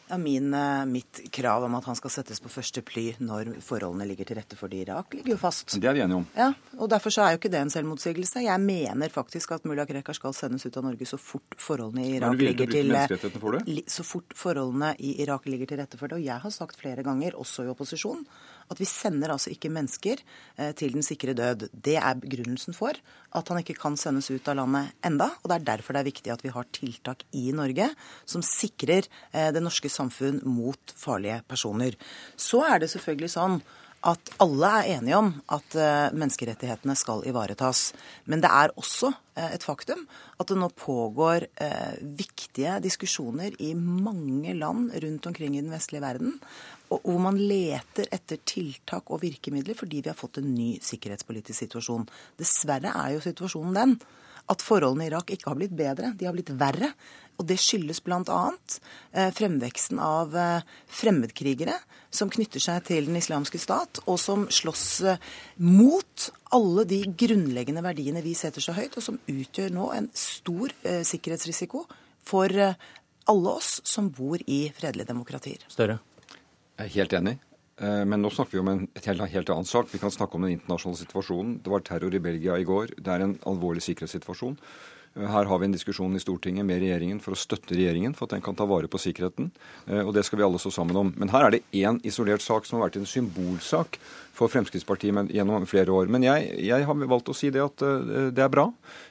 Ja, 0.07 0.17
min, 0.17 0.53
eh, 0.53 0.85
Mitt 0.85 1.19
krav 1.31 1.63
om 1.63 1.75
at 1.75 1.85
han 1.85 1.95
skal 1.99 2.09
settes 2.13 2.39
på 2.39 2.51
første 2.51 2.81
ply 2.85 3.17
når 3.19 3.57
forholdene 3.63 4.07
ligger 4.07 4.29
til 4.29 4.37
rette 4.39 4.55
for 4.55 4.71
det 4.71 4.79
i 4.79 4.85
Irak, 4.85 5.13
ligger 5.17 5.35
jo 5.35 5.39
fast. 5.41 5.75
Det 5.75 5.89
er 5.89 5.97
vi 5.97 6.03
enige 6.05 6.21
om. 6.21 6.27
Ja, 6.37 6.53
og 6.77 6.89
Derfor 6.89 7.11
så 7.11 7.25
er 7.25 7.33
jo 7.35 7.41
ikke 7.41 7.51
det 7.51 7.59
en 7.59 7.73
selvmotsigelse. 7.73 8.43
Jeg 8.45 8.63
mener 8.63 9.11
faktisk 9.11 9.51
at 9.51 9.65
mulla 9.67 9.85
Krekar 9.85 10.15
skal 10.15 10.33
sendes 10.33 10.65
ut 10.65 10.77
av 10.79 10.87
Norge 10.87 11.05
så 11.09 11.19
fort 11.19 11.57
forholdene 11.59 12.05
i 12.05 12.15
Irak 12.21 12.39
ligger 12.39 12.71
til 12.71 12.95
eh, 12.95 13.83
Så 13.87 14.05
fort 14.07 14.31
forholdene 14.35 14.95
i 14.99 15.17
Irak 15.21 15.45
ligger 15.45 15.67
til 15.67 15.81
rette 15.81 15.99
for 15.99 16.07
det. 16.07 16.21
Og 16.21 16.23
jeg 16.23 16.39
har 16.39 16.55
sagt 16.55 16.79
flere 16.79 17.03
ganger, 17.03 17.35
også 17.35 17.67
i 17.67 17.73
opposisjon, 17.73 18.23
at 18.71 18.81
vi 18.81 18.87
sender 18.89 19.31
altså 19.33 19.51
ikke 19.53 19.71
mennesker 19.73 20.21
eh, 20.57 20.73
til 20.77 20.93
den 20.95 21.05
sikre 21.05 21.35
død. 21.37 21.67
Det 21.71 21.97
er 21.99 22.19
begrunnelsen 22.19 22.75
for 22.77 22.97
at 23.37 23.51
han 23.51 23.61
ikke 23.61 23.77
kan 23.79 23.97
sendes 23.99 24.29
ut 24.31 24.47
av 24.49 24.59
landet 24.59 24.93
enda. 25.05 25.29
Og 25.41 25.49
det 25.49 25.57
er 25.57 25.67
derfor 25.71 25.95
det 25.95 26.03
er 26.03 26.11
viktig 26.11 26.33
at 26.33 26.45
vi 26.45 26.53
har 26.53 26.69
tiltak 26.75 27.25
i 27.37 27.49
Norge 27.55 27.89
som 28.25 28.43
sikrer 28.45 29.07
det 29.31 29.61
norske 29.61 29.91
samfunn 29.91 30.39
mot 30.47 30.93
farlige 30.97 31.41
personer. 31.49 31.97
Så 32.39 32.63
er 32.65 32.81
det 32.81 32.89
selvfølgelig 32.93 33.33
sånn 33.35 33.59
at 34.07 34.31
alle 34.43 34.69
er 34.79 34.89
enige 34.97 35.17
om 35.17 35.31
at 35.51 35.75
uh, 35.75 36.13
menneskerettighetene 36.15 36.95
skal 36.97 37.23
ivaretas. 37.27 37.91
Men 38.29 38.43
det 38.43 38.51
er 38.53 38.73
også 38.77 39.11
et 39.37 39.65
faktum 39.65 39.99
at 40.41 40.49
det 40.49 40.55
nå 40.57 40.65
pågår 40.73 41.43
viktige 42.17 42.79
diskusjoner 42.81 43.53
i 43.61 43.75
mange 43.77 44.55
land 44.57 44.95
rundt 45.03 45.27
omkring 45.29 45.53
i 45.53 45.61
den 45.61 45.69
vestlige 45.69 46.01
verden, 46.01 46.39
og 46.93 47.03
hvor 47.03 47.19
man 47.21 47.39
leter 47.39 48.07
etter 48.15 48.39
tiltak 48.47 49.11
og 49.11 49.21
virkemidler 49.23 49.77
fordi 49.77 50.03
vi 50.03 50.11
har 50.11 50.17
fått 50.17 50.39
en 50.41 50.53
ny 50.55 50.77
sikkerhetspolitisk 50.83 51.65
situasjon. 51.65 52.07
Dessverre 52.39 52.93
er 52.95 53.15
jo 53.15 53.25
situasjonen 53.25 53.77
den 53.77 53.97
at 54.47 54.63
forholdene 54.63 55.05
i 55.05 55.09
Irak 55.11 55.31
ikke 55.33 55.51
har 55.51 55.59
blitt 55.59 55.75
bedre, 55.75 56.13
de 56.15 56.27
har 56.27 56.35
blitt 56.35 56.53
verre. 56.55 56.93
Og 57.37 57.45
det 57.45 57.59
skyldes 57.61 57.99
bl.a. 58.01 58.43
Eh, 59.11 59.29
fremveksten 59.35 59.99
av 60.01 60.33
eh, 60.33 60.63
fremmedkrigere 60.89 61.75
som 62.09 62.31
knytter 62.33 62.63
seg 62.63 62.85
til 62.87 63.09
Den 63.09 63.19
islamske 63.19 63.59
stat, 63.61 64.01
og 64.07 64.17
som 64.21 64.47
slåss 64.49 64.87
eh, 65.05 65.21
mot 65.61 66.29
alle 66.55 66.87
de 66.89 67.03
grunnleggende 67.11 67.83
verdiene 67.85 68.23
vi 68.25 68.33
setter 68.39 68.63
så 68.63 68.73
høyt, 68.77 68.97
og 68.97 69.05
som 69.05 69.19
utgjør 69.29 69.75
nå 69.75 69.91
en 69.93 70.09
stor 70.17 70.73
sikkerhetsrisiko 71.05 71.83
for 72.27 72.55
alle 73.27 73.51
oss 73.51 73.81
som 73.85 74.07
bor 74.15 74.39
i 74.47 74.63
fredelige 74.73 75.11
demokratier. 75.11 75.67
Større. 75.69 75.99
Jeg 76.77 76.85
er 76.85 76.95
helt 76.99 77.13
enig. 77.17 77.37
Men 77.77 78.23
nå 78.23 78.29
snakker 78.33 78.57
vi 78.57 78.61
om 78.63 78.69
en 78.71 78.83
helt, 79.05 79.21
helt 79.33 79.49
annen 79.53 79.67
sak. 79.69 79.89
Vi 79.91 79.99
kan 80.01 80.13
snakke 80.13 80.37
om 80.37 80.45
den 80.45 80.55
internasjonale 80.55 80.97
situasjonen. 80.97 81.59
Det 81.61 81.69
var 81.69 81.83
terror 81.85 82.13
i 82.13 82.21
Belgia 82.21 82.55
i 82.57 82.65
går. 82.65 82.95
Det 82.97 83.11
er 83.13 83.25
en 83.25 83.35
alvorlig 83.49 83.83
sikkerhetssituasjon. 83.85 84.55
Her 85.17 85.47
har 85.49 85.59
vi 85.59 85.65
en 85.65 85.73
diskusjon 85.73 86.15
i 86.15 86.21
Stortinget 86.21 86.65
med 86.67 86.81
regjeringen 86.83 87.19
for 87.23 87.33
å 87.33 87.39
støtte 87.39 87.73
regjeringen 87.73 88.13
for 88.13 88.27
at 88.27 88.35
den 88.35 88.43
kan 88.45 88.57
ta 88.57 88.67
vare 88.69 88.89
på 88.91 88.99
sikkerheten. 89.01 89.49
Eh, 89.87 90.03
og 90.03 90.13
det 90.13 90.23
skal 90.27 90.39
vi 90.39 90.45
alle 90.45 90.61
stå 90.61 90.71
sammen 90.75 90.99
om. 90.99 91.09
Men 91.17 91.31
her 91.33 91.47
er 91.47 91.55
det 91.55 91.63
én 91.73 91.97
isolert 92.05 92.45
sak 92.45 92.67
som 92.67 92.77
har 92.77 92.87
vært 92.87 92.99
en 93.01 93.09
symbolsak 93.09 93.97
for 94.37 94.51
Fremskrittspartiet 94.51 95.33
gjennom 95.33 95.65
flere 95.69 95.93
år. 95.93 96.09
Men 96.13 96.25
jeg, 96.25 96.51
jeg, 96.61 96.85
har 96.85 97.05
valgt 97.09 97.31
å 97.31 97.35
si 97.35 97.49
det 97.53 97.63
at 97.63 97.83
uh, 97.83 98.29
det 98.33 98.43
er 98.43 98.51
bra. 98.53 98.67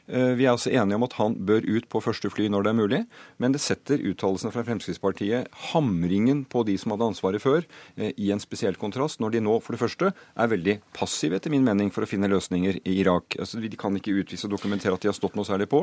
Uh, 0.06 0.32
vi 0.38 0.46
er 0.46 0.52
altså 0.52 0.70
enige 0.70 0.98
om 0.98 1.06
at 1.06 1.16
han 1.18 1.36
bør 1.48 1.66
ut 1.66 1.88
på 1.90 2.02
første 2.04 2.30
fly 2.30 2.48
når 2.52 2.66
det 2.66 2.72
er 2.72 2.78
mulig. 2.78 3.00
Men 3.42 3.56
det 3.56 3.62
setter 3.64 4.02
uttalelsene 4.02 4.52
fra 4.54 4.64
Fremskrittspartiet, 4.66 5.50
hamringen 5.72 6.44
på 6.50 6.62
de 6.68 6.76
som 6.80 6.94
hadde 6.94 7.10
ansvaret 7.10 7.42
før, 7.42 7.66
uh, 7.98 8.10
i 8.12 8.30
en 8.34 8.42
spesiell 8.42 8.78
kontrast, 8.80 9.20
når 9.22 9.36
de 9.36 9.44
nå 9.46 9.58
for 9.64 9.76
det 9.76 9.82
første 9.82 10.12
er 10.12 10.52
veldig 10.52 10.78
passive, 10.96 11.40
etter 11.40 11.52
min 11.54 11.66
mening, 11.66 11.90
for 11.94 12.06
å 12.06 12.10
finne 12.10 12.30
løsninger 12.30 12.80
i 12.84 12.98
Irak. 13.00 13.38
Altså, 13.42 13.60
de 13.62 13.80
kan 13.80 13.96
ikke 13.98 14.14
utvise 14.22 14.46
og 14.48 14.54
dokumentere 14.54 14.94
at 14.94 15.02
de 15.02 15.10
har 15.10 15.18
stått 15.18 15.36
noe 15.38 15.48
særlig 15.48 15.68
på. 15.72 15.82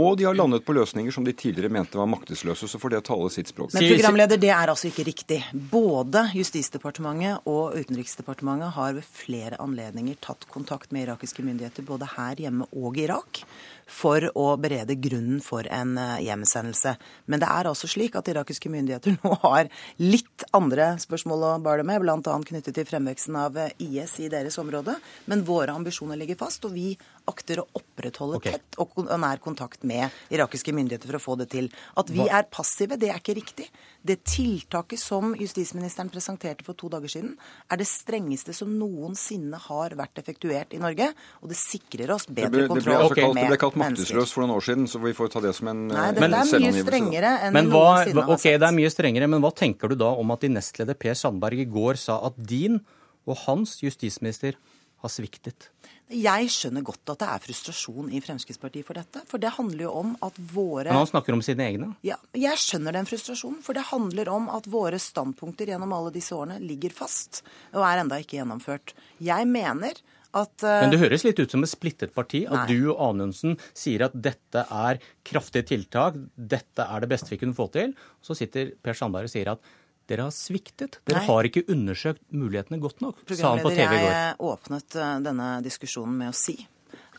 Og 0.00 0.16
de 0.18 0.28
har 0.28 0.36
landet 0.38 0.64
på 0.64 0.76
løsninger 0.76 1.14
som 1.14 1.26
de 1.26 1.36
tidligere 1.36 1.72
mente 1.72 2.00
var 2.00 2.08
maktesløse. 2.10 2.68
Så 2.70 2.80
får 2.80 2.96
det 2.96 3.04
tale 3.08 3.28
sitt 3.32 3.52
språk. 3.52 3.74
Men 3.76 3.88
programleder, 3.92 4.40
det 4.40 4.52
er 4.54 4.72
altså 4.72 4.88
ikke 4.90 5.06
riktig. 5.08 5.42
Både 5.52 6.28
Justisdepartementet 6.36 7.46
og 7.48 7.76
Utenriksdepartementet 7.78 8.77
har 8.78 8.94
ved 8.96 9.06
flere 9.06 9.58
anledninger 9.62 10.18
tatt 10.24 10.46
kontakt 10.50 10.94
med 10.94 11.06
irakiske 11.06 11.44
myndigheter 11.44 11.86
både 11.86 12.08
her 12.14 12.40
hjemme 12.40 12.68
og 12.72 12.96
i 12.96 13.04
Irak 13.08 13.42
for 13.88 14.24
å 14.36 14.46
berede 14.60 14.98
grunnen 15.00 15.40
for 15.44 15.66
en 15.72 15.96
eh, 15.98 16.18
hjemsendelse. 16.26 16.94
Men 17.26 17.42
det 17.42 17.48
er 17.48 17.70
altså 17.70 17.88
slik 17.90 18.18
at 18.18 18.28
irakiske 18.30 18.70
myndigheter 18.72 19.16
nå 19.22 19.34
har 19.44 19.70
litt 20.02 20.44
andre 20.56 20.90
spørsmål 21.00 21.46
å 21.48 21.52
bale 21.64 21.86
med, 21.88 22.02
bl.a. 22.04 22.18
knyttet 22.50 22.76
til 22.76 22.88
fremveksten 22.88 23.38
av 23.40 23.56
eh, 23.58 23.72
IS 23.82 24.18
i 24.24 24.30
deres 24.32 24.60
område. 24.60 24.98
Men 25.30 25.46
våre 25.48 25.76
ambisjoner 25.76 26.20
ligger 26.20 26.40
fast, 26.44 26.68
og 26.68 26.76
vi 26.76 26.92
akter 27.28 27.62
å 27.62 27.66
opprettholde 27.78 28.40
okay. 28.40 28.56
tett 28.56 28.78
og 28.82 28.96
nær 29.20 29.40
kontakt 29.42 29.84
med 29.88 30.14
irakiske 30.34 30.74
myndigheter 30.74 31.10
for 31.10 31.18
å 31.18 31.22
få 31.22 31.36
det 31.42 31.48
til. 31.54 31.68
At 32.00 32.10
vi 32.12 32.26
er 32.26 32.48
passive, 32.50 32.98
det 33.00 33.12
er 33.12 33.20
ikke 33.20 33.36
riktig. 33.38 33.68
Det 34.08 34.20
tiltaket 34.26 35.00
som 35.00 35.34
justisministeren 35.38 36.10
presenterte 36.12 36.64
for 36.66 36.78
to 36.78 36.90
dager 36.92 37.10
siden, 37.12 37.34
er 37.68 37.80
det 37.80 37.88
strengeste 37.90 38.54
som 38.56 38.70
noensinne 38.78 39.58
har 39.68 39.96
vært 39.98 40.22
effektuert 40.22 40.74
i 40.76 40.80
Norge. 40.82 41.10
Og 41.42 41.52
det 41.52 41.58
sikrer 41.60 42.14
oss 42.14 42.28
bedre 42.28 42.68
kontroll 42.70 42.78
det 42.78 42.86
ble, 42.88 42.98
altså 43.02 43.18
kalt, 43.18 43.40
det 43.40 43.48
ble 43.52 43.60
kalt 43.64 43.80
maktesløs 43.82 44.34
for 44.34 44.44
noen 44.44 44.56
år 44.56 44.66
siden, 44.68 44.88
så 44.90 45.02
vi 45.02 45.14
får 45.16 45.32
ta 45.34 45.44
det 45.44 45.54
som 45.58 45.72
en 45.72 45.84
Nei, 45.88 46.06
det, 46.16 46.24
det 46.24 46.40
er 46.40 46.64
mye 46.64 46.84
strengere 46.84 47.34
enn 47.48 47.58
hva, 47.58 47.84
noensinne 47.84 48.24
har 48.24 48.34
okay, 48.36 48.56
det 48.60 48.68
er 48.68 48.76
mye 48.78 48.92
strengere, 48.92 49.30
men 49.30 49.44
hva 49.44 49.52
tenker 49.56 49.92
du 49.92 49.98
da 50.00 50.12
om 50.22 50.34
at 50.34 50.44
din 50.44 50.56
nestleder 50.56 50.98
Per 50.98 51.18
Sandberg 51.18 51.64
i 51.64 51.68
går 51.68 52.00
sa 52.00 52.20
at 52.28 52.38
din 52.38 52.80
og 53.28 53.36
hans 53.44 53.78
justisminister 53.84 54.56
har 55.02 55.12
sviktet? 55.12 55.68
Jeg 56.08 56.48
skjønner 56.52 56.84
godt 56.86 57.12
at 57.12 57.20
det 57.20 57.28
er 57.28 57.42
frustrasjon 57.44 58.12
i 58.16 58.20
Fremskrittspartiet 58.24 58.86
for 58.88 58.96
dette. 58.96 59.20
For 59.28 59.42
det 59.42 59.52
handler 59.58 59.84
jo 59.84 59.94
om 60.00 60.14
at 60.24 60.36
våre 60.54 60.88
Men 60.88 61.02
han 61.02 61.10
snakker 61.10 61.36
om 61.36 61.42
sine 61.44 61.66
egne? 61.66 61.90
Ja, 62.06 62.16
jeg 62.32 62.60
skjønner 62.62 62.96
den 62.96 63.08
frustrasjonen. 63.08 63.60
For 63.64 63.76
det 63.76 63.88
handler 63.90 64.30
om 64.32 64.48
at 64.52 64.68
våre 64.72 65.00
standpunkter 65.02 65.68
gjennom 65.68 65.92
alle 65.92 66.12
disse 66.14 66.36
årene 66.36 66.56
ligger 66.64 66.94
fast 66.96 67.42
og 67.74 67.82
er 67.84 68.00
enda 68.00 68.20
ikke 68.22 68.38
gjennomført. 68.38 68.94
Jeg 69.20 69.48
mener 69.50 70.00
at 70.36 70.64
uh, 70.64 70.78
Men 70.84 70.92
det 70.92 71.00
høres 71.02 71.24
litt 71.24 71.40
ut 71.40 71.52
som 71.52 71.64
et 71.64 71.72
splittet 71.72 72.14
parti. 72.16 72.44
At 72.48 72.64
nei. 72.64 72.78
du 72.78 72.92
og 72.94 73.02
Anundsen 73.10 73.58
sier 73.76 74.06
at 74.08 74.16
dette 74.16 74.64
er 74.64 75.02
kraftige 75.28 75.68
tiltak, 75.74 76.16
dette 76.36 76.88
er 76.88 77.04
det 77.04 77.10
beste 77.12 77.32
vi 77.32 77.40
kunne 77.40 77.56
få 77.56 77.68
til. 77.74 77.92
Så 78.24 78.36
sitter 78.38 78.72
Per 78.80 78.96
Sandberg 78.96 79.28
og 79.28 79.34
sier 79.34 79.52
at 79.52 79.76
dere 80.08 80.24
har 80.28 80.34
sviktet. 80.34 81.00
Dere 81.08 81.20
Nei. 81.20 81.28
har 81.28 81.48
ikke 81.48 81.66
undersøkt 81.68 82.22
mulighetene 82.32 82.80
godt 82.80 83.02
nok, 83.04 83.20
sa 83.28 83.52
han 83.52 83.64
på 83.64 83.74
TV 83.74 83.84
i 83.84 84.02
går. 84.02 84.12
Jeg 84.12 84.36
åpnet 84.50 84.96
eh, 84.96 85.16
denne 85.26 85.48
diskusjonen 85.64 86.16
med 86.22 86.32
å 86.32 86.36
si 86.36 86.56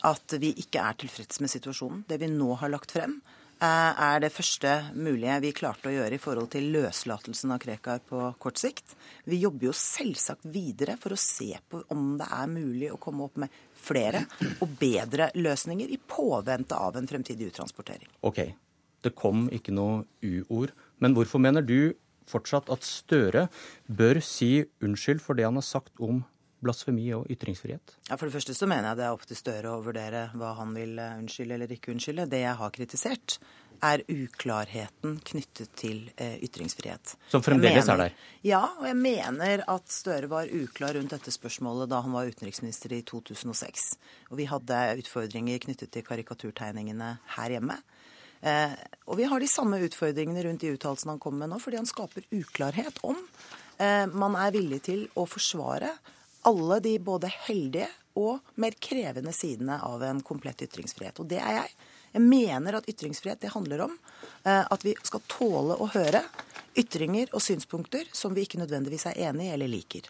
at 0.07 0.39
vi 0.39 0.53
ikke 0.61 0.81
er 0.81 0.95
tilfreds 1.03 1.41
med 1.43 1.51
situasjonen. 1.51 2.05
Det 2.07 2.17
vi 2.21 2.31
nå 2.31 2.55
har 2.61 2.71
lagt 2.71 2.93
frem, 2.95 3.19
eh, 3.59 3.67
er 4.07 4.23
det 4.23 4.31
første 4.33 4.71
mulige 4.95 5.37
vi 5.43 5.53
klarte 5.59 5.91
å 5.91 5.93
gjøre 5.93 6.17
i 6.17 6.21
forhold 6.23 6.49
til 6.55 6.71
løslatelsen 6.73 7.53
av 7.53 7.61
Krekar 7.61 8.01
på 8.09 8.23
kort 8.41 8.61
sikt. 8.61 8.95
Vi 9.29 9.41
jobber 9.43 9.69
jo 9.69 9.75
selvsagt 9.75 10.49
videre 10.49 10.97
for 10.97 11.13
å 11.13 11.19
se 11.19 11.51
på 11.69 11.83
om 11.93 12.15
det 12.17 12.31
er 12.39 12.49
mulig 12.49 12.89
å 12.93 12.99
komme 13.01 13.27
opp 13.27 13.37
med 13.43 13.53
flere 13.75 14.25
og 14.63 14.77
bedre 14.79 15.29
løsninger 15.35 15.93
i 15.93 16.01
påvente 16.09 16.79
av 16.79 16.97
en 16.97 17.07
fremtidig 17.07 17.51
uttransportering. 17.51 18.09
Ok, 18.25 18.47
det 19.03 19.15
kom 19.15 19.45
ikke 19.53 19.75
noe 19.75 20.05
u-ord. 20.25 20.73
Men 20.99 21.13
hvorfor 21.15 21.39
mener 21.43 21.61
du 21.61 21.93
fortsatt 22.29 22.69
at 22.73 22.85
Støre 22.87 23.47
bør 23.87 24.21
si 24.23 24.59
unnskyld 24.85 25.23
for 25.23 25.39
det 25.39 25.47
han 25.49 25.59
har 25.59 25.65
sagt 25.65 25.97
om 26.03 26.23
blasfemi 26.63 27.07
og 27.15 27.29
ytringsfrihet? 27.31 27.95
Ja, 28.09 28.17
For 28.17 28.27
det 28.27 28.35
første 28.35 28.55
så 28.57 28.67
mener 28.69 28.91
jeg 28.91 28.99
det 28.99 29.07
er 29.07 29.15
opp 29.15 29.25
til 29.27 29.39
Støre 29.39 29.73
å 29.73 29.81
vurdere 29.85 30.27
hva 30.35 30.53
han 30.59 30.75
vil 30.75 30.99
eh, 30.99 31.17
unnskylde 31.21 31.55
eller 31.55 31.73
ikke 31.75 31.93
unnskylde. 31.93 32.27
Det 32.31 32.43
jeg 32.43 32.59
har 32.61 32.75
kritisert, 32.75 33.39
er 33.79 34.01
uklarheten 34.11 35.13
knyttet 35.23 35.71
til 35.79 36.01
eh, 36.19 36.35
ytringsfrihet. 36.43 37.13
Som 37.31 37.43
fremdeles 37.45 37.87
mener, 37.87 37.93
er 37.93 38.01
der? 38.09 38.33
Ja, 38.43 38.61
og 38.75 38.87
jeg 38.89 38.97
mener 38.99 39.63
at 39.71 39.93
Støre 39.93 40.27
var 40.31 40.51
uklar 40.51 40.97
rundt 40.97 41.15
dette 41.15 41.31
spørsmålet 41.31 41.91
da 41.91 42.01
han 42.03 42.15
var 42.15 42.27
utenriksminister 42.27 42.97
i 42.97 43.01
2006. 43.07 43.87
Og 44.33 44.41
vi 44.41 44.49
hadde 44.51 44.81
utfordringer 44.99 45.63
knyttet 45.63 45.93
til 45.95 46.05
karikaturtegningene 46.07 47.13
her 47.37 47.55
hjemme. 47.55 47.79
Eh, 48.41 48.75
og 49.09 49.17
vi 49.19 49.27
har 49.27 49.41
de 49.41 49.47
samme 49.51 49.79
utfordringene 49.83 50.43
rundt 50.45 50.61
de 50.63 50.73
uttalelsene 50.75 51.15
han 51.15 51.21
kommer 51.21 51.43
med 51.43 51.53
nå, 51.53 51.59
fordi 51.59 51.79
han 51.81 51.89
skaper 51.89 52.27
uklarhet 52.31 53.01
om 53.07 53.17
eh, 53.77 54.05
man 54.07 54.37
er 54.39 54.53
villig 54.55 54.81
til 54.87 55.07
å 55.19 55.25
forsvare 55.27 55.91
alle 56.47 56.79
de 56.83 56.95
både 57.03 57.31
heldige 57.49 57.89
og 58.19 58.39
mer 58.59 58.75
krevende 58.79 59.33
sidene 59.35 59.79
av 59.83 60.03
en 60.03 60.21
komplett 60.25 60.63
ytringsfrihet. 60.65 61.19
Og 61.19 61.27
det 61.29 61.39
er 61.43 61.57
jeg. 61.61 61.73
Jeg 62.15 62.25
mener 62.25 62.79
at 62.79 62.87
ytringsfrihet 62.89 63.41
det 63.43 63.51
handler 63.53 63.85
om 63.85 63.97
eh, 64.43 64.63
at 64.63 64.85
vi 64.85 64.95
skal 65.03 65.23
tåle 65.29 65.77
å 65.77 65.89
høre 65.93 66.23
ytringer 66.79 67.33
og 67.35 67.43
synspunkter 67.43 68.07
som 68.15 68.33
vi 68.35 68.47
ikke 68.47 68.61
nødvendigvis 68.61 69.09
er 69.11 69.19
enig 69.29 69.49
i 69.49 69.53
eller 69.53 69.71
liker. 69.71 70.09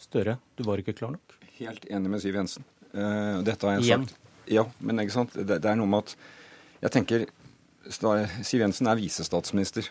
Støre, 0.00 0.38
du 0.56 0.64
var 0.66 0.80
ikke 0.80 0.94
klar 0.96 1.14
nok? 1.14 1.36
Helt 1.58 1.86
enig 1.90 2.10
med 2.10 2.22
Siv 2.22 2.36
Jensen. 2.36 2.64
Uh, 2.94 3.40
dette 3.46 3.66
har 3.66 3.76
jeg 3.78 3.86
Igjen. 3.86 4.06
sagt. 4.08 4.20
Ja, 4.50 4.64
men 4.78 5.00
ikke 5.02 5.14
sant? 5.14 5.34
Det, 5.34 5.58
det 5.62 5.70
er 5.70 5.78
noe 5.78 5.90
med 5.90 6.04
at 6.04 6.14
jeg 6.84 6.94
tenker 6.94 7.24
Siv 7.90 8.62
Jensen 8.62 8.88
er 8.88 9.00
visestatsminister. 9.00 9.88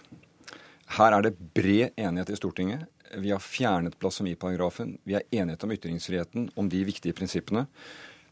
Her 0.98 1.16
er 1.18 1.26
det 1.26 1.38
bred 1.56 1.94
enighet 1.98 2.34
i 2.34 2.40
Stortinget. 2.40 2.88
Vi 3.22 3.30
har 3.30 3.42
fjernet 3.44 3.98
blasfemiparagrafen. 4.02 4.98
Vi 5.06 5.18
er 5.18 5.28
enighet 5.32 5.64
om 5.64 5.74
ytringsfriheten, 5.76 6.50
om 6.58 6.70
de 6.70 6.82
viktige 6.88 7.14
prinsippene. 7.14 7.68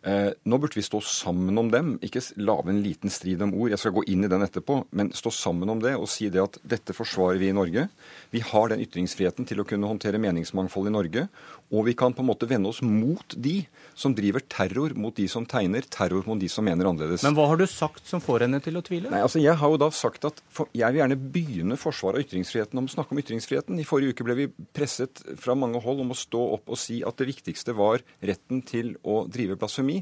Eh, 0.02 0.32
nå 0.50 0.58
burde 0.58 0.74
vi 0.74 0.82
stå 0.82 0.98
sammen 1.06 1.58
om 1.62 1.68
dem, 1.70 1.92
ikke 2.02 2.24
lage 2.42 2.72
en 2.74 2.82
liten 2.82 3.12
strid 3.14 3.42
om 3.46 3.54
ord. 3.54 3.70
Jeg 3.70 3.82
skal 3.84 3.94
gå 3.94 4.04
inn 4.10 4.26
i 4.26 4.30
den 4.32 4.42
etterpå, 4.42 4.80
men 4.98 5.12
stå 5.14 5.30
sammen 5.36 5.70
om 5.70 5.82
det 5.84 5.94
og 5.94 6.10
si 6.10 6.32
det 6.34 6.42
at 6.42 6.58
dette 6.66 6.96
forsvarer 6.98 7.38
vi 7.38 7.52
i 7.52 7.56
Norge. 7.56 7.86
Vi 8.34 8.42
har 8.42 8.72
den 8.72 8.82
ytringsfriheten 8.82 9.46
til 9.46 9.62
å 9.62 9.68
kunne 9.70 9.90
håndtere 9.92 10.22
meningsmangfold 10.22 10.90
i 10.90 10.96
Norge. 10.96 11.28
Og 11.72 11.85
vi 11.88 11.93
kan 11.95 12.11
på 12.11 12.23
en 12.23 12.27
måte 12.27 12.48
vende 12.49 12.68
oss 12.72 12.81
mot 12.84 13.35
de 13.39 13.61
som 13.95 14.15
driver 14.15 14.43
terror 14.52 14.95
mot 14.99 15.15
de 15.15 15.27
som 15.31 15.45
tegner, 15.48 15.85
terror 15.88 16.26
mot 16.27 16.39
de 16.39 16.49
som 16.52 16.65
mener 16.68 16.89
annerledes. 16.89 17.23
Men 17.23 17.38
hva 17.38 17.48
har 17.52 17.60
du 17.60 17.65
sagt 17.69 18.10
som 18.10 18.23
får 18.23 18.45
henne 18.45 18.60
til 18.64 18.80
å 18.80 18.84
tvile? 18.84 19.11
Nei, 19.14 19.22
altså 19.23 19.39
Jeg 19.39 19.56
har 19.61 19.72
jo 19.72 19.80
da 19.80 19.88
sagt 19.95 20.27
at 20.27 20.41
jeg 20.60 20.91
vil 20.91 21.02
gjerne 21.02 21.19
begynne 21.35 21.80
forsvaret 21.80 22.19
av 22.19 22.26
ytringsfriheten 22.27 22.81
om 22.81 22.89
å 22.89 22.95
snakke 22.95 23.15
om 23.15 23.22
ytringsfriheten. 23.23 23.80
I 23.80 23.88
forrige 23.88 24.15
uke 24.15 24.27
ble 24.27 24.38
vi 24.41 24.49
presset 24.76 25.23
fra 25.39 25.56
mange 25.56 25.80
hold 25.84 26.03
om 26.03 26.11
å 26.11 26.19
stå 26.19 26.43
opp 26.57 26.72
og 26.72 26.80
si 26.80 26.99
at 27.07 27.19
det 27.22 27.31
viktigste 27.31 27.76
var 27.77 28.03
retten 28.19 28.65
til 28.68 28.98
å 29.07 29.23
drive 29.31 29.60
blasfemi. 29.61 30.02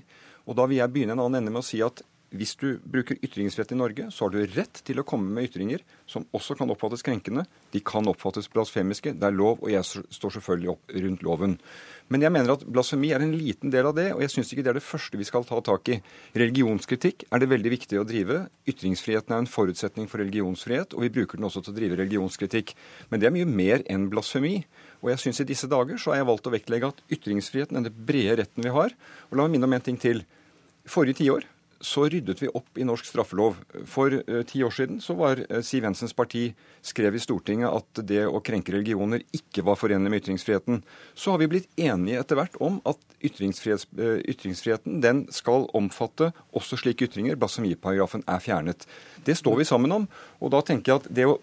Og 0.50 0.58
da 0.58 0.66
vil 0.66 0.82
jeg 0.82 0.94
begynne 0.96 1.14
en 1.14 1.28
annen 1.28 1.44
ende 1.44 1.54
med 1.54 1.62
å 1.62 1.70
si 1.70 1.84
at 1.86 2.02
hvis 2.30 2.54
du 2.62 2.78
bruker 2.86 3.18
ytringsfrihet 3.26 3.72
i 3.74 3.78
Norge, 3.80 4.08
så 4.14 4.28
har 4.28 4.34
du 4.34 4.54
rett 4.54 4.82
til 4.86 5.02
å 5.02 5.06
komme 5.08 5.32
med 5.34 5.48
ytringer 5.48 5.82
som 6.10 6.28
også 6.36 6.54
kan 6.60 6.70
oppfattes 6.70 7.02
krenkende. 7.06 7.46
De 7.74 7.82
kan 7.82 8.06
oppfattes 8.10 8.50
blasfemiske. 8.54 9.16
Det 9.18 9.26
er 9.26 9.34
lov, 9.34 9.64
og 9.64 9.72
jeg 9.74 9.86
står 10.14 10.36
selvfølgelig 10.38 10.70
opp 10.76 10.94
rundt 10.94 11.26
loven. 11.26 11.58
Men 12.14 12.26
jeg 12.26 12.34
mener 12.34 12.54
at 12.54 12.66
blasfemi 12.70 13.12
er 13.16 13.26
en 13.26 13.34
liten 13.34 13.74
del 13.74 13.90
av 13.90 13.98
det, 13.98 14.08
og 14.14 14.22
jeg 14.22 14.34
syns 14.36 14.54
ikke 14.54 14.66
det 14.66 14.74
er 14.74 14.80
det 14.80 14.86
første 14.86 15.18
vi 15.18 15.26
skal 15.26 15.48
ta 15.50 15.58
tak 15.66 15.92
i. 15.94 16.00
Religionskritikk 16.38 17.26
er 17.34 17.42
det 17.42 17.50
veldig 17.50 17.74
viktig 17.74 18.02
å 18.02 18.06
drive. 18.08 18.44
Ytringsfriheten 18.70 19.34
er 19.34 19.44
en 19.44 19.50
forutsetning 19.50 20.10
for 20.10 20.22
religionsfrihet, 20.22 20.94
og 20.94 21.06
vi 21.06 21.14
bruker 21.18 21.42
den 21.42 21.50
også 21.50 21.66
til 21.66 21.74
å 21.74 21.80
drive 21.82 22.02
religionskritikk. 22.04 22.76
Men 23.10 23.22
det 23.22 23.30
er 23.30 23.38
mye 23.40 23.50
mer 23.50 23.86
enn 23.90 24.10
blasfemi. 24.14 24.60
Og 25.02 25.16
jeg 25.16 25.26
syns 25.26 25.42
i 25.42 25.50
disse 25.50 25.70
dager 25.72 25.98
så 25.98 26.14
har 26.14 26.22
jeg 26.22 26.30
valgt 26.30 26.50
å 26.50 26.54
vektlegge 26.54 26.94
at 26.94 27.06
ytringsfriheten, 27.10 27.78
er 27.80 27.90
den 27.90 28.04
brede 28.06 28.44
retten 28.44 28.66
vi 28.66 28.74
har 28.74 28.94
Og 29.30 29.38
la 29.38 29.46
meg 29.46 29.56
minne 29.56 29.70
om 29.70 29.78
en 29.78 29.86
ting 29.86 29.98
til. 30.02 30.26
Forrige 30.90 31.22
tiår 31.22 31.46
så 31.80 32.06
ryddet 32.12 32.42
vi 32.44 32.50
opp 32.52 32.78
i 32.80 32.86
norsk 32.88 33.08
straffelov. 33.08 33.58
For 33.88 34.12
uh, 34.12 34.42
ti 34.48 34.62
år 34.66 34.74
siden 34.76 35.00
så 35.04 35.16
var 35.20 35.40
uh, 35.46 35.60
Siv 35.66 35.86
Jensens 35.88 36.16
parti 36.16 36.50
skrev 36.86 37.16
i 37.16 37.22
Stortinget 37.24 37.72
at 37.72 38.02
det 38.08 38.26
å 38.28 38.42
krenke 38.44 38.74
religioner 38.76 39.24
ikke 39.36 39.64
var 39.68 39.80
forenlig 39.80 40.12
med 40.12 40.24
ytringsfriheten. 40.24 40.82
Så 41.16 41.34
har 41.34 41.42
vi 41.42 41.50
blitt 41.52 41.70
enige 41.80 42.20
etter 42.22 42.40
hvert 42.40 42.60
om 42.64 42.82
at 42.90 43.00
uh, 43.00 43.16
ytringsfriheten 43.24 45.00
den 45.04 45.26
skal 45.36 45.70
omfatte 45.78 46.32
også 46.56 46.82
slike 46.84 47.08
ytringer. 47.08 47.40
Blasfemiparagrafen 47.40 48.26
er 48.28 48.44
fjernet. 48.44 48.88
Det 49.26 49.38
står 49.40 49.62
vi 49.62 49.70
sammen 49.70 49.96
om. 49.96 50.10
Og 50.40 50.52
da 50.54 50.62
tenker 50.64 50.94
jeg 50.94 51.02
at 51.02 51.08
det 51.12 51.26
å, 51.28 51.36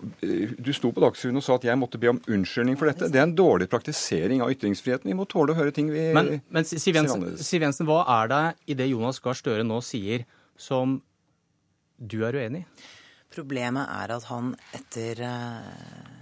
Du 0.65 0.71
sto 0.77 0.91
på 0.95 1.03
Dagsrevyen 1.05 1.41
og 1.41 1.45
sa 1.45 1.59
at 1.59 1.67
jeg 1.69 1.79
måtte 1.79 2.01
be 2.01 2.11
om 2.15 2.21
unnskyldning 2.33 2.79
for 2.81 2.89
dette. 2.89 3.11
Det 3.13 3.21
er 3.21 3.27
en 3.29 3.37
dårlig 3.37 3.69
praktisering 3.73 4.45
av 4.45 4.53
ytringsfriheten. 4.55 5.11
Vi 5.11 5.17
må 5.19 5.29
tåle 5.29 5.53
å 5.53 5.59
høre 5.59 5.75
ting 5.77 5.91
vi 5.93 6.09
Men, 6.17 6.39
men 6.49 6.69
Siv 6.69 6.97
Jensen, 6.97 7.29
Siv 7.37 7.67
Jensen, 7.67 7.89
hva 7.89 8.03
er 8.23 8.33
det 8.33 8.45
i 8.73 8.79
det 8.79 8.89
Jonas 8.89 9.21
Gahr 9.25 9.37
Støre 9.37 9.67
nå 9.67 9.83
sier 9.85 10.25
som 10.57 11.01
du 11.97 12.23
er 12.29 12.37
uenig 12.37 12.65
i? 12.65 12.69
Problemet 13.37 13.91
er 13.93 14.15
at 14.15 14.25
han 14.31 14.55
etter 14.77 15.21
eh, 15.27 16.16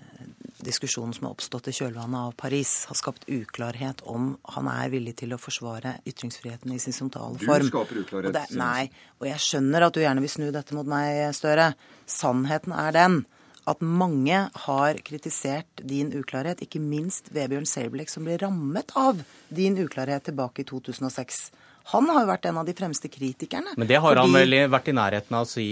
diskusjonen 0.64 1.14
som 1.16 1.28
har 1.28 1.36
oppstått 1.36 1.68
i 1.70 1.74
kjølvannet 1.76 2.30
av 2.30 2.32
Paris, 2.40 2.72
har 2.90 2.98
skapt 2.98 3.28
uklarhet 3.28 4.02
om 4.10 4.32
han 4.56 4.70
er 4.72 4.90
villig 4.92 5.16
til 5.20 5.34
å 5.36 5.40
forsvare 5.40 5.98
ytringsfriheten 6.08 6.72
i 6.74 6.80
sin 6.82 6.96
sentale 6.96 7.38
form. 7.42 7.68
Du 7.68 7.72
skaper 7.72 8.00
uklarhet. 8.02 8.30
Og 8.30 8.36
det, 8.36 8.46
nei, 8.58 8.88
og 9.20 9.28
jeg 9.30 9.44
skjønner 9.46 9.86
at 9.86 9.96
du 9.96 10.02
gjerne 10.02 10.24
vil 10.24 10.32
snu 10.32 10.48
dette 10.54 10.76
mot 10.76 10.88
meg, 10.88 11.22
Støre. 11.36 11.72
Sannheten 12.10 12.74
er 12.76 12.96
den 12.96 13.22
at 13.70 13.80
mange 13.80 14.38
har 14.66 14.98
kritisert 15.06 15.82
din 15.88 16.12
uklarhet, 16.12 16.60
ikke 16.64 16.82
minst 16.82 17.30
Vebjørn 17.32 17.68
Selbekk, 17.68 18.12
som 18.12 18.26
ble 18.26 18.36
rammet 18.42 18.92
av 18.98 19.22
din 19.48 19.78
uklarhet 19.80 20.26
tilbake 20.28 20.64
i 20.64 20.68
2006. 20.68 21.46
Han 21.92 22.08
har 22.12 22.24
jo 22.24 22.30
vært 22.32 22.48
en 22.48 22.60
av 22.60 22.68
de 22.68 22.74
fremste 22.76 23.10
kritikerne. 23.12 23.74
Men 23.76 23.88
det 23.88 24.00
har 24.00 24.12
fordi... 24.12 24.24
han 24.24 24.36
vel 24.36 24.72
vært 24.72 24.90
i 24.92 24.96
nærheten 24.96 25.36
av 25.36 25.46
å 25.46 25.50
si 25.50 25.68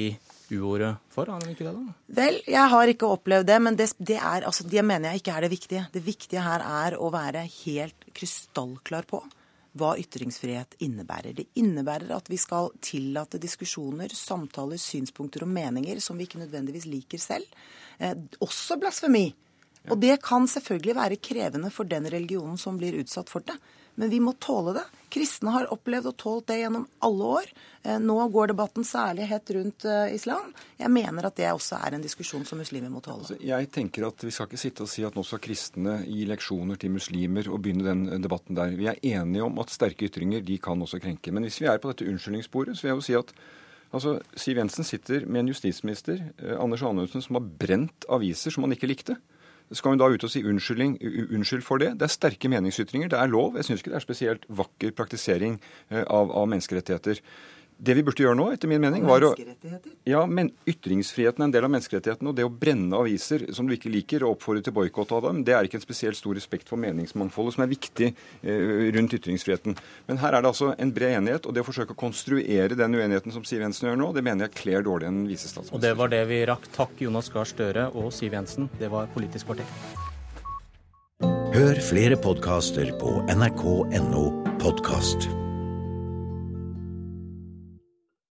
uordet 0.60 0.94
for? 1.12 1.28
Har 1.30 1.40
han 1.40 1.52
ikke 1.52 1.66
det, 1.66 1.74
da? 1.76 1.94
Vel, 2.18 2.40
jeg 2.50 2.72
har 2.74 2.92
ikke 2.92 3.10
opplevd 3.14 3.48
det, 3.48 3.58
men 3.64 3.78
det, 3.78 3.88
det, 3.98 4.18
er, 4.18 4.46
altså, 4.48 4.66
det 4.68 4.84
mener 4.84 5.12
jeg 5.12 5.22
ikke 5.22 5.36
er 5.36 5.46
det 5.46 5.52
viktige. 5.52 5.84
Det 5.94 6.02
viktige 6.04 6.44
her 6.44 6.64
er 6.66 6.98
å 6.98 7.10
være 7.14 7.46
helt 7.64 8.10
krystallklar 8.16 9.08
på 9.10 9.22
hva 9.80 9.94
ytringsfrihet 9.96 10.76
innebærer. 10.84 11.32
Det 11.36 11.46
innebærer 11.60 12.12
at 12.12 12.28
vi 12.28 12.38
skal 12.40 12.68
tillate 12.84 13.40
diskusjoner, 13.40 14.12
samtaler, 14.12 14.80
synspunkter 14.80 15.46
og 15.46 15.52
meninger 15.52 16.02
som 16.04 16.18
vi 16.20 16.28
ikke 16.28 16.42
nødvendigvis 16.42 16.88
liker 16.90 17.22
selv. 17.22 17.62
Eh, 17.98 18.12
også 18.44 18.76
blasfemi. 18.80 19.30
Og 19.90 19.98
det 19.98 20.20
kan 20.22 20.44
selvfølgelig 20.46 20.94
være 20.94 21.22
krevende 21.24 21.70
for 21.74 21.88
den 21.88 22.04
religionen 22.06 22.60
som 22.60 22.76
blir 22.78 23.00
utsatt 23.00 23.32
for 23.32 23.42
det. 23.46 23.56
Men 23.94 24.10
vi 24.10 24.20
må 24.20 24.32
tåle 24.32 24.72
det. 24.72 24.84
Kristne 25.12 25.52
har 25.52 25.68
opplevd 25.74 26.08
og 26.08 26.16
tålt 26.16 26.46
det 26.48 26.62
gjennom 26.62 26.86
alle 27.04 27.28
år. 27.36 27.50
Eh, 27.82 27.98
nå 28.00 28.16
går 28.32 28.52
debatten 28.52 28.86
særlig 28.88 29.26
hett 29.28 29.50
rundt 29.52 29.84
eh, 29.84 30.14
islam. 30.16 30.52
Jeg 30.80 30.92
mener 30.94 31.28
at 31.28 31.36
det 31.36 31.50
også 31.52 31.76
er 31.76 31.96
en 31.96 32.04
diskusjon 32.04 32.46
som 32.48 32.62
muslimer 32.62 32.88
må 32.92 33.02
tåle. 33.04 33.26
Altså, 33.26 33.36
jeg 33.36 33.68
tenker 33.74 34.06
at 34.08 34.24
Vi 34.24 34.32
skal 34.32 34.48
ikke 34.48 34.62
sitte 34.62 34.86
og 34.86 34.92
si 34.92 35.04
at 35.04 35.18
nå 35.18 35.24
skal 35.28 35.42
kristne 35.44 35.98
gi 36.06 36.24
leksjoner 36.30 36.80
til 36.80 36.94
muslimer 36.94 37.50
og 37.52 37.60
begynne 37.64 37.88
den 37.90 38.06
eh, 38.08 38.22
debatten 38.24 38.56
der. 38.56 38.72
Vi 38.78 38.88
er 38.88 39.02
enige 39.02 39.44
om 39.44 39.60
at 39.60 39.74
sterke 39.74 40.08
ytringer 40.08 40.40
de 40.46 40.56
kan 40.62 40.80
også 40.80 41.02
krenke. 41.02 41.34
Men 41.34 41.44
hvis 41.44 41.60
vi 41.60 41.68
er 41.68 41.82
på 41.82 41.92
dette 41.92 42.08
unnskyldningssporet, 42.08 42.78
så 42.78 42.86
vil 42.86 42.94
jeg 42.94 43.00
jo 43.02 43.06
si 43.10 43.18
at 43.20 43.34
altså, 43.92 44.16
Siv 44.32 44.62
Jensen 44.62 44.88
sitter 44.88 45.28
med 45.28 45.44
en 45.44 45.52
justisminister, 45.52 46.24
Anders 46.56 46.86
Anundsen, 46.86 47.20
som 47.20 47.36
har 47.36 47.44
brent 47.44 48.08
aviser 48.08 48.54
som 48.54 48.64
han 48.64 48.72
ikke 48.72 48.88
likte 48.88 49.20
skal 49.76 49.94
hun 49.94 50.00
da 50.00 50.08
ut 50.12 50.24
og 50.24 50.30
si 50.32 50.42
unnskyld 50.44 51.64
for 51.66 51.82
det? 51.82 51.94
Det 52.00 52.06
er 52.06 52.14
sterke 52.14 52.50
meningsytringer, 52.52 53.10
det 53.12 53.18
er 53.18 53.32
lov. 53.32 53.56
Jeg 53.56 53.68
syns 53.68 53.82
ikke 53.82 53.94
det 53.94 53.98
er 54.00 54.06
spesielt 54.06 54.46
vakker 54.48 54.94
praktisering 54.98 55.58
eh, 55.90 56.02
av, 56.02 56.30
av 56.30 56.48
menneskerettigheter. 56.50 57.22
Det 57.78 57.94
vi 57.98 58.02
burde 58.06 58.22
gjøre 58.22 58.38
nå, 58.38 58.46
etter 58.54 58.70
min 58.70 58.82
mening, 58.82 59.06
var 59.08 59.24
å 59.26 59.32
Ja, 60.06 60.22
men 60.26 60.52
ytringsfriheten 60.68 61.42
er 61.42 61.48
en 61.48 61.54
del 61.54 61.66
av 61.66 61.72
menneskerettighetene. 61.72 62.30
Og 62.30 62.38
det 62.38 62.46
å 62.46 62.52
brenne 62.52 62.98
aviser 62.98 63.48
som 63.56 63.66
du 63.66 63.74
ikke 63.76 63.90
liker, 63.92 64.22
og 64.26 64.36
oppfordre 64.36 64.62
til 64.66 64.76
boikott 64.76 65.14
av 65.16 65.26
dem, 65.26 65.42
det 65.46 65.56
er 65.56 65.66
ikke 65.66 65.80
en 65.80 65.84
spesielt 65.84 66.18
stor 66.18 66.36
respekt 66.38 66.70
for 66.70 66.80
meningsmangfoldet, 66.82 67.56
som 67.56 67.64
er 67.66 67.72
viktig 67.72 68.12
eh, 68.12 68.88
rundt 68.94 69.16
ytringsfriheten. 69.18 69.76
Men 70.10 70.22
her 70.22 70.38
er 70.38 70.44
det 70.44 70.52
altså 70.52 70.72
en 70.76 70.94
bred 70.94 71.18
enighet, 71.18 71.48
og 71.48 71.56
det 71.56 71.64
å 71.64 71.68
forsøke 71.68 71.96
å 71.96 72.00
konstruere 72.04 72.78
den 72.78 72.98
uenigheten 72.98 73.34
som 73.34 73.46
Siv 73.48 73.64
Jensen 73.64 73.90
gjør 73.90 74.00
nå, 74.00 74.12
det 74.16 74.26
mener 74.26 74.46
jeg 74.48 74.58
kler 74.62 74.86
dårlig 74.86 75.10
en 75.10 75.22
visestatsminister. 75.26 75.78
Og 75.78 75.84
det 75.84 75.94
var 75.98 76.14
det 76.14 76.24
vi 76.30 76.42
rakk. 76.48 76.70
Takk 76.76 77.02
Jonas 77.02 77.30
Gahr 77.34 77.48
Støre 77.48 77.90
og 77.98 78.12
Siv 78.14 78.38
Jensen. 78.38 78.70
Det 78.78 78.90
var 78.92 79.10
Politisk 79.12 79.50
kvarter. 79.50 79.68
Hør 81.52 81.78
flere 81.84 82.16
podkaster 82.16 82.94
på 82.98 83.20
nrk.no 83.28 84.26
podkast. 84.62 85.28